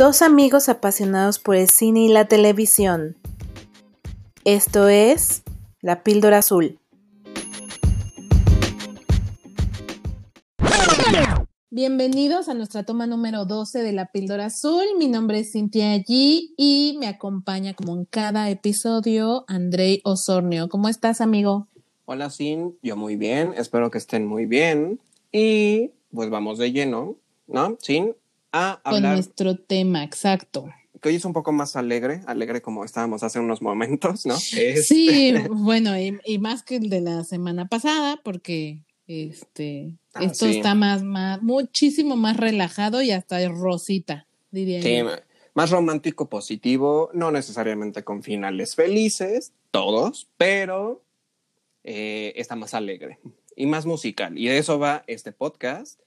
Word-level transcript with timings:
Dos 0.00 0.22
amigos 0.22 0.70
apasionados 0.70 1.38
por 1.38 1.56
el 1.56 1.68
cine 1.68 2.04
y 2.04 2.08
la 2.08 2.24
televisión. 2.24 3.18
Esto 4.46 4.88
es 4.88 5.42
La 5.82 6.02
Píldora 6.02 6.38
Azul. 6.38 6.78
Bienvenidos 11.68 12.48
a 12.48 12.54
nuestra 12.54 12.84
toma 12.84 13.06
número 13.06 13.44
12 13.44 13.82
de 13.82 13.92
La 13.92 14.06
Píldora 14.06 14.46
Azul. 14.46 14.84
Mi 14.96 15.06
nombre 15.06 15.40
es 15.40 15.52
Cintia 15.52 15.94
G 15.96 16.48
y 16.56 16.96
me 16.98 17.06
acompaña 17.06 17.74
como 17.74 17.94
en 17.94 18.06
cada 18.06 18.48
episodio 18.48 19.44
Andrei 19.48 20.00
Osornio. 20.04 20.70
¿Cómo 20.70 20.88
estás, 20.88 21.20
amigo? 21.20 21.68
Hola, 22.06 22.30
Sin. 22.30 22.74
Yo 22.82 22.96
muy 22.96 23.16
bien. 23.16 23.52
Espero 23.54 23.90
que 23.90 23.98
estén 23.98 24.26
muy 24.26 24.46
bien. 24.46 24.98
Y 25.30 25.90
pues 26.10 26.30
vamos 26.30 26.56
de 26.56 26.72
lleno, 26.72 27.16
¿no? 27.46 27.76
Sin 27.82 28.14
a 28.52 28.80
hablar. 28.84 29.02
Con 29.02 29.12
nuestro 29.12 29.56
tema, 29.56 30.04
exacto. 30.04 30.68
Que 31.00 31.08
hoy 31.08 31.14
es 31.16 31.24
un 31.24 31.32
poco 31.32 31.52
más 31.52 31.76
alegre, 31.76 32.20
alegre 32.26 32.60
como 32.60 32.84
estábamos 32.84 33.22
hace 33.22 33.40
unos 33.40 33.62
momentos, 33.62 34.26
¿no? 34.26 34.36
Sí, 34.38 34.60
este, 34.60 35.48
bueno, 35.48 35.92
y, 35.98 36.38
más 36.38 36.62
que 36.62 36.76
el 36.76 36.90
de 36.90 37.00
la 37.00 37.24
semana 37.24 37.68
pasada, 37.68 38.20
porque 38.22 38.82
este 39.06 39.98
ah, 40.14 40.24
esto 40.24 40.46
está 40.46 40.74
más, 40.74 41.02
más, 41.02 41.42
muchísimo 41.42 42.16
más 42.16 42.36
relajado 42.36 43.02
y 43.02 43.12
hasta 43.12 43.46
rosita, 43.48 44.26
diría 44.50 44.82
sí, 44.82 45.00
Más 45.54 45.70
romántico, 45.70 46.28
positivo, 46.28 47.10
no 47.14 47.30
necesariamente 47.30 48.04
con 48.04 48.22
finales 48.22 48.74
felices, 48.74 49.52
todos, 49.70 50.28
pero 50.36 51.02
eh, 51.82 52.34
está 52.36 52.56
más 52.56 52.74
alegre 52.74 53.18
y 53.56 53.66
más 53.66 53.86
musical. 53.86 54.38
Y 54.38 54.48
de 54.48 54.58
eso 54.58 54.78
va 54.78 55.02
este 55.06 55.32
podcast 55.32 56.00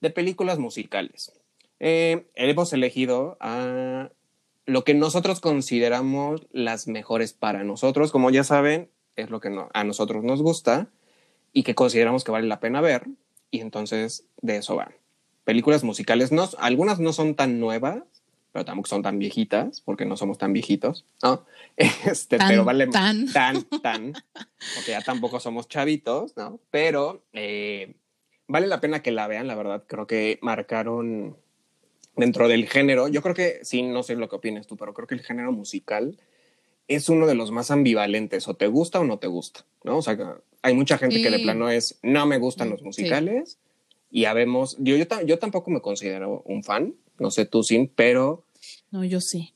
de 0.00 0.10
películas 0.10 0.58
musicales. 0.58 1.32
Eh, 1.80 2.30
hemos 2.34 2.72
elegido 2.72 3.36
a 3.40 4.10
lo 4.66 4.84
que 4.84 4.94
nosotros 4.94 5.40
consideramos 5.40 6.46
las 6.52 6.86
mejores 6.86 7.32
para 7.32 7.64
nosotros. 7.64 8.12
Como 8.12 8.30
ya 8.30 8.44
saben, 8.44 8.90
es 9.16 9.30
lo 9.30 9.40
que 9.40 9.50
a 9.72 9.84
nosotros 9.84 10.22
nos 10.22 10.42
gusta 10.42 10.88
y 11.52 11.62
que 11.62 11.74
consideramos 11.74 12.22
que 12.22 12.30
vale 12.30 12.46
la 12.46 12.60
pena 12.60 12.80
ver. 12.80 13.06
Y 13.50 13.60
entonces 13.60 14.24
de 14.42 14.58
eso 14.58 14.76
van. 14.76 14.94
Películas 15.44 15.82
musicales, 15.82 16.30
no, 16.30 16.48
algunas 16.58 17.00
no 17.00 17.12
son 17.12 17.34
tan 17.34 17.58
nuevas, 17.58 18.02
pero 18.52 18.64
tampoco 18.64 18.88
son 18.88 19.02
tan 19.02 19.18
viejitas, 19.18 19.80
porque 19.80 20.04
no 20.04 20.16
somos 20.16 20.38
tan 20.38 20.52
viejitos, 20.52 21.04
¿no? 21.22 21.44
Este, 21.76 22.36
pero 22.36 22.64
vale 22.64 22.88
tan, 22.88 23.26
tan, 23.32 23.64
tan, 23.64 24.12
porque 24.74 24.90
ya 24.90 25.02
tampoco 25.02 25.40
somos 25.40 25.66
chavitos, 25.68 26.36
¿no? 26.36 26.60
Pero 26.70 27.24
eh, 27.32 27.94
vale 28.48 28.66
la 28.66 28.80
pena 28.80 29.02
que 29.02 29.12
la 29.12 29.26
vean, 29.26 29.46
la 29.46 29.54
verdad, 29.54 29.84
creo 29.86 30.06
que 30.06 30.38
marcaron 30.42 31.36
dentro 32.20 32.48
del 32.48 32.68
género, 32.68 33.08
yo 33.08 33.22
creo 33.22 33.34
que, 33.34 33.60
sí, 33.62 33.82
no 33.82 34.02
sé 34.02 34.14
lo 34.16 34.28
que 34.28 34.36
opinas 34.36 34.66
tú, 34.66 34.76
pero 34.76 34.94
creo 34.94 35.06
que 35.06 35.14
el 35.14 35.22
género 35.22 35.52
musical 35.52 36.18
es 36.88 37.08
uno 37.08 37.26
de 37.26 37.34
los 37.34 37.50
más 37.50 37.70
ambivalentes, 37.70 38.48
o 38.48 38.54
te 38.54 38.66
gusta 38.66 39.00
o 39.00 39.04
no 39.04 39.18
te 39.18 39.26
gusta, 39.26 39.64
¿no? 39.84 39.98
O 39.98 40.02
sea, 40.02 40.38
hay 40.62 40.74
mucha 40.74 40.98
gente 40.98 41.22
que 41.22 41.30
de 41.30 41.38
plano 41.38 41.70
es, 41.70 41.98
no 42.02 42.26
me 42.26 42.38
gustan 42.38 42.70
los 42.70 42.82
musicales, 42.82 43.58
y 44.10 44.24
habemos, 44.24 44.76
yo, 44.78 44.96
yo, 44.96 45.04
yo, 45.24 45.38
tampoco 45.38 45.70
me 45.70 45.80
considero 45.80 46.42
un 46.44 46.64
fan, 46.64 46.94
no 47.18 47.30
sé 47.30 47.46
tú, 47.46 47.62
sí, 47.62 47.90
pero... 47.94 48.44
No, 48.90 49.04
yo 49.04 49.20
sí. 49.20 49.54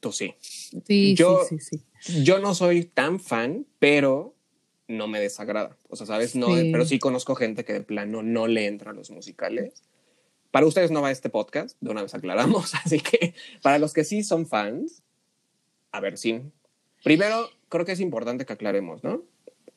Tú 0.00 0.12
sí. 0.12 0.34
Sí, 0.40 1.14
yo, 1.14 1.40
sí, 1.48 1.58
sí, 1.58 2.22
Yo 2.22 2.38
no 2.38 2.54
soy 2.54 2.84
tan 2.84 3.18
fan, 3.18 3.66
pero 3.78 4.34
no 4.86 5.08
me 5.08 5.20
desagrada. 5.20 5.78
O 5.88 5.96
sea, 5.96 6.06
¿sabes? 6.06 6.36
No, 6.36 6.48
pero 6.48 6.84
sí 6.84 6.98
conozco 6.98 7.34
gente 7.34 7.64
que 7.64 7.72
de 7.72 7.80
plano 7.80 8.22
no 8.22 8.46
le 8.46 8.66
entra 8.66 8.90
a 8.90 8.94
los 8.94 9.10
musicales 9.10 9.82
para 10.54 10.66
ustedes 10.66 10.92
no 10.92 11.02
va 11.02 11.10
este 11.10 11.30
podcast, 11.30 11.76
de 11.80 11.90
una 11.90 12.02
vez 12.02 12.14
aclaramos, 12.14 12.74
así 12.84 13.00
que 13.00 13.34
para 13.60 13.80
los 13.80 13.92
que 13.92 14.04
sí 14.04 14.22
son 14.22 14.46
fans, 14.46 15.02
a 15.90 15.98
ver, 15.98 16.16
sí. 16.16 16.42
Primero, 17.02 17.50
creo 17.68 17.84
que 17.84 17.90
es 17.90 17.98
importante 17.98 18.46
que 18.46 18.52
aclaremos, 18.52 19.02
¿no? 19.02 19.22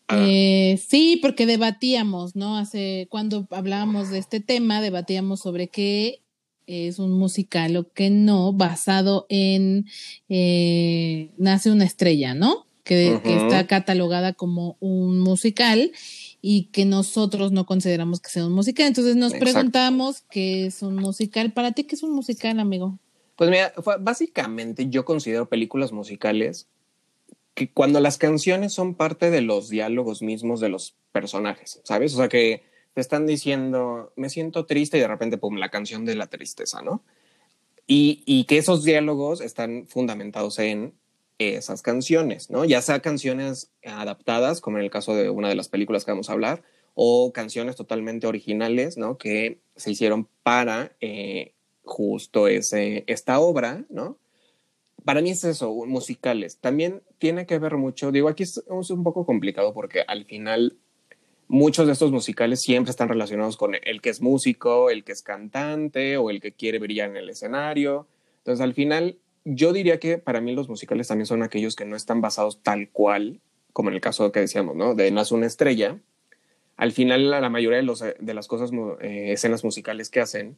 Eh, 0.10 0.80
sí, 0.88 1.18
porque 1.20 1.48
debatíamos, 1.48 2.36
¿no? 2.36 2.60
Hace, 2.60 3.08
cuando 3.10 3.48
hablábamos 3.50 4.12
de 4.12 4.20
este 4.20 4.40
tema, 4.40 4.80
debatíamos 4.80 5.40
sobre 5.40 5.68
qué 5.68 6.22
es 6.68 7.00
un 7.00 7.18
musical 7.18 7.76
o 7.76 7.92
qué 7.92 8.12
no, 8.12 8.54
basado 8.54 9.26
en 9.30 9.88
eh, 10.30 11.32
Nace 11.38 11.72
una 11.72 11.86
estrella, 11.86 12.36
¿no? 12.36 12.68
Que, 12.84 13.20
que, 13.24 13.36
está 13.36 13.66
catalogada 13.66 14.34
como 14.34 14.78
un 14.80 15.22
musical 15.22 15.92
y 16.42 16.66
que 16.66 16.86
nosotros 16.86 17.52
no 17.52 17.66
consideramos 17.66 18.20
que 18.20 18.30
sea 18.30 18.46
un 18.46 18.54
musical. 18.54 18.88
Entonces 18.88 19.16
nos 19.16 19.34
preguntamos 19.34 20.22
qué 20.30 20.68
es 20.68 20.82
un 20.82 20.96
musical. 20.96 21.52
Para 21.54 21.72
ti, 21.72 21.84
¿qué 21.84 21.96
es 21.96 22.04
un 22.04 22.14
musical, 22.14 22.60
amigo? 22.60 23.00
Pues 23.36 23.50
mira, 23.50 23.74
básicamente 24.00 24.90
yo 24.90 25.06
considero 25.06 25.48
películas 25.48 25.92
musicales 25.92 26.68
que 27.54 27.72
cuando 27.72 28.00
las 28.00 28.18
canciones 28.18 28.74
son 28.74 28.96
parte 28.96 29.32
de 29.32 29.42
los 29.42 29.70
diálogos 29.70 30.22
mismos 30.22 30.60
de 30.60 30.70
los 30.70 30.96
personajes, 31.12 31.82
¿sabes? 31.84 32.14
O 32.14 32.18
sea, 32.18 32.30
que 32.30 32.64
te 32.94 33.02
están 33.02 33.26
diciendo, 33.26 34.12
me 34.16 34.30
siento 34.30 34.66
triste 34.66 34.98
y 34.98 35.02
de 35.02 35.08
repente, 35.08 35.38
pum, 35.38 35.58
la 35.58 35.70
canción 35.70 36.06
de 36.06 36.16
la 36.16 36.28
tristeza, 36.28 36.82
¿no? 36.82 37.04
Y, 37.88 38.24
y 38.26 38.44
que 38.46 38.58
esos 38.58 38.84
diálogos 38.84 39.42
están 39.42 39.88
fundamentados 39.88 40.60
en 40.60 40.94
esas 41.40 41.82
canciones, 41.82 42.50
¿no? 42.50 42.66
Ya 42.66 42.82
sea 42.82 43.00
canciones 43.00 43.72
adaptadas, 43.86 44.62
como 44.62 44.78
en 44.78 44.84
el 44.84 44.90
caso 44.90 45.16
de 45.16 45.30
una 45.30 45.50
de 45.50 45.56
las 45.56 45.70
películas 45.70 46.04
que 46.04 46.12
vamos 46.12 46.30
a 46.30 46.34
hablar, 46.34 46.64
o 46.96 47.32
canciones 47.32 47.76
totalmente 47.76 48.26
originales, 48.26 48.98
¿no? 48.98 49.18
Que 49.18 49.60
se 49.76 49.92
hicieron 49.92 50.28
para 50.44 50.96
eh, 51.00 51.54
justo 51.84 52.48
ese, 52.48 53.04
esta 53.08 53.40
obra, 53.40 53.86
¿no? 53.90 54.18
Para 55.06 55.22
mí 55.22 55.30
es 55.30 55.44
eso, 55.44 55.74
musicales. 55.86 56.58
También 56.58 57.02
tiene 57.20 57.46
que 57.46 57.60
ver 57.60 57.78
mucho, 57.78 58.12
digo, 58.12 58.30
aquí 58.30 58.44
es, 58.44 58.62
un 58.68 59.04
poco 59.04 59.26
complicado 59.26 59.74
porque 59.74 60.02
al 60.08 60.26
final 60.26 60.76
muchos 61.48 61.86
de 61.88 61.94
estos 61.94 62.12
musicales 62.12 62.62
siempre 62.62 62.92
están 62.92 63.10
relacionados 63.10 63.58
con 63.58 63.76
el 63.76 64.02
que 64.02 64.10
es 64.10 64.22
músico, 64.22 64.90
el 64.90 65.04
que 65.04 65.14
es 65.14 65.22
cantante 65.22 66.18
o 66.18 66.30
el 66.30 66.42
que 66.42 66.52
quiere 66.52 66.80
brillar 66.80 67.12
en 67.12 67.18
el 67.18 67.30
escenario. 67.30 68.08
Entonces, 68.40 68.62
al 68.62 68.74
final, 68.74 69.18
yo 69.50 69.72
diría 69.72 70.00
que 70.00 70.18
para 70.18 70.42
mí 70.42 70.54
los 70.54 70.68
musicales 70.68 71.08
también 71.08 71.26
son 71.26 71.42
aquellos 71.42 71.76
que 71.76 71.86
no 71.86 71.96
están 71.96 72.20
basados 72.20 72.62
tal 72.62 72.90
cual, 72.90 73.40
como 73.72 73.90
en 73.90 73.96
el 73.96 74.02
caso 74.02 74.32
que 74.32 74.42
decíamos, 74.42 74.76
¿no? 74.76 74.94
De 74.94 75.10
Nace 75.12 75.34
una 75.34 75.46
estrella. 75.46 76.00
Al 76.76 76.92
final, 76.92 77.30
la 77.30 77.50
mayoría 77.50 77.78
de, 77.78 77.84
los, 77.84 78.02
de 78.02 78.34
las 78.34 78.48
cosas, 78.48 78.72
eh, 79.02 79.32
escenas 79.32 79.64
musicales 79.64 80.10
que 80.10 80.20
hacen, 80.20 80.58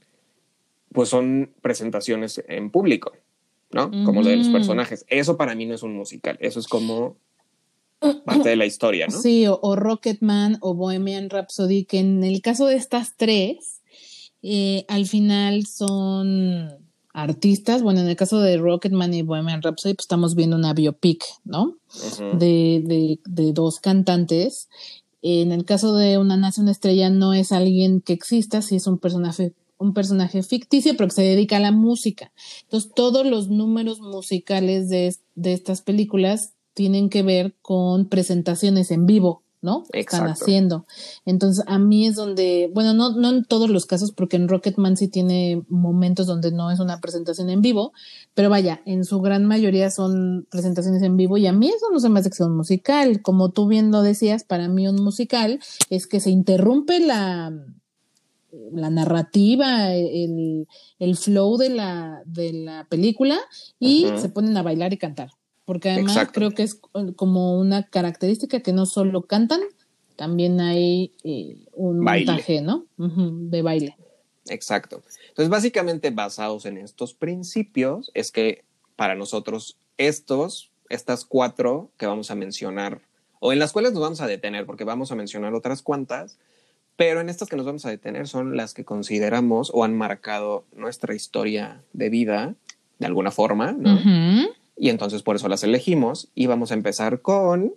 pues 0.91 1.09
son 1.09 1.51
presentaciones 1.61 2.43
en 2.47 2.71
público, 2.71 3.13
¿no? 3.71 3.91
Como 4.05 4.23
de 4.23 4.35
los 4.35 4.49
personajes. 4.49 5.05
Eso 5.07 5.37
para 5.37 5.53
mí 5.53 5.65
no 5.65 5.75
es 5.75 5.83
un 5.83 5.95
musical, 5.95 6.37
eso 6.41 6.59
es 6.59 6.67
como 6.67 7.15
parte 8.25 8.49
de 8.49 8.55
la 8.55 8.65
historia, 8.65 9.07
¿no? 9.07 9.21
Sí, 9.21 9.45
o, 9.45 9.59
o 9.61 9.75
Rocketman 9.75 10.57
o 10.61 10.73
Bohemian 10.73 11.29
Rhapsody, 11.29 11.85
que 11.85 11.99
en 11.99 12.23
el 12.23 12.41
caso 12.41 12.65
de 12.65 12.75
estas 12.75 13.15
tres, 13.15 13.81
eh, 14.41 14.85
al 14.87 15.05
final 15.05 15.65
son 15.65 16.78
artistas. 17.21 17.81
Bueno, 17.81 18.01
en 18.01 18.09
el 18.09 18.15
caso 18.15 18.39
de 18.39 18.57
Rocketman 18.57 19.13
y 19.13 19.21
Bohemian 19.21 19.61
Rhapsody, 19.61 19.93
pues 19.93 20.05
estamos 20.05 20.35
viendo 20.35 20.55
una 20.55 20.73
biopic, 20.73 21.23
¿no? 21.43 21.77
de, 22.37 23.19
de, 23.25 23.53
dos 23.53 23.79
cantantes. 23.79 24.69
En 25.21 25.51
el 25.51 25.65
caso 25.65 25.95
de 25.95 26.17
Una 26.17 26.37
Nace, 26.37 26.61
una 26.61 26.71
estrella, 26.71 27.09
no 27.09 27.33
es 27.33 27.51
alguien 27.51 28.01
que 28.01 28.13
exista, 28.13 28.61
sí 28.61 28.77
es 28.77 28.87
un 28.87 28.99
personaje 28.99 29.53
un 29.79 29.93
personaje 29.93 30.43
ficticio, 30.43 30.97
pero 30.97 31.07
que 31.07 31.15
se 31.15 31.21
dedica 31.21 31.55
a 31.55 31.61
la 31.61 31.71
música. 31.71 32.33
Entonces, 32.63 32.91
todos 32.93 33.25
los 33.25 33.47
números 33.47 34.01
musicales 34.01 34.89
de, 34.89 35.15
de 35.35 35.53
estas 35.53 35.81
películas 35.81 36.53
tienen 36.73 37.09
que 37.09 37.23
ver 37.23 37.55
con 37.61 38.09
presentaciones 38.09 38.91
en 38.91 39.05
vivo, 39.05 39.41
¿no? 39.61 39.83
Están 39.91 40.27
haciendo. 40.27 40.85
Entonces, 41.25 41.63
a 41.67 41.79
mí 41.79 42.07
es 42.07 42.15
donde, 42.15 42.69
bueno, 42.73 42.93
no, 42.93 43.15
no 43.15 43.29
en 43.29 43.43
todos 43.43 43.69
los 43.69 43.85
casos, 43.85 44.11
porque 44.11 44.37
en 44.37 44.47
Rocketman 44.47 44.95
sí 44.95 45.07
tiene 45.07 45.63
momentos 45.67 46.27
donde 46.27 46.51
no 46.51 46.71
es 46.71 46.79
una 46.79 47.01
presentación 47.01 47.49
en 47.49 47.61
vivo, 47.61 47.91
pero 48.33 48.49
vaya, 48.49 48.81
en 48.85 49.03
su 49.03 49.19
gran 49.19 49.45
mayoría 49.45 49.91
son 49.91 50.47
presentaciones 50.49 51.03
en 51.03 51.17
vivo 51.17 51.37
y 51.37 51.47
a 51.47 51.53
mí 51.53 51.69
eso 51.69 51.87
no 51.91 51.99
se 51.99 52.09
me 52.09 52.19
hace 52.19 52.29
que 52.29 52.37
sea 52.37 52.45
un 52.45 52.55
musical. 52.55 53.21
Como 53.21 53.49
tú 53.49 53.67
bien 53.67 53.91
lo 53.91 54.01
decías, 54.01 54.43
para 54.43 54.67
mí 54.69 54.87
un 54.87 55.03
musical 55.03 55.59
es 55.89 56.07
que 56.07 56.21
se 56.21 56.29
interrumpe 56.29 56.99
la, 56.99 57.53
la 58.71 58.89
narrativa, 58.89 59.93
el, 59.93 60.67
el 60.99 61.17
flow 61.17 61.57
de 61.57 61.69
la, 61.69 62.21
de 62.25 62.53
la 62.53 62.87
película 62.89 63.37
y 63.77 64.07
se 64.17 64.29
ponen 64.29 64.55
a 64.55 64.63
bailar 64.63 64.93
y 64.93 64.97
cantar 64.97 65.31
porque 65.69 65.91
además 65.91 66.29
creo 66.33 66.49
que 66.49 66.63
es 66.63 66.81
como 67.15 67.59
una 67.59 67.83
característica 67.83 68.59
que 68.61 68.73
no 68.73 68.87
solo 68.87 69.27
cantan, 69.27 69.61
también 70.15 70.59
hay 70.59 71.13
eh, 71.23 71.57
un 71.73 71.99
montaje, 71.99 72.63
¿no? 72.63 72.87
de 72.97 73.61
baile. 73.61 73.95
Exacto. 74.47 75.03
Entonces, 75.27 75.49
básicamente 75.49 76.09
basados 76.09 76.65
en 76.65 76.79
estos 76.79 77.13
principios, 77.13 78.09
es 78.15 78.31
que 78.31 78.63
para 78.95 79.13
nosotros 79.13 79.77
estos, 79.99 80.71
estas 80.89 81.23
cuatro 81.23 81.91
que 81.97 82.07
vamos 82.07 82.31
a 82.31 82.35
mencionar, 82.35 83.01
o 83.39 83.53
en 83.53 83.59
las 83.59 83.71
cuales 83.71 83.93
nos 83.93 84.01
vamos 84.01 84.21
a 84.21 84.27
detener, 84.27 84.65
porque 84.65 84.85
vamos 84.85 85.11
a 85.11 85.15
mencionar 85.15 85.53
otras 85.53 85.83
cuantas, 85.83 86.39
pero 86.95 87.21
en 87.21 87.29
estas 87.29 87.47
que 87.47 87.57
nos 87.57 87.67
vamos 87.67 87.85
a 87.85 87.91
detener 87.91 88.27
son 88.27 88.57
las 88.57 88.73
que 88.73 88.85
consideramos 88.85 89.69
o 89.71 89.83
han 89.83 89.95
marcado 89.95 90.65
nuestra 90.75 91.13
historia 91.13 91.83
de 91.93 92.09
vida 92.09 92.55
de 92.97 93.05
alguna 93.05 93.29
forma, 93.29 93.73
¿no? 93.73 93.93
Ujú. 93.93 94.58
Y 94.79 94.89
entonces 94.89 95.21
por 95.21 95.35
eso 95.35 95.49
las 95.49 95.63
elegimos 95.63 96.29
y 96.33 96.47
vamos 96.47 96.71
a 96.71 96.73
empezar 96.73 97.21
con, 97.21 97.73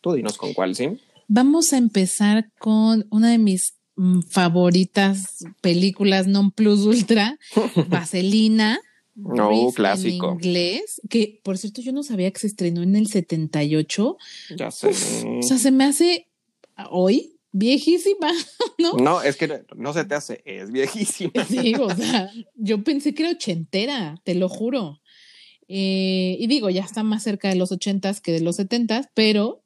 tú 0.00 0.14
dinos 0.14 0.36
con 0.36 0.52
cuál, 0.52 0.74
¿sí? 0.74 0.98
Vamos 1.28 1.72
a 1.72 1.78
empezar 1.78 2.50
con 2.58 3.06
una 3.10 3.30
de 3.30 3.38
mis 3.38 3.74
mm, 3.94 4.22
favoritas 4.28 5.44
películas 5.62 6.26
non 6.26 6.50
plus 6.50 6.80
ultra, 6.80 7.38
Vaselina. 7.88 8.80
No, 9.14 9.70
clásico. 9.72 10.26
En 10.26 10.34
inglés, 10.34 11.00
que 11.08 11.40
por 11.44 11.56
cierto 11.56 11.82
yo 11.82 11.92
no 11.92 12.02
sabía 12.02 12.30
que 12.32 12.40
se 12.40 12.48
estrenó 12.48 12.82
en 12.82 12.96
el 12.96 13.06
78. 13.06 14.16
Ya 14.56 14.70
sé. 14.70 14.88
O 14.88 15.42
sea, 15.42 15.58
se 15.58 15.70
me 15.70 15.84
hace 15.84 16.26
hoy 16.90 17.38
viejísima, 17.52 18.32
¿no? 18.78 18.94
No, 18.94 19.22
es 19.22 19.36
que 19.36 19.62
no 19.76 19.92
se 19.92 20.04
te 20.04 20.14
hace, 20.14 20.42
es 20.44 20.70
viejísima. 20.70 21.44
Sí, 21.44 21.74
o 21.74 21.90
sea, 21.94 22.30
yo 22.54 22.82
pensé 22.82 23.14
que 23.14 23.24
era 23.24 23.32
ochentera, 23.32 24.20
te 24.24 24.34
lo 24.34 24.48
juro. 24.48 24.99
Eh, 25.72 26.36
y 26.40 26.48
digo, 26.48 26.68
ya 26.68 26.82
está 26.82 27.04
más 27.04 27.22
cerca 27.22 27.48
de 27.48 27.54
los 27.54 27.70
ochentas 27.70 28.20
que 28.20 28.32
de 28.32 28.40
los 28.40 28.56
setentas, 28.56 29.08
pero 29.14 29.62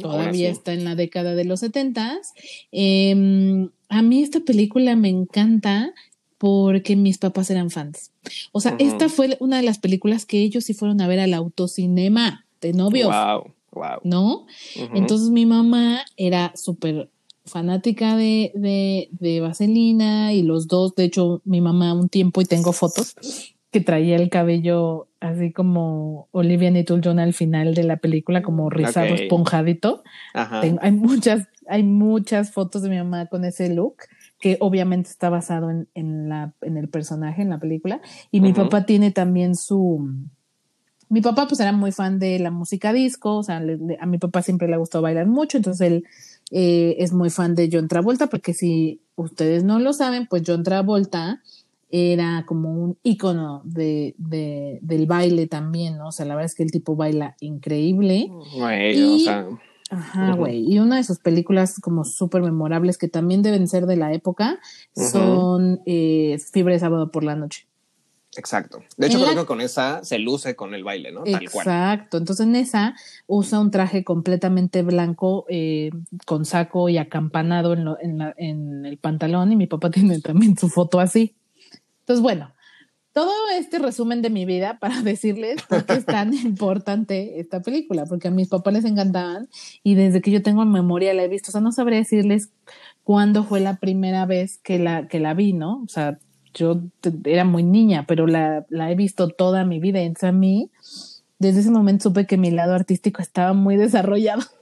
todavía 0.00 0.46
sí. 0.48 0.52
está 0.56 0.72
en 0.72 0.84
la 0.84 0.94
década 0.94 1.34
de 1.34 1.44
los 1.44 1.58
setentas. 1.58 2.34
Eh, 2.70 3.68
a 3.88 4.02
mí 4.02 4.22
esta 4.22 4.38
película 4.40 4.94
me 4.94 5.08
encanta 5.08 5.92
porque 6.38 6.94
mis 6.94 7.18
papás 7.18 7.50
eran 7.50 7.70
fans. 7.70 8.12
O 8.52 8.60
sea, 8.60 8.76
esta 8.78 9.08
fue 9.08 9.36
una 9.40 9.56
de 9.56 9.64
las 9.64 9.80
películas 9.80 10.24
que 10.24 10.38
ellos 10.38 10.64
sí 10.64 10.72
fueron 10.72 11.00
a 11.00 11.08
ver 11.08 11.18
al 11.18 11.34
autocinema 11.34 12.46
de 12.60 12.72
novios, 12.72 13.08
Wow, 13.08 13.52
wow. 13.72 13.98
¿no? 14.04 14.46
Entonces 14.94 15.30
mi 15.30 15.46
mamá 15.46 16.04
era 16.16 16.52
súper 16.54 17.10
fanática 17.44 18.16
de, 18.16 18.52
de, 18.54 19.08
de 19.10 19.40
Vaselina 19.40 20.32
y 20.32 20.42
los 20.42 20.68
dos, 20.68 20.94
de 20.94 21.04
hecho 21.04 21.42
mi 21.44 21.60
mamá 21.60 21.92
un 21.92 22.08
tiempo 22.08 22.40
y 22.40 22.44
tengo 22.44 22.72
fotos 22.72 23.16
que 23.70 23.80
traía 23.80 24.16
el 24.16 24.30
cabello 24.30 25.08
así 25.20 25.52
como 25.52 26.28
Olivia 26.32 26.70
Newton-John 26.70 27.18
al 27.18 27.32
final 27.34 27.74
de 27.74 27.84
la 27.84 27.98
película, 27.98 28.42
como 28.42 28.68
rizado, 28.70 29.06
esponjadito. 29.24 30.02
Ajá. 30.34 30.60
Tengo- 30.60 30.78
hay 30.82 30.92
muchas, 30.92 31.46
hay 31.68 31.82
muchas 31.82 32.50
fotos 32.52 32.82
de 32.82 32.88
mi 32.90 32.96
mamá 32.96 33.26
con 33.26 33.44
ese 33.44 33.72
look 33.74 33.96
que 34.40 34.56
obviamente 34.60 35.10
está 35.10 35.28
basado 35.28 35.70
en, 35.70 35.88
en 35.94 36.28
la, 36.28 36.54
en 36.62 36.78
el 36.78 36.88
personaje, 36.88 37.42
en 37.42 37.50
la 37.50 37.58
película. 37.60 38.00
Y 38.30 38.40
mi 38.40 38.52
papá 38.64 38.86
tiene 38.86 39.10
también 39.10 39.54
su... 39.54 40.08
Mi 41.10 41.20
papá 41.20 41.46
pues 41.48 41.60
era 41.60 41.72
muy 41.72 41.90
fan 41.92 42.18
de 42.20 42.38
la 42.38 42.50
música 42.52 42.92
disco, 42.92 43.36
o 43.38 43.42
sea, 43.42 43.60
le- 43.60 43.76
le- 43.78 43.98
a 44.00 44.06
mi 44.06 44.18
papá 44.18 44.42
siempre 44.42 44.68
le 44.68 44.76
gustó 44.76 45.02
bailar 45.02 45.26
mucho, 45.26 45.56
entonces 45.58 45.86
él 45.86 46.04
eh, 46.52 46.96
es 46.98 47.12
muy 47.12 47.30
fan 47.30 47.54
de 47.56 47.68
John 47.70 47.88
Travolta, 47.88 48.28
porque 48.28 48.54
si 48.54 49.02
ustedes 49.16 49.64
no 49.64 49.78
lo 49.80 49.92
saben, 49.92 50.26
pues 50.28 50.44
John 50.46 50.62
Travolta 50.62 51.42
era 51.90 52.44
como 52.46 52.72
un 52.72 52.98
ícono 53.02 53.62
de, 53.64 54.14
de- 54.18 54.78
del 54.82 55.06
baile 55.06 55.46
también, 55.46 55.98
¿no? 55.98 56.08
O 56.08 56.12
sea, 56.12 56.24
la 56.26 56.34
verdad 56.34 56.46
es 56.46 56.54
que 56.54 56.62
el 56.62 56.70
tipo 56.70 56.94
baila 56.96 57.36
increíble. 57.40 58.28
Güey, 58.56 59.02
o 59.02 59.16
Y- 59.16 59.20
sea, 59.24 59.46
Ajá, 59.92 60.36
güey. 60.36 60.72
Y 60.72 60.78
una 60.78 60.98
de 60.98 61.02
sus 61.04 61.18
películas 61.18 61.80
como 61.80 62.04
súper 62.04 62.42
memorables 62.42 62.96
que 62.96 63.08
también 63.08 63.42
deben 63.42 63.66
ser 63.66 63.86
de 63.86 63.96
la 63.96 64.12
época 64.12 64.60
son 64.94 65.80
eh, 65.86 66.38
Fiebre 66.52 66.74
de 66.74 66.80
Sábado 66.80 67.10
por 67.10 67.24
la 67.24 67.34
Noche. 67.34 67.66
exacto. 68.36 68.78
De 68.96 69.08
hecho, 69.08 69.16
En 69.18 69.24
creo 69.24 69.34
la- 69.34 69.40
que 69.42 69.46
con 69.48 69.60
esa 69.60 70.04
se 70.04 70.20
luce 70.20 70.54
con 70.54 70.74
el 70.74 70.84
baile, 70.84 71.10
¿no? 71.10 71.24
Tal 71.24 71.50
cual. 71.50 71.66
Exacto. 71.66 72.16
Entonces 72.18 72.46
en 72.46 72.54
esa 72.54 72.94
usa 73.26 73.58
un 73.58 73.72
traje 73.72 74.04
completamente 74.04 74.82
blanco 74.82 75.44
eh, 75.48 75.90
con 76.24 76.44
saco 76.44 76.88
y 76.88 76.96
acampanado 76.96 77.72
en, 77.72 77.84
lo- 77.84 77.98
en, 78.00 78.18
la- 78.18 78.34
en 78.36 78.86
el 78.86 78.96
pantalón 78.98 79.50
y 79.50 79.56
mi 79.56 79.66
papá 79.66 79.90
tiene 79.90 80.20
también 80.20 80.56
su 80.56 80.68
foto 80.68 81.00
así. 81.00 81.34
Entonces, 82.10 82.22
bueno, 82.22 82.52
todo 83.12 83.30
este 83.56 83.78
resumen 83.78 84.20
de 84.20 84.30
mi 84.30 84.44
vida 84.44 84.80
para 84.80 85.00
decirles 85.02 85.62
por 85.62 85.84
qué 85.84 85.92
es 85.92 86.04
tan 86.04 86.34
importante 86.44 87.38
esta 87.38 87.62
película, 87.62 88.04
porque 88.04 88.26
a 88.26 88.32
mis 88.32 88.48
papás 88.48 88.74
les 88.74 88.84
encantaban 88.84 89.48
y 89.84 89.94
desde 89.94 90.20
que 90.20 90.32
yo 90.32 90.42
tengo 90.42 90.64
memoria 90.64 91.14
la 91.14 91.22
he 91.22 91.28
visto, 91.28 91.50
o 91.50 91.52
sea, 91.52 91.60
no 91.60 91.70
sabría 91.70 91.98
decirles 91.98 92.50
cuándo 93.04 93.44
fue 93.44 93.60
la 93.60 93.76
primera 93.76 94.26
vez 94.26 94.58
que 94.58 94.80
la, 94.80 95.06
que 95.06 95.20
la 95.20 95.34
vi, 95.34 95.52
¿no? 95.52 95.82
O 95.84 95.88
sea, 95.88 96.18
yo 96.52 96.80
era 97.22 97.44
muy 97.44 97.62
niña, 97.62 98.06
pero 98.08 98.26
la, 98.26 98.66
la 98.70 98.90
he 98.90 98.96
visto 98.96 99.28
toda 99.28 99.64
mi 99.64 99.78
vida 99.78 100.00
entonces 100.00 100.30
a 100.30 100.32
mí, 100.32 100.72
desde 101.38 101.60
ese 101.60 101.70
momento 101.70 102.08
supe 102.08 102.26
que 102.26 102.38
mi 102.38 102.50
lado 102.50 102.74
artístico 102.74 103.22
estaba 103.22 103.52
muy 103.52 103.76
desarrollado. 103.76 104.42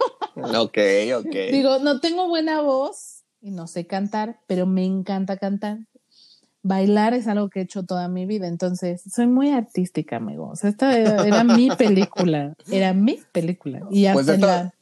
Ok, 0.41 0.79
ok. 1.17 1.35
Digo, 1.51 1.81
no 1.81 1.99
tengo 1.99 2.29
buena 2.29 2.61
voz 2.61 3.25
y 3.41 3.51
no 3.51 3.67
sé 3.67 3.89
cantar, 3.89 4.39
pero 4.47 4.67
me 4.67 4.85
encanta 4.85 5.37
cantar. 5.37 5.79
Bailar 6.69 7.15
es 7.15 7.27
algo 7.27 7.49
que 7.49 7.61
he 7.61 7.63
hecho 7.63 7.83
toda 7.85 8.09
mi 8.09 8.27
vida, 8.27 8.47
entonces 8.47 9.03
soy 9.11 9.27
muy 9.27 9.51
artística, 9.51 10.17
amigo. 10.17 10.49
O 10.51 10.57
sea, 10.57 10.71
esta 10.71 10.97
era, 10.97 11.27
era 11.27 11.43
mi 11.45 11.69
película, 11.79 12.55
era 12.71 12.93
mi 12.93 13.19
película. 13.33 13.81
Y 13.91 14.07
hasta 14.07 14.15
Pues 14.15 14.29
en 14.29 14.41
la- 14.43 14.75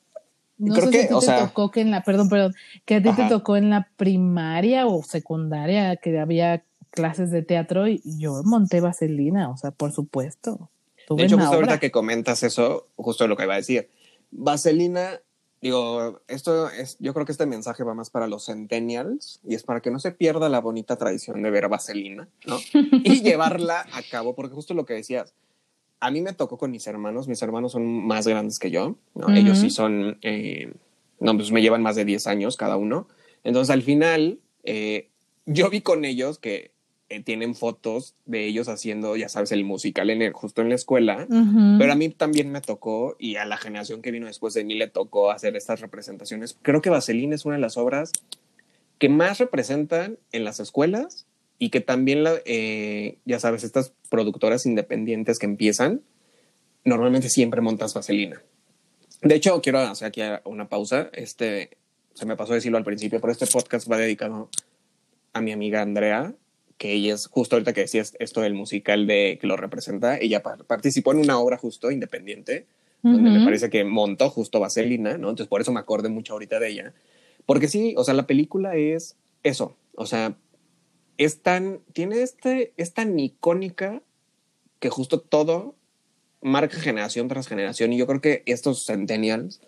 no 0.59 0.75
creo 0.75 0.87
sé 0.87 0.91
que, 0.91 0.99
si 1.00 1.05
a 1.05 1.09
ti 1.09 1.15
o 1.15 1.21
te 1.21 1.27
sea- 1.27 1.47
tocó 1.47 1.71
que 1.71 1.81
en 1.83 1.91
la, 1.91 2.03
perdón, 2.03 2.29
perdón, 2.29 2.55
que 2.85 2.97
a 2.97 3.03
ti 3.03 3.09
Ajá. 3.11 3.25
te 3.25 3.29
tocó 3.29 3.56
en 3.56 3.71
la 3.71 3.88
primaria 3.97 4.87
o 4.87 5.03
secundaria 5.03 5.97
que 5.97 6.19
había 6.19 6.65
clases 6.91 7.31
de 7.31 7.43
teatro 7.43 7.87
y 7.88 8.00
yo 8.05 8.43
monté 8.44 8.81
vaselina, 8.81 9.50
o 9.50 9.56
sea, 9.56 9.71
por 9.71 9.93
supuesto. 9.93 10.71
De 11.11 11.25
hecho, 11.25 11.37
justo 11.38 11.55
ahorita 11.55 11.79
que 11.79 11.91
comentas 11.91 12.43
eso, 12.43 12.88
justo 12.97 13.29
lo 13.29 13.37
que 13.37 13.44
iba 13.44 13.53
a 13.55 13.59
decir. 13.59 13.91
Vaselina, 14.33 15.21
digo, 15.66 16.20
esto 16.28 16.70
es, 16.70 16.96
yo 16.98 17.12
creo 17.12 17.26
que 17.26 17.32
este 17.32 17.46
mensaje 17.46 17.84
va 17.84 17.94
más 17.94 18.10
para 18.10 18.26
los 18.26 18.46
centennials 18.46 19.40
y 19.44 19.54
es 19.54 19.62
para 19.62 19.80
que 19.80 19.90
no 19.90 19.98
se 19.98 20.12
pierda 20.12 20.48
la 20.48 20.60
bonita 20.60 20.96
tradición 20.96 21.42
de 21.42 21.50
ver 21.50 21.68
Vaselina, 21.68 22.28
¿no? 22.46 22.58
y 23.04 23.22
llevarla 23.22 23.86
a 23.92 24.02
cabo, 24.10 24.34
porque 24.34 24.54
justo 24.54 24.74
lo 24.74 24.86
que 24.86 24.94
decías, 24.94 25.34
a 25.98 26.10
mí 26.10 26.20
me 26.20 26.32
tocó 26.32 26.56
con 26.58 26.70
mis 26.70 26.86
hermanos, 26.86 27.26
mis 27.26 27.42
hermanos 27.42 27.72
son 27.72 28.06
más 28.06 28.26
grandes 28.26 28.58
que 28.58 28.70
yo, 28.70 28.96
¿no? 29.14 29.26
Ujú. 29.26 29.36
Ellos 29.36 29.58
sí 29.58 29.70
son, 29.70 30.18
eh, 30.22 30.72
no, 31.20 31.34
pues 31.36 31.50
me 31.50 31.62
llevan 31.62 31.82
más 31.82 31.96
de 31.96 32.04
10 32.04 32.26
años 32.26 32.56
cada 32.56 32.76
uno. 32.76 33.08
Entonces, 33.42 33.72
al 33.72 33.82
final, 33.82 34.38
eh, 34.62 35.08
yo 35.46 35.68
vi 35.70 35.80
con 35.80 36.04
ellos 36.04 36.38
que 36.38 36.70
eh, 37.08 37.23
tienen 37.23 37.55
fotos 37.55 38.14
de 38.25 38.47
ellos 38.47 38.69
haciendo, 38.69 39.17
ya 39.17 39.29
sabes, 39.29 39.53
el 39.53 39.64
musical 39.64 40.11
en 40.11 40.23
el- 40.23 40.32
justo 40.32 40.61
en 40.62 40.69
la 40.70 40.75
escuela. 40.75 41.26
Ujú. 41.29 41.76
Pero 41.79 41.93
a 41.93 41.94
mí 41.94 42.08
también 42.08 42.50
me 42.50 42.61
tocó, 42.61 43.17
y 43.19 43.37
a 43.37 43.44
la 43.44 43.56
generación 43.56 44.03
que 44.03 44.11
vino 44.11 44.26
después 44.26 44.55
de 44.55 44.64
mí 44.64 44.75
le 44.75 44.88
tocó 44.88 45.31
hacer 45.31 45.55
estas 45.56 45.81
representaciones. 45.81 46.58
Creo 46.62 46.82
que 46.82 46.91
Vaselina 46.91 47.35
es 47.35 47.44
una 47.44 47.55
de 47.55 47.61
las 47.61 47.76
obras 47.76 48.11
que 48.99 49.08
más 49.08 49.38
representan 49.38 50.19
en 50.33 50.45
las 50.45 50.59
escuelas 50.59 51.26
y 51.59 51.71
que 51.71 51.80
también, 51.80 52.25
la, 52.25 52.35
eh, 52.45 53.19
ya 53.25 53.38
sabes, 53.40 53.62
estas 53.62 53.92
productoras 54.11 54.66
independientes 54.66 55.38
que 55.38 55.47
empiezan, 55.47 56.00
normalmente 56.85 57.28
siempre 57.28 57.61
montas 57.61 57.95
Vaselina. 57.95 58.42
De 59.23 59.35
hecho, 59.35 59.61
quiero 59.62 59.78
hacer 59.78 60.09
aquí 60.09 60.21
una 60.45 60.69
pausa. 60.69 61.09
Este, 61.12 61.76
se 62.14 62.26
me 62.26 62.37
pasó 62.37 62.52
decirlo 62.54 62.78
al 62.78 62.85
principio, 62.85 63.21
pero 63.21 63.33
este 63.33 63.47
podcast 63.47 63.90
va 63.90 63.97
dedicado 63.97 64.50
a 65.33 65.40
mi 65.40 65.52
amiga 65.52 65.83
Andrea, 65.83 66.35
que 66.78 66.92
ella 66.92 67.14
es 67.14 67.26
justo 67.26 67.56
ahorita 67.56 67.73
que 67.73 67.83
decías 67.83 68.14
esto 68.18 68.40
del 68.42 68.54
musical 68.54 69.06
de 69.06 69.38
que 69.40 69.47
lo 69.47 69.56
representa, 69.56 70.18
ella 70.18 70.42
par- 70.42 70.64
participó 70.64 71.12
en 71.12 71.18
una 71.18 71.38
obra 71.38 71.56
justo 71.56 71.90
independiente, 71.90 72.66
donde 73.02 73.30
me 73.30 73.45
parece 73.45 73.71
que 73.71 73.85
montó 73.85 74.30
justo 74.30 74.59
Vaselina, 74.59 75.16
¿no? 75.16 75.30
Entonces 75.30 75.47
por 75.47 75.61
eso 75.61 75.73
me 75.73 75.78
acordé 75.78 76.09
mucho 76.09 76.33
ahorita 76.33 76.59
de 76.59 76.68
ella. 76.71 76.95
Porque 77.45 77.68
sí, 77.68 77.95
o 77.97 78.02
sea, 78.02 78.14
la 78.14 78.26
película 78.26 78.75
es 78.75 79.16
eso, 79.45 79.76
o 79.95 80.06
sea, 80.06 80.37
es 81.16 81.40
tan, 81.40 81.80
tiene 81.92 82.23
este, 82.23 82.73
es 82.76 82.95
tan 82.95 83.18
icónica 83.18 84.02
que 84.80 84.90
justo 84.90 85.21
todo 85.21 85.76
marca 86.42 86.78
generación 86.78 87.28
tras 87.28 87.47
generación 87.49 87.92
y 87.92 87.97
yo 87.99 88.06
creo 88.06 88.21
que 88.21 88.42
estos 88.47 88.85
centennials 88.85 89.61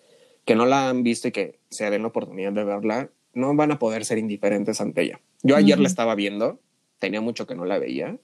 que 0.44 0.54
no 0.56 0.66
la 0.66 0.88
han 0.88 1.02
visto 1.02 1.28
y 1.28 1.32
que 1.32 1.58
se 1.70 1.88
den 1.90 2.02
la 2.02 2.08
oportunidad 2.08 2.52
de 2.52 2.64
verla, 2.64 3.10
no 3.34 3.54
van 3.54 3.70
a 3.70 3.78
poder 3.78 4.04
ser 4.04 4.18
indiferentes 4.18 4.80
ante 4.80 5.02
ella. 5.02 5.20
Yo 5.42 5.56
ayer 5.56 5.78
la 5.78 5.88
estaba 5.88 6.14
viendo, 6.14 6.58
tenía 6.98 7.20
mucho 7.20 7.46
que 7.46 7.54
no 7.54 7.64
la 7.64 7.78
veía 7.78 8.16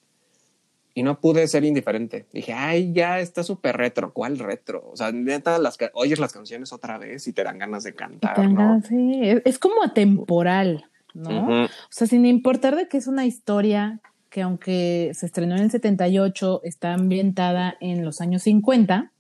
y 0.95 1.03
no 1.03 1.21
pude 1.21 1.47
ser 1.49 1.65
indiferente. 1.65 2.27
Dije, 2.33 2.53
ay, 2.53 2.93
ya 2.93 3.19
está 3.19 3.43
súper 3.43 3.77
retro. 3.77 4.13
¿Cuál 4.13 4.39
retro? 4.39 4.89
O 4.93 4.97
sea, 4.97 5.11
neta, 5.11 5.59
las 5.59 5.77
oyes 5.93 6.21
las 6.21 6.33
canciones 6.33 6.73
otra 6.73 6.99
vez 6.99 7.27
y 7.27 7.33
te 7.33 7.43
dan 7.43 7.59
ganas 7.59 7.83
de 7.83 7.95
cantar, 7.95 8.39
¿no? 8.39 8.55
ganas, 8.55 8.87
sí, 8.87 9.21
es, 9.45 9.59
como 9.59 9.83
atemporal, 9.83 10.87
¿no? 11.13 11.43
Ujú. 11.43 11.65
O 11.65 11.91
sea, 11.91 12.07
sin 12.07 12.25
importar 12.27 12.77
de 12.77 12.87
que 12.87 12.97
es 12.97 13.09
una 13.09 13.27
historia 13.27 14.01
que 14.31 14.43
aunque 14.43 15.13
se 15.15 15.27
estrenó 15.27 15.57
en 15.57 15.63
el 15.63 15.71
78, 15.71 16.61
está 16.65 16.95
ambientada 16.95 17.77
en 17.81 18.05
los 18.05 18.21
años 18.21 18.43
50, 18.43 19.13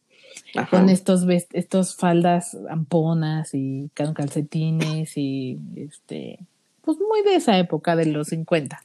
Ajá. 0.56 0.68
con 0.68 0.88
estos 0.88 1.24
estos 1.52 1.94
faldas 1.94 2.56
amponas 2.68 3.54
y 3.54 3.90
calcetines 3.94 5.16
y 5.16 5.60
este 5.76 6.40
pues 6.82 6.98
muy 6.98 7.22
de 7.22 7.36
esa 7.36 7.56
época 7.58 7.94
de 7.94 8.06
los 8.06 8.28
50. 8.28 8.82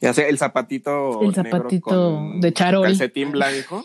Ya 0.00 0.14
sé, 0.14 0.28
el 0.28 0.38
zapatito. 0.38 1.20
El 1.20 1.28
negro 1.28 1.44
zapatito 1.50 1.84
con 1.84 2.40
de 2.40 2.52
charol. 2.52 2.84
Calcetín 2.84 3.32
blanco. 3.32 3.84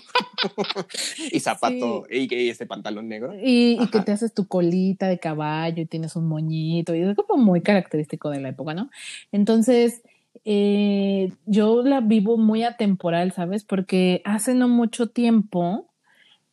y 1.32 1.40
zapato. 1.42 2.06
Y, 2.10 2.34
y 2.34 2.50
este 2.50 2.66
pantalón 2.66 3.10
negro. 3.10 3.34
Y, 3.36 3.78
y 3.82 3.88
que 3.88 4.00
te 4.00 4.14
haces 4.14 4.34
tu 4.34 4.48
colita 4.48 5.08
de 5.08 5.20
caballo 5.20 5.82
y 5.82 5.86
tienes 5.86 6.16
un 6.16 6.28
moñito 6.28 6.96
y 6.96 7.02
es 7.02 7.16
como 7.16 7.44
muy 7.44 7.62
característico 7.62 8.30
de 8.30 8.40
la 8.40 8.50
época, 8.50 8.74
¿no? 8.74 8.90
Entonces, 9.34 10.04
eh, 10.46 11.32
yo 11.46 11.84
la 11.84 12.02
vivo 12.02 12.38
muy 12.38 12.64
atemporal, 12.64 13.32
¿sabes? 13.32 13.64
Porque 13.64 14.22
hace 14.26 14.54
no 14.54 14.68
mucho 14.68 15.08
tiempo, 15.08 15.88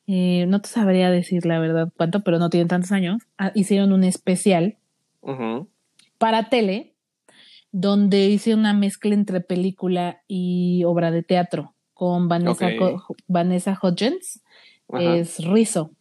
eh, 0.07 0.47
no 0.49 0.61
te 0.61 0.69
sabría 0.69 1.11
decir 1.11 1.47
la 1.47 1.59
verdad 1.59 1.92
cuánto, 1.97 2.25
pero 2.25 2.38
no 2.38 2.50
tienen 2.50 2.69
tantos 2.69 2.90
años, 2.90 3.23
ah, 3.38 3.52
hicieron 3.54 3.92
un 3.92 4.02
especial 4.04 4.76
para 6.19 6.49
tele 6.49 6.92
donde 7.73 8.29
hice 8.29 8.55
una 8.55 8.75
mezcla 8.75 9.14
entre 9.14 9.41
película 9.41 10.23
y 10.29 10.85
obra 10.85 11.11
de 11.11 11.23
teatro 11.23 11.75
con 11.95 12.29
Vanessa, 12.29 12.69
Vanessa 13.26 13.79
Hudgens, 13.81 14.43
es 14.99 15.38
Rizzo. 15.38 15.93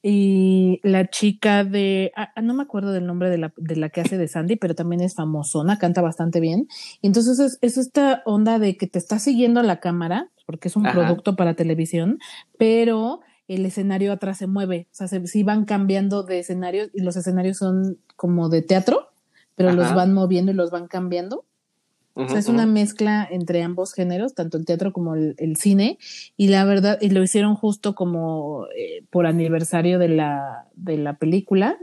Y 0.00 0.80
la 0.84 1.10
chica 1.10 1.64
de, 1.64 2.12
ah, 2.16 2.30
ah, 2.34 2.40
no 2.40 2.54
me 2.54 2.62
acuerdo 2.62 2.92
del 2.92 3.04
nombre 3.04 3.28
de 3.30 3.38
la, 3.38 3.52
de 3.56 3.76
la, 3.76 3.88
que 3.88 4.00
hace 4.00 4.16
de 4.16 4.28
Sandy, 4.28 4.56
pero 4.56 4.74
también 4.74 5.02
es 5.02 5.16
famosona, 5.16 5.78
canta 5.78 6.00
bastante 6.00 6.38
bien. 6.38 6.68
Y 7.02 7.08
entonces 7.08 7.40
es, 7.40 7.58
es 7.60 7.76
esta 7.76 8.22
onda 8.24 8.58
de 8.58 8.76
que 8.76 8.86
te 8.86 8.98
está 8.98 9.18
siguiendo 9.18 9.62
la 9.62 9.80
cámara, 9.80 10.30
porque 10.46 10.68
es 10.68 10.76
un 10.76 10.84
producto 10.84 11.34
para 11.34 11.54
televisión, 11.54 12.20
pero 12.56 13.20
el 13.48 13.66
escenario 13.66 14.12
atrás 14.12 14.38
se 14.38 14.46
mueve. 14.46 14.86
O 14.92 14.94
sea, 14.94 15.08
si 15.08 15.42
van 15.42 15.64
cambiando 15.64 16.22
de 16.22 16.38
escenarios 16.38 16.90
y 16.94 17.02
los 17.02 17.16
escenarios 17.16 17.58
son 17.58 17.98
como 18.14 18.48
de 18.48 18.62
teatro, 18.62 19.08
pero 19.58 19.72
los 19.72 19.92
van 19.92 20.14
moviendo 20.14 20.52
y 20.52 20.54
los 20.54 20.70
van 20.70 20.86
cambiando. 20.86 21.44
O 22.14 22.28
sea, 22.28 22.38
es 22.38 22.48
una 22.48 22.66
mezcla 22.66 23.26
entre 23.30 23.62
ambos 23.62 23.92
géneros, 23.92 24.34
tanto 24.34 24.56
el 24.56 24.64
teatro 24.64 24.92
como 24.92 25.14
el, 25.14 25.56
cine, 25.56 25.98
y 26.36 26.48
la 26.48 26.64
verdad, 26.64 26.98
y 27.00 27.10
lo 27.10 27.22
hicieron 27.22 27.54
justo 27.54 27.94
como 27.94 28.66
eh, 28.76 29.04
por 29.10 29.26
aniversario 29.26 29.98
de 29.98 30.08
la, 30.08 30.66
de 30.74 30.96
la 30.96 31.14
película. 31.18 31.76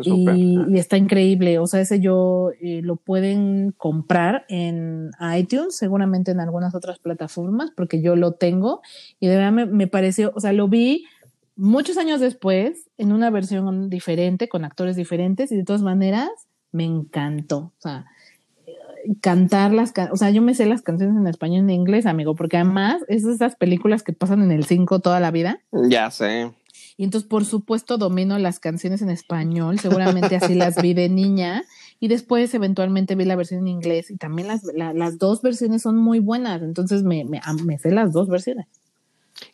Y, 0.00 0.78
está 0.78 0.96
increíble, 0.96 1.58
o 1.58 1.66
sea, 1.66 1.80
ese 1.80 1.98
yo 1.98 2.52
eh, 2.60 2.82
lo 2.82 2.96
pueden 2.96 3.72
comprar 3.76 4.44
en 4.48 5.10
iTunes, 5.36 5.76
seguramente 5.76 6.30
en 6.30 6.40
algunas 6.40 6.74
otras 6.74 6.98
plataformas, 6.98 7.72
porque 7.76 8.00
yo 8.00 8.16
lo 8.16 8.32
tengo 8.32 8.80
y 9.18 9.26
de 9.26 9.36
verdad 9.36 9.52
me, 9.52 9.66
me 9.66 9.88
pareció, 9.88 10.30
o 10.36 10.40
sea, 10.40 10.52
lo 10.52 10.68
vi 10.68 11.04
muchos 11.56 11.98
años 11.98 12.20
después 12.20 12.88
en 12.96 13.12
una 13.12 13.30
versión 13.30 13.90
diferente, 13.90 14.48
con 14.48 14.64
actores 14.64 14.94
diferentes 14.94 15.50
y 15.50 15.56
de 15.56 15.64
todas 15.64 15.82
maneras 15.82 16.47
me 16.72 16.84
encantó, 16.84 17.72
o 17.78 17.80
sea, 17.80 18.06
cantar 19.20 19.72
las 19.72 19.92
o 20.10 20.16
sea, 20.16 20.30
yo 20.30 20.42
me 20.42 20.54
sé 20.54 20.66
las 20.66 20.82
canciones 20.82 21.16
en 21.16 21.26
español 21.26 21.58
y 21.58 21.60
en 21.60 21.70
inglés, 21.70 22.06
amigo, 22.06 22.34
porque 22.34 22.56
además 22.56 23.02
es 23.08 23.24
esas 23.24 23.56
películas 23.56 24.02
que 24.02 24.12
pasan 24.12 24.42
en 24.42 24.52
el 24.52 24.64
5 24.64 25.00
toda 25.00 25.20
la 25.20 25.30
vida. 25.30 25.60
Ya 25.72 26.10
sé. 26.10 26.52
Y 26.96 27.04
entonces, 27.04 27.28
por 27.28 27.44
supuesto, 27.44 27.96
domino 27.96 28.38
las 28.38 28.58
canciones 28.58 29.02
en 29.02 29.10
español, 29.10 29.78
seguramente 29.78 30.36
así 30.36 30.54
las 30.54 30.80
vi 30.82 30.94
de 30.94 31.08
niña. 31.08 31.64
Y 32.00 32.08
después, 32.08 32.52
eventualmente, 32.54 33.14
vi 33.14 33.24
la 33.24 33.36
versión 33.36 33.60
en 33.60 33.68
inglés 33.68 34.10
y 34.10 34.16
también 34.16 34.48
las, 34.48 34.62
las 34.74 35.18
dos 35.18 35.42
versiones 35.42 35.82
son 35.82 35.96
muy 35.96 36.18
buenas. 36.18 36.62
Entonces, 36.62 37.02
me, 37.02 37.24
me, 37.24 37.40
me 37.64 37.78
sé 37.78 37.90
las 37.92 38.12
dos 38.12 38.28
versiones. 38.28 38.66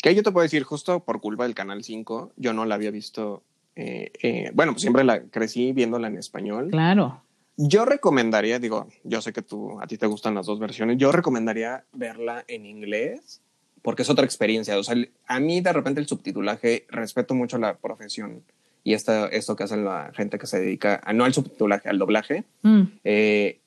Que 0.02 0.14
yo 0.14 0.22
te 0.22 0.32
puedo 0.32 0.42
decir, 0.42 0.62
justo 0.62 1.00
por 1.00 1.20
culpa 1.20 1.44
del 1.44 1.54
Canal 1.54 1.84
5, 1.84 2.32
yo 2.36 2.52
no 2.52 2.64
la 2.64 2.74
había 2.76 2.90
visto. 2.90 3.42
Eh, 3.76 4.12
eh, 4.22 4.50
bueno, 4.54 4.72
pues 4.72 4.82
siempre 4.82 5.04
la 5.04 5.22
crecí 5.22 5.72
viéndola 5.72 6.08
en 6.08 6.18
español. 6.18 6.70
Claro. 6.70 7.22
Yo 7.56 7.84
recomendaría, 7.84 8.58
digo, 8.58 8.88
yo 9.04 9.20
sé 9.20 9.32
que 9.32 9.42
tú, 9.42 9.80
a 9.80 9.86
ti 9.86 9.96
te 9.96 10.06
gustan 10.06 10.34
las 10.34 10.46
dos 10.46 10.58
versiones, 10.58 10.98
yo 10.98 11.12
recomendaría 11.12 11.84
verla 11.92 12.44
en 12.48 12.66
inglés 12.66 13.40
porque 13.84 14.02
es 14.02 14.10
otra 14.10 14.24
experiencia. 14.24 14.78
O 14.78 14.82
sea, 14.82 14.96
a 15.26 15.40
mí 15.40 15.60
de 15.60 15.72
repente 15.72 16.00
el 16.00 16.06
subtitulaje, 16.06 16.86
respeto 16.88 17.34
mucho 17.34 17.58
la 17.58 17.76
profesión 17.76 18.42
y 18.82 18.94
esta, 18.94 19.26
esto 19.28 19.56
que 19.56 19.64
hacen 19.64 19.84
la 19.84 20.10
gente 20.14 20.38
que 20.38 20.46
se 20.46 20.58
dedica, 20.58 21.00
a, 21.04 21.12
no 21.12 21.24
al 21.24 21.34
subtitulaje, 21.34 21.88
al 21.88 21.98
doblaje, 21.98 22.44
mm. 22.62 22.82
eh, 23.04 23.60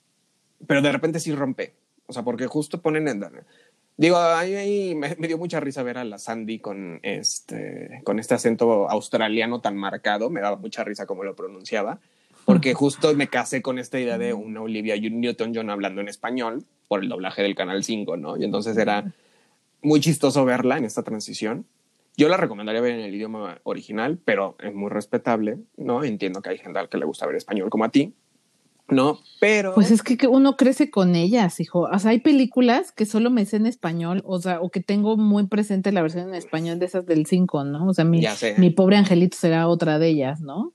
pero 0.66 0.82
de 0.82 0.92
repente 0.92 1.20
sí 1.20 1.34
rompe. 1.34 1.74
O 2.08 2.14
sea, 2.14 2.24
porque 2.24 2.48
justo 2.48 2.82
ponen 2.82 3.08
en... 3.08 3.24
Digo, 3.98 4.18
ahí, 4.18 4.94
me, 4.96 5.16
me, 5.18 5.28
dio 5.28 5.38
mucha 5.38 5.60
risa 5.60 5.82
ver 5.82 5.98
a 5.98 6.04
la 6.04 6.20
Sandy 6.20 6.60
con 6.60 7.00
este, 7.02 8.02
con 8.04 8.20
este 8.20 8.36
acento 8.36 8.88
australiano 8.90 9.60
tan 9.60 9.76
marcado, 9.76 10.30
me 10.30 10.40
daba 10.40 10.56
mucha 10.56 10.84
risa 10.84 11.08
como 11.08 11.24
lo 11.24 11.36
pronunciaba 11.36 12.00
porque 12.48 12.74
justo 12.74 13.14
me 13.14 13.28
casé 13.28 13.62
con 13.62 13.78
esta 13.78 14.00
idea 14.00 14.18
de 14.18 14.34
una 14.34 14.62
Olivia 14.62 14.96
Newton-John 14.96 15.70
hablando 15.70 16.00
en 16.00 16.08
español 16.08 16.64
por 16.88 17.04
el 17.04 17.10
doblaje 17.10 17.44
del 17.44 17.56
Canal 17.56 17.84
5, 17.84 18.16
¿no? 18.16 18.38
Y 18.38 18.46
entonces 18.46 18.78
era 18.78 19.14
muy 19.82 20.00
chistoso 20.00 20.46
verla 20.46 20.78
en 20.78 20.86
esta 20.86 21.04
transición. 21.04 21.66
Yo 22.16 22.30
la 22.30 22.38
recomendaría 22.38 22.82
ver 22.82 22.94
en 22.94 23.02
el 23.02 23.14
idioma 23.14 23.60
original, 23.64 24.18
pero 24.24 24.56
es 24.64 24.74
muy 24.74 24.90
respetable, 24.90 25.58
¿no? 25.76 26.06
Entiendo 26.06 26.42
que 26.42 26.52
hay 26.52 26.58
gente 26.58 26.80
al 26.80 26.88
que 26.88 26.98
le 26.98 27.06
gusta 27.06 27.28
ver 27.28 27.36
español 27.36 27.70
como 27.70 27.84
a 27.84 27.90
ti, 27.90 28.14
¿no? 28.90 29.20
Pero. 29.40 29.74
Pues 29.76 29.92
es 29.92 30.02
que 30.02 30.28
uno 30.28 30.56
crece 30.56 30.90
con 30.90 31.16
ellas, 31.16 31.60
hijo. 31.60 31.82
O 31.92 32.00
sea, 32.00 32.12
hay 32.12 32.20
películas 32.20 32.92
que 32.92 33.06
solo 33.06 33.30
me 33.30 33.46
sé 33.46 33.58
en 33.58 33.66
español, 33.66 34.24
o 34.26 34.40
sea, 34.40 34.62
o 34.62 34.70
que 34.70 34.80
tengo 34.80 35.18
muy 35.18 35.48
presente 35.48 35.92
la 35.92 36.02
versión 36.02 36.30
en 36.30 36.36
español 36.36 36.80
de 36.80 36.86
esas 36.86 37.06
del 37.06 37.26
5, 37.26 37.66
¿no? 37.66 37.88
O 37.88 37.94
sea, 37.94 38.06
mi, 38.06 38.24
mi 38.58 38.70
pobre 38.70 38.98
angelito 38.98 39.38
será 39.38 39.68
otra 39.68 40.00
de 40.00 40.08
ellas, 40.08 40.42
¿no? 40.42 40.74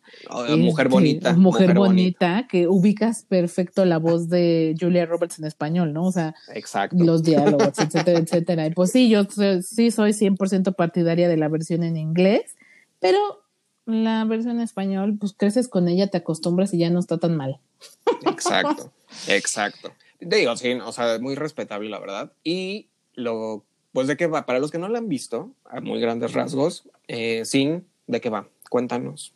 mujer 0.57 0.88
bonita. 0.88 1.33
Mujer, 1.35 1.75
bonita, 1.75 2.47
que 2.49 2.69
ubicas 2.69 3.25
perfecto 3.28 3.85
la 3.85 3.99
voz 3.99 4.28
de 4.28 4.75
Julia 4.78 5.07
Roberts 5.07 5.38
en 5.38 5.47
español, 5.47 5.92
¿no? 5.92 6.04
O 6.04 6.12
sea, 6.12 6.35
los 6.92 7.23
diálogos, 7.23 7.78
etcétera, 7.78 8.19
etcétera. 8.19 8.66
Y 8.66 8.71
pues 8.71 8.92
sí, 8.92 9.09
yo 9.09 9.25
sí 9.62 9.90
soy 9.90 10.12
100% 10.12 10.75
partidaria 10.75 11.28
de 11.28 11.37
la 11.37 11.49
versión 11.49 11.83
en 11.83 11.97
inglés, 11.97 12.57
pero 13.00 13.19
la 13.87 14.25
versión 14.25 14.57
en 14.57 14.62
español, 14.62 15.16
pues 15.19 15.35
creces 15.37 15.69
con 15.69 15.88
ella, 15.88 16.09
te 16.09 16.19
acostumbras 16.19 16.73
y 16.73 16.78
ya 16.78 16.90
no 16.90 17.00
está 17.00 17.19
tan 17.19 17.37
mal. 17.37 17.59
Exacto, 18.27 18.93
exacto. 19.29 19.93
Te 20.19 20.37
digo, 20.37 20.57
sí, 20.57 20.73
o 20.73 20.93
sea, 20.93 21.19
muy 21.19 21.35
respetable, 21.35 21.89
la 21.89 21.99
verdad. 21.99 22.33
Y 22.45 22.89
lo, 23.15 23.65
pues 23.93 24.07
de 24.07 24.17
qué 24.17 24.27
va, 24.27 24.47
para 24.47 24.59
los 24.59 24.71
que 24.71 24.79
no 24.79 24.89
la 24.89 24.99
han 24.99 25.09
visto, 25.09 25.53
a 25.65 25.81
muy 25.81 26.01
grandes 26.01 26.33
rasgos, 26.33 26.89
eh, 27.09 27.45
Sin, 27.45 27.87
¿de 28.07 28.21
qué 28.21 28.31
va? 28.31 28.49
Cuéntanos. 28.71 29.35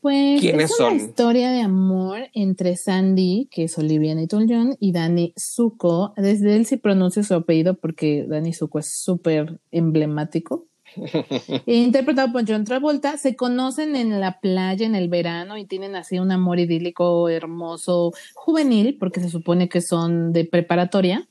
Pues 0.00 0.40
¿Quiénes 0.40 0.72
es 0.72 0.80
una 0.80 0.94
historia 0.94 1.52
de 1.52 1.60
amor 1.60 2.28
entre 2.34 2.76
Sandy, 2.76 3.48
que 3.52 3.64
es 3.64 3.78
Olivia 3.78 4.16
Newton-John, 4.16 4.76
y 4.80 4.90
Danny 4.90 5.32
Zuko. 5.38 6.12
Desde 6.16 6.56
él 6.56 6.66
sí 6.66 6.76
pronuncia 6.76 7.22
su 7.22 7.34
apellido 7.34 7.74
porque 7.74 8.26
Danny 8.28 8.52
Zuko 8.52 8.80
es 8.80 8.92
súper 8.92 9.60
emblemático. 9.70 10.66
interpretado 11.66 12.32
por 12.32 12.44
John 12.48 12.64
Travolta, 12.64 13.16
se 13.16 13.36
conocen 13.36 13.96
en 13.96 14.20
la 14.20 14.40
playa 14.40 14.86
en 14.86 14.94
el 14.94 15.08
verano 15.08 15.56
y 15.58 15.64
tienen 15.64 15.96
así 15.96 16.18
un 16.18 16.30
amor 16.32 16.58
idílico 16.58 17.28
hermoso, 17.28 18.12
juvenil, 18.34 18.96
porque 18.98 19.20
se 19.20 19.30
supone 19.30 19.68
que 19.68 19.80
son 19.80 20.32
de 20.32 20.44
preparatoria. 20.44 21.28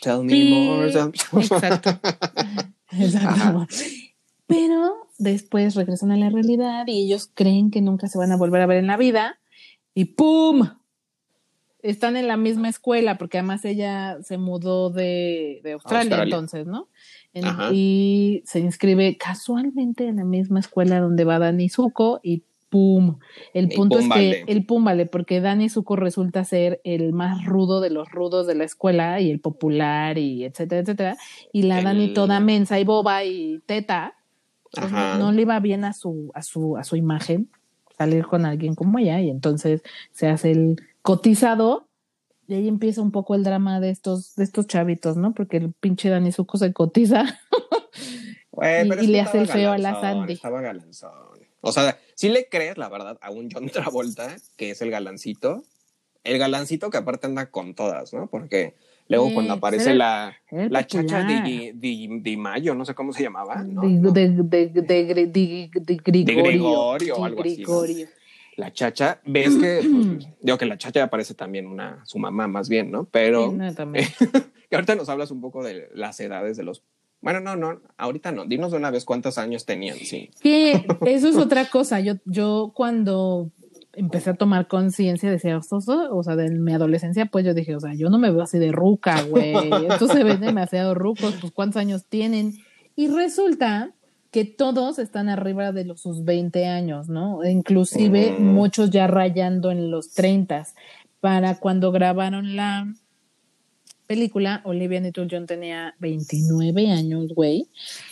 Tell 0.00 0.24
me 0.24 0.44
more. 0.50 0.86
Exacto. 0.88 2.00
Exacto. 2.90 3.66
Pero 4.46 5.08
después 5.18 5.74
regresan 5.74 6.12
a 6.12 6.16
la 6.16 6.30
realidad 6.30 6.86
y 6.86 7.04
ellos 7.04 7.30
creen 7.32 7.70
que 7.70 7.80
nunca 7.80 8.08
se 8.08 8.18
van 8.18 8.32
a 8.32 8.36
volver 8.36 8.62
a 8.62 8.66
ver 8.66 8.78
en 8.78 8.86
la 8.86 8.96
vida 8.96 9.38
y 9.94 10.06
¡pum! 10.06 10.68
Están 11.82 12.16
en 12.16 12.28
la 12.28 12.36
misma 12.36 12.68
escuela 12.68 13.18
porque 13.18 13.38
además 13.38 13.64
ella 13.64 14.18
se 14.22 14.38
mudó 14.38 14.90
de, 14.90 15.60
Australia, 15.74 16.22
entonces, 16.22 16.66
¿no? 16.66 16.88
Y 17.72 18.42
se 18.44 18.60
inscribe 18.60 19.16
casualmente 19.16 20.06
en 20.06 20.16
la 20.16 20.24
misma 20.24 20.60
escuela 20.60 21.00
donde 21.00 21.24
va 21.24 21.38
Dani 21.38 21.68
Zuko 21.68 22.20
y 22.22 22.42
¡pum! 22.68 23.18
El 23.52 23.68
punto 23.68 23.98
es 23.98 24.08
que 24.08 24.44
el 24.46 24.66
pum 24.66 24.84
vale, 24.84 25.06
porque 25.06 25.40
Dani 25.40 25.68
Zuko 25.68 25.96
resulta 25.96 26.44
ser 26.44 26.80
el 26.84 27.12
más 27.12 27.44
rudo 27.44 27.80
de 27.80 27.90
los 27.90 28.10
rudos 28.10 28.46
de 28.46 28.54
la 28.54 28.64
escuela 28.64 29.20
y 29.20 29.30
el 29.30 29.40
popular 29.40 30.18
y 30.18 30.44
etcétera, 30.44 30.80
etcétera. 30.80 31.16
Y 31.52 31.62
la 31.62 31.82
Dani 31.82 32.12
toda 32.12 32.40
mensa 32.40 32.78
y 32.80 32.84
boba 32.84 33.24
y 33.24 33.60
teta, 33.66 34.14
pues 34.72 34.90
no, 34.90 35.30
le 35.30 35.42
iba 35.42 35.60
bien 35.60 35.84
a 35.84 35.92
su, 35.92 36.30
a 36.34 36.42
su, 36.42 36.76
a 36.76 36.84
su 36.84 36.96
imagen 36.96 37.48
salir 37.96 38.26
con 38.26 38.44
alguien 38.44 38.74
como 38.74 38.98
ella 38.98 39.20
y 39.20 39.30
entonces 39.30 39.82
se 40.12 40.28
hace 40.28 40.50
el 40.50 40.82
cotizado 41.02 41.86
y 42.46 42.54
ahí 42.54 42.68
empieza 42.68 43.00
un 43.00 43.10
poco 43.10 43.34
el 43.34 43.44
drama 43.44 43.80
de 43.80 43.90
estos, 43.90 44.34
de 44.36 44.44
estos 44.44 44.66
chavitos, 44.66 45.16
¿no? 45.16 45.32
Porque 45.32 45.56
el 45.56 45.72
pinche 45.72 46.08
Dani 46.10 46.32
Zuko 46.32 46.58
se 46.58 46.72
cotiza 46.72 47.40
y, 49.02 49.06
le 49.06 49.20
hace 49.20 49.38
el 49.38 49.48
feo 49.48 49.72
a 49.72 49.78
la 49.78 50.00
Sandy. 50.00 50.34
Estaba 50.34 50.60
galanzón. 50.60 51.10
O 51.60 51.72
sea, 51.72 51.98
si 52.14 52.28
le 52.28 52.48
crees, 52.48 52.76
la 52.76 52.88
verdad, 52.88 53.18
a 53.22 53.30
un 53.30 53.48
John 53.50 53.68
Travolta, 53.70 54.36
que 54.56 54.70
es 54.70 54.82
el 54.82 54.90
galancito, 54.90 55.62
el 56.22 56.38
galancito 56.38 56.90
que 56.90 56.98
aparte 56.98 57.26
anda 57.26 57.50
con 57.50 57.74
todas, 57.74 58.12
¿no? 58.12 58.26
Porque 58.26 58.74
luego 59.08 59.32
cuando 59.32 59.54
aparece 59.54 59.94
la, 59.94 60.36
la 60.50 60.86
chacha 60.86 61.22
de, 61.22 61.72
de, 61.74 62.36
Mayo, 62.36 62.74
no 62.74 62.84
sé 62.84 62.94
cómo 62.94 63.12
se 63.14 63.22
llamaba, 63.22 63.62
¿no? 63.62 63.82
De, 63.82 64.28
de, 64.28 64.68
de, 64.68 64.82
de, 64.82 66.24
Gregorio. 66.34 67.16
o 67.16 67.24
algo 67.24 67.42
así 67.42 67.64
la 68.56 68.72
chacha, 68.72 69.20
ves 69.24 69.56
que, 69.56 69.80
pues, 69.82 70.28
digo 70.40 70.58
que 70.58 70.66
la 70.66 70.78
chacha 70.78 71.04
aparece 71.04 71.34
también 71.34 71.66
una, 71.66 72.04
su 72.04 72.18
mamá 72.18 72.48
más 72.48 72.68
bien, 72.68 72.90
¿no? 72.90 73.04
Pero 73.10 73.54
que 74.70 74.76
ahorita 74.76 74.94
nos 74.94 75.08
hablas 75.08 75.30
un 75.30 75.40
poco 75.40 75.62
de 75.62 75.88
las 75.94 76.18
edades 76.20 76.56
de 76.56 76.64
los... 76.64 76.82
Bueno, 77.20 77.40
no, 77.40 77.56
no, 77.56 77.80
ahorita 77.96 78.32
no. 78.32 78.44
Dinos 78.44 78.72
de 78.72 78.76
una 78.76 78.90
vez 78.90 79.06
cuántos 79.06 79.38
años 79.38 79.64
tenían, 79.64 79.96
sí. 79.96 80.30
Que 80.42 80.86
eso 81.06 81.28
es 81.28 81.36
otra 81.36 81.70
cosa. 81.70 82.00
Yo, 82.00 82.16
yo 82.26 82.72
cuando 82.74 83.50
empecé 83.94 84.30
a 84.30 84.34
tomar 84.34 84.68
conciencia, 84.68 85.30
decía, 85.30 85.58
o 85.58 86.22
sea, 86.22 86.36
de 86.36 86.50
mi 86.50 86.74
adolescencia, 86.74 87.26
pues 87.26 87.46
yo 87.46 87.54
dije, 87.54 87.74
o 87.76 87.80
sea, 87.80 87.94
yo 87.94 88.10
no 88.10 88.18
me 88.18 88.30
veo 88.30 88.42
así 88.42 88.58
de 88.58 88.72
ruca, 88.72 89.22
güey. 89.22 89.54
Estos 89.88 90.10
se 90.10 90.22
ven 90.22 90.40
demasiado 90.40 90.94
rucos, 90.94 91.34
pues 91.40 91.52
¿cuántos 91.52 91.80
años 91.80 92.04
tienen? 92.06 92.52
Y 92.94 93.08
resulta 93.08 93.94
que 94.34 94.44
todos 94.44 94.98
están 94.98 95.28
arriba 95.28 95.70
de 95.70 95.84
los, 95.84 96.00
sus 96.00 96.24
20 96.24 96.66
años, 96.66 97.08
¿no? 97.08 97.48
Inclusive 97.48 98.32
muchos 98.40 98.90
ya 98.90 99.06
rayando 99.06 99.70
en 99.70 99.92
los 99.92 100.12
30. 100.12 100.66
Para 101.20 101.60
cuando 101.60 101.92
grabaron 101.92 102.56
la 102.56 102.92
película, 104.08 104.60
Olivia 104.64 104.98
Newton-John 104.98 105.46
tenía 105.46 105.94
29 106.00 106.90
años, 106.90 107.32
güey, 107.32 107.68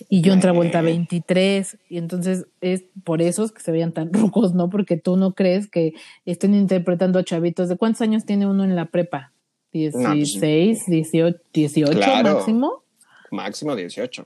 y 0.09 0.23
John 0.25 0.39
Travolta 0.39 0.81
23, 0.81 1.79
y 1.89 1.99
entonces 1.99 2.47
es 2.61 2.85
por 3.03 3.21
eso 3.21 3.49
que 3.49 3.61
se 3.61 3.73
veían 3.73 3.91
tan 3.91 4.13
rucos, 4.13 4.55
¿no? 4.55 4.71
Porque 4.71 4.97
tú 4.97 5.17
no 5.17 5.35
crees 5.35 5.67
que 5.69 5.95
estén 6.25 6.55
interpretando 6.55 7.19
a 7.19 7.25
chavitos. 7.25 7.69
¿De 7.69 7.77
cuántos 7.77 8.03
años 8.03 8.25
tiene 8.25 8.47
uno 8.47 8.63
en 8.63 8.77
la 8.77 8.85
prepa? 8.85 9.33
¿16, 9.73 10.87
18, 10.87 11.41
18 11.53 11.99
máximo? 12.23 12.85
Máximo 13.33 13.75
18. 13.75 14.25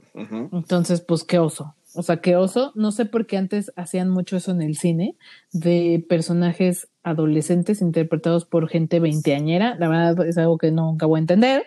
Entonces, 0.53 1.01
pues 1.01 1.25
qué 1.25 1.39
oso. 1.39 1.75
O 1.97 2.03
sea, 2.03 2.19
qué 2.19 2.37
oso. 2.37 2.73
No 2.75 2.93
sé 2.93 3.07
por 3.07 3.27
qué 3.27 3.37
antes 3.37 3.73
hacían 3.77 4.11
mucho 4.11 4.37
eso 4.37 4.51
en 4.51 4.63
el 4.63 4.77
cine, 4.77 5.17
de 5.53 6.05
personajes 6.09 6.89
adolescentes 7.03 7.81
interpretados 7.81 8.45
por 8.45 8.69
gente 8.69 9.01
veinteañera. 9.01 9.77
La 9.79 9.89
verdad 9.89 10.27
es 10.27 10.37
algo 10.39 10.59
que 10.59 10.71
nunca 10.71 11.07
voy 11.07 11.19
a 11.19 11.21
entender. 11.21 11.67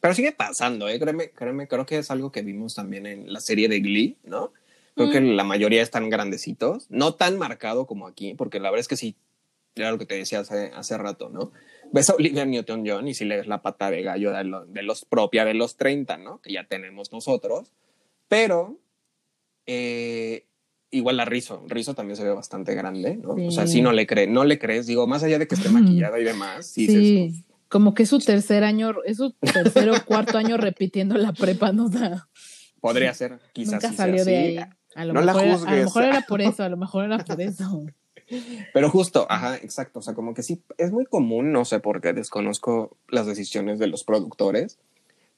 Pero 0.00 0.14
sigue 0.14 0.32
pasando, 0.32 0.88
¿eh? 0.88 0.98
Créeme, 0.98 1.30
créeme, 1.30 1.68
creo 1.68 1.86
que 1.86 1.98
es 1.98 2.10
algo 2.10 2.32
que 2.32 2.42
vimos 2.42 2.74
también 2.74 3.06
en 3.06 3.32
la 3.32 3.40
serie 3.40 3.68
de 3.68 3.80
Glee, 3.80 4.16
¿no? 4.24 4.52
Creo 4.94 5.10
que 5.10 5.20
mm. 5.20 5.36
la 5.36 5.44
mayoría 5.44 5.82
están 5.82 6.10
grandecitos, 6.10 6.86
no 6.90 7.14
tan 7.14 7.38
marcado 7.38 7.86
como 7.86 8.06
aquí, 8.06 8.34
porque 8.34 8.58
la 8.58 8.70
verdad 8.70 8.80
es 8.80 8.88
que 8.88 8.96
sí, 8.96 9.16
era 9.76 9.92
lo 9.92 9.98
que 9.98 10.06
te 10.06 10.16
decía 10.16 10.40
hace, 10.40 10.72
hace 10.74 10.98
rato, 10.98 11.28
¿no? 11.28 11.52
Ves 11.92 12.10
a 12.10 12.14
Olivia 12.14 12.44
Newton-John 12.44 13.08
y 13.08 13.14
si 13.14 13.24
lees 13.24 13.46
la 13.46 13.62
pata 13.62 13.90
de 13.90 14.02
gallo 14.02 14.32
de, 14.32 14.44
de 14.68 14.82
los 14.82 15.04
propia 15.04 15.44
de 15.44 15.54
los 15.54 15.76
30, 15.76 16.16
¿no? 16.16 16.40
Que 16.40 16.52
ya 16.52 16.64
tenemos 16.64 17.12
nosotros, 17.12 17.72
pero 18.28 18.78
eh, 19.66 20.46
igual 20.90 21.16
la 21.16 21.24
Rizo, 21.24 21.64
Rizo 21.68 21.94
también 21.94 22.16
se 22.16 22.24
ve 22.24 22.30
bastante 22.30 22.74
grande, 22.74 23.16
¿no? 23.16 23.34
O 23.34 23.50
sea, 23.50 23.66
si 23.66 23.82
no 23.82 23.92
le 23.92 24.06
crees, 24.06 24.28
no 24.28 24.44
le 24.44 24.58
crees, 24.58 24.86
digo, 24.86 25.06
más 25.06 25.22
allá 25.22 25.38
de 25.38 25.46
que 25.46 25.54
esté 25.54 25.68
maquillada 25.68 26.18
y 26.18 26.24
demás, 26.24 26.66
sí, 26.66 26.86
sí. 26.86 27.44
como 27.68 27.94
que 27.94 28.04
es 28.04 28.08
su 28.08 28.18
tercer 28.18 28.64
año, 28.64 28.94
es 29.04 29.18
su 29.18 29.32
tercer 29.32 29.90
o 29.90 30.04
cuarto 30.04 30.38
año 30.38 30.56
repitiendo 30.56 31.16
la 31.16 31.32
prepa, 31.32 31.72
¿no? 31.72 31.90
Podría 32.80 33.14
ser, 33.14 33.38
quizás. 33.52 33.82
Nunca 33.82 33.92
salió 33.92 34.24
de 34.24 34.36
ahí. 34.36 34.58
A 34.96 35.04
lo, 35.04 35.14
mejor 35.14 35.42
a 35.42 35.46
lo 35.46 35.84
mejor 35.84 36.02
era 36.02 36.20
por 36.22 36.40
eso, 36.40 36.64
a 36.64 36.68
lo 36.68 36.76
mejor 36.76 37.04
era 37.04 37.18
por 37.18 37.40
eso. 37.40 37.86
Pero 38.74 38.90
justo, 38.90 39.26
ajá, 39.28 39.56
exacto. 39.56 40.00
O 40.00 40.02
sea, 40.02 40.14
como 40.14 40.34
que 40.34 40.42
sí, 40.42 40.62
es 40.78 40.92
muy 40.92 41.04
común, 41.04 41.52
no 41.52 41.64
sé 41.64 41.80
por 41.80 42.00
qué 42.00 42.12
desconozco 42.12 42.96
las 43.08 43.26
decisiones 43.26 43.78
de 43.78 43.88
los 43.88 44.04
productores, 44.04 44.78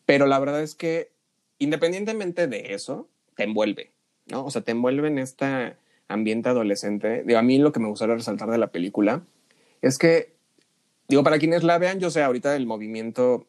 pero 0.05 0.27
la 0.27 0.39
verdad 0.39 0.63
es 0.63 0.75
que 0.75 1.13
independientemente 1.63 2.49
de 2.49 2.75
eso, 2.75 3.09
te 3.37 3.45
envuelve. 3.45 3.93
¿No? 4.33 4.45
O 4.45 4.51
sea, 4.51 4.63
te 4.63 4.73
envuelve 4.73 5.09
en 5.09 5.19
este 5.19 5.77
ambiente 6.09 6.49
adolescente. 6.49 7.23
Digo, 7.25 7.39
a 7.39 7.43
mí 7.43 7.59
lo 7.59 7.71
que 7.71 7.81
me 7.81 7.89
gustaría 7.89 8.17
resaltar 8.17 8.51
de 8.51 8.59
la 8.59 8.73
película 8.73 9.23
es 9.83 9.99
que, 9.99 10.33
digo, 11.07 11.23
para 11.23 11.39
quienes 11.39 11.63
la 11.63 11.79
vean, 11.79 12.01
yo 12.01 12.11
sé, 12.11 12.23
ahorita 12.23 12.57
el 12.57 12.67
movimiento 12.67 13.47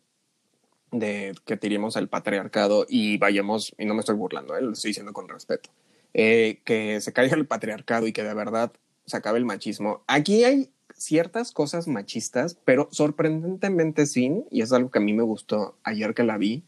de 0.92 1.34
que 1.46 1.58
tiremos 1.58 1.98
al 1.98 2.10
patriarcado 2.10 2.86
y 2.88 3.18
vayamos, 3.18 3.74
y 3.80 3.86
no 3.86 3.96
me 3.96 4.02
estoy 4.02 4.16
burlando, 4.16 4.56
¿eh? 4.56 4.62
lo 4.62 4.74
estoy 4.74 4.90
diciendo 4.90 5.14
con 5.14 5.28
respeto, 5.28 5.70
eh, 6.14 6.60
que 6.66 7.02
se 7.02 7.14
caiga 7.14 7.36
el 7.36 7.48
patriarcado 7.48 8.06
y 8.06 8.14
que 8.14 8.24
de 8.24 8.34
verdad 8.34 8.72
se 9.06 9.18
acabe 9.18 9.40
el 9.40 9.46
machismo. 9.46 10.04
Aquí 10.08 10.44
hay 10.44 10.70
ciertas 10.96 11.52
cosas 11.52 11.88
machistas, 11.88 12.58
pero 12.66 12.90
sorprendentemente 12.92 14.06
sin, 14.06 14.46
y 14.52 14.62
es 14.62 14.72
algo 14.74 14.92
que 14.92 15.00
a 15.00 15.02
mí 15.02 15.14
me 15.14 15.24
gustó 15.24 15.78
ayer 15.84 16.14
que 16.14 16.24
la 16.24 16.38
vi, 16.38 16.64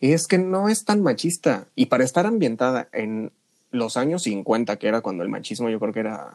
es 0.00 0.26
que 0.26 0.38
no 0.38 0.68
es 0.68 0.84
tan 0.84 1.02
machista. 1.02 1.66
Y 1.76 1.86
para 1.86 2.04
estar 2.04 2.26
ambientada 2.26 2.88
en 2.92 3.32
los 3.70 3.96
años 3.96 4.22
50, 4.22 4.76
que 4.76 4.88
era 4.88 5.00
cuando 5.00 5.22
el 5.22 5.28
machismo 5.28 5.68
yo 5.68 5.78
creo 5.78 5.92
que 5.92 6.00
era 6.00 6.32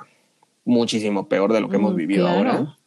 muchísimo 0.63 1.27
peor 1.27 1.53
de 1.53 1.61
lo 1.61 1.69
que 1.69 1.75
hemos 1.75 1.93
mm, 1.93 1.97
vivido 1.97 2.27
ahora, 2.27 2.77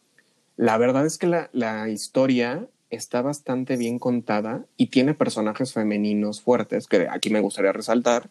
la 0.57 0.79
verdad 0.79 1.07
es 1.07 1.19
que 1.19 1.27
la, 1.27 1.51
la, 1.53 1.89
historia 1.89 2.67
está 2.91 3.23
bastante 3.23 3.77
bien 3.77 3.99
contada 3.99 4.65
y 4.77 4.87
tiene 4.87 5.15
personajes 5.15 5.73
femeninos 5.73 6.41
fuertes, 6.41 6.87
que 6.87 7.07
aquí 7.09 7.31
me 7.31 7.41
gustaría 7.41 7.73
resaltar. 7.73 8.31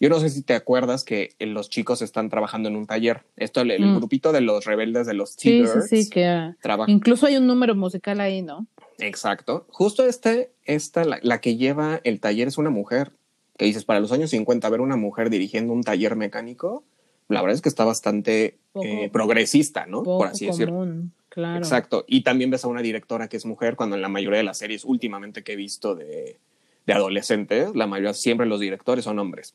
Yo 0.00 0.08
no 0.08 0.18
sé 0.18 0.30
si 0.30 0.42
te 0.42 0.54
acuerdas 0.54 1.04
que 1.04 1.34
los 1.38 1.70
chicos 1.70 2.02
están 2.02 2.28
trabajando 2.28 2.68
en 2.68 2.74
un 2.74 2.86
taller. 2.86 3.22
Esto, 3.36 3.60
el, 3.60 3.70
el 3.70 3.86
mm. 3.86 3.96
grupito 3.98 4.32
de 4.32 4.40
los 4.40 4.64
rebeldes 4.64 5.06
de 5.06 5.14
los 5.14 5.30
Sí, 5.30 5.64
sí, 5.66 6.02
sí, 6.02 6.10
que 6.10 6.54
incluso 6.88 7.26
hay 7.26 7.36
un 7.36 7.46
número 7.46 7.74
musical 7.76 8.20
ahí, 8.20 8.42
¿no? 8.42 8.66
Exacto. 9.02 9.66
Justo 9.70 10.06
este, 10.06 10.50
esta, 10.64 11.04
la, 11.04 11.40
que 11.40 11.56
lleva 11.56 12.00
el 12.04 12.20
taller 12.20 12.48
es 12.48 12.58
una 12.58 12.70
mujer. 12.70 13.12
Que 13.56 13.66
dices, 13.66 13.84
para 13.84 14.00
los 14.00 14.12
años 14.12 14.30
50, 14.30 14.68
ver 14.70 14.80
una 14.80 14.96
mujer 14.96 15.28
dirigiendo 15.28 15.72
un 15.72 15.82
taller 15.82 16.16
mecánico, 16.16 16.84
la 17.28 17.42
verdad 17.42 17.54
es 17.54 17.62
que 17.62 17.68
está 17.68 17.84
bastante 17.84 18.56
eh, 18.82 19.10
progresista, 19.12 19.86
¿no? 19.86 20.02
Por 20.02 20.26
así 20.26 20.46
decirlo. 20.46 20.86
Claro. 21.28 21.58
Exacto. 21.58 22.04
Y 22.06 22.22
también 22.22 22.50
ves 22.50 22.64
a 22.64 22.68
una 22.68 22.82
directora 22.82 23.28
que 23.28 23.36
es 23.36 23.46
mujer, 23.46 23.76
cuando 23.76 23.96
en 23.96 24.02
la 24.02 24.08
mayoría 24.08 24.38
de 24.38 24.44
las 24.44 24.58
series 24.58 24.84
últimamente 24.84 25.42
que 25.42 25.52
he 25.52 25.56
visto 25.56 25.94
de, 25.94 26.38
de 26.86 26.92
adolescentes, 26.92 27.74
la 27.74 27.86
mayoría 27.86 28.14
siempre 28.14 28.46
los 28.46 28.60
directores 28.60 29.04
son 29.04 29.18
hombres. 29.18 29.54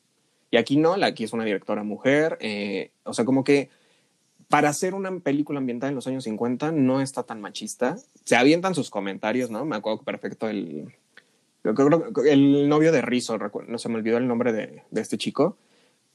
Y 0.50 0.56
aquí 0.56 0.76
no, 0.76 0.94
aquí 1.04 1.24
es 1.24 1.32
una 1.32 1.44
directora 1.44 1.82
mujer. 1.82 2.38
Eh, 2.40 2.90
o 3.04 3.12
sea, 3.12 3.24
como 3.24 3.44
que 3.44 3.68
para 4.48 4.70
hacer 4.70 4.94
una 4.94 5.18
película 5.20 5.58
ambientada 5.58 5.90
en 5.90 5.94
los 5.94 6.06
años 6.06 6.24
50 6.24 6.72
no 6.72 7.00
está 7.00 7.22
tan 7.22 7.40
machista. 7.40 7.96
Se 8.24 8.36
avientan 8.36 8.74
sus 8.74 8.90
comentarios, 8.90 9.50
¿no? 9.50 9.64
Me 9.64 9.76
acuerdo 9.76 10.02
perfecto 10.02 10.48
el, 10.48 10.94
el 11.64 12.68
novio 12.68 12.92
de 12.92 13.02
Rizzo, 13.02 13.38
no 13.66 13.78
se 13.78 13.88
me 13.88 13.96
olvidó 13.96 14.16
el 14.16 14.26
nombre 14.26 14.52
de, 14.52 14.82
de 14.90 15.00
este 15.00 15.18
chico. 15.18 15.58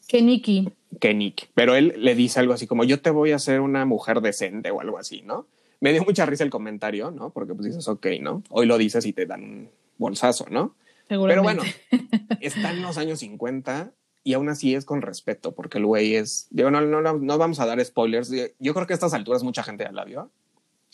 Keniki. 0.07 0.69
Keniki. 0.99 1.45
Pero 1.53 1.75
él 1.75 1.93
le 1.97 2.15
dice 2.15 2.39
algo 2.39 2.53
así 2.53 2.67
como, 2.67 2.83
yo 2.83 3.01
te 3.01 3.11
voy 3.11 3.31
a 3.31 3.37
hacer 3.37 3.61
una 3.61 3.85
mujer 3.85 4.21
decente 4.21 4.71
o 4.71 4.81
algo 4.81 4.97
así, 4.97 5.21
¿no? 5.21 5.47
Me 5.79 5.91
dio 5.91 6.03
mucha 6.03 6.25
risa 6.25 6.43
el 6.43 6.49
comentario, 6.49 7.11
¿no? 7.11 7.29
Porque 7.29 7.53
pues 7.53 7.67
dices, 7.67 7.87
ok, 7.87 8.07
¿no? 8.21 8.43
Hoy 8.49 8.65
lo 8.65 8.77
dices 8.77 9.05
y 9.05 9.13
te 9.13 9.25
dan 9.25 9.43
un 9.43 9.69
bolsazo, 9.97 10.45
¿no? 10.49 10.75
Pero 11.07 11.43
bueno, 11.43 11.61
está 12.41 12.71
en 12.71 12.81
los 12.81 12.97
años 12.97 13.19
50 13.19 13.91
y 14.23 14.33
aún 14.33 14.49
así 14.49 14.73
es 14.73 14.85
con 14.85 15.01
respeto, 15.01 15.53
porque 15.53 15.77
el 15.77 15.85
güey 15.85 16.15
es, 16.15 16.47
digo, 16.49 16.71
no, 16.71 16.81
no, 16.81 17.01
no, 17.01 17.37
vamos 17.37 17.59
a 17.59 17.65
dar 17.65 17.83
spoilers, 17.83 18.31
yo 18.59 18.73
creo 18.73 18.87
que 18.87 18.93
a 18.93 18.95
estas 18.95 19.13
alturas 19.13 19.43
mucha 19.43 19.63
gente 19.63 19.83
ya 19.83 19.91
la 19.91 20.05
vio, 20.05 20.29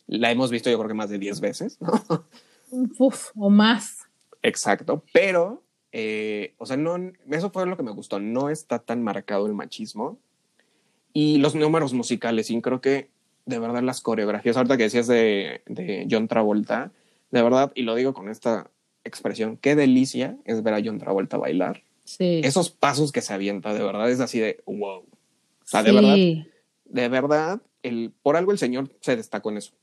la 0.07 0.31
hemos 0.31 0.49
visto 0.49 0.69
yo 0.69 0.77
creo 0.77 0.87
que 0.87 0.95
más 0.95 1.09
de 1.09 1.19
10 1.19 1.39
veces, 1.39 1.77
¿no? 1.79 1.91
Uf, 2.99 3.31
o 3.35 3.49
más. 3.49 4.07
Exacto, 4.41 5.03
pero, 5.13 5.63
eh, 5.91 6.53
o 6.57 6.65
sea, 6.65 6.77
no, 6.77 6.97
eso 7.29 7.49
fue 7.51 7.65
lo 7.65 7.77
que 7.77 7.83
me 7.83 7.91
gustó, 7.91 8.19
no 8.19 8.49
está 8.49 8.79
tan 8.79 9.03
marcado 9.03 9.45
el 9.45 9.53
machismo. 9.53 10.17
Y 11.11 11.39
los 11.39 11.55
números 11.55 11.93
musicales, 11.93 12.51
y 12.51 12.61
creo 12.61 12.81
que 12.81 13.09
de 13.45 13.57
verdad 13.57 13.81
las 13.81 13.99
coreografías, 13.99 14.55
ahorita 14.57 14.77
que 14.77 14.83
decías 14.83 15.07
de, 15.07 15.63
de 15.65 16.07
John 16.09 16.27
Travolta, 16.27 16.91
de 17.31 17.41
verdad, 17.41 17.71
y 17.73 17.81
lo 17.81 17.95
digo 17.95 18.13
con 18.13 18.29
esta 18.29 18.69
expresión, 19.03 19.57
qué 19.57 19.75
delicia 19.75 20.37
es 20.45 20.61
ver 20.61 20.75
a 20.75 20.81
John 20.83 20.99
Travolta 20.99 21.37
bailar 21.37 21.81
esos 22.19 22.69
pasos 22.69 23.11
que 23.11 23.21
se 23.21 23.33
avienta, 23.33 23.73
de 23.73 23.83
verdad, 23.83 24.09
es 24.09 24.19
así 24.19 24.39
de 24.39 24.61
wow. 24.65 24.99
O 24.99 25.05
sea, 25.65 25.83
de 25.83 25.91
verdad, 25.91 26.15
de 26.85 27.09
verdad, 27.09 27.61
el, 27.83 28.11
por 28.23 28.35
algo 28.35 28.51
el 28.51 28.57
señor 28.57 28.89
se 29.01 29.15
destacó 29.15 29.51
en 29.51 29.57
eso. 29.57 29.73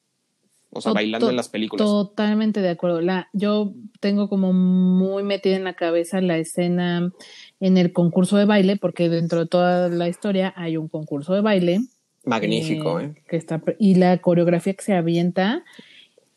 O 0.70 0.80
sea, 0.80 0.92
bailando 0.92 1.30
en 1.30 1.36
las 1.36 1.48
películas. 1.48 1.86
Totalmente 1.86 2.60
de 2.60 2.70
acuerdo. 2.70 3.00
La, 3.00 3.28
yo 3.32 3.72
tengo 4.00 4.28
como 4.28 4.52
muy 4.52 5.22
metida 5.22 5.56
en 5.56 5.64
la 5.64 5.74
cabeza 5.74 6.20
la 6.20 6.38
escena 6.38 7.12
en 7.60 7.78
el 7.78 7.92
concurso 7.92 8.36
de 8.36 8.44
baile, 8.44 8.76
porque 8.76 9.08
dentro 9.08 9.40
de 9.40 9.46
toda 9.46 9.88
la 9.88 10.08
historia 10.08 10.52
hay 10.56 10.76
un 10.76 10.88
concurso 10.88 11.34
de 11.34 11.40
baile. 11.40 11.80
Magnífico, 12.24 13.00
¿eh? 13.00 13.14
Que 13.28 13.36
está, 13.36 13.62
y 13.78 13.94
la 13.94 14.18
coreografía 14.18 14.74
que 14.74 14.84
se 14.84 14.94
avienta 14.94 15.64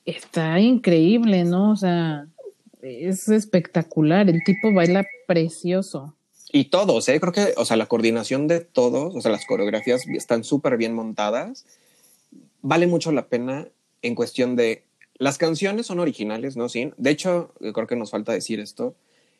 está 0.06 0.60
increíble, 0.60 1.43
¿no? 1.43 1.71
O 1.71 1.75
sea, 1.75 2.28
es 2.89 3.30
espectacular. 3.30 4.30
El 4.30 4.43
tipo 4.43 4.71
baila 4.73 5.06
precioso. 5.28 6.15
Y 6.52 6.65
todos, 6.65 7.08
¿eh? 7.10 7.19
creo 7.19 7.32
que, 7.32 7.54
o 7.58 7.65
sea, 7.65 7.78
la 7.78 7.86
coordinación 7.86 8.47
de 8.47 8.60
todos, 8.60 9.15
o 9.15 9.21
sea, 9.21 9.32
las 9.32 9.45
coreografías 9.45 10.08
están 10.08 10.43
súper 10.43 10.78
bien 10.78 10.93
montadas. 10.93 11.65
Vale 12.62 12.88
mucho 12.88 13.12
la 13.12 13.28
pena 13.28 13.67
en 14.02 14.15
cuestión 14.15 14.56
de 14.56 14.84
las 15.19 15.38
canciones 15.38 15.86
son 15.86 15.99
originales, 15.99 16.58
¿no? 16.58 16.69
Sí. 16.69 16.91
De 16.97 17.12
hecho, 17.12 17.54
creo 17.60 17.88
que 17.88 17.95
nos 17.95 18.12
falta 18.12 18.32
decir 18.32 18.60
esto. 18.60 18.95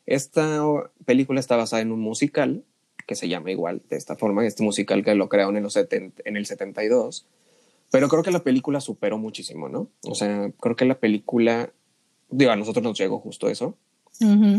Esta 0.06 0.62
película 1.04 1.40
está 1.40 1.56
basada 1.56 1.82
en 1.82 1.90
un 1.90 2.00
musical 2.00 2.62
que 3.06 3.16
se 3.16 3.28
llama 3.28 3.50
igual 3.50 3.82
de 3.88 3.96
esta 3.96 4.14
forma, 4.14 4.46
este 4.46 4.62
musical 4.62 5.02
que 5.02 5.14
lo 5.14 5.28
crearon 5.28 5.56
en, 5.56 5.62
los 5.62 5.76
en 5.76 6.12
el 6.24 6.46
72. 6.46 7.26
Pero 7.90 8.08
creo 8.08 8.22
que 8.22 8.30
la 8.30 8.44
película 8.44 8.80
superó 8.80 9.18
muchísimo, 9.18 9.68
¿no? 9.68 9.88
O 10.04 10.14
sea, 10.14 10.52
creo 10.60 10.76
que 10.76 10.84
la 10.84 11.00
película, 11.00 11.72
digo, 12.30 12.50
a 12.50 12.56
nosotros 12.56 12.82
nos 12.82 12.98
llegó 12.98 13.18
justo 13.18 13.48
eso, 13.48 13.76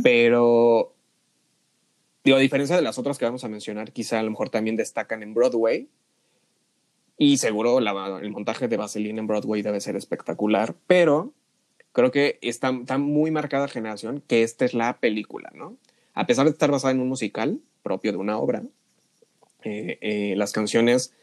pero 0.04 0.94
Digo, 2.24 2.38
a 2.38 2.40
diferencia 2.40 2.76
de 2.76 2.82
las 2.82 3.00
otras 3.00 3.18
que 3.18 3.26
vamos 3.26 3.44
a 3.44 3.50
mencionar, 3.50 3.92
quizá 3.92 4.20
a 4.20 4.24
lo 4.24 4.30
mejor 4.30 4.50
también 4.50 4.76
destacan 4.76 5.24
en 5.24 5.34
Broadway, 5.34 5.90
Y 7.18 7.38
seguro 7.38 7.80
el 7.80 8.32
montaje 8.32 8.68
de 8.68 8.78
Vaseline 8.78 9.20
en 9.20 9.28
Broadway 9.28 9.62
debe 9.62 9.80
ser 9.82 9.96
espectacular, 9.96 10.76
pero 10.88 11.34
creo 11.94 12.12
que 12.12 12.40
está, 12.42 12.70
está 12.70 12.98
muy 12.98 13.32
marcada 13.32 13.68
generación 13.68 14.24
que 14.28 14.44
esta 14.44 14.66
es 14.66 14.74
la 14.74 15.00
película, 15.00 15.52
¿no? 15.54 15.78
A 16.14 16.26
pesar 16.26 16.46
de 16.46 16.52
estar 16.52 16.72
basada 16.72 16.94
en 16.94 17.00
un 17.00 17.10
musical 17.10 17.60
propio 17.84 18.12
de 18.12 18.18
una 18.18 18.38
obra, 18.38 18.64
eh, 19.64 19.98
eh, 20.02 20.34
las 20.36 20.52
canciones 20.52 21.14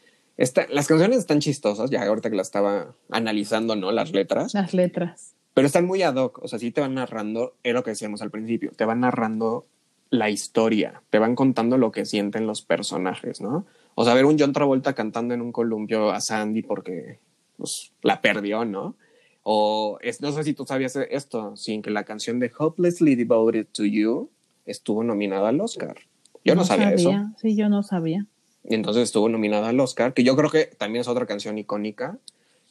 las 0.69 0.87
canciones 0.87 1.17
están 1.17 1.41
chistosas, 1.41 1.89
ya 1.89 2.01
ahorita 2.03 2.29
que 2.29 2.37
la 2.37 2.43
estaba 2.43 2.95
analizando, 3.09 3.75
¿no? 3.75 3.91
Las 3.91 4.13
letras. 4.13 4.53
Las 4.53 4.73
letras. 4.73 5.35
Pero 5.53 5.67
están 5.67 5.85
muy 5.85 6.01
ad 6.03 6.15
hoc, 6.15 6.39
o 6.43 6.47
sea, 6.47 6.59
sí 6.59 6.71
te 6.71 6.81
van 6.81 6.95
narrando, 6.95 7.55
es 7.63 7.73
lo 7.73 7.83
que 7.83 7.91
decíamos 7.91 8.21
al 8.21 8.31
principio, 8.31 8.71
te 8.71 8.85
van 8.85 9.01
narrando 9.01 9.65
la 10.09 10.29
historia, 10.29 11.03
te 11.09 11.19
van 11.19 11.35
contando 11.35 11.77
lo 11.77 11.91
que 11.91 12.05
sienten 12.05 12.47
los 12.47 12.61
personajes, 12.61 13.41
¿no? 13.41 13.65
O 13.95 14.05
sea, 14.05 14.13
ver 14.13 14.25
un 14.25 14.37
John 14.39 14.53
Travolta 14.53 14.93
cantando 14.93 15.33
en 15.33 15.41
un 15.41 15.51
columpio 15.51 16.11
a 16.11 16.21
Sandy 16.21 16.61
porque 16.61 17.19
pues, 17.57 17.91
la 18.01 18.21
perdió, 18.21 18.65
¿no? 18.65 18.95
O 19.43 19.97
es, 20.01 20.21
no 20.21 20.31
sé 20.31 20.43
si 20.43 20.53
tú 20.53 20.65
sabías 20.65 20.95
esto, 20.95 21.55
sin 21.55 21.81
que 21.81 21.89
la 21.89 22.03
canción 22.03 22.39
de 22.39 22.51
Hopelessly 22.57 23.15
Devoted 23.15 23.67
to 23.71 23.85
You 23.85 24.29
estuvo 24.65 25.03
nominada 25.03 25.49
al 25.49 25.59
Oscar. 25.61 25.95
Yo 26.43 26.55
no, 26.55 26.63
sabía, 26.63 26.91
eso. 26.91 27.11
Sí, 27.41 27.55
yo 27.55 27.69
no 27.69 27.83
sabía. 27.83 28.25
Y 28.63 28.75
entonces 28.75 29.03
estuvo 29.03 29.29
nominada 29.29 29.69
al 29.69 29.79
Oscar, 29.79 30.13
que 30.13 30.23
yo 30.23 30.35
creo 30.35 30.49
que 30.49 30.65
también 30.65 31.01
es 31.01 31.07
otra 31.07 31.25
canción 31.25 31.57
icónica. 31.57 32.17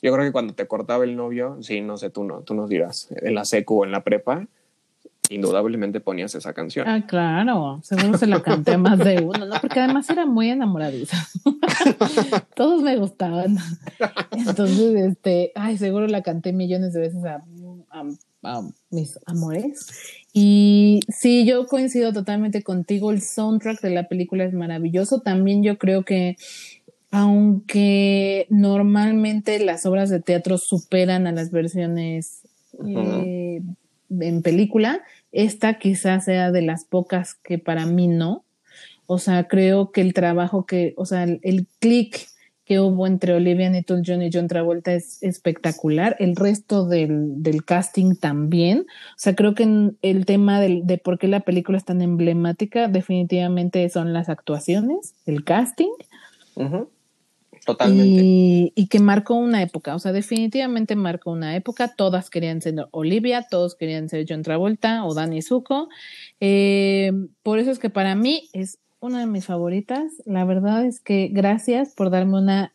Yo 0.00 0.12
creo 0.12 0.24
que 0.24 0.32
cuando 0.32 0.54
te 0.54 0.66
cortaba 0.66 1.04
el 1.04 1.16
novio, 1.16 1.58
sí, 1.60 1.80
no 1.80 1.96
sé, 1.96 2.10
tú 2.10 2.24
no, 2.24 2.42
tú 2.42 2.54
nos 2.54 2.68
dirás, 2.68 3.08
en 3.10 3.34
la 3.34 3.44
secu 3.44 3.80
o 3.80 3.84
en 3.84 3.90
la 3.90 4.04
prepa, 4.04 4.46
indudablemente 5.30 6.00
ponías 6.00 6.34
esa 6.34 6.52
canción. 6.52 6.88
Ah, 6.88 7.04
claro, 7.06 7.80
seguro 7.82 8.18
se 8.18 8.26
la 8.26 8.42
canté 8.42 8.76
más 8.76 8.98
de 8.98 9.22
uno, 9.22 9.46
¿no? 9.46 9.60
Porque 9.60 9.80
además 9.80 10.08
era 10.10 10.26
muy 10.26 10.50
enamoradiza. 10.50 11.16
Todos 12.54 12.82
me 12.82 12.96
gustaban. 12.96 13.56
Entonces, 14.30 14.94
este, 14.94 15.52
ay, 15.54 15.76
seguro 15.76 16.06
la 16.06 16.22
canté 16.22 16.52
millones 16.52 16.92
de 16.92 17.00
veces 17.00 17.24
a, 17.24 17.42
mis 18.90 19.18
amores. 19.26 19.88
Y 20.32 21.00
sí, 21.08 21.44
yo 21.44 21.66
coincido 21.66 22.12
totalmente 22.12 22.62
contigo. 22.62 23.10
El 23.10 23.20
soundtrack 23.20 23.80
de 23.80 23.90
la 23.90 24.08
película 24.08 24.44
es 24.44 24.54
maravilloso. 24.54 25.20
También 25.20 25.62
yo 25.62 25.76
creo 25.76 26.04
que 26.04 26.36
aunque 27.10 28.46
normalmente 28.50 29.58
las 29.60 29.86
obras 29.86 30.10
de 30.10 30.20
teatro 30.20 30.58
superan 30.58 31.26
a 31.26 31.32
las 31.32 31.50
versiones 31.50 32.42
eh, 32.86 33.62
en 34.10 34.42
película, 34.42 35.02
esta 35.32 35.78
quizás 35.78 36.24
sea 36.24 36.50
de 36.52 36.62
las 36.62 36.84
pocas 36.84 37.34
que 37.34 37.58
para 37.58 37.86
mí 37.86 38.08
no. 38.08 38.44
O 39.06 39.18
sea, 39.18 39.48
creo 39.48 39.90
que 39.90 40.02
el 40.02 40.12
trabajo 40.12 40.66
que, 40.66 40.92
o 40.96 41.06
sea, 41.06 41.22
el, 41.24 41.66
click 41.78 42.28
que 42.66 42.80
hubo 42.80 43.06
entre 43.06 43.32
Olivia 43.32 43.70
Newton-John 43.70 44.20
y 44.20 44.30
John 44.30 44.46
Travolta 44.46 44.92
es 44.92 45.22
espectacular. 45.22 46.14
El 46.18 46.36
resto 46.36 46.86
del, 46.86 47.42
del, 47.42 47.64
casting 47.64 48.16
también. 48.16 48.80
O 48.80 49.16
sea, 49.16 49.34
creo 49.34 49.54
que 49.54 49.92
el 50.02 50.26
tema 50.26 50.60
de 50.60 51.00
por 51.02 51.18
qué 51.18 51.28
la 51.28 51.40
película 51.40 51.78
es 51.78 51.86
tan 51.86 52.02
emblemática 52.02 52.88
definitivamente 52.88 53.88
son 53.88 54.12
las 54.12 54.28
actuaciones, 54.28 55.14
el 55.24 55.42
casting. 55.44 55.88
Totalmente. 57.68 58.72
Y, 58.74 58.86
que 58.86 58.98
marcó 58.98 59.34
una 59.34 59.60
época, 59.60 59.94
o 59.94 59.98
sea, 59.98 60.12
definitivamente 60.12 60.96
marcó 60.96 61.32
una 61.32 61.54
época. 61.54 61.94
Todas 61.94 62.30
querían 62.30 62.62
ser 62.62 62.76
Olivia, 62.92 63.46
todos 63.50 63.74
querían 63.74 64.08
ser 64.08 64.24
John 64.26 64.40
Travolta 64.42 65.04
o 65.04 65.12
Danny 65.12 65.42
Zuko. 65.42 65.90
Eh, 66.40 67.12
por 67.42 67.58
eso 67.58 67.70
es 67.70 67.78
que 67.78 67.90
para 67.90 68.14
mí 68.14 68.48
es 68.54 68.78
una 69.00 69.20
de 69.20 69.26
mis 69.26 69.44
favoritas. 69.44 70.10
La 70.24 70.46
verdad 70.46 70.86
es 70.86 70.98
que 70.98 71.28
gracias 71.30 71.92
por 71.94 72.08
darme 72.08 72.38
una 72.38 72.72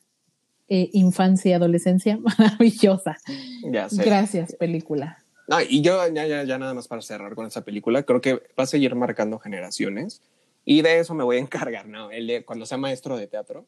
eh, 0.67 0.91
infancia 0.93 1.49
y 1.49 1.53
adolescencia 1.53 2.19
maravillosa. 2.38 3.17
Gracias, 3.63 4.56
película. 4.58 5.17
No, 5.47 5.58
y 5.60 5.82
yo 5.82 6.08
ya, 6.13 6.27
ya, 6.27 6.43
ya 6.43 6.60
nada 6.60 6.75
más 6.75 6.88
para 6.88 7.01
cerrar 7.01 7.34
con 7.34 7.47
esa 7.47 7.65
película, 7.65 8.03
creo 8.03 8.21
que 8.21 8.36
va 8.36 8.65
a 8.65 8.67
seguir 8.67 8.93
marcando 8.93 9.39
generaciones 9.39 10.21
y 10.65 10.84
de 10.84 10.99
eso 10.99 11.15
me 11.15 11.23
voy 11.23 11.38
a 11.38 11.39
encargar, 11.39 11.88
¿no? 11.88 12.12
El 12.12 12.45
cuando 12.45 12.67
sea 12.67 12.77
maestro 12.77 13.17
de 13.17 13.25
teatro, 13.25 13.65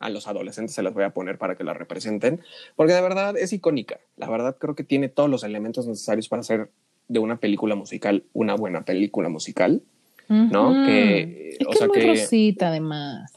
a 0.00 0.08
los 0.08 0.26
adolescentes 0.26 0.74
se 0.74 0.82
las 0.82 0.94
voy 0.94 1.04
a 1.04 1.10
poner 1.10 1.38
para 1.38 1.56
que 1.56 1.62
la 1.62 1.74
representen, 1.74 2.40
porque 2.74 2.94
de 2.94 3.02
verdad 3.02 3.36
es 3.36 3.52
icónica. 3.52 4.00
La 4.16 4.28
verdad 4.28 4.56
creo 4.58 4.74
que 4.74 4.82
tiene 4.82 5.08
todos 5.08 5.30
los 5.30 5.44
elementos 5.44 5.86
necesarios 5.86 6.28
para 6.28 6.40
hacer 6.40 6.70
de 7.06 7.18
una 7.18 7.36
película 7.36 7.74
musical 7.74 8.24
una 8.32 8.56
buena 8.56 8.84
película 8.84 9.28
musical, 9.28 9.82
¿no? 10.28 10.86
Que, 10.86 11.58
o 11.66 11.72
sea, 11.72 11.88
que 11.88 12.06
rosita 12.06 12.68
además. 12.68 13.32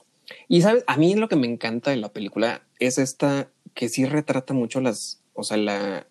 Y 0.47 0.61
sabes, 0.61 0.83
a 0.87 0.95
mí 0.97 1.15
lo 1.15 1.27
que 1.27 1.35
me 1.35 1.47
encanta 1.47 1.91
de 1.91 1.97
la 1.97 2.09
película 2.09 2.61
es 2.79 2.97
esta 2.97 3.49
que 3.73 3.89
sí 3.89 4.05
retrata 4.05 4.53
mucho 4.53 4.79
las, 4.79 5.21
o 5.33 5.43
sea, 5.43 5.57
la, 5.57 6.07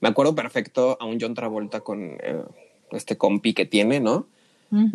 me 0.00 0.08
acuerdo 0.08 0.34
perfecto 0.34 0.98
a 1.00 1.06
un 1.06 1.18
John 1.20 1.34
Travolta 1.34 1.80
con 1.80 2.18
eh, 2.20 2.42
este 2.90 3.16
compi 3.16 3.54
que 3.54 3.64
tiene, 3.64 4.00
¿no? 4.00 4.26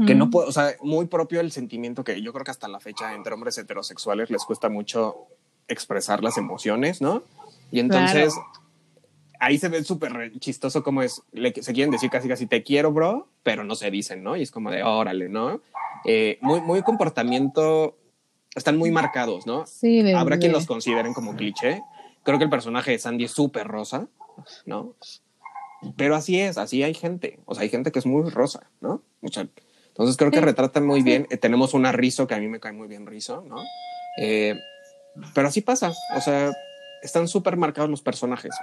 Que 0.05 0.13
no 0.13 0.29
puedo, 0.29 0.47
o 0.47 0.51
sea, 0.51 0.75
muy 0.81 1.07
propio 1.07 1.39
el 1.39 1.51
sentimiento 1.51 2.03
que 2.03 2.21
yo 2.21 2.31
creo 2.31 2.45
que 2.45 2.51
hasta 2.51 2.67
la 2.67 2.79
fecha 2.79 3.15
entre 3.15 3.33
hombres 3.33 3.57
heterosexuales 3.57 4.29
les 4.29 4.43
cuesta 4.45 4.69
mucho 4.69 5.27
expresar 5.67 6.23
las 6.23 6.37
emociones, 6.37 7.01
¿no? 7.01 7.23
Y 7.71 7.79
entonces 7.79 8.35
ahí 9.39 9.57
se 9.57 9.69
ve 9.69 9.83
súper 9.83 10.31
chistoso 10.39 10.83
como 10.83 11.01
es, 11.01 11.21
se 11.33 11.73
quieren 11.73 11.91
decir 11.91 12.09
casi 12.09 12.27
casi 12.27 12.45
te 12.45 12.63
quiero, 12.63 12.91
bro, 12.91 13.27
pero 13.43 13.63
no 13.63 13.75
se 13.75 13.91
dicen, 13.91 14.23
¿no? 14.23 14.37
Y 14.37 14.43
es 14.43 14.51
como 14.51 14.71
de 14.71 14.83
órale, 14.83 15.27
¿no? 15.27 15.61
Eh, 16.05 16.37
muy, 16.41 16.61
muy 16.61 16.81
comportamiento, 16.83 17.97
están 18.55 18.77
muy 18.77 18.91
marcados, 18.91 19.45
¿no? 19.47 19.65
Sí, 19.65 20.01
de, 20.01 20.15
Habrá 20.15 20.37
quien 20.37 20.51
los 20.51 20.65
consideren 20.65 21.13
como 21.13 21.35
cliché. 21.35 21.81
Creo 22.23 22.37
que 22.37 22.45
el 22.45 22.49
personaje 22.49 22.91
de 22.91 22.99
Sandy 22.99 23.25
es 23.25 23.31
súper 23.31 23.67
rosa, 23.67 24.07
¿no? 24.65 24.93
Pero 25.97 26.15
así 26.15 26.39
es, 26.39 26.57
así 26.57 26.83
hay 26.83 26.93
gente. 26.93 27.39
O 27.45 27.55
sea, 27.55 27.63
hay 27.63 27.69
gente 27.69 27.91
que 27.91 27.99
es 27.99 28.05
muy 28.05 28.29
rosa, 28.29 28.69
¿no? 28.81 29.01
Mucha, 29.21 29.47
entonces 29.93 30.17
creo 30.17 30.31
que 30.31 30.41
retratan 30.41 30.87
muy 30.87 31.03
bien. 31.03 31.27
Eh, 31.29 31.37
tenemos 31.37 31.75
una 31.75 31.91
Rizo 31.91 32.25
que 32.25 32.33
a 32.33 32.39
mí 32.39 32.47
me 32.47 32.59
cae 32.59 32.73
muy 32.73 32.87
bien 32.87 33.05
Rizo, 33.05 33.43
¿no? 33.47 33.57
Eh, 34.17 34.55
pero 35.35 35.47
así 35.47 35.61
pasa. 35.61 35.93
O 36.15 36.21
sea, 36.21 36.51
están 37.03 37.27
súper 37.27 37.57
marcados 37.57 37.91
los 37.91 38.01
personajes. 38.01 38.55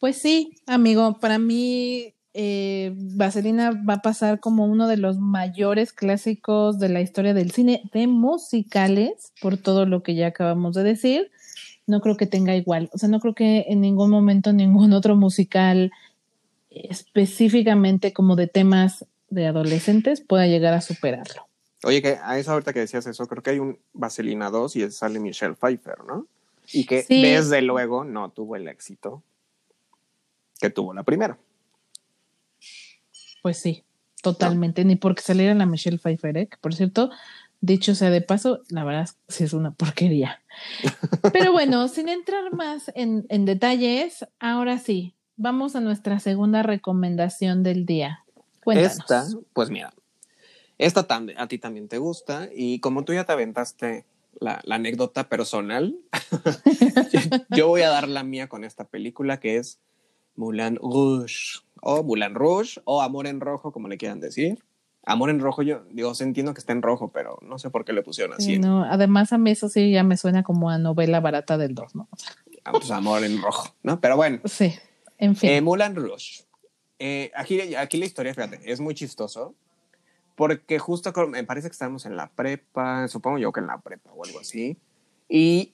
Pues 0.00 0.16
sí, 0.18 0.56
amigo, 0.66 1.18
para 1.20 1.38
mí 1.38 2.14
eh, 2.34 2.92
Vaselina 2.96 3.80
va 3.88 3.94
a 3.94 4.02
pasar 4.02 4.40
como 4.40 4.66
uno 4.66 4.88
de 4.88 4.96
los 4.96 5.18
mayores 5.18 5.92
clásicos 5.92 6.80
de 6.80 6.88
la 6.88 7.00
historia 7.00 7.32
del 7.32 7.52
cine 7.52 7.82
de 7.92 8.08
musicales, 8.08 9.32
por 9.40 9.56
todo 9.56 9.86
lo 9.86 10.02
que 10.02 10.16
ya 10.16 10.26
acabamos 10.28 10.74
de 10.74 10.82
decir. 10.82 11.30
No 11.86 12.00
creo 12.00 12.16
que 12.16 12.26
tenga 12.26 12.56
igual, 12.56 12.90
o 12.92 12.98
sea, 12.98 13.08
no 13.08 13.20
creo 13.20 13.34
que 13.34 13.66
en 13.68 13.80
ningún 13.80 14.10
momento 14.10 14.52
ningún 14.52 14.92
otro 14.92 15.14
musical 15.14 15.92
específicamente 16.84 18.12
como 18.12 18.36
de 18.36 18.46
temas 18.46 19.06
de 19.28 19.46
adolescentes 19.46 20.20
pueda 20.20 20.46
llegar 20.46 20.74
a 20.74 20.80
superarlo. 20.80 21.46
Oye, 21.84 22.02
que 22.02 22.18
a 22.22 22.38
esa 22.38 22.52
ahorita 22.52 22.72
que 22.72 22.80
decías 22.80 23.06
eso, 23.06 23.26
creo 23.26 23.42
que 23.42 23.50
hay 23.50 23.58
un 23.58 23.78
Vaselina 23.92 24.50
2 24.50 24.76
y 24.76 24.90
sale 24.90 25.20
Michelle 25.20 25.54
Pfeiffer, 25.54 26.04
¿no? 26.06 26.26
Y 26.72 26.86
que 26.86 27.04
desde 27.08 27.62
luego 27.62 28.04
no 28.04 28.30
tuvo 28.30 28.56
el 28.56 28.66
éxito 28.66 29.22
que 30.60 30.70
tuvo 30.70 30.94
la 30.94 31.04
primera. 31.04 31.38
Pues 33.42 33.58
sí, 33.58 33.84
totalmente. 34.22 34.84
Ni 34.84 34.96
porque 34.96 35.22
saliera 35.22 35.54
la 35.54 35.66
Michelle 35.66 35.98
Pfeiffer, 35.98 36.36
¿eh? 36.36 36.48
por 36.60 36.74
cierto, 36.74 37.10
dicho 37.60 37.94
sea 37.94 38.10
de 38.10 38.20
paso, 38.20 38.62
la 38.68 38.84
verdad 38.84 39.02
es 39.02 39.12
que 39.12 39.18
sí 39.28 39.44
es 39.44 39.52
una 39.52 39.72
porquería. 39.72 40.42
Pero 41.32 41.52
bueno, 41.52 41.86
sin 41.88 42.08
entrar 42.08 42.52
más 42.52 42.90
en, 42.94 43.26
en 43.28 43.44
detalles, 43.44 44.26
ahora 44.40 44.78
sí, 44.78 45.15
vamos 45.36 45.76
a 45.76 45.80
nuestra 45.80 46.18
segunda 46.18 46.62
recomendación 46.62 47.62
del 47.62 47.86
día. 47.86 48.24
Cuéntanos. 48.64 48.98
Esta, 48.98 49.24
pues 49.52 49.70
mira, 49.70 49.92
esta 50.78 51.06
a 51.36 51.46
ti 51.46 51.58
también 51.58 51.88
te 51.88 51.98
gusta 51.98 52.48
y 52.54 52.80
como 52.80 53.04
tú 53.04 53.12
ya 53.12 53.24
te 53.24 53.32
aventaste 53.32 54.04
la, 54.40 54.60
anécdota 54.68 55.28
personal, 55.28 55.96
yo 57.50 57.68
voy 57.68 57.82
a 57.82 57.90
dar 57.90 58.08
la 58.08 58.22
mía 58.22 58.48
con 58.48 58.64
esta 58.64 58.84
película 58.84 59.40
que 59.40 59.56
es 59.56 59.78
Moulin 60.34 60.76
Rouge 60.76 61.60
o 61.80 62.02
Moulin 62.02 62.34
Rouge 62.34 62.80
o 62.84 63.00
Amor 63.00 63.26
en 63.26 63.40
Rojo, 63.40 63.72
como 63.72 63.88
le 63.88 63.96
quieran 63.96 64.20
decir. 64.20 64.64
Amor 65.08 65.30
en 65.30 65.38
rojo, 65.38 65.62
yo 65.62 65.84
digo, 65.92 66.12
entiendo 66.18 66.52
que 66.52 66.58
está 66.58 66.72
en 66.72 66.82
rojo, 66.82 67.12
pero 67.12 67.38
no 67.40 67.60
sé 67.60 67.70
por 67.70 67.84
qué 67.84 67.92
le 67.92 68.02
pusieron 68.02 68.34
así. 68.34 68.58
no, 68.58 68.82
además 68.82 69.32
a 69.32 69.38
mí 69.38 69.52
eso 69.52 69.68
sí 69.68 69.92
ya 69.92 70.02
me 70.02 70.16
suena 70.16 70.42
como 70.42 70.68
a 70.68 70.78
novela 70.78 71.20
barata 71.20 71.56
del 71.56 71.76
2, 71.76 71.94
¿no? 71.94 72.08
Ah, 72.64 72.72
pues 72.72 72.90
amor 72.90 73.22
en 73.22 73.40
rojo, 73.40 73.72
¿no? 73.84 74.00
Pero 74.00 74.16
bueno. 74.16 74.40
Sí. 74.46 74.74
En 75.18 75.36
fin. 75.36 75.50
Eh, 75.50 75.60
Moulin 75.60 75.94
Rouge. 75.94 76.44
Eh, 76.98 77.30
aquí, 77.34 77.74
aquí 77.74 77.98
la 77.98 78.06
historia, 78.06 78.34
fíjate, 78.34 78.60
es 78.64 78.80
muy 78.80 78.94
chistoso. 78.94 79.54
Porque 80.34 80.78
justo 80.78 81.12
me 81.28 81.44
parece 81.44 81.68
que 81.68 81.72
estábamos 81.72 82.04
en 82.04 82.14
la 82.14 82.28
prepa, 82.28 83.08
supongo 83.08 83.38
yo 83.38 83.52
que 83.52 83.60
en 83.60 83.68
la 83.68 83.80
prepa 83.80 84.12
o 84.12 84.22
algo 84.22 84.40
así. 84.40 84.76
Y 85.30 85.72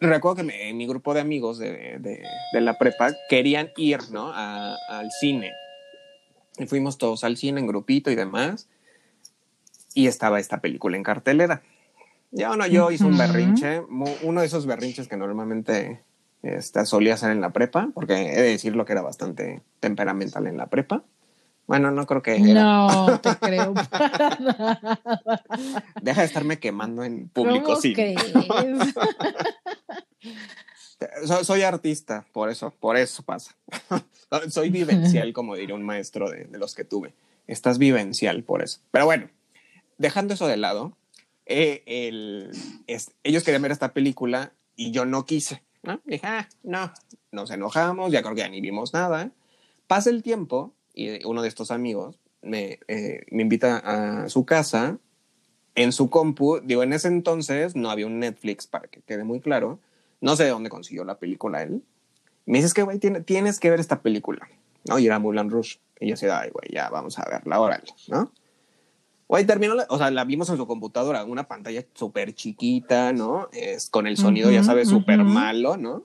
recuerdo 0.00 0.44
que 0.44 0.72
mi 0.72 0.86
grupo 0.88 1.14
de 1.14 1.20
amigos 1.20 1.58
de, 1.58 1.98
de, 2.00 2.60
la 2.60 2.78
prepa 2.78 3.12
querían 3.28 3.70
ir, 3.76 4.10
¿no? 4.10 4.32
al 4.34 5.08
cine. 5.20 5.52
Y 6.58 6.66
fuimos 6.66 6.98
todos 6.98 7.22
al 7.22 7.36
cine 7.36 7.60
en 7.60 7.68
grupito 7.68 8.10
y 8.10 8.16
demás. 8.16 8.68
Y 9.94 10.08
estaba 10.08 10.40
esta 10.40 10.60
película 10.60 10.96
en 10.96 11.04
cartelera. 11.04 11.62
Ya 12.32 12.50
uno, 12.50 12.66
yo 12.66 12.90
hice 12.90 13.04
un 13.04 13.16
berrinche, 13.16 13.82
uno 14.22 14.40
de 14.40 14.46
esos 14.46 14.66
berrinches 14.66 15.06
que 15.06 15.16
normalmente 15.16 16.02
este, 16.42 16.84
solía 16.86 17.14
hacer 17.14 17.30
en 17.30 17.40
la 17.40 17.50
prepa, 17.50 17.90
porque 17.94 18.14
he 18.14 18.42
de 18.42 18.50
decirlo 18.50 18.84
que 18.84 18.92
era 18.92 19.02
bastante 19.02 19.62
temperamental 19.80 20.46
en 20.46 20.56
la 20.56 20.66
prepa. 20.66 21.04
Bueno, 21.66 21.90
no 21.90 22.06
creo 22.06 22.22
que. 22.22 22.38
No, 22.38 23.20
te 23.22 23.36
creo 23.36 23.74
Deja 26.02 26.20
de 26.20 26.26
estarme 26.26 26.58
quemando 26.58 27.04
en 27.04 27.28
público, 27.28 27.76
sí. 27.76 27.94
soy, 31.44 31.62
artista, 31.62 32.26
por 32.32 32.50
eso, 32.50 32.74
por 32.78 32.96
eso 32.96 33.22
pasa. 33.22 33.56
soy 34.50 34.70
vivencial, 34.70 35.32
como 35.32 35.54
diría 35.56 35.74
un 35.74 35.84
maestro 35.84 36.28
de, 36.30 36.46
los 36.52 36.74
que 36.74 36.84
tuve. 36.84 37.14
Estás 37.46 37.78
vivencial 37.78 38.42
por 38.42 38.62
eso. 38.62 38.80
Pero 38.90 39.04
bueno, 39.04 39.28
dejando 39.98 40.34
eso 40.34 40.46
de 40.48 40.56
lado, 40.56 40.96
eh, 41.46 42.50
ellos 43.24 43.44
querían 43.44 43.62
ver 43.62 43.72
esta 43.72 43.92
película 43.92 44.52
y 44.76 44.90
yo 44.90 45.04
no 45.04 45.24
quise. 45.26 45.62
¿No? 45.82 46.00
Dije, 46.04 46.26
ah, 46.26 46.48
no, 46.62 46.92
nos 47.30 47.50
enojamos, 47.50 48.12
ya 48.12 48.22
creo 48.22 48.34
que 48.34 48.40
ya 48.40 48.48
ni 48.48 48.60
vimos 48.60 48.92
nada. 48.92 49.30
Pasa 49.86 50.10
el 50.10 50.22
tiempo 50.22 50.72
y 50.94 51.24
uno 51.24 51.42
de 51.42 51.48
estos 51.48 51.70
amigos 51.70 52.18
me, 52.42 52.80
eh, 52.88 53.24
me 53.30 53.42
invita 53.42 53.78
a 53.78 54.28
su 54.28 54.44
casa 54.44 54.98
en 55.74 55.92
su 55.92 56.10
compu. 56.10 56.60
Digo, 56.62 56.82
en 56.82 56.92
ese 56.92 57.08
entonces 57.08 57.76
no 57.76 57.90
había 57.90 58.06
un 58.06 58.18
Netflix, 58.18 58.66
para 58.66 58.88
que 58.88 59.00
quede 59.00 59.24
muy 59.24 59.40
claro. 59.40 59.78
No 60.20 60.36
sé 60.36 60.44
de 60.44 60.50
dónde 60.50 60.70
consiguió 60.70 61.04
la 61.04 61.18
película 61.18 61.62
él. 61.62 61.82
Me 62.46 62.58
dices 62.58 62.74
que, 62.74 62.82
güey, 62.82 62.98
tienes 62.98 63.60
que 63.60 63.70
ver 63.70 63.80
esta 63.80 64.02
película, 64.02 64.48
¿no? 64.84 64.98
Y 64.98 65.06
era 65.06 65.18
Mulan 65.18 65.50
Rush. 65.50 65.76
Y 66.00 66.08
yo 66.08 66.14
decía, 66.14 66.38
ay, 66.38 66.50
güey, 66.50 66.72
ya 66.72 66.90
vamos 66.90 67.18
a 67.18 67.24
verla, 67.28 67.60
órale, 67.60 67.84
¿no? 68.08 68.32
Güey, 69.28 69.46
terminó, 69.46 69.74
o 69.88 69.98
sea, 69.98 70.10
la 70.10 70.24
vimos 70.24 70.50
en 70.50 70.56
su 70.56 70.66
computadora, 70.66 71.24
una 71.24 71.48
pantalla 71.48 71.84
súper 71.94 72.34
chiquita, 72.34 73.12
¿no? 73.12 73.48
Es, 73.52 73.88
con 73.88 74.06
el 74.06 74.16
sonido, 74.16 74.50
ya 74.50 74.62
sabes, 74.62 74.88
súper 74.88 75.24
malo, 75.24 75.76
¿no? 75.76 76.04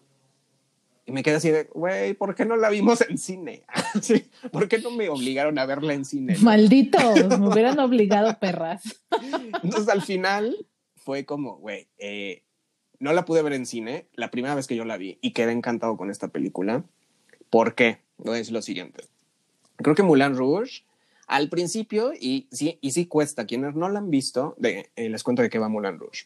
Y 1.07 1.13
me 1.13 1.23
quedé 1.23 1.35
así 1.35 1.49
de, 1.49 1.69
güey, 1.73 2.13
¿por 2.13 2.35
qué 2.35 2.45
no 2.45 2.57
la 2.57 2.69
vimos 2.69 2.99
en 3.01 3.17
cine? 3.17 3.63
sí, 4.01 4.29
¿Por 4.51 4.67
qué 4.67 4.79
no 4.79 4.91
me 4.91 5.07
obligaron 5.07 5.57
a 5.57 5.65
verla 5.65 5.93
en 5.93 6.03
cine? 6.03 6.35
Malditos, 6.41 7.01
me 7.39 7.47
hubieran 7.47 7.79
obligado 7.79 8.37
perras. 8.39 8.83
Entonces 9.63 9.87
al 9.87 10.01
final 10.01 10.67
fue 10.95 11.25
como, 11.25 11.57
güey, 11.57 11.87
eh, 11.97 12.43
no 12.99 13.13
la 13.13 13.23
pude 13.23 13.41
ver 13.41 13.53
en 13.53 13.65
cine, 13.65 14.07
la 14.15 14.31
primera 14.31 14.53
vez 14.53 14.67
que 14.67 14.75
yo 14.75 14.83
la 14.83 14.97
vi 14.97 15.17
y 15.21 15.31
quedé 15.31 15.53
encantado 15.53 15.95
con 15.95 16.11
esta 16.11 16.27
película. 16.27 16.83
¿Por 17.49 17.75
qué? 17.75 17.99
Voy 18.17 18.35
a 18.35 18.37
decir 18.37 18.53
lo 18.53 18.61
siguiente. 18.61 19.05
Creo 19.77 19.95
que 19.95 20.03
Mulan 20.03 20.35
Rouge 20.35 20.83
al 21.27 21.49
principio, 21.49 22.13
y 22.13 22.47
sí, 22.51 22.79
y 22.81 22.91
sí 22.91 23.05
cuesta, 23.05 23.45
quienes 23.45 23.75
no 23.75 23.89
la 23.89 23.99
han 23.99 24.09
visto, 24.09 24.55
eh, 24.63 24.89
les 24.95 25.23
cuento 25.23 25.41
de 25.41 25.49
qué 25.49 25.59
va 25.59 25.67
Mulan 25.67 25.99
Rouge. 25.99 26.25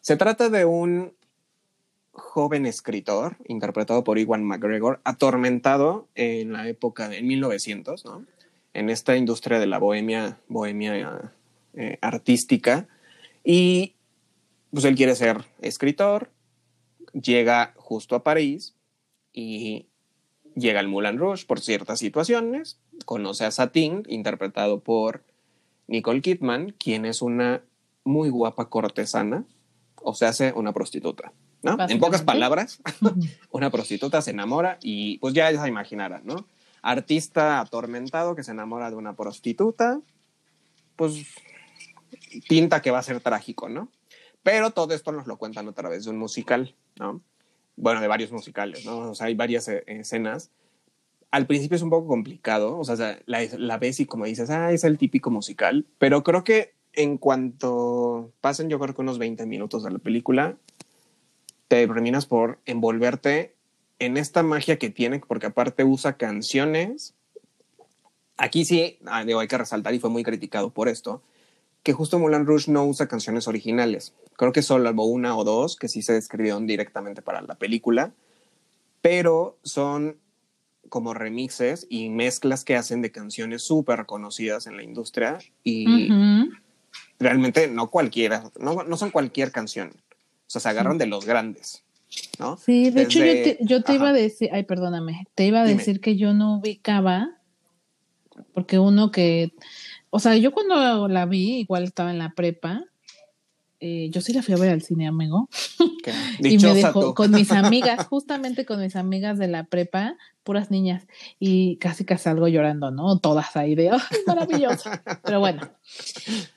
Se 0.00 0.16
trata 0.16 0.48
de 0.48 0.64
un 0.64 1.12
joven 2.12 2.66
escritor, 2.66 3.36
interpretado 3.46 4.02
por 4.02 4.18
Iwan 4.18 4.44
McGregor, 4.44 5.00
atormentado 5.04 6.08
en 6.16 6.52
la 6.52 6.68
época 6.68 7.08
de 7.08 7.22
1900, 7.22 8.04
¿no? 8.04 8.24
en 8.74 8.90
esta 8.90 9.16
industria 9.16 9.58
de 9.58 9.66
la 9.66 9.78
bohemia, 9.78 10.38
bohemia 10.48 11.32
eh, 11.74 11.98
artística, 12.00 12.88
y 13.44 13.94
pues 14.72 14.84
él 14.84 14.96
quiere 14.96 15.14
ser 15.14 15.44
escritor, 15.60 16.30
llega 17.12 17.72
justo 17.76 18.14
a 18.14 18.22
París 18.22 18.74
y 19.32 19.86
llega 20.54 20.80
al 20.80 20.88
Moulin 20.88 21.18
Rouge 21.18 21.46
por 21.46 21.60
ciertas 21.60 21.98
situaciones, 21.98 22.78
conoce 23.04 23.44
a 23.44 23.50
Satin, 23.50 24.04
interpretado 24.08 24.80
por 24.80 25.24
Nicole 25.86 26.20
Kidman, 26.20 26.74
quien 26.78 27.04
es 27.04 27.22
una 27.22 27.62
muy 28.04 28.30
guapa 28.30 28.68
cortesana, 28.68 29.44
o 30.02 30.14
se 30.14 30.26
hace 30.26 30.52
una 30.52 30.72
prostituta, 30.72 31.32
¿no? 31.62 31.76
En 31.88 31.98
pocas 31.98 32.22
palabras, 32.22 32.80
una 33.50 33.70
prostituta 33.70 34.22
se 34.22 34.30
enamora 34.30 34.78
y 34.82 35.18
pues 35.18 35.34
ya 35.34 35.50
se 35.50 35.68
imaginarán, 35.68 36.22
¿no? 36.24 36.46
Artista 36.82 37.60
atormentado 37.60 38.34
que 38.34 38.42
se 38.42 38.52
enamora 38.52 38.90
de 38.90 38.96
una 38.96 39.14
prostituta, 39.14 40.00
pues 40.96 41.26
pinta 42.48 42.80
que 42.80 42.90
va 42.90 42.98
a 42.98 43.02
ser 43.02 43.20
trágico, 43.20 43.68
¿no? 43.68 43.90
Pero 44.42 44.70
todo 44.70 44.94
esto 44.94 45.12
nos 45.12 45.26
lo 45.26 45.36
cuentan 45.36 45.68
a 45.68 45.72
través 45.72 46.04
de 46.04 46.10
un 46.10 46.16
musical, 46.16 46.74
¿no? 46.98 47.22
bueno, 47.80 48.00
de 48.00 48.08
varios 48.08 48.30
musicales, 48.30 48.84
¿no? 48.84 49.10
O 49.10 49.14
sea, 49.14 49.26
hay 49.26 49.34
varias 49.34 49.68
eh, 49.68 49.82
escenas. 49.86 50.50
Al 51.30 51.46
principio 51.46 51.76
es 51.76 51.82
un 51.82 51.90
poco 51.90 52.08
complicado, 52.08 52.78
o 52.78 52.84
sea, 52.84 53.18
la, 53.26 53.78
ves 53.78 54.00
y 54.00 54.06
como 54.06 54.24
dices, 54.24 54.50
ah, 54.50 54.72
es 54.72 54.82
el 54.82 54.98
típico 54.98 55.30
musical, 55.30 55.86
pero 55.98 56.24
creo 56.24 56.42
que 56.42 56.74
en 56.92 57.18
cuanto 57.18 58.32
pasen, 58.40 58.68
yo 58.68 58.80
creo 58.80 58.94
que 58.94 59.02
unos 59.02 59.18
20 59.18 59.46
minutos 59.46 59.84
de 59.84 59.92
la 59.92 59.98
película, 59.98 60.56
te 61.68 61.86
terminas 61.86 62.26
por 62.26 62.58
envolverte 62.66 63.54
en 64.00 64.16
esta 64.16 64.42
magia 64.42 64.78
que 64.78 64.90
tiene, 64.90 65.20
porque 65.20 65.46
aparte 65.46 65.84
usa 65.84 66.16
canciones. 66.16 67.14
Aquí 68.36 68.64
sí, 68.64 68.98
ah, 69.06 69.24
digo, 69.24 69.38
hay 69.38 69.46
que 69.46 69.58
resaltar, 69.58 69.94
y 69.94 70.00
fue 70.00 70.10
muy 70.10 70.24
criticado 70.24 70.70
por 70.70 70.88
esto, 70.88 71.22
que 71.84 71.92
justo 71.92 72.18
Moulin 72.18 72.46
Rouge 72.46 72.70
no 72.72 72.84
usa 72.84 73.06
canciones 73.06 73.46
originales. 73.46 74.14
Creo 74.36 74.52
que 74.52 74.62
solo 74.62 74.90
una 75.04 75.36
o 75.36 75.44
dos 75.44 75.76
que 75.76 75.88
sí 75.88 76.02
se 76.02 76.16
escribieron 76.16 76.66
directamente 76.66 77.22
para 77.22 77.40
la 77.42 77.54
película, 77.54 78.12
pero 79.00 79.58
son 79.62 80.16
como 80.90 81.14
remixes 81.14 81.86
y 81.88 82.10
mezclas 82.10 82.64
que 82.64 82.76
hacen 82.76 83.00
de 83.00 83.10
canciones 83.10 83.62
súper 83.62 84.04
conocidas 84.04 84.66
en 84.66 84.76
la 84.76 84.82
industria 84.82 85.38
y 85.64 86.10
realmente 87.18 87.68
no 87.68 87.90
cualquiera, 87.90 88.50
no, 88.60 88.82
no, 88.82 88.96
son 88.98 89.10
cualquier 89.10 89.52
canción. 89.52 89.88
O 89.88 90.52
sea, 90.52 90.60
se 90.60 90.68
agarran 90.68 90.98
de 90.98 91.06
los 91.06 91.24
grandes, 91.24 91.82
¿no? 92.38 92.58
Sí, 92.58 92.90
de 92.90 93.02
hecho 93.02 93.20
yo 93.20 93.32
te, 93.32 93.58
yo 93.62 93.82
te 93.82 93.94
iba 93.94 94.10
a 94.10 94.12
decir, 94.12 94.50
ay, 94.52 94.64
perdóname, 94.64 95.26
te 95.34 95.46
iba 95.46 95.62
a 95.62 95.64
decir 95.64 96.00
que 96.00 96.16
yo 96.16 96.34
no 96.34 96.58
ubicaba, 96.58 97.38
porque 98.52 98.78
uno 98.78 99.10
que 99.10 99.54
o 100.10 100.18
sea, 100.18 100.36
yo 100.36 100.52
cuando 100.52 101.08
la 101.08 101.24
vi, 101.24 101.60
igual 101.60 101.84
estaba 101.84 102.10
en 102.10 102.18
la 102.18 102.34
prepa, 102.34 102.84
eh, 103.80 104.10
yo 104.10 104.20
sí 104.20 104.34
la 104.34 104.42
fui 104.42 104.52
a 104.54 104.58
ver 104.58 104.70
al 104.70 104.82
cine, 104.82 105.08
amigo. 105.08 105.48
y 106.38 106.58
me 106.58 106.74
dejó 106.74 107.14
con 107.14 107.30
mis 107.30 107.50
amigas, 107.52 108.06
justamente 108.06 108.66
con 108.66 108.80
mis 108.80 108.94
amigas 108.94 109.38
de 109.38 109.48
la 109.48 109.64
prepa, 109.64 110.16
puras 110.42 110.70
niñas, 110.70 111.06
y 111.38 111.76
casi 111.76 112.04
casi 112.04 112.24
salgo 112.24 112.46
llorando, 112.46 112.90
¿no? 112.90 113.18
Todas 113.18 113.56
ahí 113.56 113.74
de, 113.74 113.92
¡oh, 113.92 113.98
maravilloso! 114.26 114.90
Pero 115.24 115.40
bueno, 115.40 115.62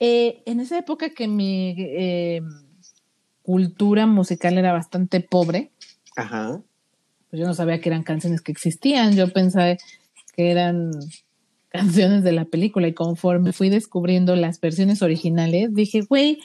eh, 0.00 0.42
en 0.44 0.60
esa 0.60 0.78
época 0.78 1.10
que 1.10 1.26
mi 1.26 1.74
eh, 1.78 2.42
cultura 3.42 4.06
musical 4.06 4.58
era 4.58 4.72
bastante 4.72 5.20
pobre, 5.20 5.72
Ajá. 6.16 6.60
pues 7.30 7.40
yo 7.40 7.46
no 7.46 7.54
sabía 7.54 7.80
que 7.80 7.88
eran 7.88 8.02
canciones 8.02 8.42
que 8.42 8.52
existían, 8.52 9.16
yo 9.16 9.32
pensé 9.32 9.78
que 10.36 10.50
eran 10.50 10.90
canciones 11.70 12.22
de 12.22 12.32
la 12.32 12.44
película 12.44 12.86
y 12.86 12.92
conforme 12.92 13.52
fui 13.52 13.68
descubriendo 13.68 14.36
las 14.36 14.60
versiones 14.60 15.02
originales, 15.02 15.74
dije, 15.74 16.02
güey, 16.02 16.38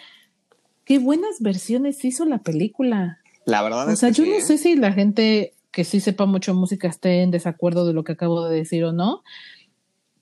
qué 0.89 0.97
buenas 0.97 1.39
versiones 1.39 2.03
hizo 2.03 2.25
la 2.25 2.39
película. 2.39 3.19
La 3.45 3.61
verdad 3.61 3.87
o 3.87 3.95
sea, 3.95 4.09
yo 4.09 4.25
no 4.25 4.33
¿eh? 4.33 4.41
sé 4.41 4.57
si 4.57 4.75
la 4.75 4.91
gente 4.91 5.53
que 5.71 5.83
sí 5.83 5.99
sepa 5.99 6.25
mucho 6.25 6.55
música 6.55 6.87
esté 6.87 7.21
en 7.21 7.29
desacuerdo 7.29 7.85
de 7.85 7.93
lo 7.93 8.03
que 8.03 8.13
acabo 8.13 8.43
de 8.47 8.55
decir 8.55 8.83
o 8.83 8.91
no, 8.91 9.21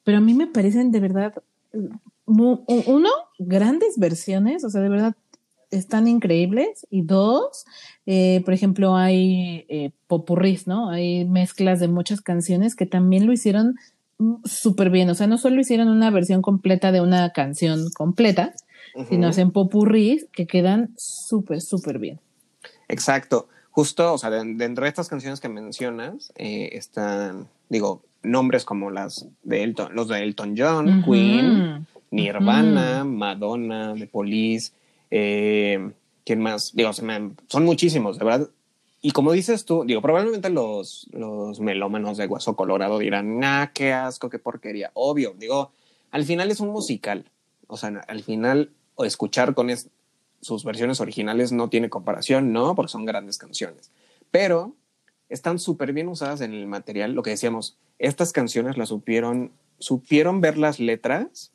pero 0.03 0.17
a 0.17 0.21
mí 0.21 0.34
me 0.34 0.45
parecen 0.45 0.91
de 0.91 0.99
verdad, 0.99 1.34
uno, 2.25 3.10
grandes 3.39 3.97
versiones, 3.97 4.65
o 4.65 4.69
sea, 4.69 4.82
de 4.82 4.89
verdad 4.89 5.15
están 5.71 6.06
increíbles 6.06 6.86
y 6.89 7.03
dos, 7.03 7.63
eh, 8.06 8.41
por 8.43 8.53
ejemplo, 8.53 8.97
hay 8.97 9.65
eh, 9.69 9.91
popurris, 10.08 10.67
¿no? 10.67 10.89
Hay 10.89 11.23
mezclas 11.23 11.80
de 11.80 11.88
muchas 11.88 12.19
canciones 12.19 12.75
que 12.75 12.86
también 12.86 13.25
lo 13.25 13.32
hicieron 13.32 13.75
súper 14.43 14.89
bien. 14.89 15.10
O 15.10 15.15
sea, 15.15 15.27
no 15.27 15.38
solo 15.38 15.62
hicieron 15.62 15.88
una 15.88 16.10
versión 16.10 16.41
completa 16.41 16.91
de 16.91 17.01
una 17.01 17.32
canción 17.32 17.89
completa, 17.95 18.53
sino 19.10 19.27
hacen 19.27 19.51
popurris 19.51 20.27
que 20.31 20.47
quedan 20.47 20.93
súper, 20.97 21.62
súper 21.62 21.99
bien. 21.99 22.19
Exacto. 22.88 23.47
Justo, 23.71 24.13
o 24.13 24.17
sea, 24.17 24.31
dentro 24.31 24.86
de 24.86 24.89
estas 24.89 25.07
canciones 25.07 25.39
que 25.39 25.49
mencionas, 25.49 26.33
eh, 26.36 26.69
están, 26.73 27.47
digo, 27.69 28.01
nombres 28.23 28.65
como 28.65 28.89
las 28.89 29.27
de 29.43 29.63
Elton, 29.63 29.93
los 29.93 30.07
de 30.07 30.23
Elton 30.23 30.55
John, 30.57 31.03
Queen, 31.03 31.86
Nirvana, 32.10 33.03
Madonna, 33.03 33.93
The 33.95 34.07
Police, 34.07 34.71
eh, 35.12 35.91
¿quién 36.25 36.39
más? 36.39 36.73
Digo, 36.73 36.91
son 36.93 37.65
muchísimos, 37.65 38.17
de 38.17 38.25
verdad. 38.25 38.49
Y 39.01 39.12
como 39.12 39.31
dices 39.31 39.63
tú, 39.63 39.83
digo, 39.86 40.01
probablemente 40.01 40.49
los, 40.49 41.07
los 41.12 41.60
melómanos 41.60 42.17
de 42.17 42.25
Guaso 42.25 42.55
Colorado 42.55 42.97
dirán, 42.97 43.43
ah, 43.43 43.71
qué 43.73 43.93
asco, 43.93 44.29
qué 44.29 44.39
porquería. 44.39 44.89
Obvio, 44.95 45.36
digo, 45.38 45.71
al 46.10 46.23
final 46.23 46.49
es 46.49 46.60
un 46.60 46.69
musical. 46.69 47.25
O 47.67 47.77
sea, 47.77 47.89
al 48.07 48.23
final, 48.23 48.71
o 48.97 49.05
escuchar 49.05 49.53
con 49.53 49.69
sus 50.41 50.65
versiones 50.65 50.99
originales 50.99 51.53
no 51.53 51.69
tiene 51.69 51.89
comparación, 51.89 52.51
¿no? 52.51 52.75
Porque 52.75 52.91
son 52.91 53.05
grandes 53.05 53.38
canciones. 53.38 53.91
Pero 54.31 54.75
están 55.29 55.60
súper 55.60 55.93
bien 55.93 56.10
usadas 56.10 56.41
en 56.41 56.53
el 56.53 56.67
material. 56.67 57.13
Lo 57.13 57.23
que 57.23 57.29
decíamos, 57.29 57.77
estas 57.99 58.33
canciones 58.33 58.77
las 58.77 58.89
supieron, 58.89 59.51
supieron 59.79 60.41
ver 60.41 60.57
las 60.57 60.79
letras 60.79 61.51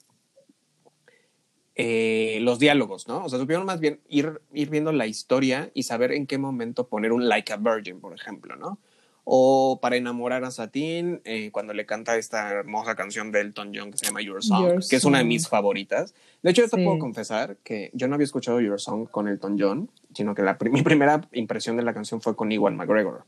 eh, 1.74 2.38
los 2.42 2.58
diálogos, 2.58 3.08
¿no? 3.08 3.24
O 3.24 3.28
sea, 3.30 3.38
supieron 3.38 3.64
más 3.64 3.80
bien 3.80 4.00
ir, 4.06 4.42
ir 4.52 4.68
viendo 4.68 4.92
la 4.92 5.06
historia 5.06 5.70
y 5.72 5.84
saber 5.84 6.12
en 6.12 6.26
qué 6.26 6.36
momento 6.36 6.86
poner 6.86 7.12
un 7.12 7.28
Like 7.28 7.50
a 7.50 7.56
Virgin, 7.56 7.98
por 7.98 8.14
ejemplo, 8.14 8.56
¿no? 8.56 8.78
O 9.24 9.78
para 9.80 9.96
enamorar 9.96 10.44
a 10.44 10.50
Satín, 10.50 11.20
eh, 11.24 11.50
cuando 11.52 11.72
le 11.74 11.86
canta 11.86 12.16
esta 12.16 12.50
hermosa 12.50 12.96
canción 12.96 13.30
de 13.30 13.40
Elton 13.40 13.72
John 13.74 13.92
que 13.92 13.98
se 13.98 14.06
llama 14.06 14.20
Your 14.20 14.42
Song, 14.42 14.80
que 14.88 14.96
es 14.96 15.04
una 15.04 15.18
de 15.18 15.24
mis 15.24 15.48
favoritas. 15.48 16.14
De 16.42 16.50
hecho, 16.50 16.62
yo 16.62 16.68
te 16.68 16.82
puedo 16.82 16.98
confesar 16.98 17.56
que 17.62 17.90
yo 17.94 18.08
no 18.08 18.14
había 18.14 18.24
escuchado 18.24 18.60
Your 18.60 18.80
Song 18.80 19.06
con 19.08 19.28
Elton 19.28 19.56
John, 19.58 19.90
sino 20.12 20.34
que 20.34 20.42
la, 20.42 20.58
mi 20.70 20.82
primera 20.82 21.20
impresión 21.32 21.76
de 21.76 21.84
la 21.84 21.94
canción 21.94 22.20
fue 22.20 22.34
con 22.34 22.50
Iwan 22.50 22.76
McGregor. 22.76 23.24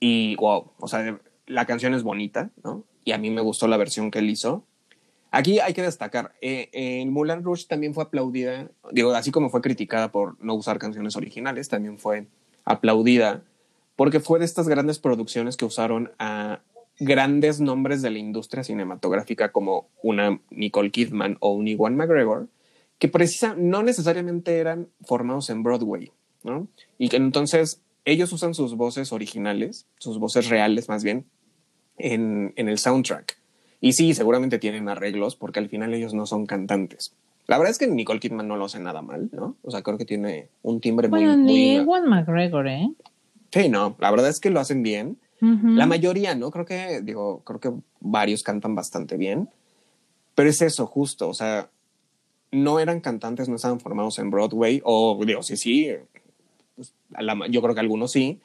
Y 0.00 0.36
wow, 0.36 0.72
o 0.78 0.86
sea, 0.86 1.18
la 1.46 1.64
canción 1.64 1.94
es 1.94 2.02
bonita, 2.02 2.50
¿no? 2.62 2.84
Y 3.04 3.12
a 3.12 3.18
mí 3.18 3.30
me 3.30 3.40
gustó 3.40 3.68
la 3.68 3.78
versión 3.78 4.10
que 4.10 4.18
él 4.18 4.28
hizo. 4.28 4.64
Aquí 5.30 5.60
hay 5.60 5.72
que 5.72 5.82
destacar, 5.82 6.32
eh, 6.42 6.68
en 6.72 7.10
Mulan 7.10 7.42
Rouge 7.42 7.64
también 7.66 7.94
fue 7.94 8.04
aplaudida, 8.04 8.70
digo, 8.92 9.12
así 9.14 9.32
como 9.32 9.50
fue 9.50 9.62
criticada 9.62 10.12
por 10.12 10.36
no 10.44 10.54
usar 10.54 10.78
canciones 10.78 11.16
originales, 11.16 11.68
también 11.68 11.98
fue 11.98 12.26
aplaudida 12.64 13.42
porque 13.96 14.20
fue 14.20 14.38
de 14.38 14.44
estas 14.44 14.68
grandes 14.68 14.98
producciones 14.98 15.56
que 15.56 15.64
usaron 15.64 16.12
a 16.18 16.60
grandes 16.98 17.60
nombres 17.60 18.02
de 18.02 18.10
la 18.10 18.18
industria 18.18 18.64
cinematográfica 18.64 19.52
como 19.52 19.88
una 20.02 20.40
Nicole 20.50 20.90
Kidman 20.90 21.36
o 21.40 21.50
un 21.50 21.66
Iwan 21.68 21.96
McGregor, 21.96 22.48
que 22.98 23.08
precisa, 23.08 23.54
no 23.58 23.82
necesariamente 23.82 24.58
eran 24.58 24.88
formados 25.02 25.50
en 25.50 25.62
Broadway, 25.62 26.12
¿no? 26.44 26.68
Y 26.98 27.08
que 27.08 27.16
entonces 27.16 27.80
ellos 28.04 28.32
usan 28.32 28.54
sus 28.54 28.76
voces 28.76 29.12
originales, 29.12 29.86
sus 29.98 30.18
voces 30.18 30.48
reales 30.48 30.88
más 30.88 31.02
bien, 31.02 31.26
en, 31.98 32.52
en 32.56 32.68
el 32.68 32.78
soundtrack. 32.78 33.38
Y 33.80 33.92
sí, 33.92 34.14
seguramente 34.14 34.58
tienen 34.58 34.88
arreglos 34.88 35.36
porque 35.36 35.58
al 35.58 35.68
final 35.68 35.92
ellos 35.94 36.14
no 36.14 36.26
son 36.26 36.46
cantantes. 36.46 37.14
La 37.46 37.58
verdad 37.58 37.72
es 37.72 37.78
que 37.78 37.86
Nicole 37.86 38.20
Kidman 38.20 38.48
no 38.48 38.56
lo 38.56 38.64
hace 38.64 38.78
nada 38.78 39.02
mal, 39.02 39.28
¿no? 39.32 39.56
O 39.62 39.70
sea, 39.70 39.82
creo 39.82 39.98
que 39.98 40.06
tiene 40.06 40.48
un 40.62 40.80
timbre 40.80 41.08
muy... 41.08 41.20
Bueno, 41.20 41.36
ni 41.36 41.74
Iwan 41.74 42.08
McGregor, 42.08 42.66
¿eh? 42.68 42.88
Sí, 43.54 43.68
no, 43.68 43.94
la 44.00 44.10
verdad 44.10 44.30
es 44.30 44.40
que 44.40 44.50
lo 44.50 44.58
hacen 44.58 44.82
bien. 44.82 45.16
La 45.40 45.86
mayoría, 45.86 46.34
¿no? 46.34 46.50
Creo 46.50 46.64
que, 46.64 47.02
digo, 47.02 47.42
creo 47.44 47.60
que 47.60 47.70
varios 48.00 48.42
cantan 48.42 48.74
bastante 48.74 49.16
bien. 49.16 49.48
Pero 50.34 50.48
es 50.48 50.60
eso, 50.60 50.86
justo, 50.86 51.28
o 51.28 51.34
sea, 51.34 51.70
no 52.50 52.80
eran 52.80 53.00
cantantes, 53.00 53.48
no 53.48 53.54
estaban 53.54 53.78
formados 53.78 54.18
en 54.18 54.30
Broadway, 54.30 54.80
o 54.84 55.22
digo, 55.24 55.44
sí, 55.44 55.56
sí, 55.56 55.90
pues, 56.74 56.94
yo 57.50 57.62
creo 57.62 57.74
que 57.74 57.80
algunos 57.80 58.10
sí, 58.10 58.40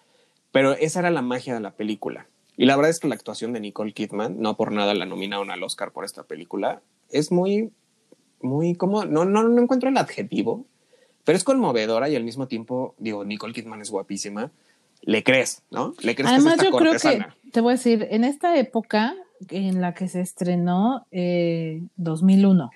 pero 0.52 0.74
esa 0.74 1.00
era 1.00 1.10
la 1.10 1.24
magia 1.24 1.56
de 1.56 1.62
la 1.62 1.72
película. 1.72 2.28
Y 2.56 2.66
la 2.66 2.76
verdad 2.76 2.92
es 2.92 3.00
que 3.00 3.08
la 3.08 3.16
actuación 3.16 3.52
de 3.54 3.62
Nicole 3.62 3.94
Kidman, 3.94 4.40
no 4.40 4.58
por 4.58 4.72
nada 4.72 4.94
la 4.94 5.08
nominaron 5.08 5.50
al 5.50 5.64
Oscar 5.64 5.92
por 5.92 6.06
esta 6.06 6.24
película, 6.24 6.84
es 7.10 7.32
muy, 7.32 7.72
muy 8.42 8.76
como, 8.76 9.06
no, 9.06 9.26
no, 9.26 9.42
no 9.42 9.60
encuentro 9.60 9.90
el 9.90 9.98
adjetivo, 9.98 10.68
pero 11.24 11.36
es 11.36 11.44
conmovedora 11.44 12.10
y 12.10 12.16
al 12.16 12.24
mismo 12.24 12.48
tiempo, 12.48 12.94
digo, 13.00 13.26
Nicole 13.26 13.54
Kidman 13.54 13.82
es 13.82 13.90
guapísima 13.90 14.52
le 15.02 15.24
crees, 15.24 15.64
¿no? 15.72 15.94
Le 16.02 16.16
crees 16.16 16.32
Además, 16.32 16.56
que 16.56 16.66
es 16.66 16.72
yo 16.72 16.78
creo 16.78 16.94
que, 16.94 17.26
te 17.52 17.62
voy 17.62 17.74
a 17.74 17.76
decir, 17.76 18.08
en 18.12 18.24
esta 18.24 18.58
época 18.58 19.16
en 19.50 19.82
la 19.82 19.94
que 19.94 20.08
se 20.08 20.22
estrenó 20.22 21.06
eh, 21.12 21.84
2001, 21.96 22.70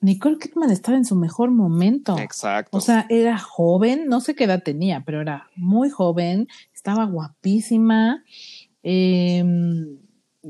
Nicole 0.00 0.38
Kidman 0.38 0.70
estaba 0.70 0.98
en 0.98 1.06
su 1.06 1.16
mejor 1.16 1.50
momento. 1.50 2.18
Exacto. 2.18 2.76
O 2.76 2.80
sea, 2.80 3.06
era 3.08 3.38
joven, 3.38 4.06
no 4.06 4.20
sé 4.20 4.34
qué 4.34 4.44
edad 4.44 4.62
tenía, 4.62 5.02
pero 5.04 5.22
era 5.22 5.48
muy 5.56 5.88
joven, 5.88 6.48
estaba 6.74 7.04
guapísima, 7.06 8.22
em, 8.82 9.96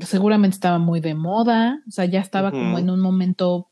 seguramente 0.01 0.55
estaba 0.55 0.77
muy 0.77 0.99
de 0.99 1.15
moda, 1.15 1.81
o 1.87 1.91
sea, 1.91 2.03
ya 2.03 2.19
estaba 2.19 2.51
como 2.51 2.77
en 2.77 2.89
un 2.89 2.99
momento 2.99 3.69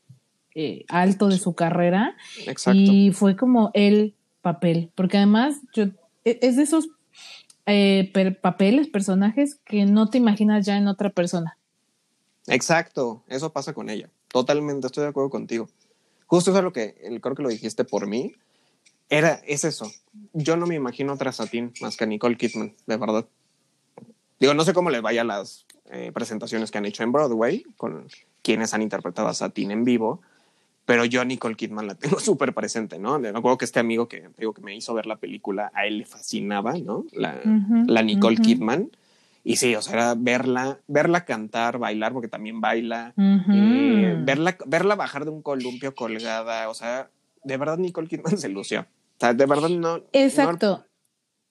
eh, 0.54 0.86
alto 0.88 1.28
de 1.28 1.36
su 1.36 1.54
carrera. 1.54 2.16
Exacto. 2.46 2.80
Y 2.80 3.12
fue 3.12 3.36
como 3.36 3.70
el 3.74 4.14
papel, 4.40 4.90
porque 4.94 5.18
además 5.18 5.56
yo, 5.74 5.84
e, 6.24 6.38
es 6.40 6.56
de 6.56 6.62
esos 6.62 6.88
eh, 7.66 8.10
papeles, 8.40 8.88
personajes 8.88 9.56
que 9.64 9.84
no 9.86 10.10
te 10.10 10.18
imaginas 10.18 10.66
ya 10.66 10.76
en 10.76 10.88
otra 10.88 11.10
persona. 11.10 11.56
Exacto, 12.46 13.22
eso 13.28 13.52
pasa 13.52 13.72
con 13.72 13.88
ella. 13.88 14.10
Totalmente, 14.28 14.86
estoy 14.86 15.04
de 15.04 15.10
acuerdo 15.10 15.30
contigo. 15.30 15.68
Justo 16.26 16.50
eso 16.50 16.58
es 16.58 16.64
lo 16.64 16.72
que 16.72 16.94
creo 17.20 17.34
que 17.34 17.42
lo 17.42 17.48
dijiste 17.48 17.84
por 17.84 18.06
mí. 18.06 18.34
Era, 19.08 19.40
es 19.46 19.64
eso. 19.64 19.90
Yo 20.32 20.56
no 20.56 20.66
me 20.66 20.74
imagino 20.74 21.12
otra 21.12 21.32
Satín 21.32 21.72
más 21.80 21.96
que 21.96 22.06
Nicole 22.06 22.36
Kidman, 22.36 22.74
de 22.86 22.96
verdad. 22.96 23.26
Digo, 24.40 24.54
no 24.54 24.64
sé 24.64 24.74
cómo 24.74 24.90
les 24.90 25.02
vaya 25.02 25.24
las 25.24 25.66
eh, 25.90 26.10
presentaciones 26.12 26.70
que 26.70 26.78
han 26.78 26.86
hecho 26.86 27.02
en 27.02 27.12
Broadway 27.12 27.64
con 27.76 28.08
quienes 28.42 28.74
han 28.74 28.82
interpretado 28.82 29.28
a 29.28 29.34
Satín 29.34 29.70
en 29.70 29.84
vivo, 29.84 30.22
pero 30.86 31.04
yo 31.04 31.20
a 31.20 31.24
Nicole 31.24 31.54
Kidman 31.54 31.86
la 31.86 31.94
tengo 31.94 32.18
súper 32.20 32.52
presente, 32.52 32.98
¿no? 32.98 33.18
Me 33.18 33.28
acuerdo 33.28 33.58
que 33.58 33.64
este 33.64 33.80
amigo 33.80 34.08
que, 34.08 34.28
digo, 34.38 34.52
que 34.52 34.62
me 34.62 34.76
hizo 34.76 34.94
ver 34.94 35.06
la 35.06 35.16
película, 35.16 35.70
a 35.74 35.86
él 35.86 35.98
le 35.98 36.04
fascinaba, 36.06 36.74
¿no? 36.74 37.04
La, 37.12 37.40
la 37.86 38.02
Nicole 38.02 38.36
Kidman. 38.36 38.90
Y 39.46 39.56
sí, 39.56 39.74
o 39.76 39.82
sea, 39.82 39.94
era 39.94 40.14
verla, 40.16 40.78
verla 40.88 41.26
cantar, 41.26 41.78
bailar, 41.78 42.14
porque 42.14 42.28
también 42.28 42.62
baila, 42.62 43.12
eh, 43.18 44.16
verla, 44.22 44.56
verla 44.66 44.94
bajar 44.94 45.26
de 45.26 45.30
un 45.30 45.42
columpio 45.42 45.94
colgada, 45.94 46.70
o 46.70 46.74
sea, 46.74 47.10
de 47.42 47.56
verdad 47.58 47.76
Nicole 47.76 48.08
Kidman 48.08 48.38
se 48.38 48.48
lució. 48.48 48.80
O 48.80 49.20
sea, 49.20 49.34
de 49.34 49.46
verdad 49.46 49.68
no. 49.68 50.00
Exacto. 50.12 50.86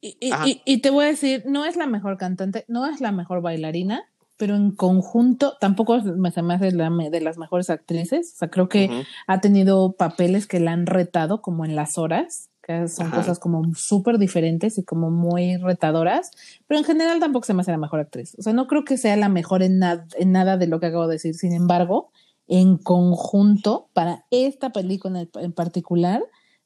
y, 0.01 0.17
y, 0.19 0.61
y, 0.65 0.77
te 0.79 0.89
voy 0.89 1.05
a 1.05 1.07
decir, 1.09 1.43
no 1.45 1.65
es 1.65 1.75
la 1.75 1.85
mejor 1.85 2.17
cantante, 2.17 2.65
no 2.67 2.87
es 2.87 2.99
la 2.99 3.11
mejor 3.11 3.41
bailarina, 3.41 4.03
pero 4.37 4.55
en 4.55 4.71
conjunto 4.71 5.55
tampoco 5.59 6.01
se 6.01 6.41
me 6.41 6.53
hace 6.53 6.71
la, 6.71 6.89
de 6.89 7.21
las 7.21 7.37
mejores 7.37 7.69
actrices. 7.69 8.33
O 8.33 8.37
sea, 8.37 8.49
creo 8.49 8.67
que 8.67 9.05
ha 9.27 9.41
tenido 9.41 9.93
papeles 9.93 10.47
que 10.47 10.59
la 10.59 10.71
han 10.71 10.85
retado 10.85 11.41
como 11.41 11.65
en 11.65 11.75
las 11.75 11.97
horas, 11.97 12.49
que 12.61 12.87
son 12.87 13.11
cosas 13.11 13.39
como 13.39 13.61
súper 13.75 14.17
diferentes 14.17 14.77
y 14.77 14.83
como 14.83 15.11
muy 15.11 15.57
retadoras, 15.57 16.31
pero 16.65 16.79
en 16.79 16.85
general 16.85 17.19
tampoco 17.19 17.45
se 17.45 17.53
me 17.53 17.61
hace 17.61 17.71
la 17.71 17.77
mejor 17.77 17.99
actriz. 17.99 18.35
O 18.39 18.41
sea, 18.41 18.53
no 18.53 18.67
creo 18.67 18.85
que 18.85 18.97
sea 18.97 19.15
la 19.17 19.29
mejor 19.29 19.63
en, 19.63 19.81
en 19.83 20.31
nada 20.31 20.57
de 20.57 20.67
lo 20.67 20.79
que 20.79 20.87
acabo 20.87 21.07
de 21.07 21.15
decir. 21.15 21.35
Sin 21.35 21.53
embargo, 21.53 22.11
en 22.47 22.77
conjunto, 22.77 23.89
para 23.93 24.25
esta 24.31 24.71
película 24.71 25.21
en, 25.21 25.29
en 25.35 25.51
particular, 25.51 26.23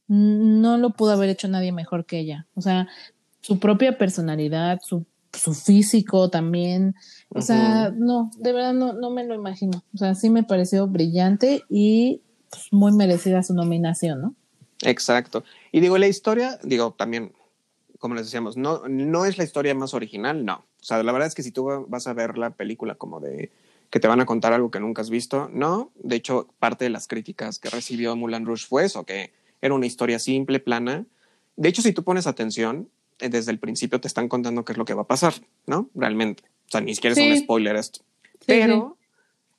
no 0.08 0.78
lo 0.78 0.92
pudo 0.92 1.12
haber 1.12 1.30
hecho 1.30 1.48
nadie 1.48 1.72
mejor 1.72 2.06
que 2.06 2.20
ella. 2.20 2.48
O 2.56 2.62
sea, 2.62 2.88
su 3.42 3.60
propia 3.60 3.98
personalidad, 3.98 4.80
su 4.84 5.06
su 5.38 5.54
físico 5.54 6.30
también. 6.30 6.96
O 7.30 7.42
sea, 7.42 7.92
no, 7.96 8.32
de 8.38 8.54
verdad 8.54 8.74
no, 8.74 8.94
no 8.94 9.10
me 9.10 9.26
lo 9.26 9.36
imagino. 9.36 9.84
O 9.94 9.98
sea, 9.98 10.16
sí 10.16 10.30
me 10.30 10.44
pareció 10.44 10.88
brillante 10.88 11.64
y 11.70 12.22
pues, 12.50 12.68
muy 12.72 12.92
merecida 12.92 13.44
su 13.44 13.54
nominación, 13.54 14.22
¿no? 14.22 14.36
Exacto. 14.82 15.44
Y 15.72 15.80
digo, 15.80 15.98
la 15.98 16.08
historia, 16.08 16.60
digo, 16.64 16.94
también, 16.98 17.34
como 18.00 18.16
les 18.16 18.26
decíamos, 18.26 18.58
no, 18.58 18.88
no 18.88 19.26
es 19.26 19.38
la 19.38 19.44
historia 19.44 19.74
más 19.76 19.94
original, 19.94 20.46
no. 20.46 20.66
O 20.80 20.84
sea, 20.84 21.02
la 21.04 21.12
verdad 21.12 21.28
es 21.28 21.36
que 21.36 21.44
si 21.44 21.52
tú 21.52 21.86
vas 21.88 22.08
a 22.08 22.14
ver 22.14 22.38
la 22.38 22.52
película 22.52 22.96
como 22.96 23.20
de 23.20 23.52
que 23.90 24.00
te 24.00 24.08
van 24.08 24.20
a 24.20 24.26
contar 24.26 24.54
algo 24.54 24.70
que 24.70 24.80
nunca 24.80 25.02
has 25.02 25.10
visto, 25.10 25.50
no. 25.52 25.92
De 25.96 26.16
hecho, 26.16 26.48
parte 26.60 26.86
de 26.86 26.90
las 26.90 27.08
críticas 27.08 27.60
que 27.60 27.70
recibió 27.70 28.16
Mulan 28.16 28.46
Rouge 28.46 28.66
fue 28.68 28.86
eso, 28.86 29.06
que 29.06 29.34
era 29.62 29.74
una 29.74 29.86
historia 29.86 30.20
simple, 30.20 30.60
plana. 30.60 31.06
De 31.56 31.70
hecho, 31.70 31.82
si 31.82 31.94
tú 31.94 32.04
pones 32.04 32.28
atención, 32.28 32.90
desde 33.20 33.52
el 33.52 33.60
principio 33.60 34.00
te 34.00 34.08
están 34.08 34.30
contando 34.30 34.64
qué 34.66 34.74
es 34.74 34.78
lo 34.78 34.86
que 34.86 34.94
va 34.94 35.04
a 35.04 35.08
pasar, 35.08 35.34
¿no? 35.66 35.90
Realmente. 35.96 36.44
O 36.68 36.72
sea, 36.72 36.82
ni 36.82 36.94
siquiera 36.96 37.20
es 37.20 37.32
un 37.32 37.38
spoiler 37.38 37.76
esto. 37.76 38.02
Pero 38.46 38.98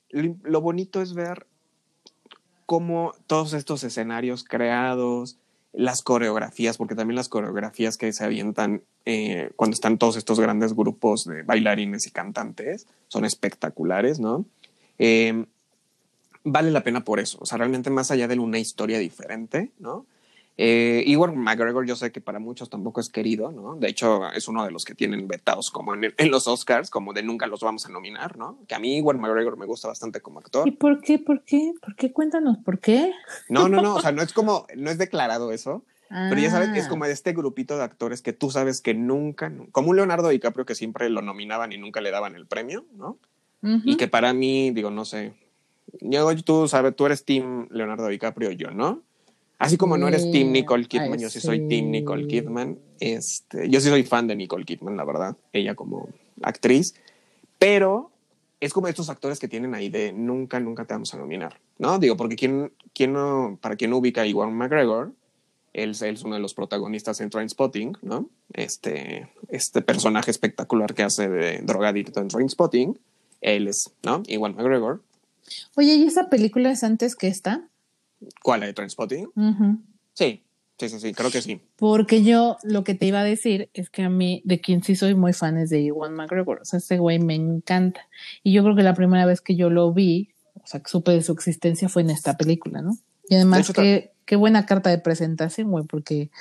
lo 0.09 0.61
bonito 0.61 1.01
es 1.01 1.13
ver 1.13 1.45
cómo 2.65 3.13
todos 3.27 3.53
estos 3.53 3.83
escenarios 3.83 4.43
creados, 4.43 5.37
las 5.73 6.01
coreografías, 6.01 6.77
porque 6.77 6.95
también 6.95 7.15
las 7.15 7.29
coreografías 7.29 7.97
que 7.97 8.11
se 8.13 8.23
avientan 8.23 8.83
eh, 9.05 9.51
cuando 9.55 9.73
están 9.73 9.97
todos 9.97 10.17
estos 10.17 10.39
grandes 10.39 10.73
grupos 10.75 11.25
de 11.25 11.43
bailarines 11.43 12.07
y 12.07 12.11
cantantes 12.11 12.87
son 13.07 13.25
espectaculares, 13.25 14.19
¿no? 14.19 14.45
Em, 14.97 15.45
vale 16.43 16.71
la 16.71 16.83
pena 16.83 17.03
por 17.03 17.19
eso, 17.19 17.37
o 17.41 17.45
sea, 17.45 17.57
realmente 17.57 17.89
más 17.89 18.11
allá 18.11 18.27
de 18.27 18.37
una 18.37 18.59
historia 18.59 18.99
diferente, 18.99 19.71
¿no? 19.79 20.05
Eh, 20.61 21.03
Igor 21.05 21.33
McGregor, 21.33 21.85
yo 21.85 21.95
sé 21.95 22.11
que 22.11 22.19
para 22.19 22.37
muchos 22.37 22.69
tampoco 22.69 22.99
es 22.99 23.07
querido, 23.07 23.49
¿no? 23.49 23.77
De 23.77 23.87
hecho, 23.87 24.29
es 24.33 24.49
uno 24.49 24.65
de 24.65 24.71
los 24.71 24.83
que 24.83 24.93
tienen 24.93 25.25
vetados 25.25 25.71
como 25.71 25.93
en, 25.93 26.13
los 26.29 26.49
Oscars, 26.49 26.89
como 26.89 27.13
de 27.13 27.23
nunca 27.23 27.47
los 27.47 27.61
vamos 27.61 27.85
a 27.85 27.89
nominar, 27.89 28.37
¿no? 28.37 28.59
Que 28.67 28.75
a 28.75 28.79
mí 28.79 28.97
Igor 28.97 29.17
McGregor 29.17 29.55
me 29.55 29.65
gusta 29.65 29.87
bastante 29.87 30.19
como 30.19 30.39
actor. 30.39 30.67
¿Y 30.67 30.71
por 30.71 30.99
qué? 30.99 31.17
¿Por 31.17 31.45
qué? 31.45 31.71
¿Por 31.81 31.95
qué? 31.95 32.11
Cuéntanos, 32.11 32.57
¿por 32.57 32.79
qué? 32.79 33.13
No, 33.47 33.69
no, 33.69 33.81
no, 33.81 33.95
o 33.95 34.01
sea, 34.01 34.11
no 34.11 34.21
es 34.21 34.33
como, 34.33 34.67
no 34.75 34.91
es 34.91 34.97
declarado 34.97 35.53
eso, 35.53 35.85
pero 36.09 36.41
ya 36.41 36.51
sabes, 36.51 36.71
es 36.75 36.87
ah. 36.87 36.89
como 36.89 37.05
este 37.05 37.31
grupito 37.31 37.77
de 37.77 37.83
actores 37.83 38.21
que 38.21 38.33
tú 38.33 38.51
sabes 38.51 38.81
que 38.81 38.93
nunca, 38.93 39.53
como 39.71 39.91
un 39.91 39.95
Leonardo 39.95 40.27
DiCaprio 40.27 40.65
que 40.65 40.75
siempre 40.75 41.09
lo 41.09 41.21
nominaban 41.21 41.71
y 41.71 41.77
nunca 41.77 42.01
le 42.01 42.11
daban 42.11 42.35
el 42.35 42.47
premio, 42.47 42.85
¿no? 42.97 43.17
Y 43.61 43.95
que 43.95 44.09
para 44.09 44.33
mí, 44.33 44.71
digo, 44.71 44.91
no 44.91 45.05
sé, 45.05 45.31
yo, 46.01 46.35
tú 46.43 46.67
sabes, 46.67 46.97
tú 46.97 47.05
eres 47.05 47.23
Team 47.23 47.69
Leonardo 47.71 48.09
DiCaprio, 48.09 48.51
yo, 48.51 48.71
¿no? 48.71 49.03
Así 49.59 49.75
como 49.75 49.97
no 49.97 50.07
eres 50.07 50.31
Team 50.31 50.53
Nicole 50.53 50.85
Kidman, 50.85 51.19
yo 51.19 51.29
sí 51.29 51.41
soy 51.41 51.67
Team 51.67 51.91
Nicole 51.91 52.27
Kidman. 52.27 52.79
Este, 53.01 53.69
yo 53.69 53.81
sí 53.81 53.89
soy 53.89 54.03
fan 54.03 54.25
de 54.25 54.37
Nicole 54.37 54.63
Kidman, 54.63 54.95
la 54.95 55.03
verdad, 55.03 55.35
ella 55.51 55.75
como 55.75 56.07
actriz. 56.41 56.95
Pero 57.57 58.09
es 58.61 58.71
como 58.71 58.87
estos 58.87 59.09
actores 59.09 59.37
que 59.37 59.49
tienen 59.49 59.75
ahí 59.75 59.89
de 59.89 60.13
nunca, 60.13 60.61
nunca 60.61 60.85
te 60.85 60.93
vamos 60.93 61.13
a 61.13 61.17
nominar, 61.17 61.59
¿no? 61.77 61.99
Digo, 61.99 62.15
porque 62.15 62.37
¿quién, 62.37 62.71
quién 62.93 63.11
no, 63.11 63.59
para 63.61 63.75
quien 63.75 63.91
no 63.91 63.97
ubica 63.97 64.21
a 64.21 64.27
Iwan 64.27 64.53
McGregor, 64.53 65.11
él, 65.73 65.95
él, 66.01 66.13
es 66.13 66.23
uno 66.23 66.35
de 66.35 66.41
los 66.41 66.53
protagonistas 66.53 67.19
en 67.19 67.29
Trainspotting, 67.29 67.97
¿no? 68.01 68.29
Este, 68.53 69.29
este 69.49 69.81
personaje 69.81 70.31
espectacular 70.31 70.93
que 70.93 71.03
hace 71.03 71.27
de 71.27 71.59
drogadicto 71.63 72.21
en 72.21 72.29
Trainspotting, 72.29 72.97
él 73.41 73.67
es, 73.67 73.91
¿no? 74.03 74.23
Iwan 74.27 74.55
McGregor. 74.55 75.01
Oye, 75.75 75.95
¿y 75.95 76.03
esa 76.05 76.29
película 76.29 76.71
es 76.71 76.83
antes 76.83 77.15
que 77.15 77.27
esta? 77.27 77.68
¿Cuál, 78.43 78.61
la 78.61 78.65
de 78.67 78.73
Trainspotting? 78.73 79.29
Sí, 80.13 80.45
sí, 80.77 80.89
sí, 80.89 80.99
sí, 80.99 81.13
creo 81.13 81.31
que 81.31 81.41
sí. 81.41 81.61
Porque 81.77 82.23
yo 82.23 82.57
lo 82.63 82.83
que 82.83 82.95
te 82.95 83.05
iba 83.05 83.19
a 83.19 83.23
decir 83.23 83.69
es 83.73 83.89
que 83.89 84.03
a 84.03 84.09
mí, 84.09 84.41
de 84.45 84.61
quien 84.61 84.83
sí 84.83 84.95
soy 84.95 85.15
muy 85.15 85.33
fan 85.33 85.57
es 85.57 85.69
de 85.69 85.81
Iwan 85.81 86.13
McGregor. 86.13 86.59
O 86.61 86.65
sea, 86.65 86.79
ese 86.79 86.97
güey 86.97 87.19
me 87.19 87.35
encanta. 87.35 88.01
Y 88.43 88.53
yo 88.53 88.63
creo 88.63 88.75
que 88.75 88.83
la 88.83 88.93
primera 88.93 89.25
vez 89.25 89.41
que 89.41 89.55
yo 89.55 89.69
lo 89.69 89.93
vi, 89.93 90.29
o 90.55 90.67
sea, 90.67 90.81
que 90.81 90.89
supe 90.89 91.11
de 91.11 91.21
su 91.21 91.31
existencia 91.31 91.89
fue 91.89 92.01
en 92.01 92.09
esta 92.09 92.37
película, 92.37 92.81
¿no? 92.81 92.97
Y 93.29 93.35
además 93.35 93.71
que 93.71 94.11
qué 94.25 94.35
buena 94.35 94.65
carta 94.65 94.89
de 94.89 94.99
presentación, 94.99 95.71
güey, 95.71 95.85
porque 95.85 96.31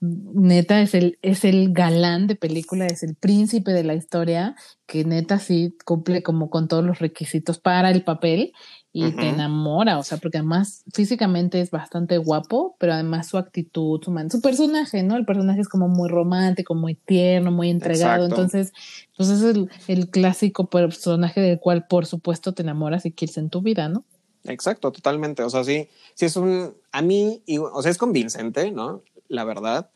neta 0.00 0.80
es 0.82 0.94
el, 0.94 1.18
es 1.22 1.44
el 1.44 1.72
galán 1.72 2.26
de 2.26 2.36
película, 2.36 2.86
es 2.86 3.02
el 3.02 3.14
príncipe 3.14 3.72
de 3.72 3.84
la 3.84 3.94
historia, 3.94 4.54
que 4.86 5.04
neta 5.04 5.38
sí 5.38 5.74
cumple 5.84 6.22
como 6.22 6.50
con 6.50 6.68
todos 6.68 6.84
los 6.84 6.98
requisitos 6.98 7.58
para 7.58 7.90
el 7.90 8.04
papel 8.04 8.52
y 8.92 9.12
te 9.12 9.28
enamora, 9.28 9.98
o 9.98 10.02
sea, 10.02 10.16
porque 10.16 10.38
además 10.38 10.82
físicamente 10.94 11.60
es 11.60 11.70
bastante 11.70 12.16
guapo, 12.16 12.76
pero 12.78 12.94
además 12.94 13.28
su 13.28 13.36
actitud, 13.36 14.00
su, 14.02 14.10
man, 14.10 14.30
su 14.30 14.40
personaje, 14.40 15.02
¿no? 15.02 15.16
El 15.16 15.26
personaje 15.26 15.60
es 15.60 15.68
como 15.68 15.86
muy 15.88 16.08
romántico, 16.08 16.74
muy 16.74 16.94
tierno, 16.94 17.50
muy 17.50 17.68
entregado, 17.68 18.24
entonces, 18.24 18.72
pues 19.14 19.28
es 19.28 19.42
el, 19.42 19.70
el, 19.86 20.08
clásico 20.08 20.70
personaje 20.70 21.42
del 21.42 21.60
cual 21.60 21.86
por 21.86 22.06
supuesto 22.06 22.54
te 22.54 22.62
enamoras 22.62 23.04
y 23.04 23.12
quieres 23.12 23.36
en 23.36 23.50
tu 23.50 23.60
vida, 23.60 23.90
¿no? 23.90 24.06
Exacto, 24.44 24.90
totalmente, 24.92 25.42
o 25.42 25.50
sea, 25.50 25.62
sí, 25.62 25.88
sí 26.14 26.24
es 26.24 26.36
un, 26.36 26.74
a 26.90 27.02
mí, 27.02 27.42
o 27.60 27.82
sea, 27.82 27.90
es 27.90 27.98
convincente, 27.98 28.70
¿no? 28.70 29.02
La 29.28 29.44
verdad. 29.44 29.90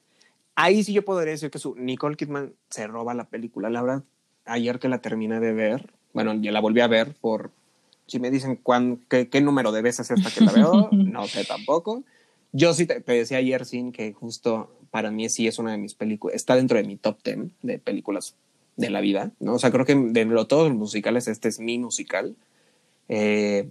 Ahí 0.55 0.85
sí 0.85 0.93
yo 0.93 1.05
podría 1.05 1.33
decir 1.33 1.51
que 1.51 1.59
su 1.59 1.75
Nicole 1.77 2.17
Kidman 2.17 2.53
se 2.69 2.87
roba 2.87 3.15
la 3.15 3.25
película, 3.25 3.71
la 3.71 3.83
verdad, 3.83 4.03
ayer 4.45 4.79
que 4.79 4.89
la 4.89 5.01
terminé 5.01 5.41
de 5.41 5.53
ver, 5.53 5.93
bueno, 6.13 6.35
ya 6.35 6.53
la 6.53 6.61
volví 6.61 6.81
a 6.81 6.87
ver 6.87 7.15
por 7.21 7.51
si 8.07 8.19
me 8.19 8.31
dicen 8.31 8.57
cuán, 8.57 9.01
qué, 9.09 9.29
qué, 9.29 9.41
número 9.41 9.71
de 9.71 9.83
veces 9.83 10.11
esta 10.11 10.31
que 10.31 10.45
la 10.45 10.53
veo, 10.53 10.89
no 10.93 11.27
sé 11.29 11.45
tampoco. 11.45 12.03
Yo 12.53 12.75
sí 12.75 12.85
te, 12.87 13.01
decía 13.01 13.39
ayer, 13.39 13.65
Sin, 13.65 13.93
que 13.93 14.13
justo 14.13 14.71
para 14.91 15.13
mí 15.13 15.29
sí 15.29 15.47
es 15.47 15.59
una 15.61 15.73
de 15.73 15.79
mis 15.79 15.95
películas, 15.95 16.35
está 16.35 16.57
dentro 16.57 16.77
de 16.77 16.85
mi 16.85 16.97
top 16.97 17.19
10 17.23 17.39
de 17.63 17.79
películas 17.79 18.35
de 18.77 18.91
la 18.91 19.01
vida, 19.01 19.31
¿no? 19.39 19.55
O 19.55 19.59
sea, 19.59 19.71
creo 19.71 19.87
que 19.87 19.95
de 19.95 20.25
lo, 20.25 20.47
todos 20.47 20.69
los 20.69 20.77
musicales, 20.77 21.29
este 21.29 21.49
es 21.49 21.61
mi 21.61 21.79
musical. 21.79 22.35
Eh, 23.09 23.69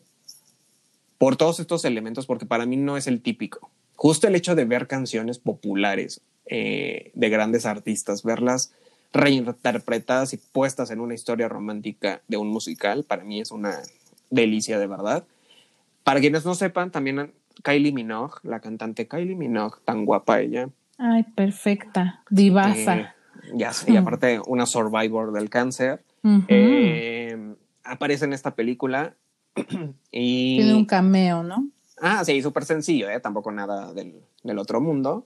por 1.18 1.36
todos 1.36 1.60
estos 1.60 1.84
elementos, 1.84 2.26
porque 2.26 2.46
para 2.46 2.66
mí 2.66 2.78
no 2.78 2.96
es 2.96 3.08
el 3.08 3.22
típico. 3.22 3.70
Justo 4.00 4.30
el 4.30 4.36
hecho 4.36 4.56
de 4.56 4.64
ver 4.64 4.88
canciones 4.88 5.40
populares 5.40 6.22
eh, 6.46 7.12
de 7.16 7.30
grandes 7.30 7.66
artistas, 7.66 8.24
verlas 8.24 8.72
reinterpretadas 9.12 10.32
y 10.32 10.38
puestas 10.38 10.90
en 10.92 11.02
una 11.02 11.16
historia 11.16 11.50
romántica 11.50 12.22
de 12.30 12.38
un 12.38 12.48
musical, 12.48 13.04
para 13.04 13.26
mí 13.26 13.42
es 13.42 13.52
una 13.52 13.76
delicia 14.30 14.80
de 14.80 14.88
verdad. 14.88 15.26
Para 16.06 16.22
quienes 16.22 16.46
no 16.46 16.56
sepan, 16.56 16.92
también 16.92 17.34
Kylie 17.62 17.92
Minogue, 17.92 18.36
la 18.44 18.62
cantante 18.62 19.06
Kylie 19.06 19.36
Minogue, 19.36 19.80
tan 19.84 20.06
guapa 20.06 20.40
ella. 20.40 20.70
Ay, 20.98 21.24
perfecta, 21.36 22.24
divasa. 22.30 23.00
Eh, 23.00 23.08
ya 23.54 23.74
sé, 23.74 23.92
y 23.92 23.98
aparte 23.98 24.40
una 24.48 24.66
survivor 24.66 25.34
del 25.34 25.50
cáncer. 25.50 26.06
Eh, 26.48 27.54
aparece 27.84 28.24
en 28.24 28.32
esta 28.32 28.56
película 28.56 29.14
y... 30.10 30.56
Tiene 30.56 30.74
un 30.74 30.86
cameo, 30.86 31.44
¿no? 31.44 31.68
Ah, 32.02 32.24
sí, 32.24 32.42
súper 32.42 32.66
sencillo, 32.66 33.10
¿eh? 33.10 33.20
tampoco 33.20 33.52
nada 33.52 33.94
del, 33.94 34.14
otro 34.58 34.82
mundo, 34.82 35.26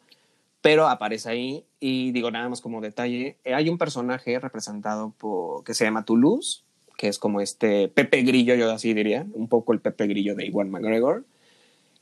pero 0.62 0.88
aparece 0.88 1.30
ahí 1.30 1.66
y 1.80 2.12
digo 2.12 2.32
nada 2.32 2.50
más 2.50 2.62
como 2.62 2.82
detalle, 2.82 3.38
hay 3.46 3.70
un 3.70 3.78
personaje 3.78 4.40
representado 4.40 5.14
por, 5.18 5.64
que 5.64 5.74
se 5.74 5.86
llama 5.86 6.06
Toulouse, 6.06 6.64
que 6.98 7.08
es 7.08 7.20
como 7.20 7.42
este 7.42 7.88
Pepe 7.90 8.24
Grillo, 8.24 8.56
yo 8.56 8.72
así 8.72 8.94
diría, 8.94 9.26
un 9.34 9.48
poco 9.48 9.74
el 9.74 9.80
Pepe 9.80 10.08
Grillo 10.08 10.36
de 10.36 10.46
Iwan 10.46 10.70
McGregor. 10.70 11.26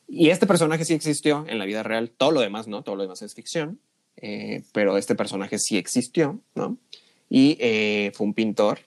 Y 0.08 0.30
este 0.30 0.46
personaje 0.46 0.84
sí 0.84 0.94
existió 0.94 1.46
en 1.48 1.58
la 1.58 1.66
vida 1.66 1.84
real, 1.84 2.10
todo 2.10 2.32
lo 2.32 2.42
demás, 2.42 2.68
¿no? 2.68 2.84
Todo 2.84 2.98
lo 2.98 3.04
demás 3.04 3.22
es 3.22 3.34
ficción, 3.34 3.80
eh, 4.18 4.64
pero 4.74 4.98
este 4.98 5.16
personaje 5.16 5.58
sí 5.58 5.78
existió, 5.78 6.40
¿no? 6.54 6.78
Y 7.30 7.58
eh, 7.62 8.12
fue 8.14 8.28
un 8.28 8.34
pintor 8.34 8.80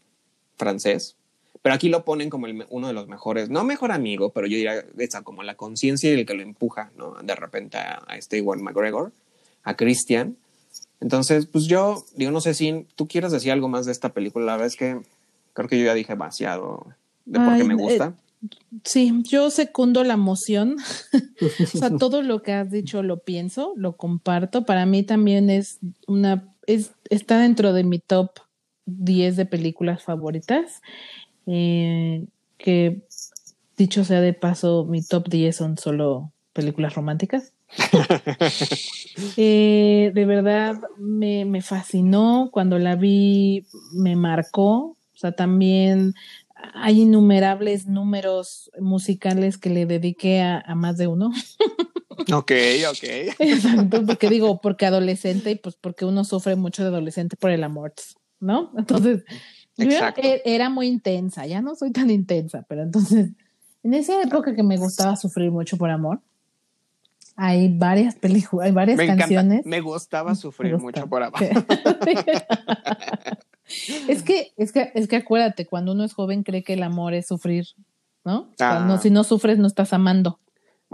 francés, 0.57 1.17
pero 1.65 1.75
aquí 1.75 1.89
lo 1.89 2.05
ponen 2.05 2.31
como 2.31 2.47
uno 2.69 2.87
de 2.87 2.93
los 2.93 3.09
mejores, 3.09 3.51
no 3.51 3.65
mejor 3.65 3.91
amigo, 3.91 4.31
pero 4.31 4.47
yo 4.47 4.57
diría 4.57 4.85
esa 4.99 5.23
como 5.23 5.43
la 5.43 5.57
conciencia 5.57 6.11
y 6.11 6.21
el 6.21 6.27
que 6.27 6.35
lo 6.35 6.43
empuja, 6.43 6.93
¿no? 6.97 7.15
De 7.23 7.35
repente 7.35 7.79
a, 7.79 8.05
a 8.07 8.17
este 8.17 8.39
Iwan 8.39 8.63
McGregor, 8.63 9.11
a 9.65 9.75
Christian. 9.75 10.37
Entonces, 11.01 11.47
pues 11.47 11.65
yo 11.65 12.05
digo, 12.15 12.31
no 12.31 12.41
sé 12.41 12.55
si 12.55 12.87
tú 12.95 13.09
quieres 13.09 13.33
decir 13.33 13.51
algo 13.51 13.69
más 13.69 13.87
de 13.87 13.93
esta 13.93 14.11
película, 14.13 14.45
la 14.45 14.53
verdad 14.53 14.69
es 14.69 14.77
que 14.77 15.01
Creo 15.55 15.69
que 15.69 15.79
yo 15.79 15.87
ya 15.87 15.95
dije 15.95 16.13
demasiado 16.13 16.89
de 17.25 17.39
por 17.39 17.57
qué 17.57 17.65
me 17.65 17.75
gusta. 17.77 18.13
Eh, 18.43 18.49
sí, 18.83 19.23
yo 19.23 19.51
secundo 19.51 20.03
la 20.03 20.15
emoción. 20.15 20.77
o 21.75 21.79
sea, 21.79 21.97
todo 21.97 22.23
lo 22.23 22.43
que 22.43 22.53
has 22.53 22.71
dicho 22.71 23.03
lo 23.03 23.21
pienso, 23.21 23.73
lo 23.77 23.97
comparto. 23.97 24.67
Para 24.67 24.85
mí 24.85 25.05
también 25.05 25.49
es 25.49 25.79
una, 26.09 26.53
es, 26.67 26.91
está 27.09 27.39
dentro 27.39 27.73
de 27.73 27.85
mi 27.85 28.01
top 28.01 28.31
10 28.87 29.37
de 29.37 29.47
películas 29.47 30.03
favoritas. 30.03 30.83
Eh, 31.47 32.25
que 32.59 33.03
dicho 33.77 34.05
sea 34.05 34.21
de 34.21 34.33
paso, 34.33 34.85
mi 34.85 35.03
top 35.03 35.29
10 35.29 35.57
son 35.57 35.79
solo 35.79 36.33
películas 36.53 36.95
románticas. 36.95 37.53
Eh, 39.37 40.11
de 40.13 40.27
verdad 40.27 40.81
me, 40.99 41.45
me 41.45 41.63
fascinó 41.63 42.51
cuando 42.53 42.81
la 42.81 42.97
vi, 42.97 43.65
me 43.93 44.17
marcó 44.17 44.97
o 45.15 45.19
sea, 45.19 45.33
también 45.33 46.15
hay 46.75 47.03
innumerables 47.03 47.87
números 47.87 48.71
musicales 48.79 49.59
que 49.59 49.71
le 49.71 49.87
dediqué 49.87 50.43
a, 50.43 50.63
más 50.75 50.97
de 50.99 51.07
uno. 51.07 51.33
Ok, 52.33 52.53
ok. 52.89 53.03
Exacto, 53.41 54.07
porque 54.07 54.31
digo, 54.31 54.61
porque 54.61 54.87
adolescente 54.87 55.51
y 55.51 55.55
pues 55.57 55.75
porque 55.75 56.05
uno 56.05 56.23
sufre 56.23 56.55
mucho 56.55 56.83
de 56.83 56.89
adolescente 56.89 57.37
por 57.37 57.51
el 57.51 57.65
amor, 57.65 57.93
¿no? 58.39 58.73
Entonces, 58.79 59.25
e, 59.77 60.43
era 60.45 60.69
muy 60.71 60.87
intensa, 60.87 61.47
ya 61.47 61.61
no 61.61 61.75
soy 61.75 61.91
tan 61.93 62.11
intensa, 62.11 62.65
pero 62.69 62.83
entonces, 62.83 63.31
en 63.83 63.95
esa 63.95 64.21
época 64.23 64.55
que 64.55 64.63
me 64.63 64.77
gustaba 64.77 65.17
sufrir 65.17 65.51
mucho 65.51 65.77
por 65.77 65.91
amor, 65.91 66.21
hay 67.37 67.77
varias 67.77 68.15
películas, 68.15 68.67
hay 68.67 68.73
varias 68.73 68.99
canciones. 68.99 69.67
Me 69.67 69.81
gustaba 69.81 70.35
sufrir 70.35 70.79
mucho 70.79 71.09
por 71.09 71.23
amor. 71.23 71.41
es 74.09 74.23
que, 74.23 74.53
es 74.57 74.73
que, 74.73 74.93
es 74.95 75.09
que 75.09 75.17
acuérdate, 75.17 75.67
cuando 75.67 75.93
uno 75.93 76.05
es 76.05 76.13
joven 76.13 76.45
cree 76.45 76.63
que 76.63 76.75
el 76.75 76.83
amor 76.83 77.13
es 77.15 77.27
sufrir, 77.27 77.67
¿no? 78.25 78.51
Ah. 78.61 78.99
si 79.03 79.11
no 79.11 79.25
sufres, 79.25 79.59
no 79.59 79.67
estás 79.67 79.93
amando. 79.93 80.39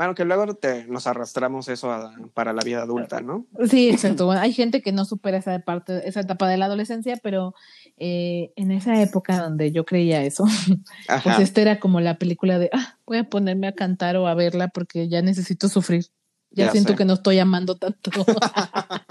Bueno, 0.00 0.14
que 0.14 0.24
luego 0.24 0.54
te, 0.54 0.86
nos 0.86 1.06
arrastramos 1.06 1.68
eso 1.68 2.10
para 2.32 2.54
la 2.54 2.62
vida 2.62 2.80
adulta, 2.80 3.20
¿no? 3.20 3.46
Sí, 3.68 3.90
exacto. 3.90 4.30
hay 4.30 4.54
gente 4.54 4.80
que 4.80 4.92
no 4.92 5.04
supera 5.04 5.36
esa 5.36 5.58
parte, 5.58 6.08
esa 6.08 6.20
etapa 6.20 6.48
de 6.48 6.56
la 6.56 6.64
adolescencia, 6.64 7.18
pero 7.22 7.54
eh, 7.98 8.50
en 8.56 8.70
esa 8.70 9.02
época 9.02 9.38
donde 9.42 9.72
yo 9.72 9.84
creía 9.84 10.22
eso, 10.22 10.46
pues 11.22 11.40
esta 11.40 11.60
era 11.60 11.80
como 11.80 12.00
la 12.00 12.16
película 12.16 12.58
de, 12.58 12.70
ah, 12.72 12.96
voy 13.04 13.18
a 13.18 13.24
ponerme 13.24 13.66
a 13.66 13.74
cantar 13.74 14.16
o 14.16 14.26
a 14.26 14.32
verla 14.32 14.68
porque 14.68 15.06
ya 15.10 15.20
necesito 15.20 15.68
sufrir. 15.68 16.06
Ya, 16.50 16.70
siento 16.70 16.96
que 16.96 17.04
no 17.04 17.12
estoy 17.12 17.38
amando 17.38 17.76
tanto. 17.76 18.10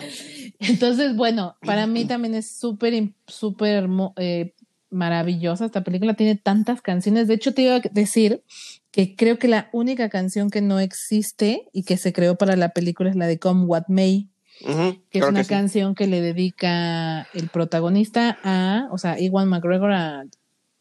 Entonces, 0.60 1.16
bueno, 1.16 1.56
para 1.62 1.86
mí 1.86 2.06
también 2.06 2.34
es 2.34 2.50
súper, 2.50 3.12
súper 3.28 3.88
eh, 4.16 4.56
maravillosa 4.90 5.66
esta 5.66 5.84
película. 5.84 6.16
Tiene 6.16 6.36
tantas 6.36 6.82
canciones. 6.82 7.28
De 7.28 7.36
hecho, 7.36 7.54
te 7.54 7.62
iba 7.62 7.76
a 7.76 7.82
decir 7.92 8.44
que 8.92 9.16
creo 9.16 9.38
que 9.38 9.48
la 9.48 9.70
única 9.72 10.10
canción 10.10 10.50
que 10.50 10.62
no 10.62 10.80
existe 10.80 11.68
y 11.74 11.84
que 11.84 11.98
se 11.98 12.14
creó 12.14 12.36
para 12.36 12.56
la 12.56 12.70
película 12.70 13.10
es 13.10 13.16
la 13.16 13.28
de 13.28 13.40
Come 13.40 13.66
What 13.66 13.84
May. 13.88 14.30
que 15.10 15.20
es 15.20 15.26
una 15.26 15.44
canción 15.46 15.96
que 15.96 16.08
le 16.08 16.22
dedica 16.22 17.28
el 17.34 17.50
protagonista 17.50 18.38
a, 18.44 18.88
o 18.92 18.98
sea, 18.98 19.20
Iwan 19.20 19.48
McGregor 19.48 19.92
a 19.92 20.26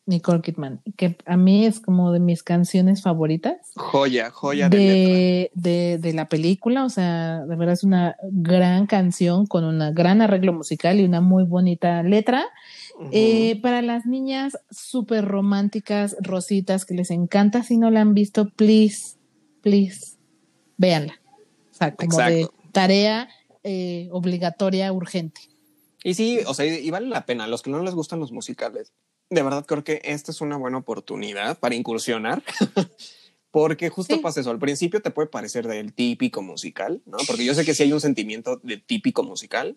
Nicole 0.08 0.40
Kidman, 0.40 0.80
que 0.96 1.18
a 1.26 1.36
mí 1.36 1.66
es 1.66 1.80
como 1.80 2.12
de 2.12 2.18
mis 2.18 2.42
canciones 2.42 3.02
favoritas. 3.02 3.58
Joya, 3.76 4.30
joya 4.30 4.70
de, 4.70 5.50
de, 5.54 5.98
de, 6.00 6.12
la 6.14 6.28
película, 6.28 6.84
o 6.84 6.88
sea, 6.88 7.44
de 7.44 7.56
verdad 7.56 7.74
es 7.74 7.84
una 7.84 8.16
gran 8.22 8.86
canción 8.86 9.46
con 9.46 9.64
un 9.64 9.94
gran 9.94 10.22
arreglo 10.22 10.54
musical 10.54 10.98
y 10.98 11.04
una 11.04 11.20
muy 11.20 11.44
bonita 11.44 12.02
letra. 12.02 12.46
Eh, 13.12 13.60
para 13.62 13.80
las 13.80 14.06
niñas 14.06 14.58
súper 14.70 15.24
románticas, 15.24 16.16
rositas, 16.20 16.84
que 16.84 16.94
les 16.94 17.10
encanta, 17.10 17.62
si 17.62 17.76
no 17.76 17.90
la 17.90 18.00
han 18.00 18.14
visto, 18.14 18.50
please, 18.50 19.16
please, 19.62 20.16
véanla. 20.76 21.20
O 21.70 21.74
sea, 21.74 21.94
como 21.94 22.18
de 22.18 22.48
tarea 22.72 23.28
eh, 23.62 24.08
obligatoria, 24.10 24.92
urgente. 24.92 25.42
Y 26.02 26.14
sí, 26.14 26.40
o 26.46 26.54
sea, 26.54 26.66
y 26.66 26.90
vale 26.90 27.08
la 27.08 27.26
pena. 27.26 27.46
Los 27.46 27.62
que 27.62 27.70
no 27.70 27.82
les 27.82 27.94
gustan 27.94 28.20
los 28.20 28.32
musicales, 28.32 28.92
de 29.30 29.42
verdad 29.42 29.66
creo 29.66 29.84
que 29.84 30.00
esta 30.04 30.32
es 30.32 30.40
una 30.40 30.56
buena 30.56 30.78
oportunidad 30.78 31.58
para 31.58 31.74
incursionar. 31.74 32.42
Porque 33.50 33.88
justo 33.88 34.20
pasa 34.20 34.40
eso, 34.40 34.50
al 34.50 34.58
principio 34.58 35.00
te 35.00 35.10
puede 35.10 35.28
parecer 35.28 35.66
del 35.66 35.94
típico 35.94 36.42
musical, 36.42 37.00
¿no? 37.06 37.16
Porque 37.26 37.46
yo 37.46 37.54
sé 37.54 37.64
que 37.64 37.74
sí 37.74 37.82
hay 37.82 37.92
un 37.92 38.00
sentimiento 38.00 38.60
de 38.62 38.76
típico 38.76 39.22
musical, 39.22 39.76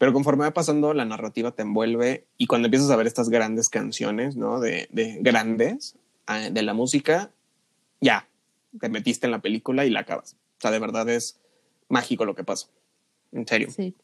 pero 0.00 0.14
conforme 0.14 0.44
va 0.44 0.54
pasando 0.54 0.94
la 0.94 1.04
narrativa 1.04 1.52
te 1.52 1.60
envuelve 1.60 2.24
y 2.38 2.46
cuando 2.46 2.68
empiezas 2.68 2.88
a 2.88 2.96
ver 2.96 3.06
estas 3.06 3.28
grandes 3.28 3.68
canciones, 3.68 4.34
¿no? 4.34 4.58
De, 4.58 4.88
de 4.90 5.18
grandes, 5.20 5.94
ah, 6.26 6.48
de 6.48 6.62
la 6.62 6.72
música, 6.72 7.32
ya, 8.00 8.26
te 8.80 8.88
metiste 8.88 9.26
en 9.26 9.30
la 9.30 9.42
película 9.42 9.84
y 9.84 9.90
la 9.90 10.00
acabas. 10.00 10.36
O 10.56 10.60
sea, 10.62 10.70
de 10.70 10.78
verdad 10.78 11.06
es 11.10 11.38
mágico 11.90 12.24
lo 12.24 12.34
que 12.34 12.44
pasa. 12.44 12.68
En 13.30 13.46
serio. 13.46 13.68
Sí, 13.76 13.94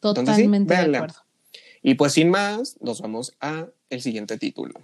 totalmente 0.00 0.74
de 0.74 0.96
acuerdo. 0.96 1.20
Y 1.80 1.94
pues 1.94 2.12
sin 2.12 2.28
más, 2.28 2.76
nos 2.82 3.00
vamos 3.00 3.34
a 3.40 3.68
el 3.88 4.02
siguiente 4.02 4.36
título. 4.36 4.74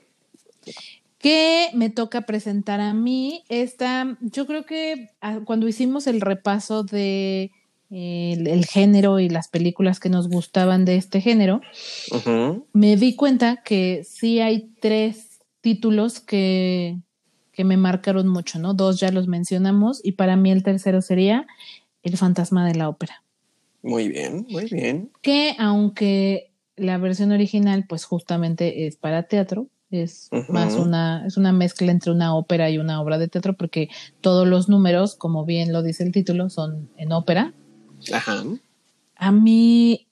¿Qué 1.18 1.72
me 1.74 1.90
toca 1.90 2.22
presentar 2.22 2.80
a 2.80 2.94
mí? 2.94 3.44
Esta, 3.50 4.16
yo 4.22 4.46
creo 4.46 4.64
que 4.64 5.10
ah, 5.20 5.40
cuando 5.44 5.68
hicimos 5.68 6.06
el 6.06 6.22
repaso 6.22 6.84
de 6.84 7.52
el, 7.90 8.64
género 8.66 9.20
y 9.20 9.28
las 9.28 9.48
películas 9.48 10.00
que 10.00 10.08
nos 10.08 10.28
gustaban 10.28 10.84
de 10.84 10.96
este 10.96 11.20
género, 11.20 11.60
me 12.72 12.96
di 12.96 13.14
cuenta 13.16 13.62
que 13.64 14.04
sí 14.04 14.40
hay 14.40 14.70
tres 14.80 15.40
títulos 15.60 16.20
que, 16.20 16.98
que 17.52 17.64
me 17.64 17.76
marcaron 17.76 18.28
mucho, 18.28 18.58
¿no? 18.58 18.74
Dos 18.74 19.00
ya 19.00 19.10
los 19.10 19.28
mencionamos 19.28 20.00
y 20.04 20.12
para 20.12 20.36
mí 20.36 20.50
el 20.50 20.62
tercero 20.62 21.00
sería 21.00 21.46
El 22.02 22.18
fantasma 22.18 22.66
de 22.66 22.74
la 22.74 22.88
ópera. 22.88 23.22
Muy 23.82 24.08
bien, 24.08 24.46
muy 24.50 24.66
bien. 24.66 25.10
Que 25.22 25.54
aunque 25.58 26.50
la 26.76 26.98
versión 26.98 27.32
original 27.32 27.84
pues 27.88 28.04
justamente 28.04 28.86
es 28.86 28.96
para 28.96 29.24
teatro, 29.24 29.68
es 29.90 30.28
más 30.48 30.74
una, 30.74 31.24
es 31.26 31.36
una 31.36 31.52
mezcla 31.52 31.92
entre 31.92 32.10
una 32.10 32.34
ópera 32.34 32.68
y 32.70 32.78
una 32.78 33.00
obra 33.00 33.18
de 33.18 33.28
teatro 33.28 33.54
porque 33.54 33.88
todos 34.20 34.46
los 34.48 34.68
números, 34.68 35.14
como 35.14 35.44
bien 35.44 35.72
lo 35.72 35.82
dice 35.82 36.02
el 36.02 36.12
título, 36.12 36.50
son 36.50 36.90
en 36.96 37.12
ópera. 37.12 37.54
Ajá. 38.12 38.44
A 39.16 39.32
mí 39.32 40.06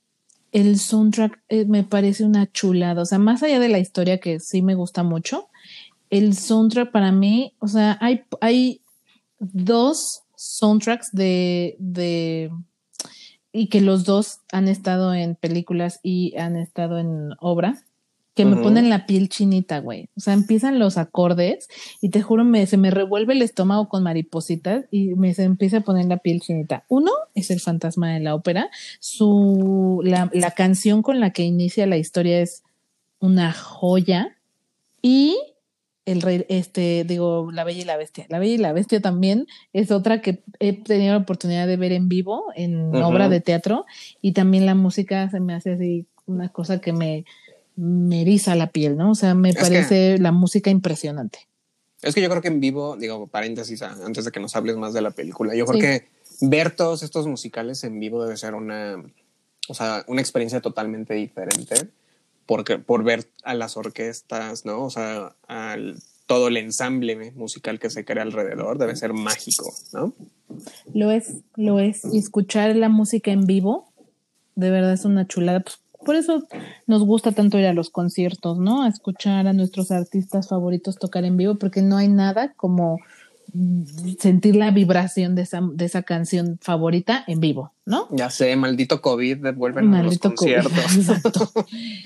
el 0.51 0.79
soundtrack 0.79 1.41
eh, 1.49 1.65
me 1.65 1.83
parece 1.83 2.23
una 2.23 2.51
chulada, 2.51 3.01
o 3.01 3.05
sea, 3.05 3.19
más 3.19 3.43
allá 3.43 3.59
de 3.59 3.69
la 3.69 3.79
historia 3.79 4.19
que 4.19 4.39
sí 4.39 4.61
me 4.61 4.75
gusta 4.75 5.03
mucho, 5.03 5.49
el 6.09 6.35
soundtrack 6.35 6.91
para 6.91 7.11
mí, 7.11 7.55
o 7.59 7.67
sea, 7.67 7.97
hay, 7.99 8.23
hay 8.39 8.81
dos 9.39 10.21
soundtracks 10.35 11.11
de, 11.11 11.75
de, 11.79 12.51
y 13.51 13.67
que 13.67 13.81
los 13.81 14.03
dos 14.03 14.41
han 14.51 14.67
estado 14.67 15.13
en 15.13 15.35
películas 15.35 15.99
y 16.03 16.37
han 16.37 16.55
estado 16.55 16.99
en 16.99 17.31
obras 17.39 17.83
que 18.35 18.45
me 18.45 18.55
ponen 18.55 18.89
la 18.89 19.05
piel 19.05 19.29
chinita, 19.29 19.79
güey. 19.79 20.09
O 20.17 20.19
sea, 20.19 20.33
empiezan 20.33 20.79
los 20.79 20.97
acordes 20.97 21.67
y 22.01 22.09
te 22.09 22.21
juro, 22.21 22.43
me, 22.43 22.65
se 22.65 22.77
me 22.77 22.89
revuelve 22.89 23.33
el 23.33 23.43
estómago 23.43 23.89
con 23.89 24.03
maripositas 24.03 24.85
y 24.89 25.13
me 25.15 25.33
se 25.33 25.43
empieza 25.43 25.77
a 25.77 25.81
poner 25.81 26.05
la 26.05 26.17
piel 26.17 26.41
chinita. 26.41 26.83
Uno 26.87 27.11
es 27.35 27.51
el 27.51 27.59
fantasma 27.59 28.13
de 28.13 28.21
la 28.21 28.33
ópera. 28.33 28.69
Su, 28.99 30.01
la, 30.03 30.29
la 30.33 30.51
canción 30.51 31.03
con 31.03 31.19
la 31.19 31.29
que 31.29 31.43
inicia 31.43 31.85
la 31.85 31.97
historia 31.97 32.41
es 32.41 32.63
una 33.19 33.53
joya. 33.53 34.35
Y 35.01 35.37
el 36.05 36.21
rey, 36.21 36.45
este, 36.49 37.03
digo, 37.03 37.51
La 37.51 37.63
Bella 37.63 37.81
y 37.81 37.85
la 37.85 37.97
Bestia. 37.97 38.25
La 38.29 38.39
Bella 38.39 38.53
y 38.55 38.57
la 38.57 38.73
Bestia 38.73 38.99
también 38.99 39.47
es 39.73 39.91
otra 39.91 40.21
que 40.21 40.43
he 40.59 40.73
tenido 40.73 41.13
la 41.13 41.19
oportunidad 41.19 41.67
de 41.67 41.77
ver 41.77 41.91
en 41.91 42.09
vivo, 42.09 42.45
en 42.55 42.95
obra 42.95 43.29
de 43.29 43.41
teatro, 43.41 43.85
y 44.21 44.33
también 44.33 44.65
la 44.65 44.75
música 44.75 45.29
se 45.29 45.39
me 45.39 45.53
hace 45.53 45.73
así 45.73 46.07
una 46.25 46.49
cosa 46.49 46.79
que 46.79 46.93
me, 46.93 47.25
me 47.75 48.21
eriza 48.21 48.55
la 48.55 48.71
piel, 48.71 48.97
¿no? 48.97 49.11
O 49.11 49.15
sea, 49.15 49.35
me 49.35 49.53
parece 49.53 50.17
la 50.19 50.31
música 50.31 50.69
impresionante. 50.69 51.39
Es 52.01 52.13
que 52.13 52.21
yo 52.21 52.29
creo 52.29 52.41
que 52.41 52.49
en 52.49 52.59
vivo, 52.59 52.97
digo, 52.97 53.27
paréntesis, 53.27 53.81
antes 53.81 54.25
de 54.25 54.31
que 54.31 54.39
nos 54.39 54.55
hables 54.55 54.75
más 54.75 54.93
de 54.93 55.01
la 55.01 55.11
película, 55.11 55.55
yo 55.55 55.65
creo 55.65 55.79
que 55.79 56.07
ver 56.41 56.75
todos 56.75 57.01
estos 57.03 57.27
musicales 57.27 57.83
en 57.83 57.99
vivo 57.99 58.23
debe 58.23 58.35
ser 58.37 58.55
una, 58.55 59.01
o 59.69 59.73
sea, 59.73 60.03
una 60.07 60.21
experiencia 60.21 60.59
totalmente 60.61 61.13
diferente 61.13 61.75
porque, 62.45 62.77
por 62.77 63.03
ver 63.03 63.29
a 63.43 63.53
las 63.53 63.77
orquestas, 63.77 64.65
¿no? 64.65 64.83
O 64.83 64.89
sea, 64.89 65.35
al, 65.47 65.95
todo 66.25 66.47
el 66.47 66.57
ensamble 66.57 67.31
musical 67.31 67.79
que 67.79 67.89
se 67.89 68.05
crea 68.05 68.23
alrededor 68.23 68.77
debe 68.77 68.95
ser 68.95 69.13
mágico, 69.13 69.73
¿no? 69.93 70.13
Lo 70.93 71.11
es, 71.11 71.37
lo 71.55 71.79
es. 71.79 72.01
Y 72.11 72.17
escuchar 72.17 72.75
la 72.75 72.89
música 72.89 73.31
en 73.31 73.45
vivo, 73.45 73.91
de 74.55 74.69
verdad 74.69 74.93
es 74.93 75.05
una 75.05 75.27
chulada. 75.27 75.61
Pues 75.61 75.79
por 76.03 76.15
eso 76.15 76.47
nos 76.87 77.03
gusta 77.03 77.31
tanto 77.31 77.57
ir 77.57 77.65
a 77.65 77.73
los 77.73 77.89
conciertos, 77.89 78.59
¿no? 78.59 78.83
A 78.83 78.87
escuchar 78.87 79.47
a 79.47 79.53
nuestros 79.53 79.91
artistas 79.91 80.49
favoritos 80.49 80.97
tocar 80.97 81.25
en 81.25 81.37
vivo, 81.37 81.55
porque 81.55 81.81
no 81.81 81.97
hay 81.97 82.07
nada 82.07 82.53
como 82.55 82.99
sentir 84.19 84.55
la 84.55 84.71
vibración 84.71 85.35
de 85.35 85.43
esa, 85.43 85.61
de 85.61 85.85
esa 85.85 86.01
canción 86.01 86.57
favorita 86.59 87.23
en 87.27 87.39
vivo, 87.39 87.71
¿no? 87.85 88.07
Ya 88.11 88.31
sé, 88.31 88.55
maldito 88.55 88.99
COVID, 88.99 89.37
devuelven 89.37 89.93
a 89.93 90.01
los 90.01 90.17
conciertos. 90.17 90.73
Exacto. 90.97 91.51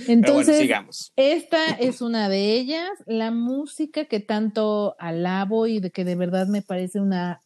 Entonces, 0.08 0.58
sigamos. 0.58 1.14
esta 1.16 1.64
es 1.80 2.02
una 2.02 2.28
de 2.28 2.54
ellas, 2.54 2.90
la 3.06 3.32
música 3.32 4.06
que 4.06 4.20
tanto 4.20 4.96
alabo 5.00 5.68
y 5.68 5.80
de 5.80 5.92
que 5.92 6.04
de 6.04 6.16
verdad 6.16 6.48
me 6.48 6.62
parece 6.62 7.00
una 7.00 7.42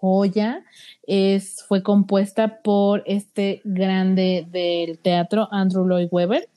joya 0.00 0.64
es, 1.06 1.64
fue 1.66 1.82
compuesta 1.82 2.62
por 2.62 3.02
este 3.06 3.60
grande 3.64 4.46
del 4.50 4.98
teatro, 4.98 5.48
Andrew 5.50 5.86
Lloyd 5.86 6.08
Webber. 6.10 6.48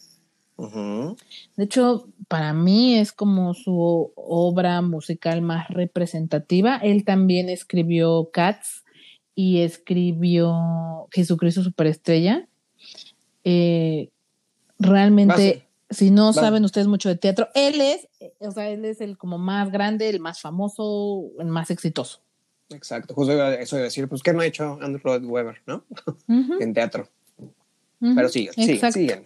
De 1.56 1.64
hecho, 1.64 2.10
para 2.28 2.54
mí 2.54 2.98
es 2.98 3.14
como 3.14 3.54
su 3.54 4.12
obra 4.16 4.82
musical 4.82 5.42
más 5.42 5.70
representativa. 5.70 6.78
Él 6.78 7.06
también 7.06 7.48
escribió 7.48 8.30
Cats 8.32 8.84
y 9.36 9.62
escribió 9.62 11.08
Jesucristo 11.12 11.64
Superestrella. 11.64 12.48
Eh, 13.46 14.10
realmente, 14.80 15.66
si 15.90 16.12
no 16.12 16.34
saben 16.34 16.66
ustedes 16.66 16.88
mucho 16.88 17.08
de 17.08 17.16
teatro, 17.16 17.48
él 17.56 17.80
es, 17.80 18.10
o 18.40 18.52
sea, 18.52 18.70
él 18.70 18.84
es 18.84 19.00
el 19.00 19.18
como 19.18 19.38
más 19.38 19.72
grande, 19.72 20.10
el 20.10 20.20
más 20.20 20.42
famoso, 20.42 21.24
el 21.40 21.48
más 21.48 21.72
exitoso. 21.72 22.20
Exacto, 22.70 23.14
justo 23.14 23.34
eso 23.34 23.78
de 23.78 23.84
decir, 23.84 24.08
pues, 24.08 24.22
¿qué 24.22 24.34
no 24.34 24.42
ha 24.42 24.46
hecho 24.46 24.78
Andrew 24.82 25.02
Lloyd 25.04 25.26
Webber, 25.26 25.62
no? 25.66 25.84
en 26.28 26.74
teatro. 26.74 27.08
Pero 28.00 28.30
sigue, 28.30 28.52
sigue, 28.54 29.26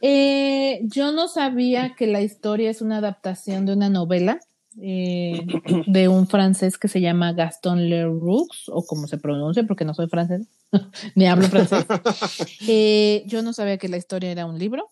eh, 0.00 0.80
yo 0.84 1.12
no 1.12 1.28
sabía 1.28 1.94
que 1.94 2.06
la 2.06 2.22
historia 2.22 2.70
es 2.70 2.80
una 2.80 2.96
adaptación 2.96 3.66
de 3.66 3.74
una 3.74 3.90
novela 3.90 4.40
eh, 4.80 5.46
de 5.86 6.08
un 6.08 6.26
francés 6.26 6.78
que 6.78 6.88
se 6.88 7.00
llama 7.00 7.32
Gaston 7.32 7.88
Leroux, 7.88 8.48
o 8.68 8.84
como 8.84 9.06
se 9.06 9.18
pronuncia, 9.18 9.64
porque 9.64 9.84
no 9.84 9.94
soy 9.94 10.08
francés, 10.08 10.46
ni 11.14 11.26
hablo 11.26 11.48
francés. 11.48 11.86
Eh, 12.66 13.24
yo 13.26 13.42
no 13.42 13.52
sabía 13.52 13.78
que 13.78 13.88
la 13.88 13.96
historia 13.96 14.30
era 14.30 14.46
un 14.46 14.58
libro. 14.58 14.88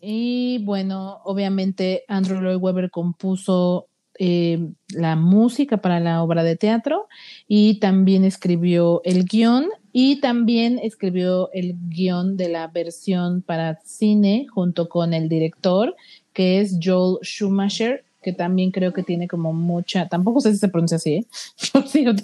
Y 0.00 0.62
bueno, 0.64 1.20
obviamente 1.24 2.04
Andrew 2.08 2.40
Lloyd 2.40 2.58
Webber 2.60 2.90
compuso 2.90 3.88
la 4.18 5.16
música 5.16 5.78
para 5.78 6.00
la 6.00 6.22
obra 6.22 6.44
de 6.44 6.56
teatro 6.56 7.08
y 7.48 7.80
también 7.80 8.24
escribió 8.24 9.00
el 9.04 9.24
guion 9.24 9.68
y 9.92 10.20
también 10.20 10.78
escribió 10.82 11.50
el 11.52 11.76
guion 11.88 12.36
de 12.36 12.48
la 12.48 12.66
versión 12.68 13.42
para 13.42 13.80
cine 13.84 14.46
junto 14.52 14.88
con 14.88 15.14
el 15.14 15.28
director, 15.28 15.94
que 16.32 16.60
es 16.60 16.78
Joel 16.82 17.18
Schumacher, 17.22 18.04
que 18.24 18.32
también 18.32 18.70
creo 18.70 18.92
que 18.92 19.02
tiene 19.02 19.28
como 19.28 19.52
mucha, 19.52 20.08
tampoco 20.08 20.40
sé 20.40 20.52
si 20.52 20.58
se 20.58 20.68
pronuncia 20.68 20.96
así, 20.96 21.14
¿eh? 21.14 21.26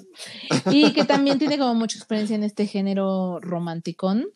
y 0.71 0.93
que 0.93 1.05
también 1.05 1.39
tiene 1.39 1.59
como 1.59 1.75
mucha 1.75 1.99
experiencia 1.99 2.35
en 2.35 2.43
este 2.43 2.67
género 2.67 3.39
romanticón. 3.41 4.27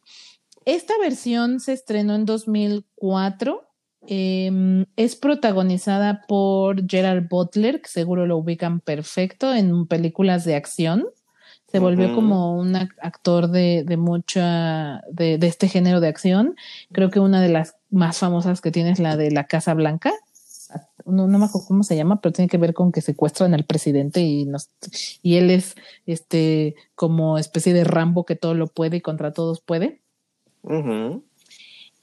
Esta 0.67 0.95
versión 1.01 1.61
se 1.61 1.73
estrenó 1.73 2.15
en 2.15 2.27
2004. 2.27 3.67
Em, 4.07 4.87
es 4.97 5.17
protagonizada 5.17 6.25
por 6.27 6.87
Gerard 6.89 7.29
Butler, 7.29 7.81
que 7.81 7.89
seguro 7.89 8.27
lo 8.27 8.37
ubican 8.37 8.81
perfecto 8.81 9.55
en 9.55 9.87
películas 9.87 10.45
de 10.45 10.57
acción. 10.57 11.07
Se 11.69 11.81
volvió 11.81 12.15
como 12.15 12.57
un 12.57 12.77
actor 12.77 13.49
de, 13.49 13.83
de 13.85 13.97
mucha, 13.97 15.03
de, 15.11 15.39
de, 15.39 15.47
este 15.49 15.67
género 15.67 16.01
de 16.01 16.07
acción. 16.07 16.55
Creo 16.93 17.11
que 17.11 17.19
una 17.19 17.41
de 17.41 17.49
las 17.49 17.75
más 17.91 18.19
famosas 18.19 18.61
que 18.61 18.71
tiene 18.71 18.91
es 18.91 19.01
la 19.01 19.17
de 19.17 19.33
la 19.33 19.45
Casa 19.49 19.75
Blanca. 19.75 20.13
No, 21.05 21.27
no 21.27 21.39
me 21.39 21.47
acuerdo 21.47 21.67
cómo 21.67 21.83
se 21.83 21.97
llama, 21.97 22.21
pero 22.21 22.33
tiene 22.33 22.49
que 22.49 22.59
ver 22.59 22.75
con 22.75 22.93
que 22.93 23.01
secuestran 23.01 23.55
al 23.55 23.65
presidente 23.65 24.21
y 24.21 24.45
nos, 24.45 24.71
y 25.21 25.37
él 25.37 25.51
es 25.51 25.75
este 26.07 26.77
como 26.95 27.39
especie 27.39 27.75
de 27.75 27.85
Rambo 27.85 28.25
que 28.25 28.37
todo 28.37 28.55
lo 28.55 28.69
puede 28.69 28.99
y 28.99 29.01
contra 29.01 29.33
todos 29.33 29.61
puede. 29.61 30.01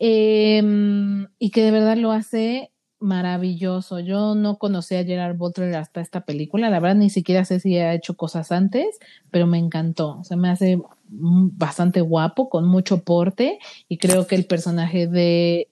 Em, 0.04 1.28
y 1.38 1.52
que 1.52 1.62
de 1.62 1.70
verdad 1.70 1.96
lo 1.96 2.12
hace 2.12 2.72
maravilloso. 3.00 4.00
Yo 4.00 4.34
no 4.34 4.58
conocía 4.58 5.02
a 5.02 5.04
Gerard 5.04 5.38
Butler 5.38 5.76
hasta 5.76 6.02
esta 6.02 6.22
película. 6.22 6.72
La 6.72 6.80
verdad, 6.80 6.96
ni 6.96 7.12
siquiera 7.12 7.46
sé 7.46 7.60
si 7.60 7.78
ha 7.78 7.94
hecho 7.94 8.16
cosas 8.16 8.52
antes, 8.52 8.98
pero 9.30 9.46
me 9.46 9.60
encantó. 9.60 10.18
O 10.20 10.24
sea, 10.24 10.38
me 10.38 10.50
hace 10.50 10.82
bastante 11.08 12.02
guapo, 12.02 12.50
con 12.50 12.68
mucho 12.68 13.04
porte, 13.04 13.60
y 13.88 13.98
creo 13.98 14.26
que 14.26 14.34
el 14.34 14.46
personaje 14.46 15.06
de 15.06 15.68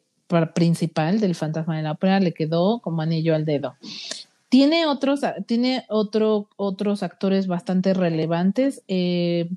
principal 0.54 1.20
del 1.20 1.34
Fantasma 1.34 1.78
de 1.78 1.84
la 1.84 1.94
Ópera 1.94 2.20
le 2.20 2.34
quedó 2.34 2.82
como 2.82 3.02
anillo 3.02 3.34
al 3.34 3.46
dedo. 3.46 3.78
Tiene 4.50 4.86
otros, 4.86 5.22
tiene 5.48 5.86
otro, 5.90 6.50
otros 6.56 7.02
actores 7.02 7.48
bastante 7.48 7.96
relevantes. 7.96 8.84
Eh, 8.88 9.50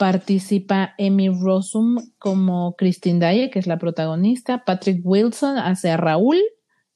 participa 0.00 0.94
Amy 0.98 1.28
Rossum 1.28 1.98
como 2.18 2.74
Christine 2.74 3.20
Dye, 3.20 3.50
que 3.50 3.58
es 3.58 3.66
la 3.66 3.76
protagonista. 3.76 4.64
Patrick 4.64 5.02
Wilson 5.04 5.58
hace 5.58 5.90
a 5.90 5.98
Raúl, 5.98 6.38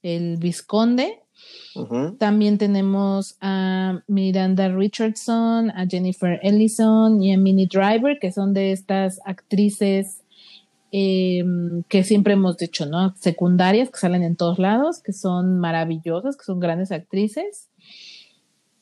el 0.03 0.39
visconde. 0.39 1.21
También 2.19 2.57
tenemos 2.57 3.37
a 3.43 4.01
Miranda 4.07 4.71
Richardson, 4.71 5.71
a 5.73 5.87
Jennifer 5.87 6.41
Ellison 6.43 7.23
y 7.23 7.35
a 7.35 7.37
Minnie 7.37 7.69
Driver, 7.71 8.19
que 8.19 8.33
son 8.33 8.55
de 8.55 8.73
estas 8.73 9.21
actrices 9.27 10.23
em, 10.91 11.83
que 11.91 12.05
siempre 12.05 12.33
hemos 12.33 12.57
dicho, 12.57 12.87
¿no? 12.87 13.15
Secundarias, 13.17 13.91
que 13.91 13.99
salen 13.99 14.23
en 14.23 14.35
todos 14.35 14.59
lados, 14.59 15.03
que 15.03 15.13
son 15.13 15.59
maravillosas, 15.59 16.39
que 16.39 16.45
son 16.45 16.59
grandes 16.59 16.91
actrices. 16.91 17.69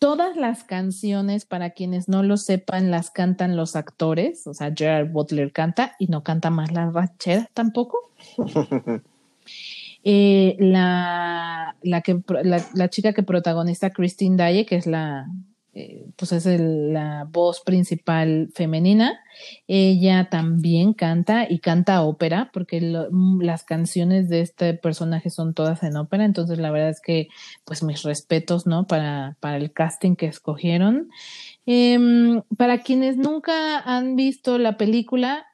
Todas 0.03 0.36
las 0.36 0.64
canciones, 0.64 1.44
para 1.44 1.70
quienes 1.70 2.09
no 2.09 2.24
lo 2.24 2.36
sepan, 2.36 2.90
las 2.90 3.12
cantan 3.12 3.55
los 3.55 3.76
actores, 3.76 4.48
o 4.48 4.53
sea, 4.53 4.74
Gerard 4.76 5.12
Butler 5.12 5.53
canta 5.53 5.94
y 5.96 6.09
no 6.09 6.24
canta 6.24 6.50
más 6.50 6.72
la 6.72 6.90
ranchera 6.90 7.48
tampoco. 7.55 8.11
Eh, 10.05 10.57
la, 10.59 11.76
la, 11.82 12.00
que, 12.00 12.20
la, 12.74 12.90
chica 12.90 13.12
que 13.12 13.22
protagoniza 13.22 13.90
Christine 13.90 14.36
Daye, 14.36 14.66
que 14.66 14.74
es 14.74 14.88
la, 14.88 15.28
eh, 15.74 16.04
pues 16.16 16.32
es 16.32 16.44
la 16.60 17.26
voz 17.30 17.62
principal 17.62 18.50
femenina, 18.54 19.18
ella 19.66 20.28
también 20.30 20.92
canta 20.92 21.46
y 21.48 21.60
canta 21.60 22.02
ópera, 22.02 22.50
porque 22.52 22.80
las 23.40 23.64
canciones 23.64 24.28
de 24.28 24.42
este 24.42 24.74
personaje 24.74 25.30
son 25.30 25.54
todas 25.54 25.82
en 25.82 25.96
ópera, 25.96 26.26
entonces 26.26 26.58
la 26.58 26.70
verdad 26.70 26.90
es 26.90 27.00
que, 27.00 27.28
pues 27.64 27.82
mis 27.82 28.02
respetos, 28.02 28.66
¿no? 28.66 28.86
Para, 28.86 29.38
para 29.40 29.56
el 29.56 29.72
casting 29.72 30.14
que 30.14 30.26
escogieron. 30.26 31.08
Em, 31.64 32.42
para 32.58 32.82
quienes 32.82 33.16
nunca 33.16 33.78
han 33.78 34.14
visto 34.14 34.58
la 34.58 34.76
película, 34.76 35.46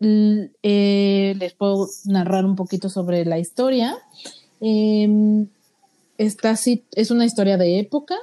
eh, 0.00 1.34
les 1.38 1.54
puedo 1.54 1.86
narrar 2.06 2.44
un 2.44 2.56
poquito 2.56 2.88
sobre 2.88 3.24
la 3.24 3.38
historia. 3.38 3.96
Esta 6.18 6.56
es 6.96 7.10
una 7.10 7.26
historia 7.26 7.56
de 7.56 7.78
época, 7.78 8.16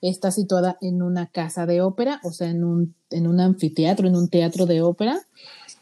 está 0.00 0.30
situada 0.30 0.76
en 0.80 1.02
una 1.02 1.26
casa 1.26 1.66
de 1.66 1.82
ópera, 1.82 2.20
o 2.24 2.32
sea, 2.32 2.48
en 2.48 2.64
un, 2.64 2.94
en 3.10 3.26
un 3.26 3.40
anfiteatro, 3.40 4.06
en 4.08 4.16
un 4.16 4.28
teatro 4.28 4.66
de 4.66 4.82
ópera. 4.82 5.20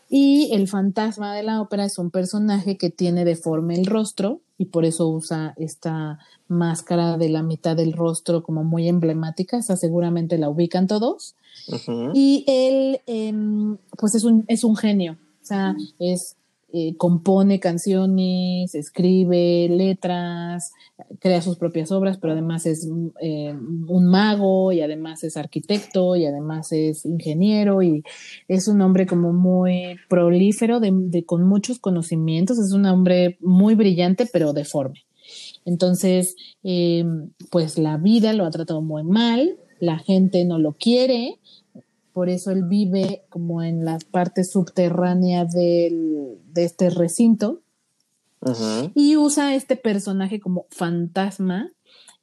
Y 0.09 0.51
el 0.53 0.69
fantasma 0.69 1.35
de 1.35 1.43
la 1.43 1.61
ópera 1.61 1.85
es 1.85 1.99
un 1.99 2.11
personaje 2.11 2.77
que 2.77 2.91
tiene 2.91 3.25
deforme 3.25 3.75
el 3.75 3.87
rostro 3.87 4.41
y 4.59 4.67
por 4.67 4.85
eso 4.85 5.09
usa 5.09 5.55
esta 5.57 6.19
máscara 6.47 7.17
de 7.17 7.29
la 7.29 7.43
mitad 7.43 7.77
del 7.77 7.93
rostro 7.93 8.43
como 8.43 8.65
muy 8.65 8.89
emblemática, 8.89 9.59
esa 9.59 9.77
seguramente 9.77 10.39
la 10.39 10.49
ubican 10.49 10.87
todos. 10.87 11.35
Y 12.13 12.45
él, 12.47 13.01
em, 13.07 13.79
pues 13.99 14.15
es 14.15 14.25
un, 14.25 14.45
es 14.49 14.65
un 14.65 14.77
genio, 14.77 15.19
o 15.43 15.47
sea, 15.47 15.75
es, 15.99 16.37
eh, 16.77 16.97
compone 16.97 17.61
canciones, 17.61 18.75
escribe 18.75 19.69
letras, 19.71 20.73
crea 21.21 21.41
sus 21.41 21.57
propias 21.57 21.93
obras, 21.93 22.19
pero 22.19 22.33
además 22.33 22.67
es 22.67 22.89
eh, 23.21 23.55
un 23.87 24.07
mago 24.07 24.73
y 24.73 24.81
además 24.81 25.23
es 25.23 25.37
arquitecto 25.37 26.17
y 26.17 26.27
además 26.27 26.73
es 26.73 27.07
ingeniero 27.07 27.81
y 27.81 28.03
es 28.49 28.67
un 28.67 28.81
hombre 28.81 29.07
como 29.07 29.33
muy 29.33 29.95
prolífero, 30.09 30.81
de, 30.81 31.25
con 31.25 31.47
muchos 31.47 31.79
conocimientos, 31.79 32.59
es 32.59 32.73
un 32.73 32.87
hombre 32.87 33.39
muy 33.41 33.77
brillante, 33.77 34.27
pero 34.27 34.53
deforme. 34.53 35.05
Entonces, 35.65 36.35
eh, 36.65 37.05
pues 37.53 37.79
la 37.79 37.99
vida 37.99 38.33
lo 38.33 38.45
ha 38.45 38.51
tratado 38.51 38.83
muy 38.83 39.05
mal, 39.05 39.61
la 39.79 40.01
gente 40.01 40.45
no 40.45 40.59
lo 40.59 40.73
quiere, 40.73 41.39
por 42.15 42.31
eso 42.31 42.51
él 42.51 42.65
vive 42.65 43.25
como 43.29 43.63
en 43.63 43.85
las 43.85 44.05
partes 44.05 44.51
subterráneas 44.51 45.53
de 45.53 46.39
este 46.55 46.89
recinto. 46.89 47.61
Y 48.95 49.17
usa 49.17 49.55
este 49.55 49.77
personaje 49.77 50.39
como 50.39 50.67
fantasma 50.71 51.71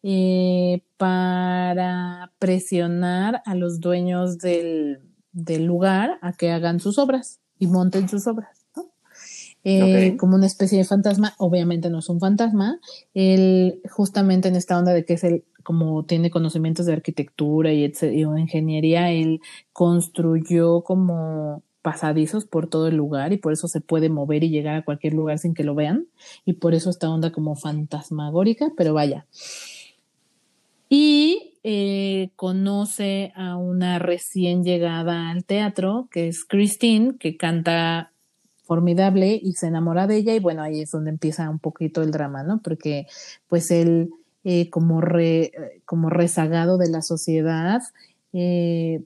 eh, 0.03 0.81
para 0.97 2.31
presionar 2.39 3.41
a 3.45 3.55
los 3.55 3.79
dueños 3.79 4.37
del, 4.37 4.99
lugar 5.33 6.17
a 6.21 6.33
que 6.33 6.51
hagan 6.51 6.79
sus 6.79 6.97
obras 6.97 7.39
y 7.59 7.67
monten 7.67 8.09
sus 8.09 8.27
obras. 8.27 8.60
Eh, 9.63 10.17
como 10.17 10.35
una 10.35 10.47
especie 10.47 10.79
de 10.79 10.85
fantasma, 10.85 11.35
obviamente 11.37 11.89
no 11.89 11.99
es 11.99 12.09
un 12.09 12.19
fantasma, 12.19 12.79
él 13.13 13.79
justamente 13.91 14.47
en 14.47 14.55
esta 14.55 14.77
onda 14.79 14.91
de 14.91 15.05
que 15.05 15.13
es 15.13 15.23
el 15.23 15.43
como 15.63 16.03
tiene 16.05 16.31
conocimientos 16.31 16.87
de 16.87 16.93
arquitectura 16.93 17.71
y, 17.71 17.85
y 17.85 18.21
ingeniería, 18.21 19.11
él 19.11 19.41
construyó 19.73 20.81
como 20.81 21.63
pasadizos 21.81 22.45
por 22.45 22.67
todo 22.67 22.87
el 22.87 22.95
lugar 22.95 23.33
y 23.33 23.37
por 23.37 23.53
eso 23.53 23.67
se 23.67 23.81
puede 23.81 24.09
mover 24.09 24.43
y 24.43 24.49
llegar 24.49 24.75
a 24.75 24.83
cualquier 24.83 25.13
lugar 25.13 25.39
sin 25.39 25.53
que 25.53 25.63
lo 25.63 25.75
vean 25.75 26.07
y 26.45 26.53
por 26.53 26.73
eso 26.73 26.89
esta 26.89 27.09
onda 27.09 27.31
como 27.31 27.55
fantasmagórica, 27.55 28.71
pero 28.77 28.93
vaya. 28.93 29.25
Y 30.89 31.53
eh, 31.63 32.31
conoce 32.35 33.31
a 33.35 33.55
una 33.55 33.97
recién 33.97 34.63
llegada 34.63 35.29
al 35.29 35.45
teatro, 35.45 36.07
que 36.11 36.27
es 36.27 36.43
Christine, 36.43 37.17
que 37.17 37.37
canta 37.37 38.10
formidable 38.71 39.37
y 39.43 39.51
se 39.55 39.67
enamora 39.67 40.07
de 40.07 40.15
ella 40.15 40.33
y 40.33 40.39
bueno, 40.39 40.63
ahí 40.63 40.79
es 40.79 40.91
donde 40.91 41.09
empieza 41.09 41.49
un 41.49 41.59
poquito 41.59 42.03
el 42.03 42.11
drama, 42.11 42.41
¿no? 42.43 42.61
Porque 42.61 43.05
pues 43.49 43.69
él 43.69 44.11
eh, 44.45 44.69
como, 44.69 45.01
como 45.83 46.09
rezagado 46.09 46.77
de 46.77 46.89
la 46.89 47.01
sociedad, 47.01 47.81
eh, 48.31 49.03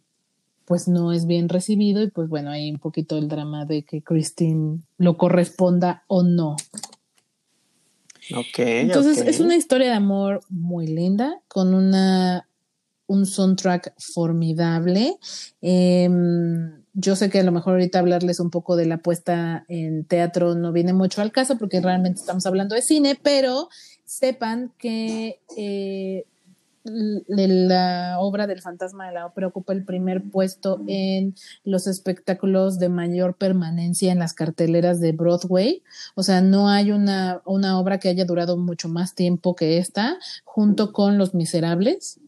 pues 0.65 0.87
no 0.87 1.11
es 1.11 1.25
bien 1.25 1.49
recibido 1.49 2.03
y 2.03 2.11
pues 2.11 2.29
bueno, 2.29 2.51
hay 2.51 2.69
un 2.69 2.77
poquito 2.77 3.17
el 3.17 3.27
drama 3.27 3.65
de 3.65 3.81
que 3.81 4.03
Christine 4.03 4.81
lo 4.99 5.17
corresponda 5.17 6.03
o 6.05 6.21
no. 6.21 6.57
Entonces 8.81 9.17
es 9.17 9.39
una 9.39 9.55
historia 9.55 9.87
de 9.87 9.95
amor 9.95 10.41
muy 10.47 10.85
linda, 10.85 11.41
con 11.47 11.73
una 11.73 12.47
un 13.07 13.25
soundtrack 13.25 13.95
formidable. 13.97 15.17
Em, 15.59 16.84
yo 16.95 17.15
sé 17.15 17.29
que 17.29 17.39
a 17.39 17.43
lo 17.43 17.51
mejor 17.51 17.73
ahorita 17.73 17.99
hablarles 17.99 18.39
un 18.39 18.49
poco 18.49 18.77
de 18.77 18.85
la 18.85 18.97
puesta 18.97 19.65
en 19.67 20.05
teatro 20.05 20.55
no 20.55 20.71
viene 20.71 20.93
mucho 20.93 21.21
al 21.21 21.31
caso 21.31 21.57
porque 21.57 21.81
realmente 21.81 22.21
estamos 22.21 22.45
hablando 22.45 22.73
de 22.73 22.81
cine, 22.81 23.19
pero 23.21 23.69
sepan 24.05 24.71
que 24.77 25.41
eh, 25.57 26.25
la 26.85 28.17
obra 28.19 28.47
del 28.47 28.61
fantasma 28.61 29.07
de 29.07 29.13
la 29.13 29.25
ópera 29.25 29.47
ocupa 29.47 29.73
el 29.73 29.83
primer 29.83 30.23
puesto 30.23 30.81
en 30.87 31.35
los 31.65 31.87
espectáculos 31.87 32.79
de 32.79 32.89
mayor 32.89 33.35
permanencia 33.35 34.11
en 34.11 34.19
las 34.19 34.33
carteleras 34.33 35.01
de 35.01 35.11
Broadway. 35.11 35.83
O 36.13 36.23
sea, 36.23 36.41
no 36.41 36.69
hay 36.69 36.91
una, 36.91 37.41
una 37.43 37.77
obra 37.77 37.99
que 37.99 38.07
haya 38.07 38.23
durado 38.23 38.55
mucho 38.55 38.87
más 38.87 39.15
tiempo 39.15 39.55
que 39.55 39.79
esta, 39.79 40.17
junto 40.45 40.93
con 40.93 41.17
Los 41.17 41.33
Miserables. 41.33 42.19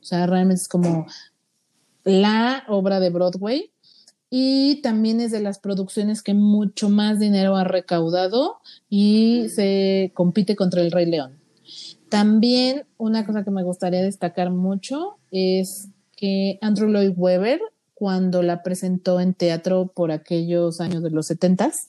O 0.00 0.04
sea, 0.04 0.26
realmente 0.26 0.62
es 0.62 0.68
como 0.68 1.06
la 2.04 2.64
obra 2.68 3.00
de 3.00 3.10
Broadway 3.10 3.71
y 4.34 4.76
también 4.76 5.20
es 5.20 5.30
de 5.30 5.40
las 5.40 5.58
producciones 5.58 6.22
que 6.22 6.32
mucho 6.32 6.88
más 6.88 7.18
dinero 7.18 7.54
ha 7.54 7.64
recaudado 7.64 8.60
y 8.88 9.50
se 9.50 10.10
compite 10.14 10.56
contra 10.56 10.80
el 10.80 10.90
Rey 10.90 11.04
León. 11.04 11.38
También 12.08 12.86
una 12.96 13.26
cosa 13.26 13.44
que 13.44 13.50
me 13.50 13.62
gustaría 13.62 14.00
destacar 14.00 14.48
mucho 14.48 15.18
es 15.30 15.88
que 16.16 16.58
Andrew 16.62 16.88
Lloyd 16.88 17.12
Webber, 17.14 17.60
cuando 17.92 18.42
la 18.42 18.62
presentó 18.62 19.20
en 19.20 19.34
teatro 19.34 19.92
por 19.94 20.12
aquellos 20.12 20.80
años 20.80 21.02
de 21.02 21.10
los 21.10 21.26
setentas, 21.26 21.88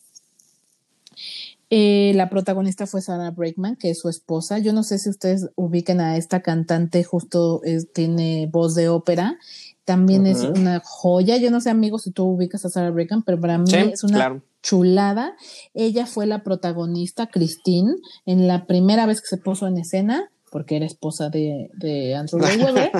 eh, 1.69 2.11
la 2.15 2.29
protagonista 2.29 2.87
fue 2.87 3.01
Sarah 3.01 3.31
Breakman, 3.31 3.77
que 3.77 3.91
es 3.91 3.99
su 3.99 4.09
esposa. 4.09 4.59
Yo 4.59 4.73
no 4.73 4.83
sé 4.83 4.99
si 4.99 5.09
ustedes 5.09 5.49
ubiquen 5.55 6.01
a 6.01 6.17
esta 6.17 6.41
cantante, 6.41 7.05
justo 7.05 7.61
tiene 7.93 8.49
voz 8.51 8.75
de 8.75 8.89
ópera 8.89 9.39
también 9.85 10.27
es 10.27 10.43
una 10.43 10.81
joya. 10.83 11.37
Yo 11.37 11.51
no 11.51 11.59
sé, 11.61 11.69
amigos, 11.69 12.03
si 12.03 12.11
tú 12.11 12.23
ubicas 12.23 12.65
a 12.65 12.69
Sarah 12.69 12.91
Brightman, 12.91 13.23
pero 13.23 13.39
para 13.39 13.57
mí 13.57 13.69
es 13.73 14.03
una 14.03 14.41
chulada. 14.61 15.35
Ella 15.73 16.05
fue 16.05 16.25
la 16.25 16.43
protagonista, 16.43 17.27
Christine, 17.27 17.95
en 18.25 18.47
la 18.47 18.65
primera 18.65 19.05
vez 19.05 19.21
que 19.21 19.27
se 19.27 19.37
puso 19.37 19.67
en 19.67 19.77
escena, 19.77 20.31
porque 20.51 20.77
era 20.77 20.85
esposa 20.85 21.29
de, 21.29 21.69
de 21.73 22.15
Andrew 22.15 22.41
Weber. 22.41 22.91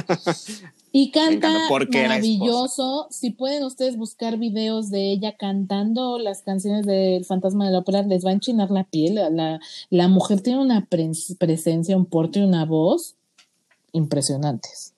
y 0.91 1.11
canta 1.11 1.49
maravilloso. 1.69 3.07
Si 3.09 3.31
pueden 3.31 3.63
ustedes 3.63 3.95
buscar 3.95 4.37
videos 4.37 4.89
de 4.89 5.11
ella 5.11 5.37
cantando 5.37 6.19
las 6.19 6.41
canciones 6.41 6.85
del 6.85 7.23
Fantasma 7.23 7.65
de 7.65 7.71
la 7.71 7.79
Ópera, 7.79 8.03
les 8.03 8.25
va 8.25 8.31
a 8.31 8.33
enchinar 8.33 8.71
la 8.71 8.83
piel. 8.83 9.15
La, 9.15 9.59
la 9.89 10.07
mujer 10.09 10.41
tiene 10.41 10.59
una 10.59 10.87
presencia, 11.39 11.95
un 11.95 12.05
porte 12.05 12.39
y 12.39 12.43
una 12.43 12.65
voz 12.65 13.15
impresionantes. 13.93 14.92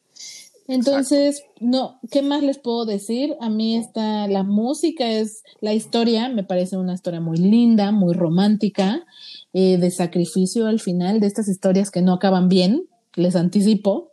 Entonces, 0.68 1.44
no, 1.60 2.00
¿qué 2.10 2.24
más 2.24 2.42
les 2.42 2.58
puedo 2.58 2.86
decir? 2.86 3.36
A 3.40 3.50
mí 3.50 3.78
está 3.78 4.28
la 4.28 4.44
música 4.44 5.08
es 5.08 5.44
la 5.62 5.74
historia, 5.74 6.28
me 6.30 6.44
parece 6.44 6.78
una 6.78 6.94
historia 6.96 7.22
muy 7.22 7.38
linda, 7.38 7.92
muy 7.92 8.16
romántica, 8.16 9.06
eh, 9.54 9.78
de 9.78 9.92
sacrificio 9.92 10.66
al 10.66 10.80
final, 10.80 11.20
de 11.20 11.28
estas 11.28 11.48
historias 11.48 11.92
que 11.92 12.02
no 12.02 12.14
acaban 12.14 12.50
bien, 12.50 12.88
les 13.14 13.36
anticipo. 13.36 14.12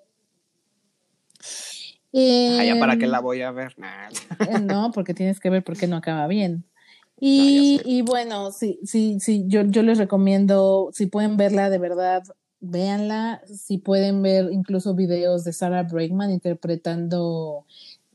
ah, 2.14 2.64
ya 2.64 2.78
para 2.78 2.98
qué 2.98 3.06
la 3.06 3.20
voy 3.20 3.40
a 3.40 3.50
ver. 3.50 3.74
Eh, 4.40 4.60
no, 4.60 4.90
porque 4.92 5.14
tienes 5.14 5.40
que 5.40 5.48
ver 5.48 5.64
por 5.64 5.78
qué 5.78 5.86
no 5.86 5.96
acaba 5.96 6.26
bien. 6.26 6.64
Y, 7.24 7.80
y 7.84 8.02
bueno, 8.02 8.50
sí, 8.50 8.80
sí, 8.82 9.20
sí, 9.20 9.44
yo, 9.46 9.62
yo 9.62 9.84
les 9.84 9.96
recomiendo, 9.96 10.88
si 10.92 11.06
pueden 11.06 11.36
verla 11.36 11.70
de 11.70 11.78
verdad, 11.78 12.24
véanla, 12.62 13.42
si 13.52 13.76
pueden 13.76 14.22
ver 14.22 14.50
incluso 14.52 14.94
videos 14.94 15.44
de 15.44 15.52
Sarah 15.52 15.82
Bregman 15.82 16.30
interpretando 16.30 17.66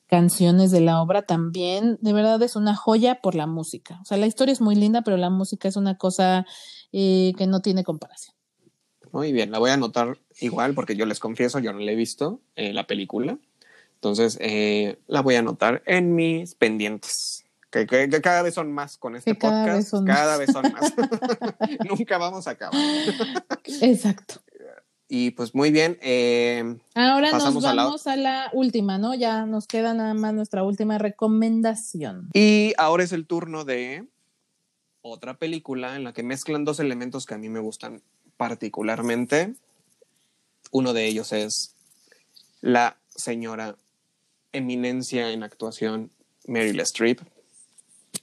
canciones 0.07 0.71
de 0.71 0.79
la 0.79 1.01
obra 1.01 1.21
también, 1.23 1.97
de 2.01 2.13
verdad 2.13 2.41
es 2.41 2.55
una 2.55 2.75
joya 2.75 3.21
por 3.21 3.35
la 3.35 3.45
música. 3.45 3.99
O 4.01 4.05
sea, 4.05 4.17
la 4.17 4.25
historia 4.25 4.53
es 4.53 4.61
muy 4.61 4.75
linda, 4.75 5.01
pero 5.01 5.17
la 5.17 5.29
música 5.29 5.67
es 5.67 5.75
una 5.75 5.97
cosa 5.97 6.45
eh, 6.93 7.33
que 7.37 7.45
no 7.45 7.61
tiene 7.61 7.83
comparación. 7.83 8.33
Muy 9.11 9.33
bien, 9.33 9.51
la 9.51 9.59
voy 9.59 9.69
a 9.69 9.73
anotar 9.73 10.17
igual 10.39 10.73
porque 10.73 10.95
yo 10.95 11.05
les 11.05 11.19
confieso, 11.19 11.59
yo 11.59 11.73
no 11.73 11.79
la 11.79 11.91
he 11.91 11.95
visto 11.95 12.39
eh, 12.55 12.73
la 12.73 12.87
película. 12.87 13.37
Entonces, 13.95 14.37
eh, 14.39 14.97
la 15.07 15.21
voy 15.21 15.35
a 15.35 15.39
anotar 15.39 15.83
en 15.85 16.15
mis 16.15 16.55
pendientes. 16.55 17.36
Que, 17.85 18.09
cada 18.21 18.41
vez 18.41 18.53
son 18.53 18.71
más 18.71 18.97
con 18.97 19.15
este 19.15 19.35
podcast. 19.35 19.93
cada 20.05 20.37
vez 20.37 20.51
son 20.51 20.71
más. 20.71 20.93
Nunca 21.87 22.17
vamos 22.17 22.47
a 22.47 22.51
acabar. 22.51 22.81
Exacto. 23.81 24.41
Y 25.09 25.31
pues 25.31 25.55
muy 25.55 25.71
bien. 25.71 25.97
Eh, 26.01 26.77
Ahora 26.93 27.31
nos 27.31 27.43
vamos 27.43 28.07
a 28.07 28.15
la... 28.15 28.49
última, 28.53 28.97
¿no? 28.97 29.15
Ya 29.15 29.45
nos 29.45 29.67
queda 29.67 29.93
nada 29.93 30.13
más 30.13 30.33
nuestra 30.33 30.63
última 30.63 30.97
recomendación. 30.97 32.29
Y 32.33 32.73
ahora 32.77 33.03
es 33.03 33.13
el 33.13 33.25
turno 33.25 33.63
de 33.63 34.05
otra 35.01 35.37
película 35.37 35.95
en 35.95 36.03
la 36.03 36.13
que 36.13 36.23
mezclan 36.23 36.65
dos 36.65 36.79
elementos 36.79 37.25
que 37.25 37.35
a 37.35 37.37
mí 37.37 37.47
me 37.47 37.59
gustan 37.59 38.01
particularmente. 38.35 39.53
Uno 40.71 40.93
de 40.93 41.05
ellos 41.05 41.31
es 41.31 41.75
la 42.59 42.97
señora 43.15 43.77
eminencia 44.51 45.31
en 45.31 45.43
actuación 45.43 46.11
Meryl 46.45 46.79
Streep 46.81 47.21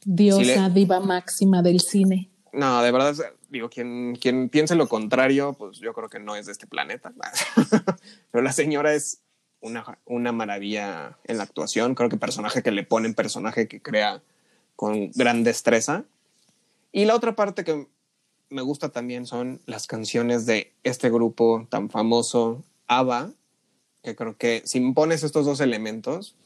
Diosa, 0.05 0.69
diva 0.69 1.01
máxima 1.01 1.63
del 1.63 1.81
cine. 1.81 2.31
No, 2.53 2.83
de 2.83 2.93
verdad, 2.93 3.15
digo, 3.49 3.69
quien, 3.69 4.17
quien 4.21 4.49
piense 4.49 4.77
lo 4.77 4.89
contrario, 4.89 5.55
pues 5.55 5.79
yo 5.79 5.93
creo 5.93 6.09
que 6.09 6.21
no 6.21 6.37
es 6.37 6.47
de 6.47 6.53
este 6.53 6.67
planeta. 6.67 7.13
Pero 8.31 8.45
la 8.45 8.53
señora 8.53 8.95
es 8.95 9.23
una, 9.61 9.99
una 10.05 10.31
maravilla 10.33 11.19
en 11.25 11.39
la 11.39 11.43
actuación. 11.43 11.95
Creo 11.95 12.09
que 12.09 12.17
personaje 12.17 12.63
que 12.63 12.71
le 12.71 12.85
ponen, 12.85 13.15
personaje 13.15 13.67
que 13.67 13.83
crea 13.83 14.23
con 14.77 15.11
gran 15.13 15.43
destreza. 15.43 16.05
Y 16.93 17.07
la 17.07 17.17
otra 17.17 17.35
parte 17.35 17.65
que 17.65 17.89
me 18.51 18.63
gusta 18.63 18.91
también 18.91 19.27
son 19.27 19.61
las 19.67 19.89
canciones 19.89 20.47
de 20.47 20.73
este 20.85 21.11
grupo 21.11 21.67
tan 21.71 21.91
famoso, 21.91 22.63
ABBA, 22.87 23.33
que 24.03 24.15
creo 24.15 24.37
que 24.37 24.63
si 24.65 24.81
pones 24.93 25.25
estos 25.25 25.47
dos 25.47 25.61
elementos, 25.61 26.37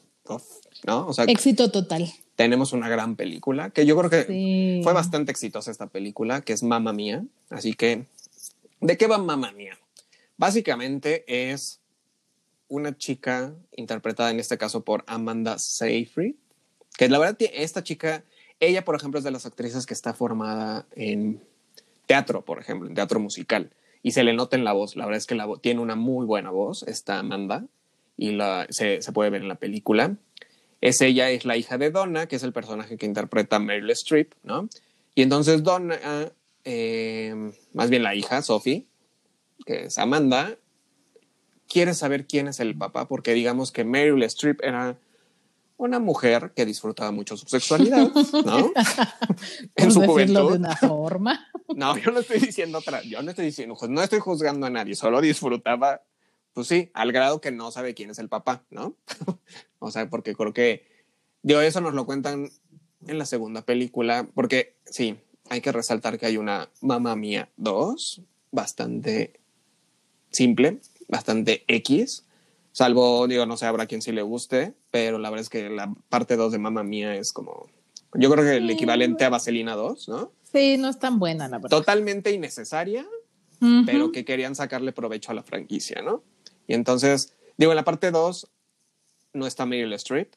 ¿no? 0.85 1.07
O 1.07 1.13
sea, 1.13 1.25
éxito 1.25 1.69
total 1.71 2.11
tenemos 2.39 2.71
una 2.71 2.87
gran 2.87 3.17
película, 3.17 3.69
que 3.69 3.85
yo 3.85 3.97
creo 3.97 4.09
que 4.09 4.79
fue 4.81 4.93
bastante 4.93 5.29
exitosa 5.29 5.71
esta 5.71 5.87
película, 5.87 6.39
que 6.39 6.53
es 6.53 6.63
Mamma 6.63 6.93
Mía. 6.93 7.25
Así 7.49 7.73
que, 7.73 8.05
¿de 8.79 8.97
qué 8.97 9.07
va 9.07 9.17
Mamma 9.17 9.51
Mía? 9.51 9.77
Básicamente 10.37 11.25
es 11.27 11.81
una 12.69 12.97
chica 12.97 13.53
interpretada 13.75 14.31
en 14.31 14.39
este 14.39 14.57
caso 14.57 14.85
por 14.85 15.03
Amanda 15.05 15.59
Seyfried, 15.59 16.35
que 16.97 17.09
la 17.09 17.19
verdad 17.19 17.35
esta 17.51 17.83
chica, 17.83 18.23
ella 18.61 18.85
por 18.85 18.95
ejemplo 18.95 19.17
es 19.17 19.25
de 19.25 19.31
las 19.31 19.45
actrices 19.45 19.85
que 19.85 19.93
está 19.93 20.13
formada 20.13 20.85
en 20.95 21.41
teatro, 22.05 22.45
por 22.45 22.61
ejemplo, 22.61 22.87
en 22.87 22.95
teatro 22.95 23.19
musical, 23.19 23.69
y 24.01 24.11
se 24.11 24.23
le 24.23 24.31
nota 24.31 24.55
en 24.55 24.63
la 24.63 24.71
voz, 24.71 24.95
la 24.95 25.03
verdad 25.03 25.17
es 25.17 25.27
que 25.27 25.35
la 25.35 25.45
tiene 25.59 25.81
una 25.81 25.97
muy 25.97 26.25
buena 26.25 26.51
voz, 26.51 26.83
esta 26.83 27.19
Amanda, 27.19 27.65
y 28.15 28.31
la, 28.31 28.65
se, 28.69 29.01
se 29.01 29.11
puede 29.11 29.29
ver 29.29 29.41
en 29.41 29.49
la 29.49 29.55
película. 29.55 30.15
Es 30.81 31.01
ella, 31.01 31.29
es 31.29 31.45
la 31.45 31.57
hija 31.57 31.77
de 31.77 31.91
Donna, 31.91 32.27
que 32.27 32.37
es 32.37 32.43
el 32.43 32.53
personaje 32.53 32.97
que 32.97 33.05
interpreta 33.05 33.59
Meryl 33.59 33.89
Streep, 33.91 34.33
¿no? 34.43 34.69
Y 35.15 35.23
entonces 35.23 35.63
Donna, 35.63 35.99
eh, 36.63 37.51
más 37.73 37.89
bien 37.89 38.03
la 38.03 38.15
hija, 38.15 38.41
Sophie, 38.41 38.87
que 39.65 39.85
es 39.85 39.97
Amanda, 39.97 40.55
quiere 41.67 41.93
saber 41.93 42.25
quién 42.25 42.47
es 42.47 42.59
el 42.59 42.77
papá, 42.77 43.07
porque 43.07 43.33
digamos 43.33 43.71
que 43.71 43.83
Meryl 43.83 44.23
Streep 44.23 44.63
era 44.63 44.97
una 45.79 45.99
mujer 45.99 46.51
que 46.55 46.65
disfrutaba 46.65 47.11
mucho 47.11 47.37
su 47.37 47.47
sexualidad, 47.47 48.11
¿no? 48.45 48.71
en 49.75 49.91
su 49.91 50.01
juventud. 50.01 50.51
de 50.51 50.57
una 50.57 50.75
forma. 50.75 51.45
No, 51.75 51.95
yo 51.99 52.09
no 52.09 52.21
estoy 52.21 52.39
diciendo 52.39 52.79
otra, 52.79 53.03
yo 53.03 53.21
no 53.21 53.29
estoy 53.29 53.45
diciendo, 53.45 53.77
no 53.87 54.01
estoy 54.01 54.17
juzgando 54.17 54.65
a 54.65 54.71
nadie, 54.71 54.95
solo 54.95 55.21
disfrutaba 55.21 56.01
pues 56.59 56.67
sí, 56.67 56.91
al 56.93 57.13
grado 57.13 57.39
que 57.39 57.51
no 57.51 57.71
sabe 57.71 57.93
quién 57.93 58.09
es 58.09 58.19
el 58.19 58.27
papá, 58.27 58.65
¿no? 58.69 58.97
o 59.79 59.91
sea, 59.91 60.09
porque 60.09 60.35
creo 60.35 60.51
que, 60.51 60.85
digo, 61.41 61.61
eso 61.61 61.79
nos 61.79 61.93
lo 61.93 62.05
cuentan 62.05 62.49
en 63.07 63.17
la 63.17 63.25
segunda 63.25 63.61
película, 63.61 64.27
porque 64.33 64.75
sí, 64.83 65.15
hay 65.47 65.61
que 65.61 65.71
resaltar 65.71 66.19
que 66.19 66.25
hay 66.25 66.35
una 66.35 66.67
Mamá 66.81 67.15
Mía 67.15 67.47
2, 67.55 68.23
bastante 68.51 69.39
simple, 70.31 70.81
bastante 71.07 71.63
X, 71.69 72.25
salvo, 72.73 73.25
digo, 73.29 73.45
no 73.45 73.55
sé, 73.55 73.65
habrá 73.65 73.85
quien 73.85 74.01
sí 74.01 74.11
le 74.11 74.21
guste, 74.21 74.73
pero 74.91 75.17
la 75.17 75.29
verdad 75.29 75.43
es 75.43 75.49
que 75.49 75.69
la 75.69 75.95
parte 76.09 76.35
2 76.35 76.51
de 76.51 76.59
Mamá 76.59 76.83
Mía 76.83 77.15
es 77.15 77.31
como, 77.31 77.69
yo 78.15 78.29
creo 78.29 78.43
que 78.43 78.57
el 78.57 78.69
equivalente 78.69 79.23
a 79.23 79.29
Vaselina 79.29 79.75
2, 79.75 80.09
¿no? 80.09 80.33
Sí, 80.51 80.75
no 80.77 80.89
es 80.89 80.99
tan 80.99 81.19
buena, 81.19 81.47
la 81.47 81.59
verdad. 81.59 81.69
Totalmente 81.69 82.33
innecesaria, 82.33 83.07
pero 83.85 84.11
que 84.11 84.25
querían 84.25 84.55
sacarle 84.55 84.91
provecho 84.91 85.31
a 85.31 85.35
la 85.35 85.43
franquicia, 85.43 86.01
¿no? 86.01 86.21
Y 86.69 86.75
entonces, 86.75 87.33
digo, 87.57 87.71
en 87.71 87.77
la 87.77 87.83
parte 87.83 88.11
2 88.11 88.47
no 89.33 89.47
está 89.47 89.65
Meryl 89.65 89.91
Streep, 89.93 90.31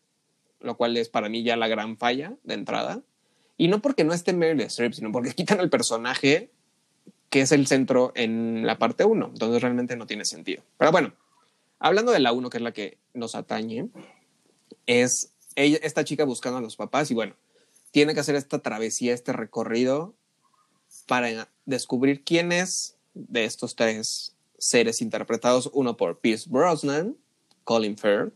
lo 0.61 0.79
cual 0.79 0.97
es 0.97 1.11
para 1.11 1.29
mí 1.29 1.43
ya 1.43 1.57
la 1.59 1.69
gran 1.69 1.99
falla 1.99 2.33
de 2.43 2.55
entrada. 2.55 3.03
Y 3.59 3.69
no 3.69 3.83
porque 3.83 4.03
no 4.03 4.15
esté 4.15 4.33
Meryl 4.33 4.63
Streep, 4.63 4.95
sino 4.95 5.13
porque 5.13 5.35
quitan 5.35 5.61
el 5.61 5.69
personaje 5.69 6.51
que 7.29 7.43
es 7.43 7.53
el 7.53 7.67
centro 7.67 8.13
en 8.15 8.67
la 8.67 8.79
parte 8.79 9.05
1. 9.05 9.27
Entonces 9.27 9.61
realmente 9.61 9.95
no 9.95 10.07
tiene 10.07 10.25
sentido. 10.25 10.63
Pero 10.79 10.91
bueno, 10.91 11.13
hablando 11.79 12.13
de 12.13 12.21
la 12.21 12.33
1, 12.33 12.49
que 12.49 12.57
es 12.57 12.63
la 12.63 12.73
que 12.73 12.97
nos 13.13 13.35
atañe, 13.35 13.91
es 14.87 15.35
ella, 15.55 15.81
esta 15.83 16.03
chica 16.03 16.25
buscando 16.25 16.59
a 16.59 16.63
los 16.63 16.77
papás 16.77 17.11
y 17.11 17.15
bueno, 17.15 17.35
tiene 17.91 18.15
que 18.15 18.21
hacer 18.21 18.37
esta 18.37 18.61
travesía, 18.61 19.13
este 19.13 19.35
recorrido 19.35 20.15
para 21.07 21.51
descubrir 21.67 22.25
quién 22.25 22.53
es 22.53 22.97
de 23.13 23.45
estos 23.45 23.77
tres 23.77 24.32
seres 24.63 25.03
interpretados, 25.03 25.69
uno 25.75 25.97
por 25.97 26.21
Pierce 26.21 26.49
Brosnan, 26.49 27.17
Colin 27.65 27.97
Firth 27.97 28.33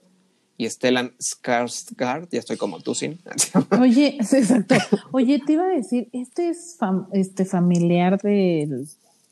y 0.57 0.69
Stellan 0.69 1.15
Skarsgård, 1.19 2.29
ya 2.33 2.41
estoy 2.41 2.57
como 2.57 2.81
tú, 2.81 2.95
sin. 2.97 3.21
Oye, 3.81 4.19
exacto. 4.19 4.75
Oye, 5.13 5.41
te 5.47 5.53
iba 5.53 5.65
a 5.65 5.69
decir, 5.69 6.09
¿este 6.13 6.49
es 6.49 6.77
este 7.13 7.45
familiar 7.45 8.21
del, 8.21 8.89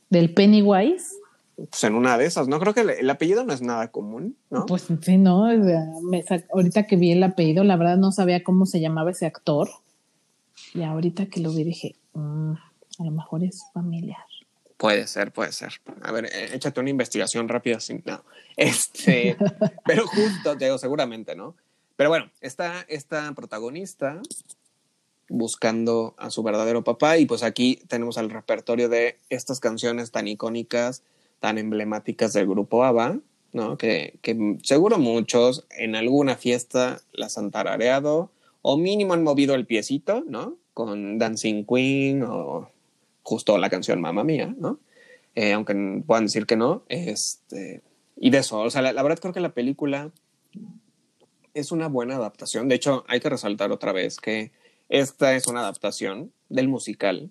del 0.09 0.33
Pennywise? 0.33 1.17
Pues 1.57 1.83
en 1.85 1.95
una 1.95 2.17
de 2.17 2.27
esas, 2.27 2.47
¿no? 2.47 2.61
Creo 2.61 2.75
que 2.75 2.83
el, 2.83 3.11
apellido 3.11 3.45
no 3.45 3.53
es 3.53 3.63
nada 3.63 3.91
común, 3.91 4.37
¿no? 4.51 4.67
Pues 4.67 4.87
sí, 5.03 5.19
no. 5.19 5.47
ahorita 6.53 6.87
que 6.87 6.97
vi 6.97 7.13
el 7.13 7.23
apellido, 7.23 7.65
la 7.65 7.77
verdad 7.77 7.97
no 7.97 8.13
sabía 8.13 8.45
cómo 8.45 8.67
se 8.67 8.81
llamaba 8.81 9.11
ese 9.11 9.27
actor. 9.27 9.69
Y 10.75 10.83
ahorita 10.83 11.27
que 11.27 11.41
lo 11.41 11.53
vi 11.53 11.65
dije, 11.65 11.97
mm, 12.13 12.53
a 12.53 13.05
lo 13.05 13.11
mejor 13.11 13.43
es 13.43 13.65
familiar. 13.73 14.25
Puede 14.85 15.07
ser, 15.07 15.32
puede 15.32 15.51
ser. 15.51 15.80
A 16.03 16.12
ver, 16.12 16.26
eh, 16.26 16.51
échate 16.53 16.78
una 16.78 16.91
investigación 16.91 17.49
rápida 17.49 17.80
sin 17.80 18.03
no. 18.05 18.22
Este, 18.59 19.35
pero 19.87 20.07
justo, 20.07 20.59
te 20.59 20.66
digo, 20.66 20.76
seguramente, 20.76 21.35
¿no? 21.35 21.57
Pero 21.97 22.11
bueno, 22.11 22.30
está 22.43 22.85
esta 22.89 23.32
protagonista 23.32 24.20
buscando 25.30 26.14
a 26.18 26.28
su 26.28 26.43
verdadero 26.43 26.85
papá 26.85 27.16
y 27.16 27.24
pues 27.24 27.43
aquí 27.43 27.80
tenemos 27.89 28.18
el 28.18 28.28
repertorio 28.28 28.91
de 28.91 29.16
estas 29.30 29.59
canciones 29.59 30.11
tan 30.11 30.28
icónicas, 30.28 31.03
tan 31.41 31.57
emblemáticas 31.57 32.35
del 32.35 32.47
grupo 32.47 32.85
ABBA, 32.85 33.20
¿no? 33.55 33.78
Que, 33.78 34.18
que 34.20 34.59
seguro 34.64 34.99
muchos 34.99 35.64
en 35.70 35.97
alguna 35.97 36.37
fiesta 36.37 37.01
las 37.14 37.39
han 37.39 37.51
tarareado 37.51 38.30
o 38.61 38.76
mínimo 38.76 39.14
han 39.14 39.22
movido 39.22 39.55
el 39.55 39.64
piecito, 39.64 40.24
¿no? 40.28 40.59
Con 40.74 41.18
Dancing 41.18 41.64
Queen 41.64 42.22
o 42.22 42.68
justo 43.25 43.59
la 43.59 43.70
canción 43.70 44.01
Mamma 44.01 44.22
Mía, 44.22 44.55
¿no? 44.57 44.79
Eh, 45.35 45.53
aunque 45.53 45.75
puedan 46.07 46.27
decir 46.27 46.47
que 46.47 46.57
no. 46.57 46.85
Este, 46.89 47.83
y 48.16 48.31
de 48.31 48.39
eso, 48.39 48.61
o 48.61 48.70
sea, 48.70 48.83
la, 48.83 49.03
verdad 49.03 49.18
creo 49.18 49.35
que 49.35 49.41
la 49.41 49.55
película 49.55 50.12
es 51.55 51.72
una 51.72 51.89
buena 51.89 52.16
adaptación. 52.16 52.68
De 52.68 52.77
hecho, 52.77 53.05
hay 53.09 53.18
que 53.18 53.31
resaltar 53.31 53.72
otra 53.72 53.93
vez 53.93 54.18
que 54.18 54.53
esta 54.89 55.35
es 55.35 55.49
una 55.49 55.61
adaptación 55.61 56.33
del 56.49 56.68
musical, 56.68 57.31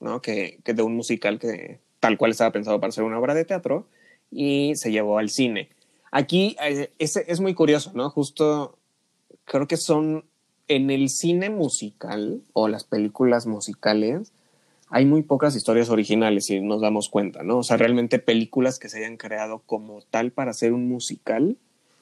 ¿no? 0.00 0.20
Que, 0.20 0.60
de 0.64 0.82
un 0.82 0.96
musical 0.96 1.38
que 1.38 1.80
tal 2.00 2.18
cual 2.18 2.32
estaba 2.32 2.52
pensado 2.52 2.80
para 2.80 2.92
ser 2.92 3.04
una 3.04 3.18
obra 3.18 3.32
de 3.32 3.46
teatro 3.46 3.88
y 4.30 4.74
se 4.74 4.92
llevó 4.92 5.18
al 5.18 5.30
cine. 5.30 5.70
Aquí 6.10 6.56
eh, 6.62 6.92
es, 6.98 7.16
es 7.16 7.40
muy 7.40 7.54
curioso, 7.54 7.92
¿no? 7.94 8.10
Justo 8.10 8.78
creo 9.44 9.66
que 9.66 9.76
son 9.76 10.24
en 10.68 10.90
el 10.90 11.08
cine 11.08 11.50
musical 11.50 12.42
o 12.52 12.68
las 12.68 12.84
películas 12.84 13.46
musicales, 13.46 14.32
hay 14.94 15.06
muy 15.06 15.24
pocas 15.24 15.56
historias 15.56 15.90
originales, 15.90 16.46
si 16.46 16.60
nos 16.60 16.80
damos 16.80 17.08
cuenta, 17.08 17.42
¿no? 17.42 17.58
O 17.58 17.62
sea, 17.64 17.76
realmente 17.76 18.20
películas 18.20 18.78
que 18.78 18.88
se 18.88 18.98
hayan 18.98 19.16
creado 19.16 19.64
como 19.66 20.02
tal 20.02 20.30
para 20.30 20.52
hacer 20.52 20.72
un 20.72 20.88
musical 20.88 21.56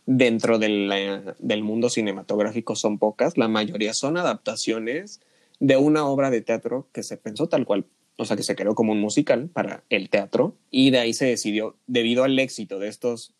dentro 0.05 0.59
del, 0.59 1.63
mundo 1.63 1.89
cinematográfico 1.89 2.77
son 2.77 2.99
pocas. 2.99 3.39
La 3.39 3.49
mayoría 3.49 3.95
son 3.95 4.19
adaptaciones 4.19 5.23
de 5.59 5.79
una 5.79 6.07
obra 6.07 6.29
de 6.29 6.43
teatro 6.43 6.87
que 6.93 7.03
se 7.03 7.17
pensó 7.17 7.49
tal 7.49 7.65
cual, 7.65 7.87
o 8.19 8.27
sea, 8.27 8.37
que 8.37 8.43
se 8.43 8.57
creó 8.57 8.75
como 8.75 8.93
un 8.93 9.01
musical 9.01 9.49
para 9.49 9.85
el 9.89 10.11
teatro 10.11 10.55
y 10.71 10.91
de 10.91 10.99
ahí 10.99 11.15
se 11.15 11.25
decidió, 11.25 11.79
debido 11.87 12.25
al 12.25 12.39
éxito 12.39 12.79
de 12.79 12.89
estas 12.89 13.33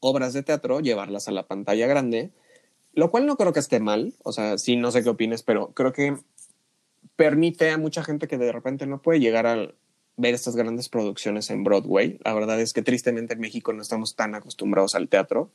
obras 0.00 0.34
de 0.34 0.42
teatro, 0.42 0.80
llevarlas 0.80 1.26
a 1.26 1.32
la 1.32 1.46
pantalla 1.46 1.86
grande, 1.86 2.32
lo 2.92 3.10
cual 3.10 3.24
no 3.24 3.38
creo 3.38 3.54
que 3.54 3.60
esté 3.60 3.80
mal, 3.80 4.12
o 4.24 4.32
sea, 4.32 4.58
sí, 4.58 4.76
no 4.76 4.90
sé 4.90 5.02
qué 5.02 5.08
opines, 5.08 5.42
pero 5.42 5.72
creo 5.72 5.94
que 5.94 6.18
permite 7.16 7.70
a 7.70 7.78
mucha 7.78 8.02
gente 8.02 8.28
que 8.28 8.38
de 8.38 8.52
repente 8.52 8.86
no 8.86 9.02
puede 9.02 9.20
llegar 9.20 9.46
a 9.46 9.72
ver 10.16 10.34
estas 10.34 10.56
grandes 10.56 10.88
producciones 10.88 11.50
en 11.50 11.64
Broadway. 11.64 12.18
La 12.24 12.34
verdad 12.34 12.60
es 12.60 12.72
que 12.72 12.82
tristemente 12.82 13.34
en 13.34 13.40
México 13.40 13.72
no 13.72 13.82
estamos 13.82 14.14
tan 14.14 14.34
acostumbrados 14.34 14.94
al 14.94 15.08
teatro, 15.08 15.50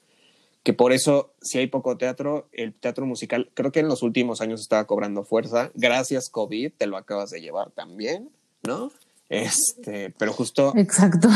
que 0.64 0.74
por 0.74 0.92
eso 0.92 1.34
si 1.42 1.58
hay 1.58 1.68
poco 1.68 1.98
teatro, 1.98 2.50
el 2.52 2.74
teatro 2.74 3.06
musical 3.06 3.50
creo 3.54 3.72
que 3.72 3.80
en 3.80 3.88
los 3.88 4.04
últimos 4.04 4.42
años 4.42 4.62
estaba 4.62 4.86
cobrando 4.86 5.24
fuerza. 5.24 5.72
Gracias 5.76 6.30
COVID, 6.30 6.74
te 6.78 6.88
lo 6.88 6.98
acabas 6.98 7.30
de 7.30 7.42
llevar 7.42 7.72
también, 7.72 8.30
¿no? 8.64 8.92
Este, 9.30 10.14
pero 10.18 10.34
justo. 10.34 10.74
Exacto. 10.76 11.30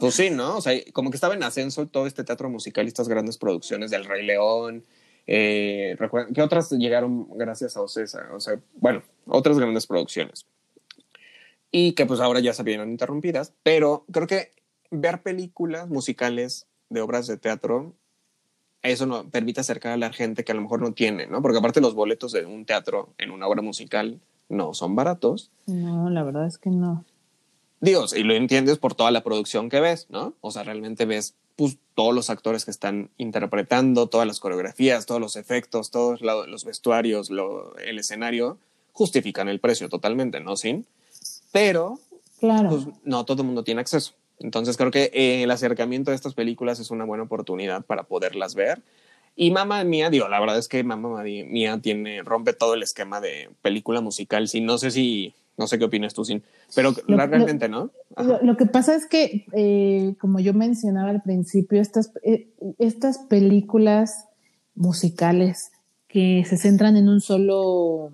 Pues 0.00 0.14
sí, 0.14 0.30
¿no? 0.30 0.56
O 0.56 0.60
sea, 0.60 0.72
como 0.92 1.10
que 1.10 1.16
estaba 1.16 1.34
en 1.34 1.42
ascenso 1.42 1.86
todo 1.86 2.06
este 2.06 2.24
teatro 2.24 2.48
musical 2.48 2.86
y 2.86 2.88
estas 2.88 3.08
grandes 3.08 3.36
producciones 3.36 3.90
del 3.90 4.04
Rey 4.04 4.24
León. 4.24 4.84
Eh, 5.26 5.96
¿Qué 6.34 6.42
otras 6.42 6.70
llegaron 6.72 7.28
gracias 7.36 7.76
a 7.76 7.82
Ocesa? 7.82 8.28
O 8.34 8.40
sea, 8.40 8.60
bueno, 8.74 9.02
otras 9.26 9.58
grandes 9.58 9.86
producciones. 9.86 10.46
Y 11.70 11.92
que 11.92 12.06
pues 12.06 12.20
ahora 12.20 12.40
ya 12.40 12.52
se 12.52 12.62
vieron 12.62 12.90
interrumpidas, 12.90 13.52
pero 13.62 14.04
creo 14.12 14.26
que 14.26 14.52
ver 14.90 15.22
películas 15.22 15.88
musicales 15.88 16.66
de 16.88 17.00
obras 17.00 17.26
de 17.26 17.36
teatro, 17.36 17.94
eso 18.82 19.06
nos 19.06 19.26
permite 19.26 19.60
acercar 19.60 19.92
a 19.92 19.96
la 19.96 20.12
gente 20.12 20.44
que 20.44 20.52
a 20.52 20.54
lo 20.54 20.60
mejor 20.60 20.80
no 20.80 20.92
tiene, 20.92 21.26
¿no? 21.26 21.42
Porque 21.42 21.58
aparte 21.58 21.80
los 21.80 21.94
boletos 21.94 22.32
de 22.32 22.44
un 22.44 22.64
teatro 22.64 23.14
en 23.18 23.30
una 23.30 23.48
obra 23.48 23.62
musical 23.62 24.20
no 24.48 24.74
son 24.74 24.94
baratos. 24.94 25.50
No, 25.66 26.10
la 26.10 26.22
verdad 26.22 26.46
es 26.46 26.58
que 26.58 26.70
no. 26.70 27.04
Dios, 27.80 28.14
y 28.14 28.22
lo 28.22 28.34
entiendes 28.34 28.78
por 28.78 28.94
toda 28.94 29.10
la 29.10 29.22
producción 29.22 29.68
que 29.68 29.80
ves, 29.80 30.06
¿no? 30.10 30.34
O 30.40 30.50
sea, 30.50 30.62
realmente 30.62 31.06
ves 31.06 31.34
pues, 31.56 31.78
todos 31.94 32.14
los 32.14 32.30
actores 32.30 32.64
que 32.64 32.70
están 32.70 33.10
interpretando, 33.16 34.08
todas 34.08 34.26
las 34.26 34.40
coreografías, 34.40 35.06
todos 35.06 35.20
los 35.20 35.36
efectos, 35.36 35.90
todos 35.90 36.20
los 36.20 36.64
vestuarios, 36.64 37.30
el 37.84 37.98
escenario, 37.98 38.58
justifican 38.92 39.48
el 39.48 39.60
precio 39.60 39.88
totalmente, 39.88 40.40
¿no? 40.40 40.56
Sin. 40.56 40.86
Pero, 41.52 41.98
claro. 42.40 42.70
pues, 42.70 42.86
no 43.04 43.24
todo 43.24 43.42
el 43.42 43.46
mundo 43.46 43.64
tiene 43.64 43.80
acceso. 43.80 44.14
Entonces 44.40 44.76
creo 44.76 44.90
que 44.90 45.10
eh, 45.14 45.42
el 45.44 45.50
acercamiento 45.50 46.10
de 46.10 46.16
estas 46.16 46.34
películas 46.34 46.80
es 46.80 46.90
una 46.90 47.04
buena 47.04 47.24
oportunidad 47.24 47.84
para 47.84 48.04
poderlas 48.04 48.54
ver. 48.54 48.82
Y 49.36 49.50
Mamá 49.50 49.82
Mía, 49.84 50.10
digo, 50.10 50.28
la 50.28 50.38
verdad 50.38 50.58
es 50.58 50.68
que 50.68 50.84
Mamá 50.84 51.22
Mía 51.22 51.80
tiene, 51.80 52.22
rompe 52.22 52.52
todo 52.52 52.74
el 52.74 52.82
esquema 52.82 53.20
de 53.20 53.50
película 53.62 54.00
musical. 54.00 54.48
Sí, 54.48 54.60
no 54.60 54.78
sé 54.78 54.90
si, 54.90 55.34
no 55.56 55.66
sé 55.66 55.78
qué 55.78 55.84
opinas 55.84 56.14
tú, 56.14 56.24
Sin, 56.24 56.42
pero 56.74 56.92
realmente 57.06 57.68
no. 57.68 57.90
Lo, 58.42 58.56
que 58.56 58.66
pasa 58.66 58.94
es 58.94 59.06
que, 59.06 59.46
eh, 59.52 60.14
como 60.20 60.40
yo 60.40 60.52
mencionaba 60.52 61.10
al 61.10 61.22
principio, 61.22 61.80
estas, 61.80 62.12
eh, 62.22 62.48
estas 62.78 63.18
películas 63.18 64.26
musicales 64.74 65.70
que 66.08 66.44
se 66.46 66.56
centran 66.56 66.96
en 66.96 67.08
un 67.08 67.20
solo 67.20 68.10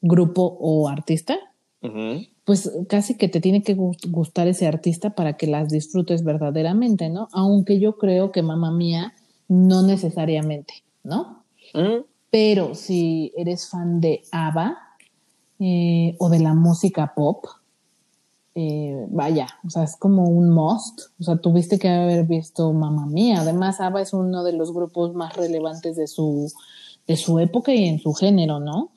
grupo 0.00 0.56
o 0.60 0.88
artista, 0.88 1.38
pues 2.44 2.70
casi 2.88 3.16
que 3.16 3.28
te 3.28 3.40
tiene 3.40 3.62
que 3.62 3.74
gustar 3.74 4.48
ese 4.48 4.66
artista 4.66 5.10
para 5.10 5.36
que 5.38 5.46
las 5.46 5.70
disfrutes 5.70 6.24
verdaderamente, 6.24 7.08
¿no? 7.08 7.28
Aunque 7.32 7.78
yo 7.78 7.96
creo 7.96 8.32
que 8.32 8.42
mamá 8.42 8.70
mía, 8.70 9.14
no 9.48 9.82
necesariamente, 9.82 10.74
¿no? 11.02 11.44
Pero 12.30 12.74
si 12.74 13.32
eres 13.36 13.68
fan 13.68 14.00
de 14.00 14.22
ABBA 14.30 14.89
eh, 15.60 16.16
o 16.18 16.30
de 16.30 16.40
la 16.40 16.54
música 16.54 17.12
pop, 17.14 17.44
eh, 18.54 19.06
vaya, 19.10 19.46
o 19.64 19.70
sea, 19.70 19.84
es 19.84 19.96
como 19.96 20.24
un 20.24 20.50
must. 20.50 21.02
O 21.20 21.22
sea, 21.22 21.36
tuviste 21.36 21.78
que 21.78 21.88
haber 21.88 22.24
visto 22.26 22.72
Mamá 22.72 23.06
Mía. 23.06 23.42
Además, 23.42 23.80
ABBA 23.80 24.00
es 24.00 24.12
uno 24.12 24.42
de 24.42 24.54
los 24.54 24.72
grupos 24.72 25.14
más 25.14 25.36
relevantes 25.36 25.96
de 25.96 26.06
su, 26.06 26.50
de 27.06 27.16
su 27.16 27.38
época 27.38 27.74
y 27.74 27.84
en 27.86 27.98
su 27.98 28.12
género, 28.14 28.58
¿no? 28.58 28.90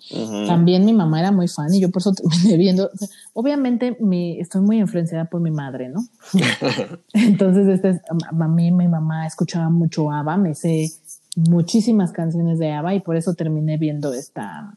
También 0.47 0.85
mi 0.85 0.93
mamá 0.93 1.19
era 1.19 1.31
muy 1.31 1.47
fan 1.47 1.73
y 1.73 1.81
yo 1.81 1.91
por 1.91 2.01
eso 2.01 2.13
terminé 2.13 2.57
viendo. 2.57 2.89
obviamente, 3.33 3.97
mi, 3.99 4.39
estoy 4.39 4.61
muy 4.61 4.79
influenciada 4.79 5.25
por 5.25 5.41
mi 5.41 5.51
madre, 5.51 5.89
¿no? 5.89 6.05
Entonces, 7.13 7.67
este 7.67 8.01
a 8.09 8.47
mí 8.47 8.71
mi 8.71 8.87
mamá 8.87 9.27
escuchaba 9.27 9.69
mucho 9.69 10.11
ABBA, 10.11 10.37
me 10.37 10.55
sé 10.55 10.91
muchísimas 11.35 12.11
canciones 12.11 12.57
de 12.57 12.71
ABBA 12.71 12.95
y 12.95 12.99
por 13.01 13.17
eso 13.17 13.33
terminé 13.33 13.77
viendo 13.77 14.13
esta 14.13 14.75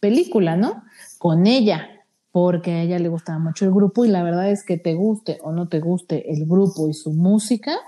película, 0.00 0.54
¿no? 0.54 0.82
Con 1.24 1.46
ella 1.46 2.04
porque 2.32 2.72
a 2.72 2.82
ella 2.82 2.98
le 2.98 3.08
gustaba 3.08 3.38
mucho 3.38 3.64
el 3.64 3.70
grupo 3.70 4.04
y 4.04 4.08
la 4.08 4.22
verdad 4.22 4.50
es 4.50 4.62
que 4.62 4.76
te 4.76 4.92
guste 4.92 5.38
o 5.40 5.52
no 5.52 5.68
te 5.68 5.80
guste 5.80 6.30
el 6.30 6.44
grupo 6.44 6.86
y 6.86 6.92
su 6.92 7.14
música, 7.14 7.78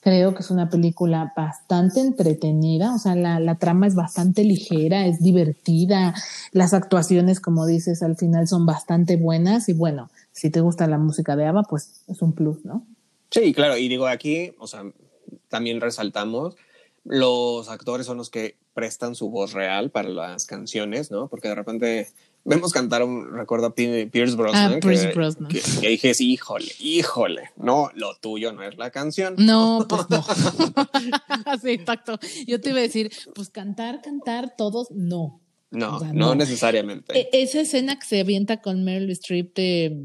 creo 0.00 0.34
que 0.34 0.40
es 0.40 0.50
una 0.50 0.68
película 0.68 1.32
bastante 1.36 2.00
entretenida, 2.00 2.92
o 2.92 2.98
sea, 2.98 3.14
la, 3.14 3.54
trama 3.60 3.86
es 3.86 3.94
bastante 3.94 4.42
ligera, 4.42 5.06
es 5.06 5.22
divertida, 5.22 6.16
las 6.50 6.74
actuaciones, 6.74 7.38
como 7.38 7.64
dices, 7.64 8.02
al 8.02 8.16
final 8.16 8.48
son 8.48 8.66
bastante 8.66 9.14
buenas 9.18 9.68
y 9.68 9.72
bueno, 9.72 10.10
si 10.32 10.50
te 10.50 10.60
gusta 10.60 10.88
la 10.88 10.98
música 10.98 11.36
de 11.36 11.46
Ava, 11.46 11.62
pues 11.62 12.00
es 12.08 12.22
un 12.22 12.32
plus, 12.32 12.64
¿no? 12.64 12.84
Sí, 13.30 13.54
claro, 13.54 13.76
y 13.76 13.86
digo 13.86 14.08
aquí, 14.08 14.50
o 14.58 14.66
sea, 14.66 14.82
también 15.48 15.80
resaltamos, 15.80 16.56
los 17.04 17.68
actores 17.68 18.04
son 18.04 18.16
los 18.16 18.30
que 18.30 18.56
prestan 18.72 19.14
su 19.14 19.30
voz 19.30 19.52
real 19.52 19.90
para 19.90 20.08
las 20.08 20.46
canciones, 20.46 21.12
¿no? 21.12 21.28
Porque 21.28 21.46
de 21.46 21.54
repente 21.54 22.08
vemos 22.44 22.72
cantar 22.72 23.02
un 23.02 23.32
recuerdo 23.32 23.66
a 23.66 23.74
Pierce 23.74 24.36
Brosnan. 24.36 24.74
Ah, 24.74 24.78
Pierce 24.80 25.12
Brosnan. 25.12 25.48
Que, 25.48 25.60
que, 25.60 25.88
dije, 25.88 26.12
híjole, 26.20 26.72
híjole, 26.78 27.50
no, 27.56 27.90
lo 27.94 28.14
tuyo 28.16 28.52
no 28.52 28.62
es 28.62 28.76
la 28.76 28.90
canción. 28.90 29.34
No, 29.38 29.86
pues 29.88 30.02
no. 30.10 30.22
sí, 31.62 31.70
exacto. 31.70 32.18
Yo 32.46 32.60
te 32.60 32.70
iba 32.70 32.78
a 32.78 32.82
decir, 32.82 33.10
pues 33.34 33.50
cantar, 33.50 34.00
cantar, 34.02 34.54
todos, 34.56 34.90
no. 34.90 35.40
No, 35.70 36.00
no, 36.12 36.34
necesariamente. 36.34 37.18
E, 37.18 37.30
esa 37.32 37.60
escena 37.60 37.98
que 37.98 38.06
se 38.06 38.20
avienta 38.20 38.60
con 38.60 38.84
Meryl 38.84 39.10
Streep 39.10 39.56
de 39.56 40.04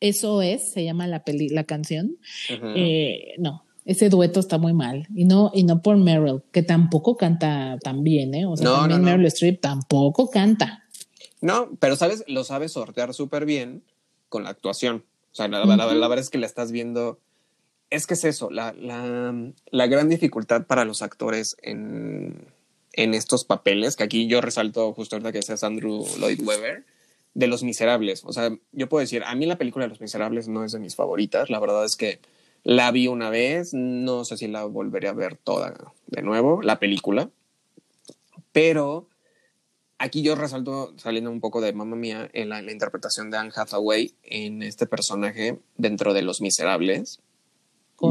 Eso 0.00 0.40
es, 0.40 0.72
se 0.72 0.84
llama 0.84 1.06
la 1.06 1.24
peli, 1.24 1.50
la 1.50 1.64
canción. 1.64 2.16
eh, 2.48 3.34
no, 3.38 3.66
ese 3.84 4.08
dueto 4.08 4.40
está 4.40 4.56
muy 4.56 4.72
mal. 4.72 5.06
Y 5.14 5.24
no, 5.24 5.50
y 5.52 5.64
no 5.64 5.82
por 5.82 5.96
Meryl, 5.98 6.42
que 6.52 6.62
tampoco 6.62 7.16
canta 7.16 7.78
tan 7.82 8.02
bien, 8.02 8.34
¿eh? 8.34 8.46
O 8.46 8.56
sea, 8.56 8.70
también 8.70 9.02
Meryl 9.02 9.26
Streep 9.26 9.60
tampoco 9.60 10.30
canta. 10.30 10.81
No, 11.42 11.70
pero 11.80 11.96
sabes, 11.96 12.24
lo 12.28 12.44
sabes 12.44 12.72
sortear 12.72 13.12
súper 13.12 13.44
bien 13.44 13.82
con 14.28 14.44
la 14.44 14.50
actuación. 14.50 15.04
O 15.32 15.34
sea, 15.34 15.48
la, 15.48 15.66
verdad 15.66 16.18
es 16.18 16.30
que 16.30 16.38
la 16.38 16.46
estás 16.46 16.72
viendo. 16.72 17.18
Es 17.90 18.06
que 18.06 18.14
es 18.14 18.24
eso, 18.24 18.50
la, 18.50 18.72
la, 18.72 19.86
gran 19.86 20.08
dificultad 20.08 20.66
para 20.66 20.86
los 20.86 21.02
actores 21.02 21.56
en, 21.60 22.46
en, 22.92 23.12
estos 23.12 23.44
papeles, 23.44 23.96
que 23.96 24.04
aquí 24.04 24.28
yo 24.28 24.40
resalto 24.40 24.94
justo 24.94 25.16
ahorita 25.16 25.32
que 25.32 25.42
seas 25.42 25.62
Andrew 25.62 26.06
Lloyd 26.18 26.40
Webber, 26.42 26.84
de 27.34 27.46
Los 27.48 27.64
Miserables. 27.64 28.22
O 28.24 28.32
sea, 28.32 28.50
yo 28.70 28.88
puedo 28.88 29.00
decir, 29.00 29.24
a 29.24 29.34
mí 29.34 29.44
la 29.44 29.58
película 29.58 29.84
de 29.84 29.90
Los 29.90 30.00
Miserables 30.00 30.48
no 30.48 30.64
es 30.64 30.72
de 30.72 30.78
mis 30.78 30.94
favoritas. 30.94 31.50
La 31.50 31.60
verdad 31.60 31.84
es 31.84 31.96
que 31.96 32.20
la 32.62 32.90
vi 32.92 33.08
una 33.08 33.30
vez, 33.30 33.74
no 33.74 34.24
sé 34.24 34.36
si 34.36 34.46
la 34.46 34.64
volveré 34.64 35.08
a 35.08 35.12
ver 35.12 35.36
toda 35.36 35.74
de 36.06 36.22
nuevo, 36.22 36.62
la 36.62 36.78
película. 36.78 37.30
Pero 38.52 39.08
aquí 40.02 40.22
yo 40.22 40.34
resalto, 40.34 40.92
saliendo 40.96 41.30
un 41.30 41.40
poco 41.40 41.60
de 41.60 41.72
Mamma 41.72 41.94
Mía, 41.94 42.28
en 42.32 42.48
la, 42.48 42.60
interpretación 42.60 43.30
de 43.30 43.36
Anne 43.36 43.52
Hathaway 43.54 44.12
en 44.24 44.62
este 44.62 44.86
personaje 44.86 45.58
dentro 45.76 46.12
de 46.12 46.22
Los 46.22 46.40
Miserables. 46.40 47.20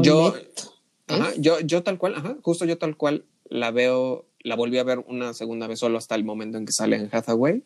Yo, 0.02 0.34
yo, 1.38 1.60
yo 1.60 1.82
tal 1.82 1.98
cual, 1.98 2.14
ajá, 2.14 2.36
justo 2.42 2.64
yo 2.64 2.78
tal 2.78 2.96
cual 2.96 3.26
la 3.44 3.70
veo, 3.70 4.24
la 4.40 4.56
volví 4.56 4.78
a 4.78 4.84
ver 4.84 5.00
una 5.06 5.34
segunda 5.34 5.66
vez 5.66 5.80
solo 5.80 5.98
hasta 5.98 6.14
el 6.14 6.24
momento 6.24 6.56
en 6.56 6.64
que 6.64 6.72
sale 6.72 6.96
Anne 6.96 7.10
Hathaway, 7.12 7.62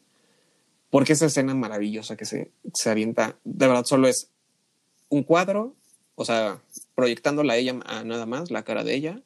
porque 0.91 1.13
esa 1.13 1.27
escena 1.27 1.55
maravillosa 1.55 2.17
que 2.17 2.25
se, 2.25 2.51
se 2.75 2.91
avienta, 2.91 3.39
de 3.45 3.69
verdad 3.69 3.85
solo 3.85 4.09
es 4.09 4.29
un 5.09 5.23
cuadro, 5.23 5.77
o 6.17 6.25
sea, 6.25 6.61
proyectándola 6.97 7.53
a 7.53 7.57
ella 7.59 7.75
nada 8.05 8.27
más, 8.27 8.51
la 8.51 8.65
cara 8.65 8.83
de 8.83 8.95
ella, 8.97 9.23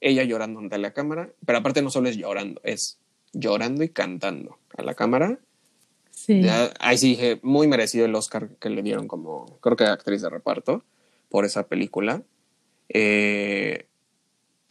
ella 0.00 0.22
llorando 0.22 0.60
ante 0.60 0.78
la 0.78 0.92
cámara, 0.92 1.32
pero 1.44 1.58
aparte 1.58 1.82
no 1.82 1.90
solo 1.90 2.08
es 2.08 2.16
llorando, 2.16 2.60
es 2.62 2.99
llorando 3.32 3.84
y 3.84 3.88
cantando 3.88 4.58
a 4.76 4.82
la 4.82 4.94
cámara. 4.94 5.38
Sí. 6.10 6.42
ahí 6.80 6.98
sí 6.98 7.10
dije, 7.10 7.40
muy 7.42 7.66
merecido 7.66 8.04
el 8.04 8.14
Oscar 8.14 8.50
que 8.60 8.68
le 8.68 8.82
dieron 8.82 9.08
como, 9.08 9.58
creo 9.60 9.76
que 9.76 9.84
actriz 9.84 10.20
de 10.20 10.28
reparto 10.28 10.84
por 11.30 11.44
esa 11.44 11.66
película. 11.66 12.22
Eh, 12.90 13.86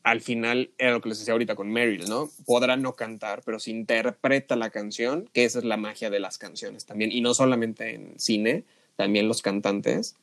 al 0.03 0.22
final 0.22 0.72
era 0.78 0.91
lo 0.91 1.01
que 1.01 1.10
les 1.10 1.20
decía 1.20 1.34
ahorita 1.34 1.55
con 1.55 1.70
Meryl, 1.72 2.07
¿no? 2.07 2.30
Podrá 2.45 2.78
no 2.78 2.93
cantar, 2.93 3.41
pero 3.45 3.60
si 3.60 3.72
interpreta 3.72 4.55
la 4.55 4.70
canción, 4.70 5.30
que 5.34 5.45
esa 5.45 5.60
es 5.60 5.66
la 5.66 5.78
magia 5.78 6.10
de 6.10 6.20
las 6.20 6.38
canciones 6.38 6.86
también, 6.86 7.12
y 7.12 7.22
no 7.22 7.34
solamente 7.34 7.95
en 7.95 8.14
cine, 8.18 8.64
también 8.95 9.28
los 9.28 9.41
cantantes. 9.41 10.16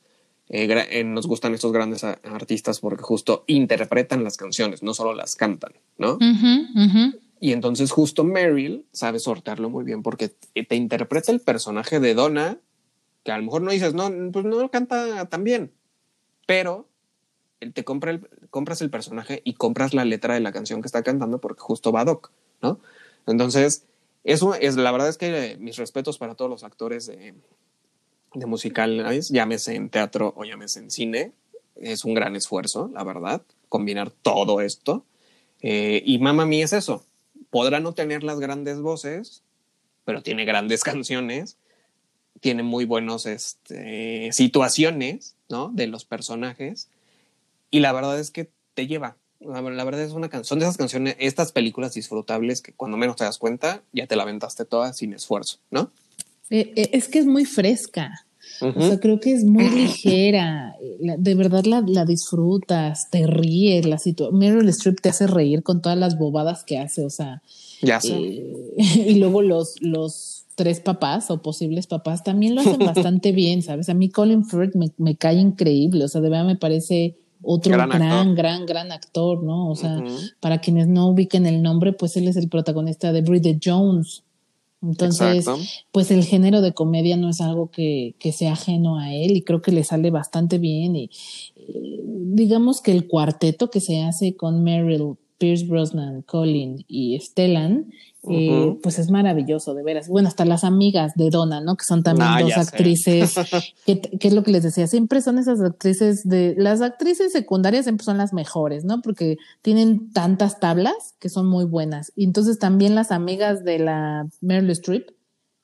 Eh, 0.49 0.67
eh, 0.91 1.03
nos 1.03 1.27
gustan 1.27 1.53
estos 1.53 1.73
grandes 1.73 2.05
artistas 2.05 2.79
porque 2.79 3.03
justo 3.03 3.43
interpretan 3.47 4.23
las 4.23 4.37
canciones, 4.37 4.81
no 4.81 4.93
solo 4.93 5.13
las 5.13 5.35
cantan, 5.35 5.73
¿no? 5.97 6.17
Y 7.39 7.51
entonces 7.51 7.91
justo 7.91 8.23
Meryl 8.23 8.85
sabe 8.91 9.19
sortearlo 9.19 9.69
muy 9.69 9.83
bien 9.83 10.01
porque 10.03 10.29
te 10.29 10.75
interpreta 10.75 11.31
el 11.31 11.39
personaje 11.39 11.99
de 11.99 12.13
Donna, 12.13 12.59
que 13.23 13.31
a 13.31 13.37
lo 13.37 13.43
mejor 13.43 13.61
no 13.61 13.71
dices, 13.71 13.93
no, 13.93 14.09
pues 14.31 14.45
no 14.45 14.69
canta 14.71 15.25
tan 15.25 15.43
bien, 15.43 15.71
pero 16.45 16.87
te 17.73 17.83
compra 17.83 18.11
el, 18.11 18.27
compras 18.49 18.81
el 18.81 18.89
personaje 18.89 19.41
y 19.43 19.53
compras 19.53 19.93
la 19.93 20.05
letra 20.05 20.33
de 20.33 20.39
la 20.39 20.51
canción 20.51 20.81
que 20.81 20.87
está 20.87 21.03
cantando 21.03 21.39
porque 21.39 21.61
justo 21.61 21.91
va 21.91 22.05
Doc, 22.05 22.31
¿no? 22.61 22.79
Entonces, 23.25 23.85
eso 24.23 24.55
es, 24.55 24.75
la 24.75 24.91
verdad 24.91 25.09
es 25.09 25.17
que 25.17 25.57
mis 25.59 25.77
respetos 25.77 26.17
para 26.17 26.35
todos 26.35 26.49
los 26.49 26.63
actores 26.63 27.07
de, 27.07 27.35
de 28.33 28.45
musicales, 28.45 29.29
llámese 29.29 29.75
en 29.75 29.89
teatro 29.89 30.33
o 30.35 30.43
llámese 30.43 30.79
en 30.79 30.91
cine, 30.91 31.33
es 31.75 32.05
un 32.05 32.13
gran 32.13 32.35
esfuerzo, 32.35 32.89
la 32.93 33.03
verdad, 33.03 33.41
combinar 33.69 34.11
todo 34.11 34.61
esto. 34.61 35.05
Eh, 35.61 36.03
y 36.05 36.19
Mamma 36.19 36.45
Mía 36.45 36.65
es 36.65 36.73
eso, 36.73 37.03
podrá 37.57 37.79
no 37.79 37.93
tener 37.93 38.23
las 38.23 38.39
grandes 38.39 38.81
voces, 38.81 39.41
pero 40.05 40.21
tiene 40.21 40.45
grandes 40.45 40.83
canciones, 40.91 41.57
tiene 42.39 42.61
muy 42.61 42.85
buenos 42.85 43.25
este, 43.25 44.31
situaciones, 44.31 45.35
¿no? 45.49 45.69
De 45.73 45.87
los 45.87 46.05
personajes 46.05 46.87
y 47.71 47.79
la 47.79 47.91
verdad 47.93 48.19
es 48.19 48.29
que 48.29 48.51
te 48.75 48.85
lleva. 48.85 49.17
La, 49.39 49.61
verdad 49.61 50.01
es 50.01 50.11
una 50.11 50.29
canción, 50.29 50.59
de 50.59 50.65
esas 50.65 50.77
canciones, 50.77 51.15
estas 51.17 51.51
películas 51.51 51.95
disfrutables 51.95 52.61
que 52.61 52.73
cuando 52.73 52.95
menos 52.95 53.15
te 53.15 53.23
das 53.23 53.39
cuenta, 53.39 53.81
ya 53.91 54.05
te 54.05 54.15
la 54.15 54.21
aventaste 54.21 54.63
toda 54.63 54.93
sin 54.93 55.13
esfuerzo, 55.13 55.57
¿no? 55.71 55.91
Eh, 56.51 56.73
eh, 56.75 56.89
es 56.93 57.07
que 57.07 57.17
es 57.17 57.25
muy 57.25 57.45
fresca. 57.45 58.26
O 58.61 58.81
sea, 58.81 58.99
creo 58.99 59.19
que 59.19 59.33
es 59.33 59.43
muy 59.45 59.69
ligera. 59.69 60.75
De 60.99 61.35
verdad 61.35 61.65
la, 61.65 61.83
la 61.85 62.05
disfrutas, 62.05 63.09
te 63.09 63.27
ríes. 63.27 63.85
La 63.85 63.99
Meryl 64.31 64.67
Streep 64.69 64.99
te 65.01 65.09
hace 65.09 65.27
reír 65.27 65.63
con 65.63 65.81
todas 65.81 65.97
las 65.97 66.17
bobadas 66.17 66.63
que 66.63 66.77
hace. 66.77 67.05
O 67.05 67.09
sea, 67.09 67.41
ya 67.81 68.01
sé. 68.01 68.15
Eh, 68.15 68.75
y 69.07 69.15
luego 69.15 69.41
los, 69.41 69.75
los 69.81 70.45
tres 70.55 70.79
papás 70.79 71.29
o 71.29 71.41
posibles 71.41 71.85
papás 71.87 72.23
también 72.23 72.55
lo 72.55 72.61
hacen 72.61 72.79
bastante 72.85 73.31
bien, 73.31 73.61
¿sabes? 73.61 73.89
A 73.89 73.93
mí 73.93 74.09
Colin 74.09 74.43
Firth 74.43 74.75
me, 74.75 74.91
me 74.97 75.15
cae 75.15 75.35
increíble. 75.35 76.03
O 76.03 76.07
sea, 76.07 76.21
de 76.21 76.29
verdad 76.29 76.45
me 76.45 76.55
parece 76.55 77.15
otro 77.43 77.73
gran, 77.73 78.35
gran, 78.35 78.65
gran, 78.65 78.91
actor, 78.91 79.43
¿no? 79.43 79.69
O 79.69 79.75
sea, 79.75 80.03
para 80.39 80.59
quienes 80.59 80.87
no 80.87 81.07
ubiquen 81.07 81.45
el 81.45 81.61
nombre, 81.61 81.93
pues 81.93 82.17
él 82.17 82.27
es 82.27 82.35
el 82.35 82.49
protagonista 82.49 83.11
de 83.11 83.21
Bridget 83.21 83.59
Jones. 83.63 84.23
Entonces, 84.81 85.45
pues 85.91 86.11
el 86.11 86.23
género 86.23 86.61
de 86.61 86.73
comedia 86.73 87.17
no 87.17 87.29
es 87.29 87.41
algo 87.41 87.71
que, 87.71 88.15
que, 88.19 88.31
sea 88.31 88.53
ajeno 88.53 88.99
a 88.99 89.13
él 89.13 89.35
y 89.35 89.41
creo 89.41 89.61
que 89.61 89.71
le 89.71 89.83
sale 89.83 90.11
bastante 90.11 90.59
bien. 90.59 90.95
Y 90.95 91.09
eh, 91.55 92.01
digamos 92.03 92.81
que 92.81 92.91
el 92.91 93.07
cuarteto 93.07 93.69
que 93.69 93.81
se 93.81 94.03
hace 94.03 94.35
con 94.35 94.63
Meryl, 94.63 95.15
Pierce 95.39 95.65
Brosnan, 95.65 96.21
Colin 96.21 96.85
y 96.87 97.19
Stellan 97.19 97.91
eh, 98.29 98.77
pues 98.83 98.99
es 98.99 99.09
maravilloso, 99.09 99.73
de 99.73 99.83
veras. 99.83 100.07
Bueno, 100.07 100.27
hasta 100.27 100.45
las 100.45 100.63
amigas 100.63 101.13
de 101.15 101.29
Donna, 101.29 101.61
¿no? 101.61 101.75
Que 101.75 101.85
son 101.85 102.03
también 102.03 102.29
ah, 102.29 102.41
dos 102.41 102.57
actrices, 102.57 103.35
que, 103.85 104.01
es 104.19 104.33
lo 104.33 104.43
que 104.43 104.51
les 104.51 104.63
decía, 104.63 104.87
siempre 104.87 105.21
son 105.21 105.39
esas 105.39 105.61
actrices 105.61 106.27
de, 106.27 106.55
las 106.57 106.81
actrices 106.81 107.31
secundarias 107.31 107.85
siempre 107.85 108.03
son 108.05 108.17
las 108.17 108.33
mejores, 108.33 108.85
¿no? 108.85 109.01
Porque 109.01 109.37
tienen 109.61 110.11
tantas 110.11 110.59
tablas 110.59 111.15
que 111.19 111.29
son 111.29 111.47
muy 111.47 111.65
buenas. 111.65 112.11
Y 112.15 112.25
entonces 112.25 112.59
también 112.59 112.95
las 112.95 113.11
amigas 113.11 113.63
de 113.63 113.79
la 113.79 114.27
Meryl 114.41 114.69
Streep 114.71 115.09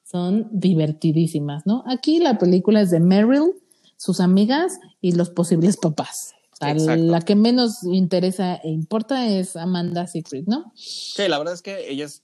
son 0.03 0.47
divertidísimas, 0.51 1.65
¿no? 1.65 1.83
Aquí 1.87 2.19
la 2.19 2.37
película 2.37 2.81
es 2.81 2.91
de 2.91 2.99
Meryl, 2.99 3.53
sus 3.97 4.19
amigas 4.19 4.79
y 5.01 5.13
los 5.13 5.29
posibles 5.29 5.77
papás. 5.77 6.33
la 6.59 7.21
que 7.21 7.35
menos 7.35 7.83
interesa 7.83 8.55
e 8.55 8.69
importa 8.69 9.27
es 9.27 9.55
Amanda 9.55 10.07
Seyfried, 10.07 10.45
¿no? 10.47 10.71
Sí, 10.75 11.27
la 11.27 11.37
verdad 11.37 11.53
es 11.53 11.61
que 11.61 11.89
ellas 11.91 12.22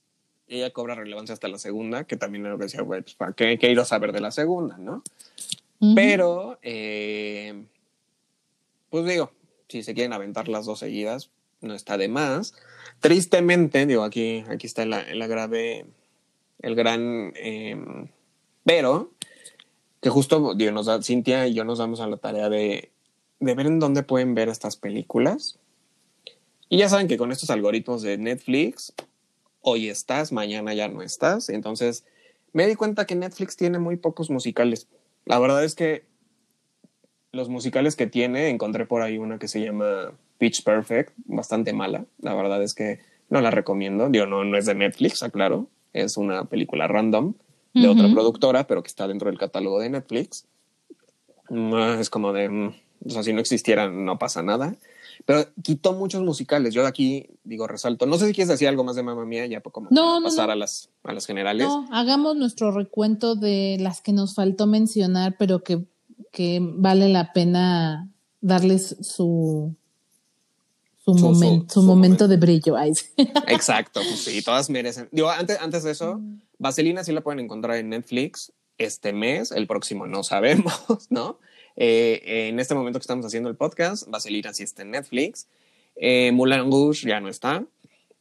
ella 0.50 0.70
cobra 0.70 0.96
relevancia 0.96 1.32
hasta 1.32 1.48
la 1.48 1.58
segunda, 1.58 2.04
que 2.04 2.16
también 2.16 2.44
es 2.44 2.50
lo 2.50 2.58
que 2.58 2.64
decía, 2.64 2.82
güey, 2.82 3.02
pues, 3.02 3.14
¿para 3.14 3.32
qué, 3.32 3.56
qué 3.58 3.70
ir 3.70 3.78
a 3.78 3.84
saber 3.84 4.12
de 4.12 4.20
la 4.20 4.32
segunda, 4.32 4.76
no? 4.78 5.02
Pero, 5.94 6.58
eh, 6.62 7.64
pues 8.90 9.06
digo, 9.06 9.32
si 9.68 9.82
se 9.82 9.94
quieren 9.94 10.12
aventar 10.12 10.48
las 10.48 10.66
dos 10.66 10.80
seguidas, 10.80 11.30
no 11.62 11.74
está 11.74 11.96
de 11.96 12.08
más. 12.08 12.54
Tristemente, 12.98 13.86
digo, 13.86 14.02
aquí, 14.02 14.44
aquí 14.48 14.66
está 14.66 14.84
la, 14.84 15.14
la 15.14 15.26
grave, 15.26 15.86
el 16.60 16.74
gran, 16.74 17.32
em, 17.36 18.08
pero, 18.64 19.12
que 20.02 20.10
justo, 20.10 20.54
digo, 20.54 20.72
nos 20.72 20.86
da, 20.86 21.00
Cintia 21.02 21.46
y 21.46 21.54
yo 21.54 21.64
nos 21.64 21.78
damos 21.78 22.00
a 22.00 22.08
la 22.08 22.16
tarea 22.18 22.48
de, 22.48 22.90
de 23.38 23.54
ver 23.54 23.66
en 23.66 23.78
dónde 23.78 24.02
pueden 24.02 24.34
ver 24.34 24.48
estas 24.48 24.76
películas. 24.76 25.58
Y 26.68 26.78
ya 26.78 26.88
saben 26.88 27.08
que 27.08 27.16
con 27.16 27.32
estos 27.32 27.50
algoritmos 27.50 28.02
de 28.02 28.18
Netflix, 28.18 28.92
hoy 29.60 29.88
estás, 29.88 30.32
mañana 30.32 30.74
ya 30.74 30.88
no 30.88 31.02
estás. 31.02 31.48
Entonces 31.48 32.04
me 32.52 32.66
di 32.66 32.74
cuenta 32.74 33.06
que 33.06 33.14
Netflix 33.14 33.56
tiene 33.56 33.78
muy 33.78 33.96
pocos 33.96 34.30
musicales. 34.30 34.88
La 35.24 35.38
verdad 35.38 35.64
es 35.64 35.74
que 35.74 36.04
los 37.32 37.48
musicales 37.48 37.96
que 37.96 38.06
tiene, 38.06 38.48
encontré 38.48 38.86
por 38.86 39.02
ahí 39.02 39.18
una 39.18 39.38
que 39.38 39.48
se 39.48 39.60
llama 39.60 40.12
Pitch 40.38 40.64
Perfect, 40.64 41.12
bastante 41.26 41.72
mala. 41.72 42.04
La 42.20 42.34
verdad 42.34 42.62
es 42.62 42.74
que 42.74 43.00
no 43.28 43.40
la 43.40 43.50
recomiendo. 43.50 44.08
Digo, 44.08 44.26
no, 44.26 44.44
no 44.44 44.56
es 44.56 44.66
de 44.66 44.74
Netflix, 44.74 45.22
aclaro. 45.22 45.68
Es 45.92 46.16
una 46.16 46.44
película 46.44 46.86
random 46.88 47.34
de 47.72 47.86
otra 47.86 48.08
productora, 48.10 48.66
pero 48.66 48.82
que 48.82 48.88
está 48.88 49.06
dentro 49.06 49.30
del 49.30 49.38
catálogo 49.38 49.78
de 49.78 49.90
Netflix. 49.90 50.46
Es 51.98 52.10
como 52.10 52.32
de, 52.32 52.48
mm, 52.48 52.74
o 53.04 53.10
sea, 53.10 53.22
si 53.22 53.32
no 53.32 53.40
existiera 53.40 53.88
no 53.88 54.18
pasa 54.18 54.42
nada. 54.42 54.76
Pero 55.26 55.46
quitó 55.62 55.92
muchos 55.92 56.22
musicales. 56.22 56.72
Yo 56.72 56.82
de 56.82 56.88
aquí 56.88 57.26
digo, 57.44 57.66
resalto. 57.66 58.06
No 58.06 58.16
sé 58.18 58.26
si 58.26 58.32
quieres 58.32 58.48
decir 58.48 58.68
algo 58.68 58.84
más 58.84 58.96
de 58.96 59.02
Mamma 59.02 59.24
Mía, 59.24 59.46
ya 59.46 59.60
como 59.60 59.88
no, 59.90 60.20
pasar 60.22 60.50
A, 60.50 60.56
las, 60.56 60.88
a 61.04 61.12
las 61.12 61.26
generales. 61.26 61.66
No, 61.66 61.86
hagamos 61.92 62.36
nuestro 62.36 62.72
recuento 62.72 63.34
de 63.34 63.76
las 63.80 64.00
que 64.00 64.12
nos 64.12 64.34
faltó 64.34 64.66
mencionar, 64.66 65.36
pero 65.38 65.62
que, 65.62 65.84
que 66.32 66.58
vale 66.62 67.08
la 67.08 67.32
pena 67.32 68.08
darles 68.40 68.96
su, 69.02 69.74
su, 71.04 71.14
momento, 71.14 71.74
su, 71.74 71.82
momento 71.82 72.28
de 72.28 72.36
brillo. 72.36 72.76
Exacto, 73.46 74.00
pues 74.00 74.24
sí, 74.24 74.42
todas 74.42 74.70
merecen. 74.70 75.08
Digo, 75.12 75.28
antes, 75.30 75.58
antes 75.60 75.82
de 75.84 75.90
eso, 75.90 76.16
mm. 76.18 76.40
Vaselina 76.58 77.04
sí 77.04 77.12
la 77.12 77.20
pueden 77.20 77.40
encontrar 77.40 77.76
en 77.76 77.90
Netflix 77.90 78.52
este 78.78 79.12
mes, 79.12 79.52
el 79.52 79.66
próximo 79.66 80.06
no 80.06 80.22
sabemos, 80.22 80.74
¿no? 81.10 81.38
Eh, 81.82 82.48
en 82.50 82.60
este 82.60 82.74
momento 82.74 82.98
que 82.98 83.04
estamos 83.04 83.24
haciendo 83.24 83.48
el 83.48 83.56
podcast, 83.56 84.06
Vaselina 84.06 84.52
sí 84.52 84.64
está 84.64 84.82
en 84.82 84.90
Netflix. 84.90 85.48
Eh, 85.96 86.30
Mulan 86.30 86.70
Rouge 86.70 87.08
ya 87.08 87.20
no 87.20 87.30
está. 87.30 87.64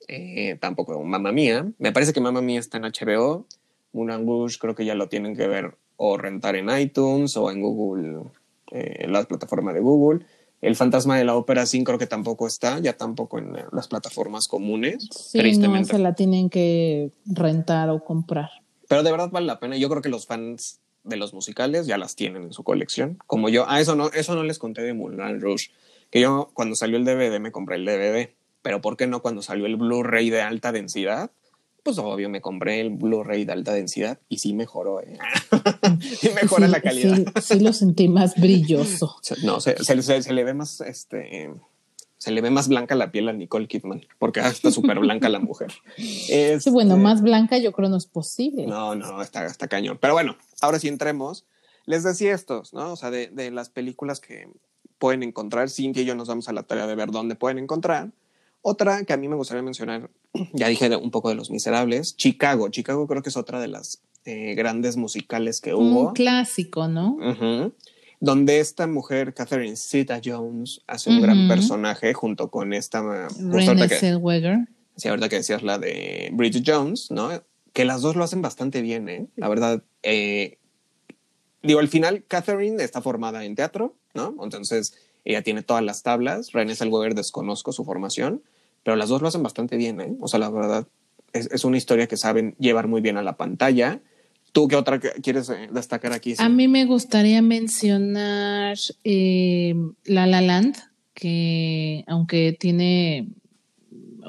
Eh, 0.07 0.57
tampoco 0.61 1.03
Mamma 1.03 1.33
Mía. 1.33 1.69
Me 1.77 1.91
parece 1.91 2.13
que 2.13 2.21
Mamma 2.21 2.41
Mía 2.41 2.61
está 2.61 2.77
en 2.77 2.85
HBO. 2.85 3.45
Mulan 3.91 4.25
Rouge 4.25 4.57
creo 4.59 4.75
que 4.75 4.85
ya 4.85 4.95
lo 4.95 5.09
tienen 5.09 5.35
que 5.35 5.45
ver 5.49 5.75
o 5.97 6.17
rentar 6.17 6.55
en 6.55 6.69
iTunes 6.69 7.35
o 7.35 7.51
en 7.51 7.59
Google, 7.59 8.21
en 8.71 9.11
la 9.11 9.25
plataforma 9.25 9.73
de 9.73 9.81
Google. 9.81 10.25
El 10.61 10.77
Fantasma 10.77 11.17
de 11.17 11.25
la 11.25 11.35
Ópera 11.35 11.65
sí 11.65 11.83
creo 11.83 11.99
que 11.99 12.07
tampoco 12.07 12.47
está, 12.47 12.79
ya 12.79 12.93
tampoco 12.93 13.39
en 13.39 13.57
las 13.73 13.89
plataformas 13.89 14.47
comunes. 14.47 15.05
Sí, 15.11 15.37
tristemente. 15.37 15.91
no 15.91 15.97
se 15.97 16.01
la 16.01 16.15
tienen 16.15 16.49
que 16.49 17.11
rentar 17.25 17.89
o 17.89 18.05
comprar. 18.05 18.49
Pero 18.87 19.03
de 19.03 19.11
verdad 19.11 19.29
vale 19.31 19.47
la 19.47 19.59
pena. 19.59 19.75
Yo 19.75 19.89
creo 19.89 20.01
que 20.01 20.07
los 20.07 20.25
fans 20.27 20.79
de 21.03 21.17
los 21.17 21.33
musicales 21.33 21.87
ya 21.87 21.97
las 21.97 22.15
tienen 22.15 22.43
en 22.43 22.53
su 22.53 22.63
colección. 22.63 23.17
Como 23.27 23.49
yo, 23.49 23.65
ah, 23.67 23.79
eso 23.79 23.95
no, 23.95 24.09
eso 24.11 24.35
no 24.35 24.43
les 24.43 24.59
conté 24.59 24.81
de 24.81 24.93
Moulin 24.93 25.41
Rouge, 25.41 25.71
que 26.09 26.21
yo 26.21 26.51
cuando 26.53 26.75
salió 26.75 26.97
el 26.97 27.05
DVD 27.05 27.39
me 27.39 27.51
compré 27.51 27.77
el 27.77 27.85
DVD, 27.85 28.29
pero 28.61 28.81
¿por 28.81 28.97
qué 28.97 29.07
no 29.07 29.21
cuando 29.21 29.41
salió 29.41 29.65
el 29.65 29.77
Blu-ray 29.77 30.29
de 30.29 30.41
alta 30.41 30.71
densidad? 30.71 31.31
Pues 31.83 31.97
obvio 31.97 32.29
me 32.29 32.41
compré 32.41 32.81
el 32.81 32.89
Blu-ray 32.89 33.45
de 33.45 33.53
alta 33.53 33.73
densidad 33.73 34.19
y 34.27 34.39
sí 34.39 34.53
mejoró, 34.53 35.01
¿eh? 35.01 35.17
sí 36.19 36.29
mejora 36.35 36.67
la 36.67 36.81
calidad. 36.81 37.17
Sí, 37.41 37.59
lo 37.61 37.71
sentí 37.71 38.07
más 38.07 38.35
brilloso. 38.35 39.15
No, 39.43 39.59
se, 39.61 39.77
se, 39.83 40.33
le 40.33 40.43
ve 40.43 40.53
más, 40.53 40.81
este, 40.81 41.49
se 42.17 42.31
le 42.31 42.41
ve 42.41 42.49
más 42.49 42.67
blanca 42.67 42.95
la 42.95 43.11
piel 43.11 43.29
a 43.29 43.33
Nicole 43.33 43.67
Kidman, 43.67 44.05
porque 44.19 44.41
está 44.41 44.71
súper 44.71 44.99
blanca 44.99 45.29
la 45.29 45.39
mujer. 45.39 45.71
sí, 45.95 46.69
bueno, 46.69 46.95
este, 46.95 47.03
más 47.03 47.21
blanca 47.21 47.57
yo 47.57 47.71
creo 47.71 47.87
no 47.87 47.95
es 47.95 48.07
posible. 48.07 48.67
No, 48.67 48.93
no, 48.93 49.21
está, 49.21 49.45
está 49.45 49.69
cañón. 49.69 49.97
Pero 50.01 50.13
bueno, 50.13 50.35
ahora 50.61 50.79
sí 50.79 50.87
entremos. 50.87 51.45
Les 51.85 52.03
decía 52.03 52.33
estos, 52.33 52.73
¿no? 52.73 52.93
O 52.93 52.95
sea, 52.95 53.09
de, 53.11 53.27
de 53.27 53.51
las 53.51 53.69
películas 53.69 54.19
que 54.19 54.47
pueden 54.99 55.23
encontrar, 55.23 55.69
Cintia 55.69 56.03
y 56.03 56.05
yo 56.05 56.15
nos 56.15 56.27
vamos 56.27 56.49
a 56.49 56.53
la 56.53 56.63
tarea 56.63 56.85
de 56.85 56.95
ver 56.95 57.11
dónde 57.11 57.35
pueden 57.35 57.57
encontrar. 57.57 58.11
Otra 58.61 59.05
que 59.05 59.13
a 59.13 59.17
mí 59.17 59.27
me 59.27 59.35
gustaría 59.35 59.63
mencionar, 59.63 60.09
ya 60.53 60.67
dije 60.67 60.95
un 60.95 61.11
poco 61.11 61.29
de 61.29 61.35
Los 61.35 61.49
Miserables, 61.49 62.15
Chicago. 62.17 62.69
Chicago 62.69 63.07
creo 63.07 63.23
que 63.23 63.29
es 63.29 63.37
otra 63.37 63.59
de 63.59 63.69
las 63.69 64.01
eh, 64.25 64.53
grandes 64.55 64.97
musicales 64.97 65.61
que 65.61 65.73
hubo. 65.73 66.09
Un 66.09 66.13
clásico, 66.13 66.87
¿no? 66.87 67.17
donde 68.21 68.59
esta 68.59 68.85
mujer, 68.85 69.33
Catherine 69.33 69.77
Zeta 69.77 70.19
Jones, 70.23 70.81
hace 70.87 71.09
un 71.09 71.21
gran 71.21 71.47
personaje 71.47 72.13
junto 72.13 72.51
con 72.51 72.73
esta... 72.73 73.29
Renée 73.39 73.87
Zellweger. 73.87 74.67
Sí, 74.97 75.07
ahorita 75.07 75.29
que 75.29 75.37
decías 75.37 75.63
la 75.63 75.79
de 75.79 76.29
Bridget 76.33 76.63
Jones, 76.67 77.11
¿no? 77.11 77.29
Que 77.73 77.85
las 77.85 78.01
dos 78.01 78.15
lo 78.15 78.23
hacen 78.23 78.41
bastante 78.41 78.81
bien, 78.81 79.09
¿eh? 79.09 79.27
La 79.35 79.47
verdad, 79.47 79.83
eh, 80.03 80.57
digo, 81.61 81.79
al 81.79 81.87
final 81.87 82.23
Catherine 82.27 82.83
está 82.83 83.01
formada 83.01 83.45
en 83.45 83.55
teatro, 83.55 83.95
¿no? 84.13 84.35
Entonces 84.43 84.97
ella 85.25 85.41
tiene 85.43 85.63
todas 85.63 85.83
las 85.83 86.03
tablas. 86.03 86.51
Renée 86.51 86.75
Zellweger 86.75 87.15
desconozco 87.15 87.71
su 87.71 87.85
formación, 87.85 88.41
pero 88.83 88.95
las 88.95 89.09
dos 89.09 89.21
lo 89.21 89.27
hacen 89.27 89.43
bastante 89.43 89.77
bien, 89.77 90.01
¿eh? 90.01 90.15
O 90.19 90.27
sea, 90.27 90.39
la 90.39 90.49
verdad, 90.49 90.87
es, 91.33 91.49
es 91.51 91.63
una 91.63 91.77
historia 91.77 92.07
que 92.07 92.17
saben 92.17 92.55
llevar 92.59 92.87
muy 92.87 93.01
bien 93.01 93.17
a 93.17 93.23
la 93.23 93.37
pantalla 93.37 94.01
¿Tú 94.51 94.67
qué 94.67 94.75
otra 94.75 94.99
quieres 94.99 95.49
eh, 95.49 95.69
destacar 95.71 96.13
aquí? 96.13 96.33
A 96.37 96.49
mí 96.49 96.67
me 96.67 96.85
gustaría 96.85 97.41
mencionar 97.41 98.77
eh, 99.03 99.75
La 100.05 100.25
La 100.25 100.41
Land, 100.41 100.75
que 101.13 102.03
aunque 102.07 102.55
tiene 102.59 103.27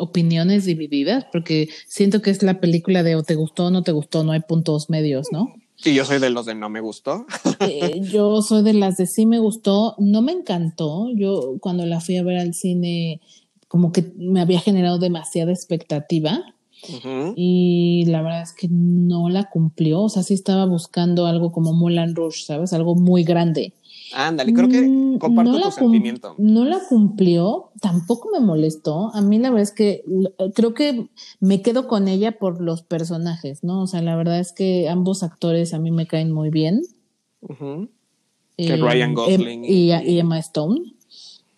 opiniones 0.01 0.65
divididas, 0.65 1.27
porque 1.33 1.69
siento 1.87 2.23
que 2.23 2.31
es 2.31 2.43
la 2.43 2.61
película 2.61 3.03
de 3.03 3.17
o 3.17 3.23
te 3.23 3.35
gustó 3.35 3.67
o 3.67 3.71
no 3.71 3.83
te 3.83 3.93
gustó, 3.93 4.25
no 4.25 4.33
hay 4.33 4.41
puntos 4.41 4.91
medios, 4.91 5.29
¿no? 5.31 5.55
Sí, 5.77 5.95
yo 5.95 6.05
soy 6.05 6.19
de 6.19 6.29
los 6.31 6.45
de 6.47 6.55
no 6.55 6.69
me 6.69 6.81
gustó. 6.81 7.27
Eh, 7.61 8.01
yo 8.01 8.41
soy 8.41 8.63
de 8.63 8.73
las 8.73 8.97
de 8.97 9.07
sí 9.07 9.27
me 9.27 9.39
gustó, 9.39 9.95
no 9.99 10.23
me 10.23 10.33
encantó. 10.33 11.09
Yo 11.15 11.57
cuando 11.61 11.85
la 11.85 12.01
fui 12.01 12.17
a 12.17 12.23
ver 12.23 12.39
al 12.39 12.55
cine, 12.55 13.21
como 13.69 13.93
que 13.93 14.13
me 14.17 14.41
había 14.41 14.61
generado 14.61 14.99
demasiada 14.99 15.53
expectativa 15.53 16.43
y 17.37 18.05
la 18.07 18.23
verdad 18.23 18.43
es 18.43 18.53
que 18.53 18.69
no 18.71 19.29
la 19.29 19.51
cumplió. 19.51 20.03
O 20.03 20.09
sea, 20.09 20.23
sí 20.23 20.35
estaba 20.35 20.65
buscando 20.65 21.27
algo 21.27 21.53
como 21.53 21.73
Mulan 21.73 22.15
Rush, 22.15 22.45
¿sabes? 22.45 22.73
Algo 22.73 22.95
muy 22.95 23.25
grande. 23.25 23.75
Ándale, 24.13 24.53
creo 24.53 24.69
que 24.69 24.83
mm, 24.83 25.19
comparto 25.19 25.53
no 25.53 25.61
tu 25.61 25.71
sentimiento. 25.71 26.35
No 26.39 26.65
la 26.65 26.81
cumplió, 26.89 27.71
tampoco 27.81 28.31
me 28.33 28.41
molestó. 28.41 29.15
A 29.15 29.21
mí 29.21 29.39
la 29.39 29.51
verdad 29.51 29.63
es 29.63 29.73
que 29.73 30.05
creo 30.55 30.75
que 30.75 31.09
me 31.41 31.63
quedo 31.63 31.87
con 31.89 32.09
ella 32.09 32.39
por 32.39 32.61
los 32.61 32.83
personajes, 32.83 33.63
¿no? 33.63 33.83
O 33.83 33.87
sea, 33.87 34.03
la 34.03 34.17
verdad 34.17 34.41
es 34.41 34.53
que 34.53 34.89
ambos 34.89 35.23
actores 35.23 35.75
a 35.75 35.79
mí 35.79 35.91
me 35.91 36.07
caen 36.07 36.33
muy 36.33 36.51
bien. 36.51 36.83
que 38.57 38.77
Ryan 38.77 39.11
em, 39.11 39.15
Gosling 39.15 39.65
y, 39.65 39.93
y, 39.93 40.19
Emma 40.19 40.39
Stone 40.39 40.95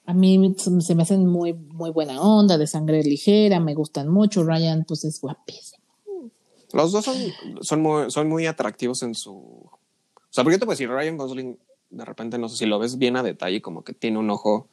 a 0.04 0.14
mí 0.14 0.54
se 0.58 0.94
me 0.94 1.02
hacen 1.02 1.26
muy, 1.26 1.52
muy 1.52 1.90
buena 1.90 2.20
onda, 2.20 2.58
de 2.58 2.66
sangre 2.66 3.02
ligera, 3.02 3.60
me 3.60 3.74
gustan 3.74 4.08
mucho. 4.08 4.42
Ryan, 4.42 4.84
pues 4.86 5.04
es 5.04 5.20
guapísimo. 5.20 5.82
Los 6.72 6.92
dos 6.92 7.04
son, 7.04 7.16
son, 7.60 7.82
muy, 7.82 8.10
son 8.10 8.28
muy 8.28 8.46
atractivos 8.46 9.02
en 9.02 9.14
su. 9.14 9.32
O 9.32 9.80
sea, 10.30 10.42
porque 10.42 10.58
te 10.58 10.64
puedo 10.64 10.72
decir, 10.72 10.88
Ryan 10.88 11.16
Gosling, 11.16 11.58
de 11.92 12.04
repente, 12.04 12.38
no 12.38 12.48
sé 12.48 12.56
si 12.56 12.66
lo 12.66 12.78
ves 12.78 12.98
bien 12.98 13.16
a 13.16 13.22
detalle, 13.22 13.62
como 13.62 13.84
que 13.84 13.92
tiene 13.92 14.18
un 14.18 14.30
ojo 14.30 14.68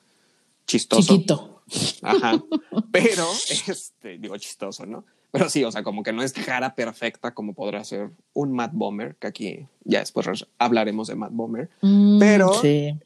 chistoso. 0.66 1.14
Chiquito. 1.14 1.62
Ajá. 2.02 2.42
Pero, 2.92 3.26
este, 3.68 4.18
digo 4.18 4.38
chistoso, 4.38 4.86
¿no? 4.86 5.06
Pero 5.32 5.50
sí, 5.50 5.64
o 5.64 5.72
sea, 5.72 5.84
como 5.84 6.02
que 6.02 6.12
no 6.12 6.24
es 6.24 6.34
cara 6.34 6.74
perfecta 6.74 7.34
como 7.36 7.54
podrá 7.54 7.84
ser 7.84 8.10
un 8.34 8.54
Matt 8.54 8.72
Bomber, 8.74 9.16
que 9.18 9.28
aquí 9.28 9.68
ya 9.84 10.00
después 10.00 10.48
hablaremos 10.58 11.08
de 11.08 11.16
Matt 11.16 11.32
Bomber. 11.34 11.70
Mm, 11.82 12.20
pero 12.20 12.54
sí. 12.54 12.98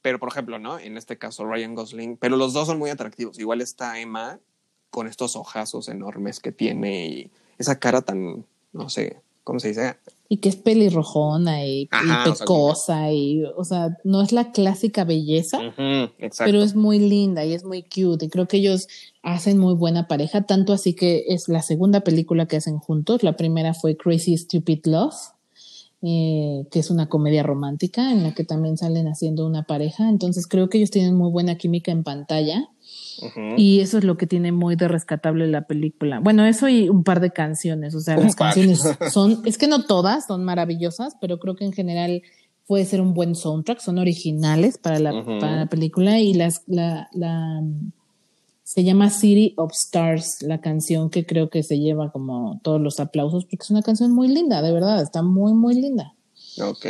Pero, 0.00 0.20
por 0.20 0.28
ejemplo, 0.28 0.58
¿no? 0.58 0.78
En 0.78 0.96
este 0.96 1.18
caso, 1.18 1.46
Ryan 1.46 1.74
Gosling, 1.74 2.16
pero 2.18 2.36
los 2.36 2.52
dos 2.52 2.66
son 2.66 2.78
muy 2.78 2.90
atractivos. 2.90 3.38
Igual 3.38 3.60
está 3.60 3.98
Emma 3.98 4.38
con 4.90 5.08
estos 5.08 5.34
ojazos 5.34 5.88
enormes 5.88 6.38
que 6.38 6.52
tiene 6.52 7.08
y 7.08 7.30
esa 7.58 7.80
cara 7.80 8.02
tan, 8.02 8.44
no 8.72 8.88
sé, 8.90 9.20
¿cómo 9.44 9.60
se 9.60 9.68
dice? 9.68 9.96
Y 10.28 10.38
que 10.38 10.48
es 10.48 10.56
pelirrojona 10.56 11.66
y, 11.66 11.88
pecosa 12.24 13.12
y, 13.12 13.44
o 13.44 13.64
sea, 13.64 13.96
no 14.02 14.22
es 14.22 14.32
la 14.32 14.50
clásica 14.50 15.04
belleza, 15.04 15.60
pero 16.38 16.62
es 16.62 16.74
muy 16.74 16.98
linda 16.98 17.44
y 17.44 17.52
es 17.52 17.64
muy 17.64 17.82
cute 17.82 18.24
y 18.24 18.28
creo 18.28 18.48
que 18.48 18.56
ellos 18.56 18.88
hacen 19.22 19.58
muy 19.58 19.74
buena 19.74 20.08
pareja, 20.08 20.42
tanto 20.42 20.72
así 20.72 20.94
que 20.94 21.26
es 21.28 21.48
la 21.48 21.62
segunda 21.62 22.00
película 22.00 22.46
que 22.46 22.56
hacen 22.56 22.78
juntos, 22.78 23.22
la 23.22 23.36
primera 23.36 23.74
fue 23.74 23.96
Crazy 23.96 24.36
Stupid 24.36 24.86
Love 24.86 25.14
eh, 26.06 26.66
que 26.70 26.80
es 26.80 26.90
una 26.90 27.08
comedia 27.08 27.42
romántica 27.42 28.12
en 28.12 28.24
la 28.24 28.34
que 28.34 28.44
también 28.44 28.76
salen 28.76 29.08
haciendo 29.08 29.46
una 29.46 29.62
pareja. 29.62 30.10
Entonces 30.10 30.46
creo 30.46 30.68
que 30.68 30.76
ellos 30.76 30.90
tienen 30.90 31.14
muy 31.14 31.30
buena 31.30 31.56
química 31.56 31.92
en 31.92 32.04
pantalla. 32.04 32.68
Y 33.56 33.80
eso 33.80 33.98
es 33.98 34.04
lo 34.04 34.16
que 34.16 34.26
tiene 34.26 34.52
muy 34.52 34.76
de 34.76 34.88
rescatable 34.88 35.46
la 35.46 35.66
película. 35.66 36.20
Bueno, 36.20 36.44
eso 36.44 36.68
y 36.68 36.88
un 36.88 37.04
par 37.04 37.20
de 37.20 37.30
canciones. 37.30 37.94
O 37.94 38.00
sea, 38.00 38.16
las 38.16 38.34
canciones 38.34 38.82
son, 39.12 39.42
es 39.44 39.58
que 39.58 39.68
no 39.68 39.84
todas 39.84 40.26
son 40.26 40.44
maravillosas, 40.44 41.16
pero 41.20 41.38
creo 41.38 41.56
que 41.56 41.64
en 41.64 41.72
general 41.72 42.22
puede 42.66 42.84
ser 42.84 43.00
un 43.00 43.14
buen 43.14 43.34
soundtrack. 43.34 43.80
Son 43.80 43.98
originales 43.98 44.78
para 44.78 44.98
la, 44.98 45.24
para 45.40 45.56
la 45.56 45.66
película 45.66 46.20
y 46.20 46.34
las, 46.34 46.62
la, 46.66 47.08
la 47.12 47.62
se 48.64 48.82
llama 48.82 49.10
City 49.10 49.54
of 49.56 49.72
Stars, 49.72 50.38
la 50.40 50.60
canción 50.60 51.10
que 51.10 51.26
creo 51.26 51.50
que 51.50 51.62
se 51.62 51.78
lleva 51.78 52.10
como 52.10 52.60
todos 52.62 52.80
los 52.80 52.98
aplausos, 52.98 53.44
porque 53.44 53.58
es 53.60 53.70
una 53.70 53.82
canción 53.82 54.10
muy 54.10 54.28
linda, 54.28 54.62
de 54.62 54.72
verdad, 54.72 55.02
está 55.02 55.22
muy, 55.22 55.52
muy 55.52 55.74
linda. 55.74 56.14
Ok. 56.60 56.86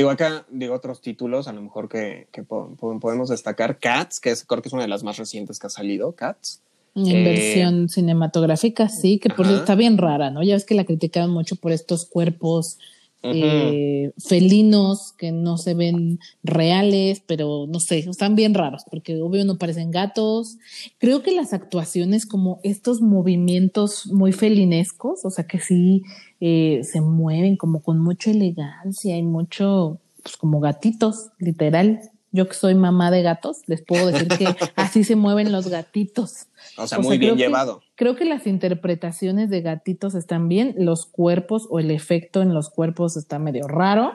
Digo, 0.00 0.08
acá 0.08 0.46
digo 0.48 0.74
otros 0.74 1.02
títulos, 1.02 1.46
a 1.46 1.52
lo 1.52 1.60
mejor 1.60 1.86
que, 1.90 2.26
podemos 2.48 3.28
destacar. 3.28 3.78
Cats, 3.78 4.18
que 4.18 4.30
es, 4.30 4.46
creo 4.46 4.62
que 4.62 4.68
es 4.68 4.72
una 4.72 4.80
de 4.80 4.88
las 4.88 5.02
más 5.02 5.18
recientes 5.18 5.58
que 5.58 5.66
ha 5.66 5.70
salido, 5.70 6.12
Cats. 6.12 6.62
En 6.94 7.06
eh, 7.06 7.22
versión 7.22 7.90
cinematográfica, 7.90 8.88
sí, 8.88 9.18
que 9.18 9.28
por 9.28 9.46
está 9.46 9.74
bien 9.74 9.98
rara, 9.98 10.30
¿no? 10.30 10.42
Ya 10.42 10.54
ves 10.54 10.64
que 10.64 10.74
la 10.74 10.86
criticaban 10.86 11.28
mucho 11.28 11.54
por 11.56 11.72
estos 11.72 12.06
cuerpos 12.06 12.78
eh, 13.22 14.12
felinos 14.18 15.12
que 15.18 15.30
no 15.30 15.58
se 15.58 15.74
ven 15.74 16.20
reales, 16.42 17.22
pero 17.26 17.66
no 17.68 17.78
sé, 17.78 17.98
están 17.98 18.34
bien 18.34 18.54
raros, 18.54 18.84
porque 18.90 19.20
obvio 19.20 19.44
no 19.44 19.58
parecen 19.58 19.90
gatos. 19.90 20.56
Creo 20.98 21.22
que 21.22 21.32
las 21.32 21.52
actuaciones, 21.52 22.26
como 22.26 22.60
estos 22.62 23.00
movimientos 23.00 24.06
muy 24.06 24.32
felinescos, 24.32 25.24
o 25.24 25.30
sea 25.30 25.44
que 25.46 25.60
sí 25.60 26.02
eh, 26.40 26.80
se 26.84 27.00
mueven 27.00 27.56
como 27.56 27.82
con 27.82 27.98
mucha 27.98 28.30
elegancia 28.30 29.16
y 29.16 29.22
mucho, 29.22 29.98
pues 30.22 30.36
como 30.36 30.60
gatitos, 30.60 31.30
literal. 31.38 32.09
Yo 32.32 32.48
que 32.48 32.54
soy 32.54 32.74
mamá 32.74 33.10
de 33.10 33.22
gatos, 33.22 33.62
les 33.66 33.82
puedo 33.82 34.06
decir 34.06 34.28
que 34.28 34.46
así 34.76 35.04
se 35.04 35.16
mueven 35.16 35.50
los 35.50 35.68
gatitos. 35.68 36.46
O 36.76 36.86
sea, 36.86 36.98
muy 36.98 37.18
bien 37.18 37.36
llevado. 37.36 37.82
creo 37.96 38.16
que 38.16 38.24
las 38.24 38.46
interpretaciones 38.46 39.50
de 39.50 39.62
gatitos 39.62 40.14
están 40.14 40.48
bien, 40.48 40.74
los 40.78 41.06
cuerpos 41.06 41.66
o 41.70 41.78
el 41.80 41.90
efecto 41.90 42.42
en 42.42 42.54
los 42.54 42.70
cuerpos 42.70 43.16
está 43.16 43.38
medio 43.38 43.66
raro. 43.66 44.14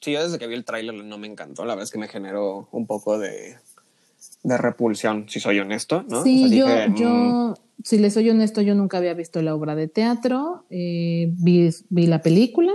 Sí, 0.00 0.12
yo 0.12 0.22
desde 0.22 0.38
que 0.38 0.46
vi 0.46 0.54
el 0.54 0.64
tráiler 0.64 0.94
no 0.94 1.18
me 1.18 1.26
encantó, 1.26 1.64
la 1.64 1.74
verdad 1.74 1.84
es 1.84 1.90
que 1.90 1.98
me 1.98 2.08
generó 2.08 2.68
un 2.70 2.86
poco 2.86 3.18
de, 3.18 3.56
de 4.42 4.58
repulsión, 4.58 5.28
si 5.28 5.40
soy 5.40 5.58
honesto, 5.58 6.04
¿no? 6.08 6.22
Sí, 6.22 6.56
yo, 6.56 6.66
yo, 6.94 7.10
mm". 7.10 7.54
si 7.82 7.98
le 7.98 8.10
soy 8.10 8.30
honesto, 8.30 8.60
yo 8.62 8.74
nunca 8.74 8.98
había 8.98 9.14
visto 9.14 9.42
la 9.42 9.54
obra 9.54 9.74
de 9.74 9.88
teatro, 9.88 10.64
eh, 10.70 11.32
vi, 11.32 11.70
vi 11.88 12.06
la 12.06 12.22
película 12.22 12.72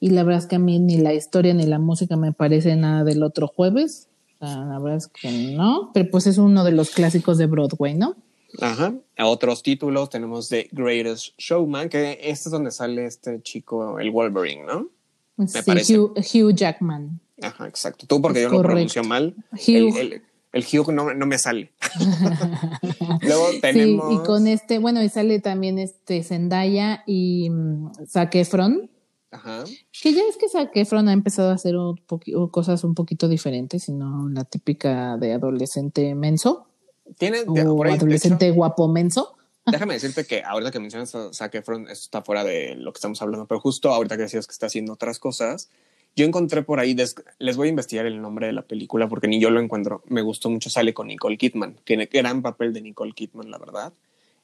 y 0.00 0.10
la 0.10 0.24
verdad 0.24 0.42
es 0.42 0.46
que 0.46 0.56
a 0.56 0.58
mí 0.58 0.78
ni 0.78 0.96
la 0.96 1.12
historia 1.12 1.52
ni 1.52 1.66
la 1.66 1.78
música 1.78 2.16
me 2.16 2.32
parece 2.32 2.74
nada 2.74 3.04
del 3.04 3.22
otro 3.22 3.46
jueves. 3.46 4.08
la 4.40 4.78
verdad 4.78 4.96
es 4.96 5.08
que 5.08 5.30
no, 5.54 5.90
pero 5.92 6.10
pues 6.10 6.26
es 6.26 6.38
uno 6.38 6.64
de 6.64 6.72
los 6.72 6.90
clásicos 6.90 7.36
de 7.36 7.46
Broadway, 7.46 7.94
¿no? 7.94 8.16
Ajá. 8.60 8.94
A 9.16 9.26
otros 9.26 9.62
títulos 9.62 10.08
tenemos 10.08 10.48
The 10.48 10.68
Greatest 10.72 11.34
Showman, 11.38 11.90
que 11.90 12.12
este 12.22 12.48
es 12.48 12.50
donde 12.50 12.70
sale 12.70 13.04
este 13.04 13.42
chico, 13.42 13.98
el 14.00 14.10
Wolverine, 14.10 14.64
¿no? 14.64 14.88
sí, 15.46 15.96
Hugh, 15.96 16.54
Jackman. 16.54 17.20
Ajá, 17.42 17.68
exacto. 17.68 18.06
Tú, 18.06 18.20
porque 18.20 18.42
yo 18.42 18.48
lo 18.48 18.62
pronuncio 18.62 19.04
mal. 19.04 19.34
El, 19.66 20.22
el, 20.52 20.64
Hugh 20.64 20.92
no, 20.92 21.14
no, 21.14 21.26
me 21.26 21.38
sale. 21.38 21.72
Luego 23.22 23.46
tenemos. 23.60 24.08
Sí, 24.08 24.14
y 24.14 24.26
con 24.26 24.46
este, 24.46 24.78
bueno, 24.78 25.02
y 25.02 25.08
sale 25.08 25.40
también 25.40 25.78
este 25.78 26.22
Zendaya 26.22 27.02
y 27.06 27.48
um, 27.50 27.92
Zac 28.06 28.34
Efron. 28.34 28.90
Ajá. 29.30 29.64
Que 30.02 30.12
ya 30.12 30.22
es 30.28 30.36
que 30.36 30.48
Zac 30.48 30.76
Efron 30.76 31.08
ha 31.08 31.12
empezado 31.12 31.50
a 31.50 31.54
hacer 31.54 31.76
cosas 32.50 32.84
un 32.84 32.94
poquito 32.94 33.28
diferentes, 33.28 33.84
sino 33.84 34.28
la 34.28 34.44
típica 34.44 35.16
de 35.16 35.32
adolescente 35.32 36.14
menso. 36.14 36.66
Tiene 37.18 37.44
o 37.46 37.84
adolescente 37.84 38.50
guapo 38.50 38.88
menso. 38.88 39.36
Déjame 39.66 39.94
decirte 39.94 40.24
que 40.24 40.42
ahorita 40.42 40.70
que 40.70 40.80
mencionas 40.80 41.14
a 41.14 41.32
Zac 41.32 41.54
Efron, 41.54 41.82
esto 41.82 42.04
está 42.04 42.22
fuera 42.22 42.44
de 42.44 42.74
lo 42.76 42.92
que 42.92 42.98
estamos 42.98 43.20
hablando, 43.22 43.46
pero 43.46 43.60
justo 43.60 43.90
ahorita 43.90 44.16
que 44.16 44.24
decías 44.24 44.46
que 44.46 44.52
está 44.52 44.66
haciendo 44.66 44.94
otras 44.94 45.18
cosas, 45.18 45.70
yo 46.16 46.24
encontré 46.26 46.62
por 46.62 46.80
ahí, 46.80 46.96
les 47.38 47.56
voy 47.56 47.68
a 47.68 47.70
investigar 47.70 48.06
el 48.06 48.20
nombre 48.20 48.48
de 48.48 48.52
la 48.52 48.62
película 48.62 49.08
porque 49.08 49.28
ni 49.28 49.40
yo 49.40 49.50
lo 49.50 49.60
encuentro. 49.60 50.02
Me 50.06 50.22
gustó 50.22 50.50
mucho, 50.50 50.70
sale 50.70 50.92
con 50.92 51.06
Nicole 51.06 51.38
Kidman. 51.38 51.76
Tiene 51.84 52.06
gran 52.06 52.42
papel 52.42 52.72
de 52.72 52.80
Nicole 52.80 53.12
Kidman, 53.12 53.50
la 53.50 53.58
verdad. 53.58 53.92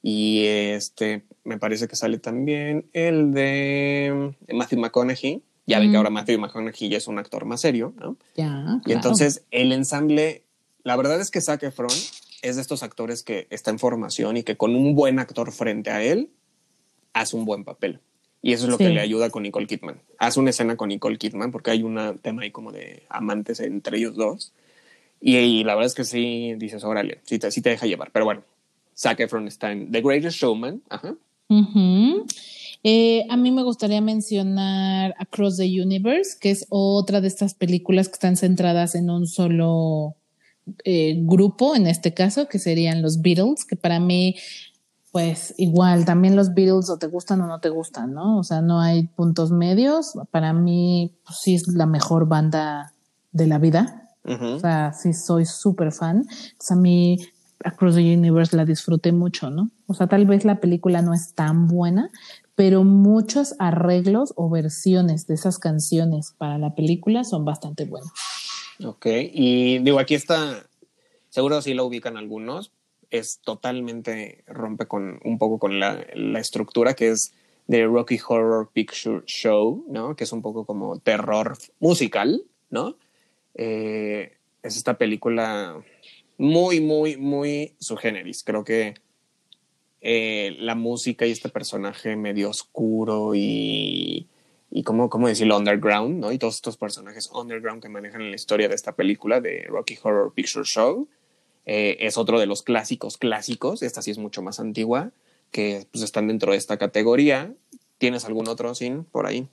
Y 0.08 0.46
este, 0.46 1.24
me 1.42 1.58
parece 1.58 1.88
que 1.88 1.96
sale 1.96 2.18
también 2.18 2.88
el 2.92 3.32
de 3.32 4.36
Matthew 4.54 4.78
McConaughey. 4.78 5.42
Ya 5.66 5.80
ven 5.80 5.90
que 5.90 5.94
mm. 5.94 5.98
ahora 5.98 6.10
Matthew 6.10 6.38
McConaughey 6.38 6.88
ya 6.88 6.98
es 6.98 7.08
un 7.08 7.18
actor 7.18 7.44
más 7.44 7.60
serio, 7.60 7.92
¿no? 7.98 8.16
Ya. 8.36 8.80
Y 8.86 8.92
entonces 8.92 9.42
el 9.50 9.72
ensamble, 9.72 10.44
la 10.84 10.94
verdad 10.94 11.20
es 11.20 11.32
que 11.32 11.40
Zac 11.40 11.64
Efron 11.64 11.90
es 12.42 12.54
de 12.54 12.62
estos 12.62 12.84
actores 12.84 13.24
que 13.24 13.48
está 13.50 13.72
en 13.72 13.80
formación 13.80 14.36
y 14.36 14.44
que 14.44 14.56
con 14.56 14.76
un 14.76 14.94
buen 14.94 15.18
actor 15.18 15.50
frente 15.50 15.90
a 15.90 16.00
él 16.04 16.30
hace 17.12 17.34
un 17.34 17.44
buen 17.44 17.64
papel. 17.64 17.98
Y 18.42 18.52
eso 18.52 18.66
es 18.66 18.70
lo 18.70 18.78
que 18.78 18.90
le 18.90 19.00
ayuda 19.00 19.30
con 19.30 19.42
Nicole 19.42 19.66
Kidman. 19.66 20.00
Hace 20.18 20.38
una 20.38 20.50
escena 20.50 20.76
con 20.76 20.90
Nicole 20.90 21.18
Kidman 21.18 21.50
porque 21.50 21.72
hay 21.72 21.82
un 21.82 22.20
tema 22.22 22.42
ahí 22.42 22.52
como 22.52 22.70
de 22.70 23.02
amantes 23.08 23.58
entre 23.58 23.98
ellos 23.98 24.14
dos. 24.14 24.52
Y, 25.20 25.36
y 25.36 25.64
la 25.64 25.74
verdad 25.74 25.88
es 25.88 25.96
que 25.96 26.04
sí 26.04 26.54
dices, 26.58 26.84
órale, 26.84 27.22
sí 27.24 27.40
te, 27.40 27.50
sí 27.50 27.60
te 27.60 27.70
deja 27.70 27.86
llevar. 27.86 28.12
Pero 28.12 28.24
bueno, 28.24 28.44
Zac 28.96 29.20
Efron 29.20 29.46
está 29.46 29.72
en 29.72 29.90
The 29.90 30.00
Greatest 30.00 30.38
Showman. 30.38 30.82
Ajá. 30.88 31.14
Eh, 32.82 33.26
a 33.28 33.36
mí 33.36 33.50
me 33.50 33.62
gustaría 33.62 34.00
mencionar 34.00 35.14
Across 35.18 35.58
the 35.58 35.82
Universe, 35.82 36.36
que 36.40 36.50
es 36.50 36.66
otra 36.68 37.20
de 37.20 37.28
estas 37.28 37.54
películas 37.54 38.08
que 38.08 38.14
están 38.14 38.36
centradas 38.36 38.94
en 38.94 39.10
un 39.10 39.26
solo 39.26 40.14
eh, 40.84 41.16
grupo, 41.18 41.74
en 41.74 41.86
este 41.86 42.14
caso, 42.14 42.48
que 42.48 42.58
serían 42.58 43.02
los 43.02 43.22
Beatles, 43.22 43.64
que 43.64 43.76
para 43.76 44.00
mí, 44.00 44.36
pues 45.12 45.54
igual, 45.58 46.04
también 46.04 46.36
los 46.36 46.54
Beatles 46.54 46.88
o 46.90 46.98
te 46.98 47.06
gustan 47.06 47.40
o 47.40 47.46
no 47.46 47.60
te 47.60 47.68
gustan, 47.68 48.12
¿no? 48.12 48.38
O 48.38 48.44
sea, 48.44 48.60
no 48.62 48.80
hay 48.80 49.04
puntos 49.04 49.50
medios. 49.50 50.12
Para 50.30 50.52
mí, 50.52 51.12
pues, 51.24 51.38
sí 51.40 51.54
es 51.54 51.68
la 51.68 51.86
mejor 51.86 52.28
banda 52.28 52.92
de 53.32 53.46
la 53.46 53.58
vida. 53.58 54.14
Ujú. 54.24 54.44
O 54.44 54.58
sea, 54.60 54.92
sí 54.92 55.12
soy 55.12 55.44
súper 55.44 55.92
fan. 55.92 56.18
Entonces, 56.18 56.70
a 56.70 56.76
mí 56.76 57.18
Across 57.64 57.96
the 57.96 58.00
Universe 58.00 58.56
la 58.56 58.64
disfruté 58.64 59.12
mucho, 59.12 59.50
¿no? 59.50 59.70
O 59.86 59.94
sea, 59.94 60.06
tal 60.06 60.26
vez 60.26 60.44
la 60.44 60.60
película 60.60 61.02
no 61.02 61.14
es 61.14 61.34
tan 61.34 61.66
buena, 61.66 62.10
pero 62.54 62.84
muchos 62.84 63.54
arreglos 63.58 64.32
o 64.36 64.48
versiones 64.50 65.26
de 65.26 65.34
esas 65.34 65.58
canciones 65.58 66.34
para 66.36 66.58
la 66.58 66.74
película 66.74 67.24
son 67.24 67.44
bastante 67.44 67.84
buenas. 67.84 68.12
Ok, 68.84 69.06
y 69.06 69.78
digo, 69.78 69.98
aquí 69.98 70.14
está, 70.14 70.66
seguro 71.28 71.62
sí 71.62 71.74
lo 71.74 71.86
ubican 71.86 72.16
algunos, 72.16 72.72
es 73.10 73.40
totalmente, 73.40 74.44
rompe 74.46 74.86
con 74.86 75.20
un 75.24 75.38
poco 75.38 75.58
con 75.58 75.80
la, 75.80 76.04
la 76.14 76.40
estructura 76.40 76.94
que 76.94 77.10
es 77.10 77.32
de 77.66 77.84
Rocky 77.86 78.18
Horror 78.26 78.70
Picture 78.72 79.22
Show, 79.26 79.84
¿no? 79.88 80.14
Que 80.14 80.24
es 80.24 80.32
un 80.32 80.42
poco 80.42 80.64
como 80.64 80.98
terror 80.98 81.56
musical, 81.80 82.42
¿no? 82.70 82.96
Eh, 83.54 84.36
es 84.62 84.76
esta 84.76 84.98
película 84.98 85.82
muy, 86.38 86.80
muy, 86.80 87.16
muy 87.16 87.74
su 87.78 87.96
generis. 87.96 88.42
Creo 88.44 88.64
que 88.64 88.94
eh, 90.00 90.56
la 90.58 90.74
música 90.74 91.26
y 91.26 91.32
este 91.32 91.48
personaje 91.48 92.16
medio 92.16 92.50
oscuro 92.50 93.34
y, 93.34 94.28
y 94.70 94.82
cómo, 94.82 95.08
cómo 95.08 95.28
decirlo, 95.28 95.56
underground, 95.56 96.20
¿no? 96.20 96.32
Y 96.32 96.38
todos 96.38 96.56
estos 96.56 96.76
personajes 96.76 97.30
underground 97.32 97.82
que 97.82 97.88
manejan 97.88 98.20
en 98.20 98.30
la 98.30 98.36
historia 98.36 98.68
de 98.68 98.74
esta 98.74 98.94
película 98.94 99.40
de 99.40 99.64
Rocky 99.68 99.98
Horror 100.02 100.32
Picture 100.34 100.64
Show. 100.64 101.08
eh, 101.66 101.96
es 102.00 102.16
otro 102.16 102.38
de 102.38 102.46
los 102.46 102.62
clásicos 102.62 103.18
clásicos. 103.18 103.82
Esta 103.82 104.00
sí 104.00 104.12
es 104.12 104.18
mucho 104.18 104.40
más 104.40 104.60
antigua, 104.60 105.10
que 105.50 105.86
pues, 105.90 106.04
están 106.04 106.28
dentro 106.28 106.52
de 106.52 106.58
esta 106.58 106.78
categoría. 106.78 107.52
¿Tienes 107.98 108.24
algún 108.24 108.48
otro 108.48 108.74
sin 108.74 109.04
por 109.04 109.26
ahí? 109.26 109.48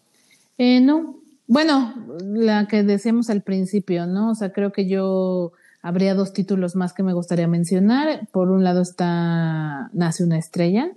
Eh, 0.58 0.80
no, 0.80 1.20
bueno, 1.48 1.94
la 2.20 2.68
que 2.68 2.84
decíamos 2.84 3.30
al 3.30 3.42
principio, 3.42 4.06
¿no? 4.06 4.32
O 4.32 4.36
sea, 4.36 4.54
creo 4.54 4.72
que 4.72 4.88
yo 4.88 5.54
habría 5.84 6.16
dos 6.16 6.34
títulos 6.34 6.76
más 6.76 6.94
que 6.94 7.04
me 7.04 7.14
gustaría 7.14 7.48
mencionar. 7.48 8.28
Por 8.32 8.50
un 8.50 8.64
lado 8.64 8.82
está 8.82 9.92
Nace 9.94 10.24
una 10.24 10.40
estrella, 10.40 10.92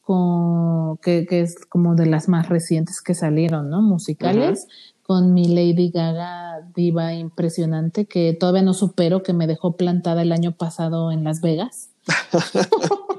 con, 0.00 0.96
que, 0.96 1.26
que 1.26 1.42
es 1.42 1.56
como 1.66 1.94
de 1.94 2.06
las 2.06 2.28
más 2.28 2.48
recientes 2.48 3.00
que 3.00 3.14
salieron, 3.14 3.70
¿no? 3.70 3.82
Musicales, 3.82 4.66
con 5.02 5.34
mi 5.34 5.46
Lady 5.46 5.90
Gaga 5.90 6.66
diva 6.74 7.14
impresionante, 7.14 8.06
que 8.06 8.32
todavía 8.32 8.62
no 8.62 8.72
supero, 8.72 9.22
que 9.22 9.34
me 9.34 9.46
dejó 9.46 9.76
plantada 9.76 10.22
el 10.22 10.32
año 10.32 10.52
pasado 10.52 11.12
en 11.12 11.22
Las 11.22 11.40
Vegas. 11.40 11.90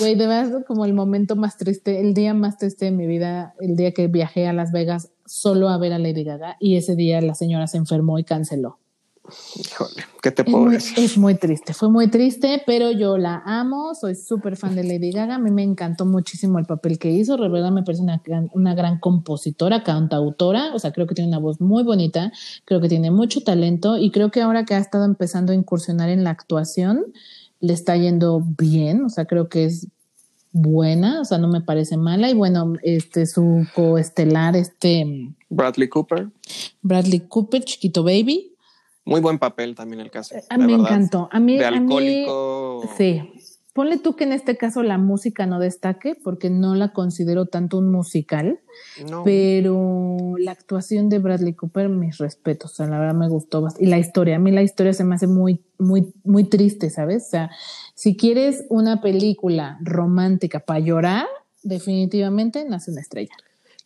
Güey, 0.00 0.14
de 0.14 0.26
verdad, 0.26 0.64
como 0.66 0.84
el 0.84 0.92
momento 0.92 1.34
más 1.34 1.56
triste, 1.56 2.00
el 2.00 2.14
día 2.14 2.34
más 2.34 2.58
triste 2.58 2.84
de 2.84 2.90
mi 2.90 3.06
vida, 3.06 3.54
el 3.58 3.74
día 3.74 3.92
que 3.92 4.06
viajé 4.06 4.46
a 4.46 4.52
Las 4.52 4.70
Vegas 4.70 5.10
solo 5.26 5.70
a 5.70 5.78
ver 5.78 5.92
a 5.92 5.98
Lady 5.98 6.22
Gaga 6.22 6.56
y 6.60 6.76
ese 6.76 6.94
día 6.94 7.20
la 7.20 7.34
señora 7.34 7.66
se 7.66 7.78
enfermó 7.78 8.18
y 8.18 8.24
canceló. 8.24 8.78
Híjole, 9.56 10.04
¿qué 10.22 10.30
te 10.30 10.42
Es 10.42 10.50
puedo 10.50 10.64
muy, 10.64 10.74
decir? 10.74 10.98
es 10.98 11.18
muy 11.18 11.34
triste, 11.34 11.74
fue 11.74 11.90
muy 11.90 12.08
triste, 12.08 12.62
pero 12.66 12.90
yo 12.90 13.18
la 13.18 13.42
amo, 13.44 13.94
soy 13.94 14.14
súper 14.14 14.56
fan 14.56 14.74
de 14.74 14.84
Lady 14.84 15.12
Gaga, 15.12 15.34
a 15.34 15.38
mí 15.38 15.50
me 15.50 15.62
encantó 15.62 16.06
muchísimo 16.06 16.58
el 16.58 16.64
papel 16.64 16.98
que 16.98 17.10
hizo, 17.10 17.36
verdad 17.36 17.70
me 17.70 17.82
parece 17.82 18.02
una 18.02 18.22
gran, 18.24 18.50
una 18.54 18.74
gran 18.74 18.98
compositora, 18.98 19.82
cantautora, 19.82 20.74
o 20.74 20.78
sea, 20.78 20.92
creo 20.92 21.06
que 21.06 21.14
tiene 21.14 21.28
una 21.28 21.38
voz 21.38 21.60
muy 21.60 21.82
bonita, 21.82 22.32
creo 22.64 22.80
que 22.80 22.88
tiene 22.88 23.10
mucho 23.10 23.42
talento 23.42 23.98
y 23.98 24.10
creo 24.10 24.30
que 24.30 24.40
ahora 24.40 24.64
que 24.64 24.74
ha 24.74 24.78
estado 24.78 25.04
empezando 25.04 25.52
a 25.52 25.54
incursionar 25.54 26.08
en 26.08 26.24
la 26.24 26.30
actuación, 26.30 27.04
le 27.60 27.72
está 27.72 27.96
yendo 27.96 28.42
bien, 28.56 29.04
o 29.04 29.08
sea, 29.08 29.26
creo 29.26 29.48
que 29.48 29.64
es 29.64 29.88
buena, 30.52 31.20
o 31.20 31.24
sea, 31.24 31.38
no 31.38 31.48
me 31.48 31.60
parece 31.60 31.96
mala 31.96 32.30
y 32.30 32.34
bueno, 32.34 32.74
este 32.82 33.26
su 33.26 33.66
coestelar, 33.74 34.56
este 34.56 35.34
Bradley 35.50 35.88
Cooper. 35.88 36.28
Bradley 36.82 37.20
Cooper, 37.20 37.62
chiquito 37.64 38.02
baby, 38.02 38.52
Muy 39.08 39.20
buen 39.20 39.38
papel 39.38 39.74
también 39.74 40.00
el 40.00 40.10
caso. 40.10 40.34
a 40.48 40.56
de 40.58 40.64
mí 40.64 40.72
me 40.72 40.78
verdad. 40.78 40.96
encantó, 40.96 41.28
a 41.32 41.40
mí, 41.40 41.58
De 41.58 41.64
a 41.66 41.70
mí- 41.72 41.76
alcohólico. 41.78 42.88
Sí. 42.96 43.32
Ponle 43.74 43.96
tú 43.98 44.16
que 44.16 44.24
en 44.24 44.32
este 44.32 44.56
caso 44.56 44.82
la 44.82 44.98
música 44.98 45.46
no 45.46 45.60
destaque 45.60 46.16
porque 46.24 46.50
no 46.50 46.74
la 46.74 46.92
considero 46.92 47.46
tanto 47.46 47.78
un 47.78 47.92
musical, 47.92 48.58
No. 49.08 49.22
pero 49.22 50.34
la 50.38 50.50
actuación 50.50 51.08
de 51.08 51.20
Bradley 51.20 51.54
Cooper, 51.54 51.88
mis 51.88 52.18
respetos, 52.18 52.72
o 52.72 52.74
sea, 52.74 52.86
la 52.86 52.98
verdad 52.98 53.14
me 53.14 53.28
gustó 53.28 53.60
bastante. 53.62 53.84
Y 53.86 53.88
la 53.88 53.98
historia, 53.98 54.34
a 54.34 54.38
mí 54.40 54.50
la 54.50 54.62
historia 54.62 54.92
se 54.94 55.04
me 55.04 55.14
hace 55.14 55.28
muy, 55.28 55.62
muy, 55.78 56.12
muy 56.24 56.42
triste, 56.44 56.90
¿sabes? 56.90 57.26
O 57.26 57.30
sea, 57.30 57.50
si 57.94 58.16
quieres 58.16 58.64
una 58.68 59.00
película 59.00 59.78
romántica 59.80 60.58
para 60.58 60.80
llorar, 60.80 61.26
definitivamente 61.62 62.64
nace 62.64 62.90
una 62.90 63.00
estrella. 63.00 63.34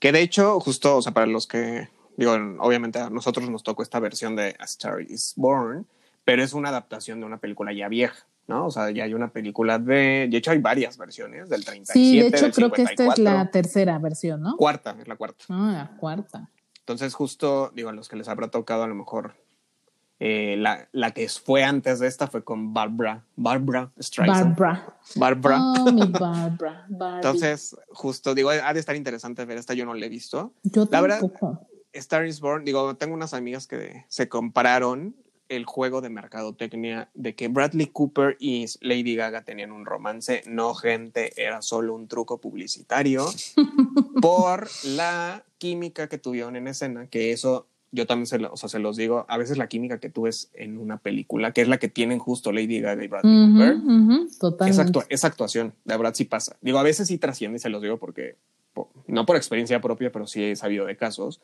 Que 0.00 0.10
de 0.12 0.22
hecho, 0.22 0.58
justo, 0.60 0.96
o 0.96 1.02
sea, 1.02 1.12
para 1.12 1.26
los 1.26 1.46
que, 1.46 1.88
digo, 2.16 2.32
obviamente 2.60 2.98
a 2.98 3.10
nosotros 3.10 3.48
nos 3.50 3.62
tocó 3.62 3.82
esta 3.82 4.00
versión 4.00 4.36
de 4.36 4.54
A 4.58 4.64
Star 4.64 5.00
is 5.02 5.32
Born, 5.36 5.86
pero 6.24 6.42
es 6.42 6.52
una 6.52 6.68
adaptación 6.70 7.20
de 7.20 7.26
una 7.26 7.38
película 7.38 7.72
ya 7.72 7.88
vieja, 7.88 8.26
¿no? 8.46 8.66
O 8.66 8.70
sea, 8.70 8.90
ya 8.90 9.04
hay 9.04 9.14
una 9.14 9.28
película 9.28 9.78
de, 9.78 10.28
de 10.30 10.36
hecho 10.36 10.50
hay 10.52 10.58
varias 10.58 10.96
versiones, 10.98 11.48
del 11.48 11.64
37, 11.64 11.92
Sí, 11.98 12.18
de 12.20 12.26
hecho 12.28 12.44
del 12.46 12.52
creo 12.54 12.70
que 12.72 12.82
esta 12.82 12.92
es 12.92 13.14
54. 13.14 13.24
la 13.24 13.50
tercera 13.50 13.98
versión, 13.98 14.40
¿no? 14.42 14.56
Cuarta, 14.56 14.96
es 15.00 15.08
la 15.08 15.16
cuarta. 15.16 15.44
Ah, 15.48 15.88
la 15.90 15.96
cuarta. 15.98 16.48
Entonces, 16.80 17.14
justo, 17.14 17.70
digo, 17.74 17.88
a 17.88 17.92
los 17.92 18.08
que 18.08 18.16
les 18.16 18.28
habrá 18.28 18.48
tocado 18.48 18.82
a 18.82 18.86
lo 18.88 18.94
mejor 18.94 19.34
eh, 20.20 20.56
la, 20.58 20.88
la 20.92 21.10
que 21.10 21.28
fue 21.28 21.64
antes 21.64 21.98
de 21.98 22.06
esta 22.06 22.28
fue 22.28 22.44
con 22.44 22.72
Barbara, 22.72 23.24
Barbara 23.34 23.90
Streisand. 23.98 24.56
Barbara. 24.56 24.96
Barbara. 25.16 25.58
Oh, 25.60 25.92
mi 25.92 26.06
Barbara. 26.10 26.86
Barbie. 26.88 27.16
Entonces, 27.16 27.76
justo, 27.88 28.32
digo, 28.34 28.50
ha 28.50 28.72
de 28.72 28.78
estar 28.80 28.94
interesante 28.94 29.44
ver 29.44 29.58
esta, 29.58 29.74
yo 29.74 29.84
no 29.84 29.94
la 29.94 30.06
he 30.06 30.08
visto. 30.08 30.52
yo 30.62 30.86
la 30.90 31.00
verdad- 31.00 31.20
tampoco. 31.20 31.66
Star 31.94 32.26
is 32.26 32.40
Born, 32.40 32.64
digo, 32.64 32.94
tengo 32.96 33.14
unas 33.14 33.34
amigas 33.34 33.66
que 33.66 34.04
se 34.08 34.28
compararon 34.28 35.14
el 35.48 35.66
juego 35.66 36.00
de 36.00 36.08
mercadotecnia 36.08 37.10
de 37.12 37.34
que 37.34 37.48
Bradley 37.48 37.86
Cooper 37.88 38.36
y 38.40 38.64
Lady 38.80 39.14
Gaga 39.16 39.42
tenían 39.44 39.70
un 39.70 39.84
romance. 39.84 40.42
No, 40.46 40.72
gente, 40.74 41.32
era 41.42 41.60
solo 41.60 41.94
un 41.94 42.08
truco 42.08 42.38
publicitario 42.40 43.26
por 44.22 44.68
la 44.84 45.44
química 45.58 46.08
que 46.08 46.18
tuvieron 46.18 46.56
en 46.56 46.68
escena, 46.68 47.06
que 47.08 47.32
eso 47.32 47.66
yo 47.94 48.06
también 48.06 48.26
se, 48.26 48.38
lo- 48.38 48.50
o 48.50 48.56
sea, 48.56 48.70
se 48.70 48.78
los 48.78 48.96
digo, 48.96 49.26
a 49.28 49.36
veces 49.36 49.58
la 49.58 49.68
química 49.68 50.00
que 50.00 50.08
tú 50.08 50.22
ves 50.22 50.50
en 50.54 50.78
una 50.78 50.96
película, 50.96 51.52
que 51.52 51.60
es 51.60 51.68
la 51.68 51.76
que 51.78 51.88
tienen 51.88 52.18
justo 52.18 52.50
Lady 52.50 52.80
Gaga 52.80 53.04
y 53.04 53.08
Bradley 53.08 53.50
Cooper, 53.52 53.74
ujú, 53.76 54.26
esa, 54.28 54.38
totalmente. 54.38 54.82
actua- 54.82 55.06
esa 55.10 55.26
actuación, 55.26 55.74
de 55.84 55.96
verdad 55.98 56.14
sí 56.14 56.24
pasa. 56.24 56.56
Digo, 56.62 56.78
a 56.78 56.82
veces 56.82 57.08
sí 57.08 57.18
trasciende 57.18 57.56
y 57.56 57.60
se 57.60 57.68
los 57.68 57.82
digo 57.82 57.98
porque, 57.98 58.36
po- 58.72 58.90
no 59.06 59.26
por 59.26 59.36
experiencia 59.36 59.82
propia, 59.82 60.10
pero 60.10 60.26
sí 60.26 60.42
he 60.42 60.56
sabido 60.56 60.86
de 60.86 60.96
casos 60.96 61.42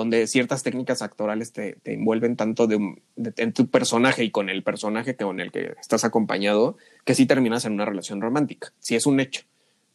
donde 0.00 0.26
ciertas 0.26 0.62
técnicas 0.62 1.02
actorales 1.02 1.52
te, 1.52 1.74
te 1.82 1.94
envuelven 1.94 2.36
tanto 2.36 2.66
de, 2.66 2.78
de- 3.16 3.32
en 3.36 3.52
tu 3.52 3.68
personaje 3.68 4.24
y 4.24 4.30
con 4.30 4.48
el 4.50 4.62
personaje 4.62 5.14
que, 5.16 5.24
con 5.24 5.40
el 5.40 5.52
que 5.52 5.74
estás 5.80 6.04
acompañado, 6.04 6.76
que 7.04 7.14
sí 7.14 7.26
terminas 7.26 7.64
en 7.64 7.72
una 7.74 7.84
relación 7.84 8.20
romántica. 8.20 8.72
Sí 8.78 8.96
es 8.96 9.06
un 9.06 9.20
hecho. 9.20 9.42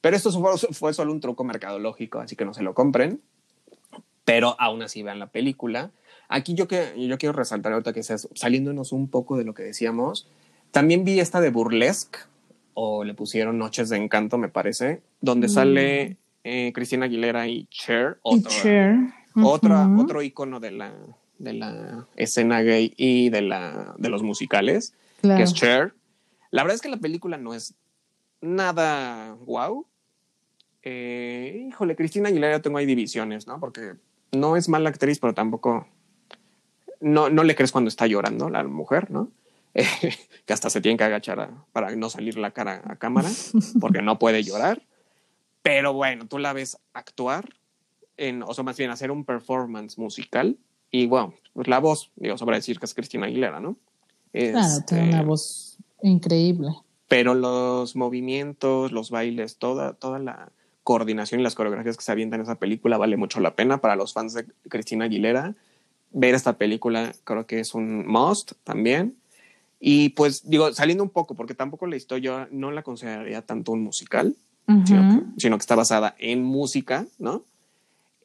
Pero 0.01 0.15
esto 0.15 0.31
fue, 0.31 0.57
fue 0.73 0.93
solo 0.93 1.11
un 1.11 1.19
truco 1.19 1.43
mercadológico, 1.43 2.19
así 2.19 2.35
que 2.35 2.45
no 2.45 2.53
se 2.53 2.63
lo 2.63 2.73
compren. 2.73 3.21
Pero 4.23 4.55
aún 4.59 4.81
así 4.81 5.03
vean 5.03 5.19
la 5.19 5.27
película. 5.27 5.91
Aquí 6.29 6.53
yo, 6.55 6.67
que, 6.67 6.93
yo 6.97 7.17
quiero 7.17 7.33
resaltar 7.33 7.73
ahorita 7.73 7.93
que 7.93 8.03
seas 8.03 8.27
saliéndonos 8.33 8.91
un 8.91 9.07
poco 9.09 9.37
de 9.37 9.43
lo 9.43 9.53
que 9.53 9.63
decíamos. 9.63 10.27
También 10.71 11.03
vi 11.03 11.19
esta 11.19 11.41
de 11.41 11.49
Burlesque, 11.51 12.19
o 12.73 13.03
le 13.03 13.13
pusieron 13.13 13.57
Noches 13.57 13.89
de 13.89 13.97
Encanto, 13.97 14.37
me 14.37 14.49
parece, 14.49 15.01
donde 15.21 15.47
Mm. 15.47 15.49
sale 15.51 16.17
eh, 16.43 16.71
Cristina 16.73 17.05
Aguilera 17.05 17.47
y 17.47 17.65
Cher, 17.71 18.17
Y 18.25 18.41
otra- 19.43 19.87
otro 19.97 20.21
icono 20.21 20.59
de 20.59 20.71
la, 20.71 20.93
de 21.39 21.53
la 21.53 22.07
escena 22.15 22.61
gay 22.61 22.93
y 22.97 23.29
de, 23.29 23.41
la, 23.41 23.95
de 23.97 24.09
los 24.09 24.23
musicales, 24.23 24.93
Claro. 25.21 25.37
que 25.37 25.43
es 25.43 25.53
Cher. 25.53 25.93
La 26.51 26.63
verdad 26.63 26.75
es 26.75 26.81
que 26.81 26.89
la 26.89 26.97
película 26.97 27.37
no 27.37 27.53
es 27.53 27.73
nada 28.41 29.31
guau. 29.41 29.85
Eh, 30.83 31.65
híjole, 31.69 31.95
Cristina 31.95 32.29
Aguilera 32.29 32.61
tengo 32.61 32.77
ahí 32.77 32.85
divisiones, 32.85 33.47
¿no? 33.47 33.59
Porque 33.59 33.95
no 34.31 34.55
es 34.55 34.69
mala 34.69 34.89
actriz, 34.89 35.19
pero 35.19 35.33
tampoco 35.33 35.87
no, 37.01 37.29
no 37.29 37.43
le 37.43 37.55
crees 37.55 37.71
cuando 37.71 37.87
está 37.89 38.05
llorando 38.07 38.49
la 38.49 38.63
mujer, 38.63 39.09
¿no? 39.09 39.29
Eh, 39.73 39.83
que 40.45 40.53
hasta 40.53 40.69
se 40.69 40.81
tiene 40.81 40.97
que 40.97 41.03
agachar 41.03 41.39
a- 41.39 41.65
para 41.73 41.93
no 41.95 42.09
salir 42.09 42.37
la 42.37 42.51
cara 42.51 42.81
a 42.85 42.95
cámara, 42.97 43.29
porque 43.81 44.01
no 44.01 44.19
puede 44.19 44.43
llorar. 44.43 44.83
Pero 45.63 45.93
bueno, 45.93 46.27
tú 46.27 46.37
la 46.37 46.53
ves 46.53 46.77
actuar, 46.93 47.49
en, 48.17 48.43
o 48.43 48.53
sea, 48.53 48.63
más 48.63 48.77
bien 48.77 48.91
hacer 48.91 49.11
un 49.11 49.23
performance 49.25 49.97
musical. 49.97 50.57
Y 50.91 51.07
bueno, 51.07 51.33
pues 51.53 51.67
la 51.67 51.79
voz, 51.79 52.11
digo, 52.15 52.37
sobre 52.37 52.57
decir 52.57 52.79
que 52.79 52.85
es 52.85 52.93
Cristina 52.93 53.25
Aguilera, 53.25 53.59
¿no? 53.59 53.77
Claro, 54.31 54.83
tiene 54.87 55.03
una 55.03 55.11
Este, 55.17 55.25
voz 55.25 55.77
increíble. 56.01 56.69
pero 57.07 57.33
los 57.33 57.95
movimientos, 57.95 58.91
los 58.91 59.09
bailes, 59.09 59.57
toda, 59.57 59.93
toda 59.93 60.19
la 60.19 60.51
coordinación 60.83 61.39
y 61.39 61.43
las 61.43 61.55
coreografías 61.55 61.97
que 61.97 62.03
se 62.03 62.11
avientan 62.11 62.39
en 62.41 62.43
esa 62.45 62.55
película 62.59 62.97
vale 62.97 63.17
mucho 63.17 63.39
la 63.39 63.55
pena 63.55 63.79
para 63.79 63.95
los 63.95 64.13
fans 64.13 64.33
de 64.33 64.45
Cristina 64.69 65.05
Aguilera. 65.05 65.55
Ver 66.11 66.35
esta 66.35 66.57
película 66.57 67.13
creo 67.23 67.45
que 67.47 67.59
es 67.59 67.73
un 67.73 68.05
must 68.07 68.53
también. 68.63 69.15
Y 69.79 70.09
pues 70.09 70.47
digo, 70.49 70.71
saliendo 70.73 71.03
un 71.03 71.09
poco, 71.09 71.35
porque 71.35 71.53
tampoco 71.55 71.87
la 71.87 71.95
historia 71.95 72.47
no 72.51 72.71
la 72.71 72.83
consideraría 72.83 73.41
tanto 73.41 73.71
un 73.71 73.83
musical, 73.83 74.35
sino, 74.85 74.85
que, 74.85 75.41
sino 75.41 75.57
que 75.57 75.61
está 75.61 75.75
basada 75.75 76.15
en 76.17 76.43
música, 76.43 77.05
¿no? 77.19 77.43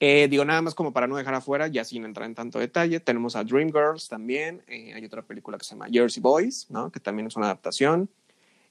Eh, 0.03 0.29
digo, 0.31 0.47
nada 0.47 0.63
más 0.63 0.75
como 0.75 0.95
para 0.95 1.07
no 1.07 1.17
dejar 1.17 1.35
afuera, 1.35 1.69
ya 1.69 1.85
sin 1.85 2.07
entrar 2.07 2.27
en 2.27 2.35
tanto 2.35 2.59
detalle, 2.59 3.01
tenemos 3.01 3.37
a 3.37 3.45
Dreamgirls 3.45 4.09
también, 4.09 4.63
eh, 4.67 4.95
hay 4.95 5.05
otra 5.05 5.21
película 5.21 5.59
que 5.59 5.65
se 5.65 5.75
llama 5.75 5.89
Jersey 5.93 6.23
Boys, 6.23 6.67
¿no? 6.71 6.91
Que 6.91 7.01
también 7.01 7.27
es 7.27 7.37
una 7.37 7.47
adaptación. 7.47 8.09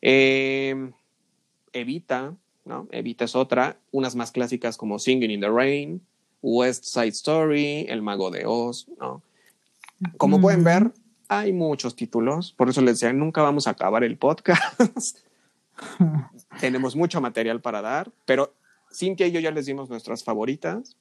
Eh, 0.02 0.92
Evita, 1.72 2.36
¿no? 2.66 2.88
Evita 2.92 3.26
es 3.26 3.36
otra, 3.36 3.78
unas 3.92 4.16
más 4.16 4.32
clásicas 4.32 4.76
como 4.76 4.98
Singing 4.98 5.30
in 5.30 5.42
the 5.42 5.50
Rain, 5.50 6.02
West 6.42 6.86
Side 6.86 7.10
Story, 7.10 7.86
El 7.88 8.02
Mago 8.02 8.32
de 8.32 8.46
Oz, 8.48 8.88
¿no? 9.00 9.22
Como 10.18 10.42
pueden 10.42 10.64
ver, 10.64 10.92
hay 11.28 11.54
muchos 11.54 11.96
títulos, 11.96 12.54
por 12.54 12.70
eso 12.70 12.82
les 12.82 13.00
decía, 13.00 13.14
nunca 13.14 13.44
vamos 13.44 13.68
a 13.68 13.72
acabar 13.72 14.04
el 14.04 14.18
podcast. 14.18 15.20
Tenemos 16.60 16.96
mucho 16.96 17.22
material 17.22 17.62
para 17.62 17.82
dar, 17.82 18.12
pero 18.26 18.56
Cintia 18.92 19.28
y 19.28 19.32
yo 19.32 19.40
ya 19.40 19.52
les 19.52 19.68
dimos 19.68 19.90
nuestras 19.90 20.24
favoritas, 20.24 20.98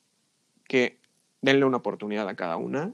que 0.68 0.98
denle 1.42 1.64
una 1.64 1.78
oportunidad 1.78 2.28
a 2.28 2.36
cada 2.36 2.56
una 2.56 2.92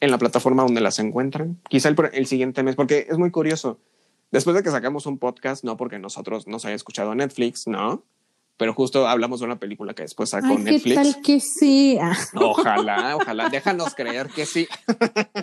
en 0.00 0.10
la 0.10 0.18
plataforma 0.18 0.62
donde 0.62 0.80
las 0.80 0.98
encuentran. 0.98 1.58
Quizá 1.68 1.88
el, 1.88 1.96
el 2.12 2.26
siguiente 2.26 2.62
mes, 2.62 2.76
porque 2.76 3.06
es 3.10 3.18
muy 3.18 3.30
curioso. 3.30 3.78
Después 4.30 4.56
de 4.56 4.62
que 4.62 4.70
sacamos 4.70 5.06
un 5.06 5.18
podcast, 5.18 5.64
no 5.64 5.76
porque 5.76 5.98
nosotros 5.98 6.46
nos 6.46 6.64
haya 6.64 6.76
escuchado 6.76 7.14
Netflix, 7.14 7.66
no, 7.66 8.04
pero 8.60 8.74
justo 8.74 9.08
hablamos 9.08 9.40
de 9.40 9.46
una 9.46 9.58
película 9.58 9.94
que 9.94 10.02
después 10.02 10.28
sacó 10.28 10.48
Ay, 10.48 10.56
¿qué 10.58 10.62
Netflix. 10.72 10.94
tal 10.94 11.22
que 11.22 11.40
sí? 11.40 11.98
Ojalá, 12.34 13.16
ojalá, 13.16 13.48
déjanos 13.48 13.94
creer 13.94 14.28
que 14.28 14.44
sí. 14.44 14.68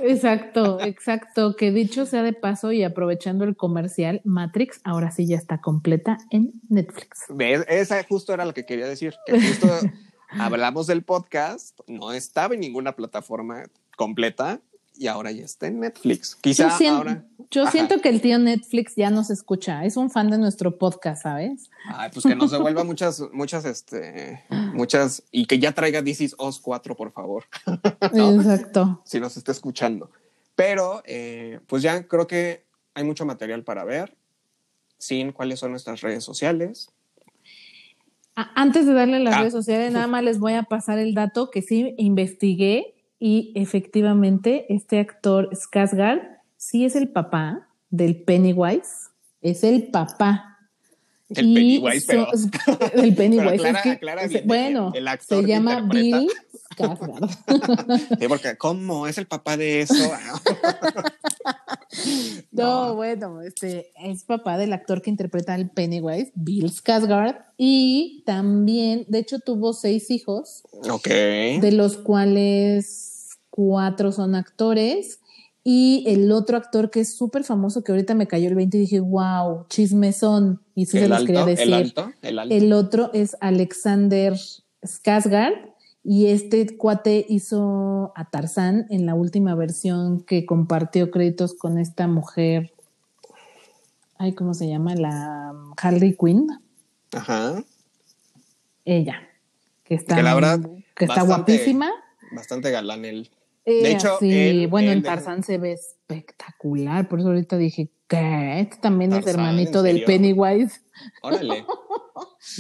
exacto, 0.04 0.80
exacto. 0.82 1.56
Que 1.56 1.72
dicho 1.72 2.06
sea 2.06 2.22
de 2.22 2.34
paso 2.34 2.72
y 2.72 2.84
aprovechando 2.84 3.44
el 3.44 3.56
comercial, 3.56 4.22
Matrix 4.24 4.82
ahora 4.84 5.10
sí 5.10 5.26
ya 5.26 5.36
está 5.36 5.62
completa 5.62 6.20
en 6.30 6.54
Netflix. 6.70 7.24
¿Ves? 7.30 7.66
Esa 7.68 8.04
justo 8.04 8.36
era 8.36 8.46
lo 8.46 8.54
que 8.54 8.68
quería 8.68 8.86
decir. 8.86 9.16
Que 9.26 9.42
justo 9.42 9.68
hablamos 10.30 10.88
del 10.88 11.04
podcast, 11.04 11.80
no 11.88 12.12
estaba 12.12 12.54
en 12.54 12.60
ninguna 12.62 12.96
plataforma 12.96 13.64
completa 13.96 14.60
y 15.00 15.08
ahora 15.08 15.32
ya 15.32 15.46
está 15.46 15.68
en 15.68 15.80
Netflix. 15.80 16.36
Quizá 16.36 16.70
Yo, 16.70 16.78
sien- 16.78 16.94
ahora. 16.96 17.24
yo 17.52 17.62
Ajá. 17.64 17.72
siento 17.72 18.02
que 18.02 18.10
el 18.10 18.20
tío 18.20 18.40
Netflix 18.40 18.96
ya 18.96 19.10
nos 19.12 19.30
escucha, 19.30 19.86
es 19.86 19.96
un 19.96 20.10
fan 20.10 20.30
de 20.32 20.38
nuestro 20.40 20.78
podcast, 20.80 21.22
¿sabes? 21.24 21.70
Ay, 21.86 22.10
pues 22.12 22.26
que 22.26 22.36
nos 22.36 22.50
devuelva 22.52 22.84
muchas, 22.84 23.22
muchas, 23.32 23.64
este, 23.66 24.44
muchas, 24.74 25.22
y 25.32 25.46
que 25.46 25.60
ya 25.60 25.72
traiga 25.72 26.04
This 26.04 26.22
is 26.22 26.36
Us 26.40 26.60
4, 26.60 26.96
por 26.96 27.12
favor, 27.12 27.44
No. 28.14 28.32
Exacto. 28.42 29.02
si 29.06 29.20
nos 29.20 29.38
está 29.38 29.52
escuchando. 29.52 30.10
Pero, 30.56 31.04
eh, 31.06 31.60
pues 31.68 31.84
ya 31.84 32.08
creo 32.08 32.26
que 32.26 32.66
hay 32.96 33.04
mucho 33.04 33.24
material 33.26 33.64
para 33.64 33.84
ver. 33.84 34.16
Sin 34.98 35.32
cuáles 35.32 35.60
son 35.60 35.70
nuestras 35.70 36.02
redes 36.02 36.24
sociales. 36.24 36.90
Antes 38.56 38.86
de 38.86 38.94
darle 38.94 39.20
las 39.20 39.34
Ah. 39.36 39.40
redes 39.40 39.54
sociales, 39.54 39.92
nada 39.92 40.06
más 40.06 40.24
les 40.24 40.38
voy 40.38 40.54
a 40.54 40.64
pasar 40.64 41.00
el 41.00 41.16
dato 41.16 41.50
que 41.50 41.64
sí 41.64 41.96
investigué 41.98 42.94
y 43.20 43.52
efectivamente 43.56 44.66
este 44.72 45.00
actor 45.00 45.50
Skarsgård 45.54 46.22
sí 46.56 46.86
es 46.86 46.96
el 46.96 47.10
papá 47.10 47.68
del 47.90 48.22
Pennywise, 48.24 49.10
es 49.42 49.64
el 49.64 49.88
papá. 49.88 50.54
Del 51.30 51.46
Y 51.48 51.56
Pennywise, 51.80 52.06
pero. 52.08 52.28
so- 52.38 52.48
Pennywise. 53.16 53.38
Pero 53.38 53.50
aclara- 53.50 53.78
es 53.80 53.84
que- 53.84 53.90
aclara 53.92 54.22
es- 54.24 54.30
bien 54.30 54.42
el- 54.44 54.48
bueno, 54.48 54.92
el 54.94 55.08
actor 55.08 55.42
se 55.44 55.48
llama 55.50 55.74
interpreta. 55.80 56.20
Bill 56.20 56.30
Skarsgård. 56.78 58.18
Sí, 58.20 58.28
porque, 58.28 58.56
¿cómo? 58.58 59.08
¿Es 59.08 59.18
el 59.18 59.26
papá 59.26 59.58
de 59.58 59.82
eso? 59.82 59.96
No, 62.52 62.96
bueno, 62.96 63.42
este 63.42 63.92
es 64.04 64.24
papá 64.24 64.58
del 64.58 64.74
actor 64.74 65.02
que 65.02 65.10
interpreta 65.10 65.54
al 65.54 65.70
Pennywise, 65.70 66.32
Bill 66.36 66.72
Skarsgård, 66.72 67.46
y 67.58 68.24
también, 68.26 69.06
de 69.08 69.20
hecho, 69.20 69.40
tuvo 69.40 69.74
seis 69.74 70.10
hijos, 70.10 70.64
ok. 70.90 71.08
de 71.08 71.72
los 71.72 71.98
cuales 71.98 73.38
cuatro 73.50 74.12
son 74.12 74.36
actores, 74.36 75.20
y 75.64 76.06
el 76.08 76.32
otro 76.32 76.58
actor 76.58 76.90
que 76.90 77.02
es 77.02 77.16
súper 77.16 77.44
famoso, 77.44 77.84
que 77.84 77.92
ahorita 77.92 78.16
me 78.16 78.28
cayó 78.28 78.48
el 78.48 78.56
20 78.56 78.78
y 78.78 78.82
dije, 78.82 79.00
wow, 79.00 79.66
chismezón, 79.70 80.62
y 80.74 80.84
eso 80.84 80.94
se 80.94 81.08
los 81.08 81.18
alto, 81.20 81.28
quería 81.28 81.46
decir. 81.46 81.68
el 81.68 81.74
alto, 81.74 82.12
el 82.22 82.40
alto. 82.40 82.56
El 82.56 82.74
otro 82.74 83.12
es 83.14 83.36
Alexander 83.42 84.34
Skarsgård 84.82 85.77
y 86.10 86.28
este 86.28 86.78
cuate 86.78 87.26
hizo 87.28 88.14
a 88.16 88.30
Tarzán 88.30 88.86
en 88.90 89.06
la 89.06 89.14
última 89.14 89.56
versión 89.56 90.22
que 90.22 90.46
compartió 90.46 91.12
créditos 91.12 91.54
con 91.54 91.78
esta 91.78 92.08
mujer. 92.08 92.72
Ay, 94.18 94.34
¿cómo 94.34 94.54
se 94.54 94.70
llama? 94.70 94.96
La 94.96 95.54
Harley 95.82 96.16
Quinn. 96.18 96.48
Ajá. 97.12 97.62
Ella. 98.86 99.22
Que 99.84 99.96
está, 99.96 100.16
Que 100.16 100.24
la 100.24 100.34
verdad, 100.34 100.62
que 100.96 101.06
está 101.06 101.24
bastante- 101.24 101.54
guapísima. 101.54 101.92
Bastante 102.32 102.72
galán 102.72 103.04
él. 103.04 103.30
Ella, 103.66 103.90
hecho, 103.90 104.18
sí, 104.22 104.32
él- 104.32 104.68
bueno, 104.70 104.92
él 104.92 104.98
en 105.00 105.04
de- 105.04 105.10
Tarzán 105.10 105.44
se 105.44 105.58
ve 105.58 105.74
espectacular. 105.74 107.10
Por 107.10 107.20
eso 107.20 107.28
ahorita 107.28 107.58
dije, 107.58 107.90
¿qué? 108.08 108.62
Este 108.62 108.78
también 108.78 109.12
es 109.12 109.28
hermanito 109.28 109.80
¿en 109.86 109.96
del? 109.96 110.04
Pennywise. 110.06 110.80
Órale. 111.22 111.66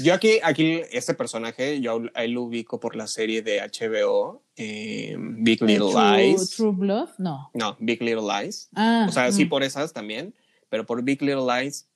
Yo 0.03 0.13
aquí, 0.13 0.39
aquí, 0.43 0.81
este 0.91 1.13
personaje, 1.13 1.79
yo 1.81 2.01
a 2.13 2.23
él 2.23 2.31
lo 2.31 2.43
ubico 2.43 2.79
por 2.79 2.95
la 2.95 3.07
serie 3.07 3.41
de 3.41 3.61
HBO, 3.61 4.41
eh, 4.55 5.15
Big 5.19 5.61
Little 5.61 5.91
True, 5.91 6.17
Lies. 6.27 6.49
True 6.51 6.71
Blood, 6.71 7.09
no. 7.17 7.51
No, 7.53 7.75
Big 7.79 8.01
Little 8.01 8.23
Lies. 8.23 8.69
Ah, 8.75 9.05
O 9.07 9.11
sea, 9.11 9.31
sí 9.31 9.45
mm. 9.45 9.49
por 9.49 9.63
esas 9.63 9.93
también, 9.93 10.33
pero 10.69 10.85
por 10.85 11.01
Big 11.03 11.21
Little 11.21 11.45
Lies 11.45 11.87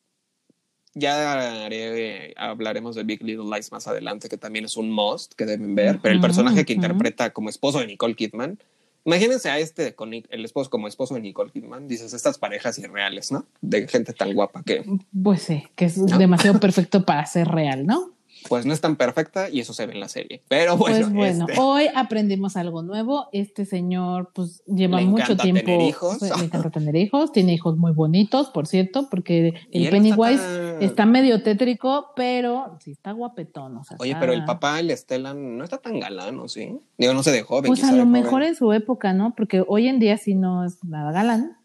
ya 0.94 1.66
haré- 1.68 2.34
hablaremos 2.36 2.96
de 2.96 3.04
Big 3.04 3.24
Little 3.24 3.46
Lies 3.46 3.72
más 3.72 3.88
adelante, 3.88 4.28
que 4.28 4.38
también 4.38 4.66
es 4.66 4.76
un 4.76 4.92
must 4.92 5.34
que 5.34 5.46
deben 5.46 5.74
ver, 5.76 6.00
pero 6.02 6.12
el 6.12 6.18
Ujú, 6.20 6.28
personaje 6.28 6.66
que 6.66 6.74
ujú. 6.74 6.82
interpreta 6.84 7.32
como 7.32 7.50
esposo 7.50 7.80
de 7.80 7.88
Nicole 7.88 8.16
Kidman, 8.16 8.60
imagínense 9.06 9.50
a 9.50 9.60
este, 9.60 9.96
con 9.96 10.14
el 10.14 10.46
esposo 10.46 10.70
como 10.70 10.88
esposo 10.88 11.16
de 11.16 11.22
Nicole 11.22 11.52
Kidman, 11.52 11.88
dices, 11.88 12.14
estas 12.14 12.38
parejas 12.38 12.78
irreales, 12.80 13.32
¿no? 13.32 13.46
De 13.62 13.88
gente 13.88 14.14
tan 14.14 14.34
guapa 14.34 14.64
que 14.64 14.84
Pues 15.24 15.42
sí, 15.42 15.64
que 15.76 15.86
es 15.86 15.98
¿No? 15.98 16.18
demasiado 16.18 16.60
perfecto 16.60 17.06
para 17.06 17.26
ser 17.26 17.48
real, 17.48 17.86
¿no? 17.86 18.12
Pues 18.50 18.66
no 18.66 18.74
es 18.74 18.82
tan 18.82 18.96
perfecta 18.96 19.50
y 19.50 19.60
eso 19.60 19.74
se 19.74 19.86
ve 19.86 19.94
en 19.94 20.00
la 20.00 20.08
serie. 20.08 20.42
Pero 20.48 20.78
bueno, 20.78 20.98
pues 20.98 21.14
bueno, 21.14 21.46
este, 21.48 21.60
hoy 21.62 21.86
aprendimos 21.96 22.56
algo 22.58 22.82
nuevo. 22.84 23.28
Este 23.32 23.66
señor, 23.66 24.32
pues, 24.34 24.64
lleva 24.66 25.00
Le 25.00 25.06
mucho 25.08 25.24
encanta 25.34 25.44
tiempo. 25.44 25.62
tener 25.66 25.82
hijos. 25.82 26.22
Le 26.22 26.28
encanta 26.46 26.70
tener 26.72 26.96
hijos. 26.96 27.32
Tiene 27.32 27.54
hijos 27.54 27.78
muy 27.78 27.92
bonitos, 27.94 28.50
por 28.50 28.68
cierto, 28.68 29.10
porque 29.10 29.54
el 29.72 29.84
está 29.86 29.92
Pennywise 29.96 30.42
tan- 30.42 30.82
está, 30.84 31.06
medio 31.06 31.44
tétrico, 31.44 32.08
pero 32.16 32.78
sí 32.84 32.92
está 32.92 33.12
guapetón. 33.12 33.78
O 33.78 33.84
sea, 33.84 33.98
Oye, 34.00 34.12
está- 34.12 34.20
pero 34.22 34.34
el 34.34 34.46
papá, 34.46 34.80
el 34.80 34.96
Stellan, 34.96 35.58
no 35.58 35.64
está 35.64 35.78
tan 35.78 36.00
galán, 36.00 36.40
¿o 36.40 36.48
sí? 36.48 36.78
Digo, 36.98 37.14
no 37.14 37.24
se 37.24 37.32
de 37.32 37.44
joven. 37.44 37.68
Pues 37.68 37.84
a 37.84 37.92
lo 37.92 38.00
joven. 38.06 38.12
mejor 38.12 38.44
en 38.44 38.56
su 38.56 38.74
época, 38.74 39.14
¿no? 39.14 39.34
Porque 39.36 39.64
hoy 39.68 39.88
en 39.88 40.00
día 40.00 40.18
sí 40.18 40.36
no 40.36 40.66
es 40.66 40.84
nada 40.84 41.12
galán. 41.12 41.58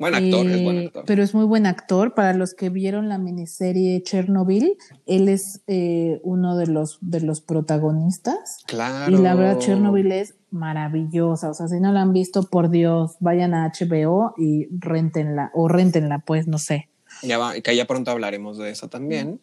Buen 0.00 0.14
actor, 0.14 0.46
es 0.46 0.62
buen 0.64 0.78
Eh, 0.78 0.86
actor. 0.86 1.04
Pero 1.06 1.22
es 1.22 1.34
muy 1.34 1.44
buen 1.44 1.66
actor. 1.66 2.14
Para 2.14 2.32
los 2.32 2.54
que 2.54 2.70
vieron 2.70 3.10
la 3.10 3.18
miniserie 3.18 4.02
Chernobyl, 4.02 4.78
él 5.04 5.28
es 5.28 5.62
eh, 5.66 6.20
uno 6.24 6.56
de 6.56 6.66
los, 6.66 6.98
de 7.02 7.20
los 7.20 7.42
protagonistas. 7.42 8.64
Claro. 8.66 9.14
Y 9.14 9.20
la 9.20 9.34
verdad, 9.34 9.58
Chernobyl 9.58 10.10
es 10.10 10.36
maravillosa. 10.50 11.50
O 11.50 11.54
sea, 11.54 11.68
si 11.68 11.80
no 11.80 11.92
la 11.92 12.00
han 12.00 12.14
visto, 12.14 12.44
por 12.44 12.70
Dios, 12.70 13.16
vayan 13.20 13.52
a 13.52 13.70
HBO 13.70 14.32
y 14.38 14.68
rentenla. 14.78 15.50
O 15.52 15.68
rentenla, 15.68 16.20
pues, 16.20 16.48
no 16.48 16.56
sé. 16.56 16.88
Ya 17.22 17.36
va, 17.36 17.60
que 17.60 17.76
ya 17.76 17.86
pronto 17.86 18.10
hablaremos 18.10 18.56
de 18.56 18.70
eso 18.70 18.88
también. 18.88 19.40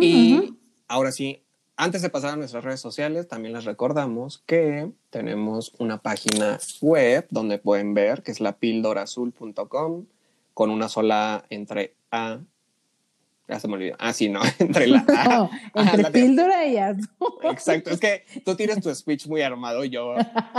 Y 0.00 0.56
ahora 0.88 1.12
sí, 1.12 1.44
antes 1.76 2.02
de 2.02 2.08
pasar 2.10 2.32
a 2.34 2.36
nuestras 2.36 2.64
redes 2.64 2.80
sociales, 2.80 3.28
también 3.28 3.54
les 3.54 3.64
recordamos 3.64 4.42
que 4.46 4.90
tenemos 5.10 5.72
una 5.78 5.98
página 5.98 6.58
web 6.80 7.26
donde 7.30 7.58
pueden 7.58 7.94
ver, 7.94 8.22
que 8.22 8.32
es 8.32 8.40
la 8.40 8.56
píldorazul.com, 8.56 10.06
con 10.54 10.70
una 10.70 10.88
sola 10.88 11.44
entre 11.50 11.94
A. 12.10 12.38
Ya 13.48 13.60
se 13.60 13.68
me 13.68 13.74
olvidó. 13.74 13.94
Ah, 14.00 14.12
sí, 14.12 14.28
no, 14.28 14.40
entre 14.58 14.88
la 14.88 15.04
A. 15.08 15.50
No, 15.74 15.82
entre 15.82 16.02
la 16.02 16.10
de- 16.10 16.20
píldora 16.20 16.66
y 16.66 16.78
azul. 16.78 17.06
Exacto, 17.44 17.90
es 17.90 18.00
que 18.00 18.24
tú 18.44 18.56
tienes 18.56 18.80
tu 18.80 18.92
speech 18.92 19.26
muy 19.26 19.42
armado 19.42 19.84
y 19.84 19.90
yo, 19.90 20.14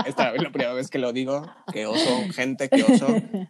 esta 0.06 0.34
es 0.34 0.42
la 0.42 0.52
primera 0.52 0.74
vez 0.74 0.90
que 0.90 1.00
lo 1.00 1.12
digo, 1.12 1.46
que 1.74 1.86
oso, 1.86 2.22
gente, 2.34 2.70
que 2.70 2.84
oso, 2.84 3.08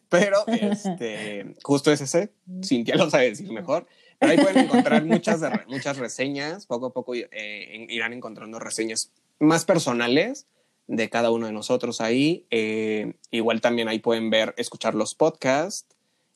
pero 0.09 0.37
este, 0.47 1.53
justo 1.61 1.91
es 1.91 2.01
ese, 2.01 2.31
Cintia 2.63 2.95
lo 2.95 3.09
sabe 3.09 3.29
decir 3.29 3.51
mejor, 3.51 3.85
ahí 4.19 4.37
pueden 4.37 4.65
encontrar 4.65 5.05
muchas, 5.05 5.41
muchas 5.67 5.97
reseñas. 5.97 6.65
Poco 6.65 6.87
a 6.87 6.93
poco 6.93 7.13
eh, 7.15 7.85
irán 7.89 8.13
encontrando 8.13 8.59
reseñas 8.59 9.11
más 9.39 9.65
personales 9.65 10.47
de 10.87 11.09
cada 11.09 11.31
uno 11.31 11.47
de 11.47 11.53
nosotros 11.53 12.01
ahí. 12.01 12.45
Eh, 12.49 13.13
igual 13.31 13.61
también 13.61 13.87
ahí 13.87 13.99
pueden 13.99 14.29
ver, 14.29 14.53
escuchar 14.57 14.95
los 14.95 15.15
podcasts. 15.15 15.85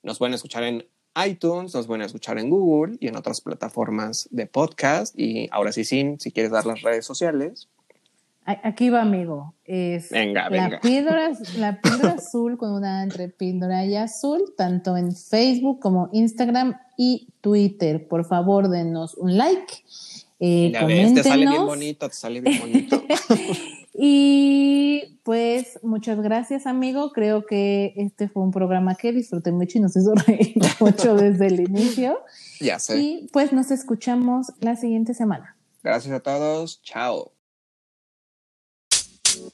Nos 0.03 0.19
pueden 0.19 0.33
escuchar 0.33 0.63
en 0.63 0.87
iTunes, 1.25 1.73
nos 1.73 1.87
pueden 1.87 2.03
escuchar 2.03 2.39
en 2.39 2.49
Google 2.49 2.97
y 2.99 3.07
en 3.07 3.15
otras 3.15 3.41
plataformas 3.41 4.27
de 4.31 4.47
podcast. 4.47 5.17
Y 5.17 5.47
ahora 5.51 5.71
sí, 5.71 5.83
sin, 5.83 6.19
si 6.19 6.31
quieres 6.31 6.51
dar 6.51 6.65
las 6.65 6.81
redes 6.81 7.05
sociales. 7.05 7.69
Aquí 8.45 8.89
va, 8.89 9.01
amigo. 9.01 9.53
Es 9.65 10.09
venga, 10.09 10.49
la 10.49 10.80
Píldora, 10.80 11.31
la 11.57 11.80
píldora 11.80 12.13
azul 12.13 12.57
con 12.57 12.73
una 12.73 13.03
entre 13.03 13.30
píldora 13.30 13.85
y 13.85 13.95
azul, 13.95 14.53
tanto 14.57 14.97
en 14.97 15.15
Facebook 15.15 15.80
como 15.80 16.09
Instagram 16.11 16.76
y 16.97 17.27
Twitter. 17.41 18.07
Por 18.07 18.26
favor, 18.26 18.69
denos 18.69 19.13
un 19.15 19.38
like. 19.38 19.84
Eh, 20.39 20.72
te 20.73 21.23
sale 21.23 21.47
bien 21.47 21.65
bonito, 21.65 22.07
te 22.07 22.15
sale 22.15 22.41
bien 22.41 22.59
bonito. 22.59 23.03
y 23.93 25.19
pues 25.23 25.80
muchas 25.84 26.19
gracias, 26.19 26.65
amigo. 26.65 27.11
Creo 27.11 27.45
que 27.45 27.93
este 27.95 28.27
fue 28.27 28.41
un 28.41 28.51
programa 28.51 28.95
que 28.95 29.11
disfruté 29.11 29.51
mucho 29.51 29.77
y 29.77 29.81
nos 29.81 29.95
hizo 29.95 30.15
reír 30.15 30.55
mucho 30.80 31.15
desde 31.15 31.45
el 31.45 31.59
inicio. 31.59 32.19
Ya 32.59 32.80
sé. 32.80 32.99
Y 32.99 33.30
pues 33.31 33.53
nos 33.53 33.69
escuchamos 33.69 34.51
la 34.59 34.76
siguiente 34.76 35.13
semana. 35.13 35.55
Gracias 35.84 36.13
a 36.13 36.19
todos. 36.19 36.81
Chao. 36.81 37.31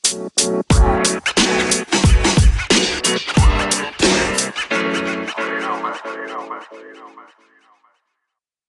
You 0.09 0.19
know, 0.19 0.29
man. 5.83 5.95
You. 5.95 6.79
You 6.79 6.93
know, 6.95 7.09
man. 7.09 7.16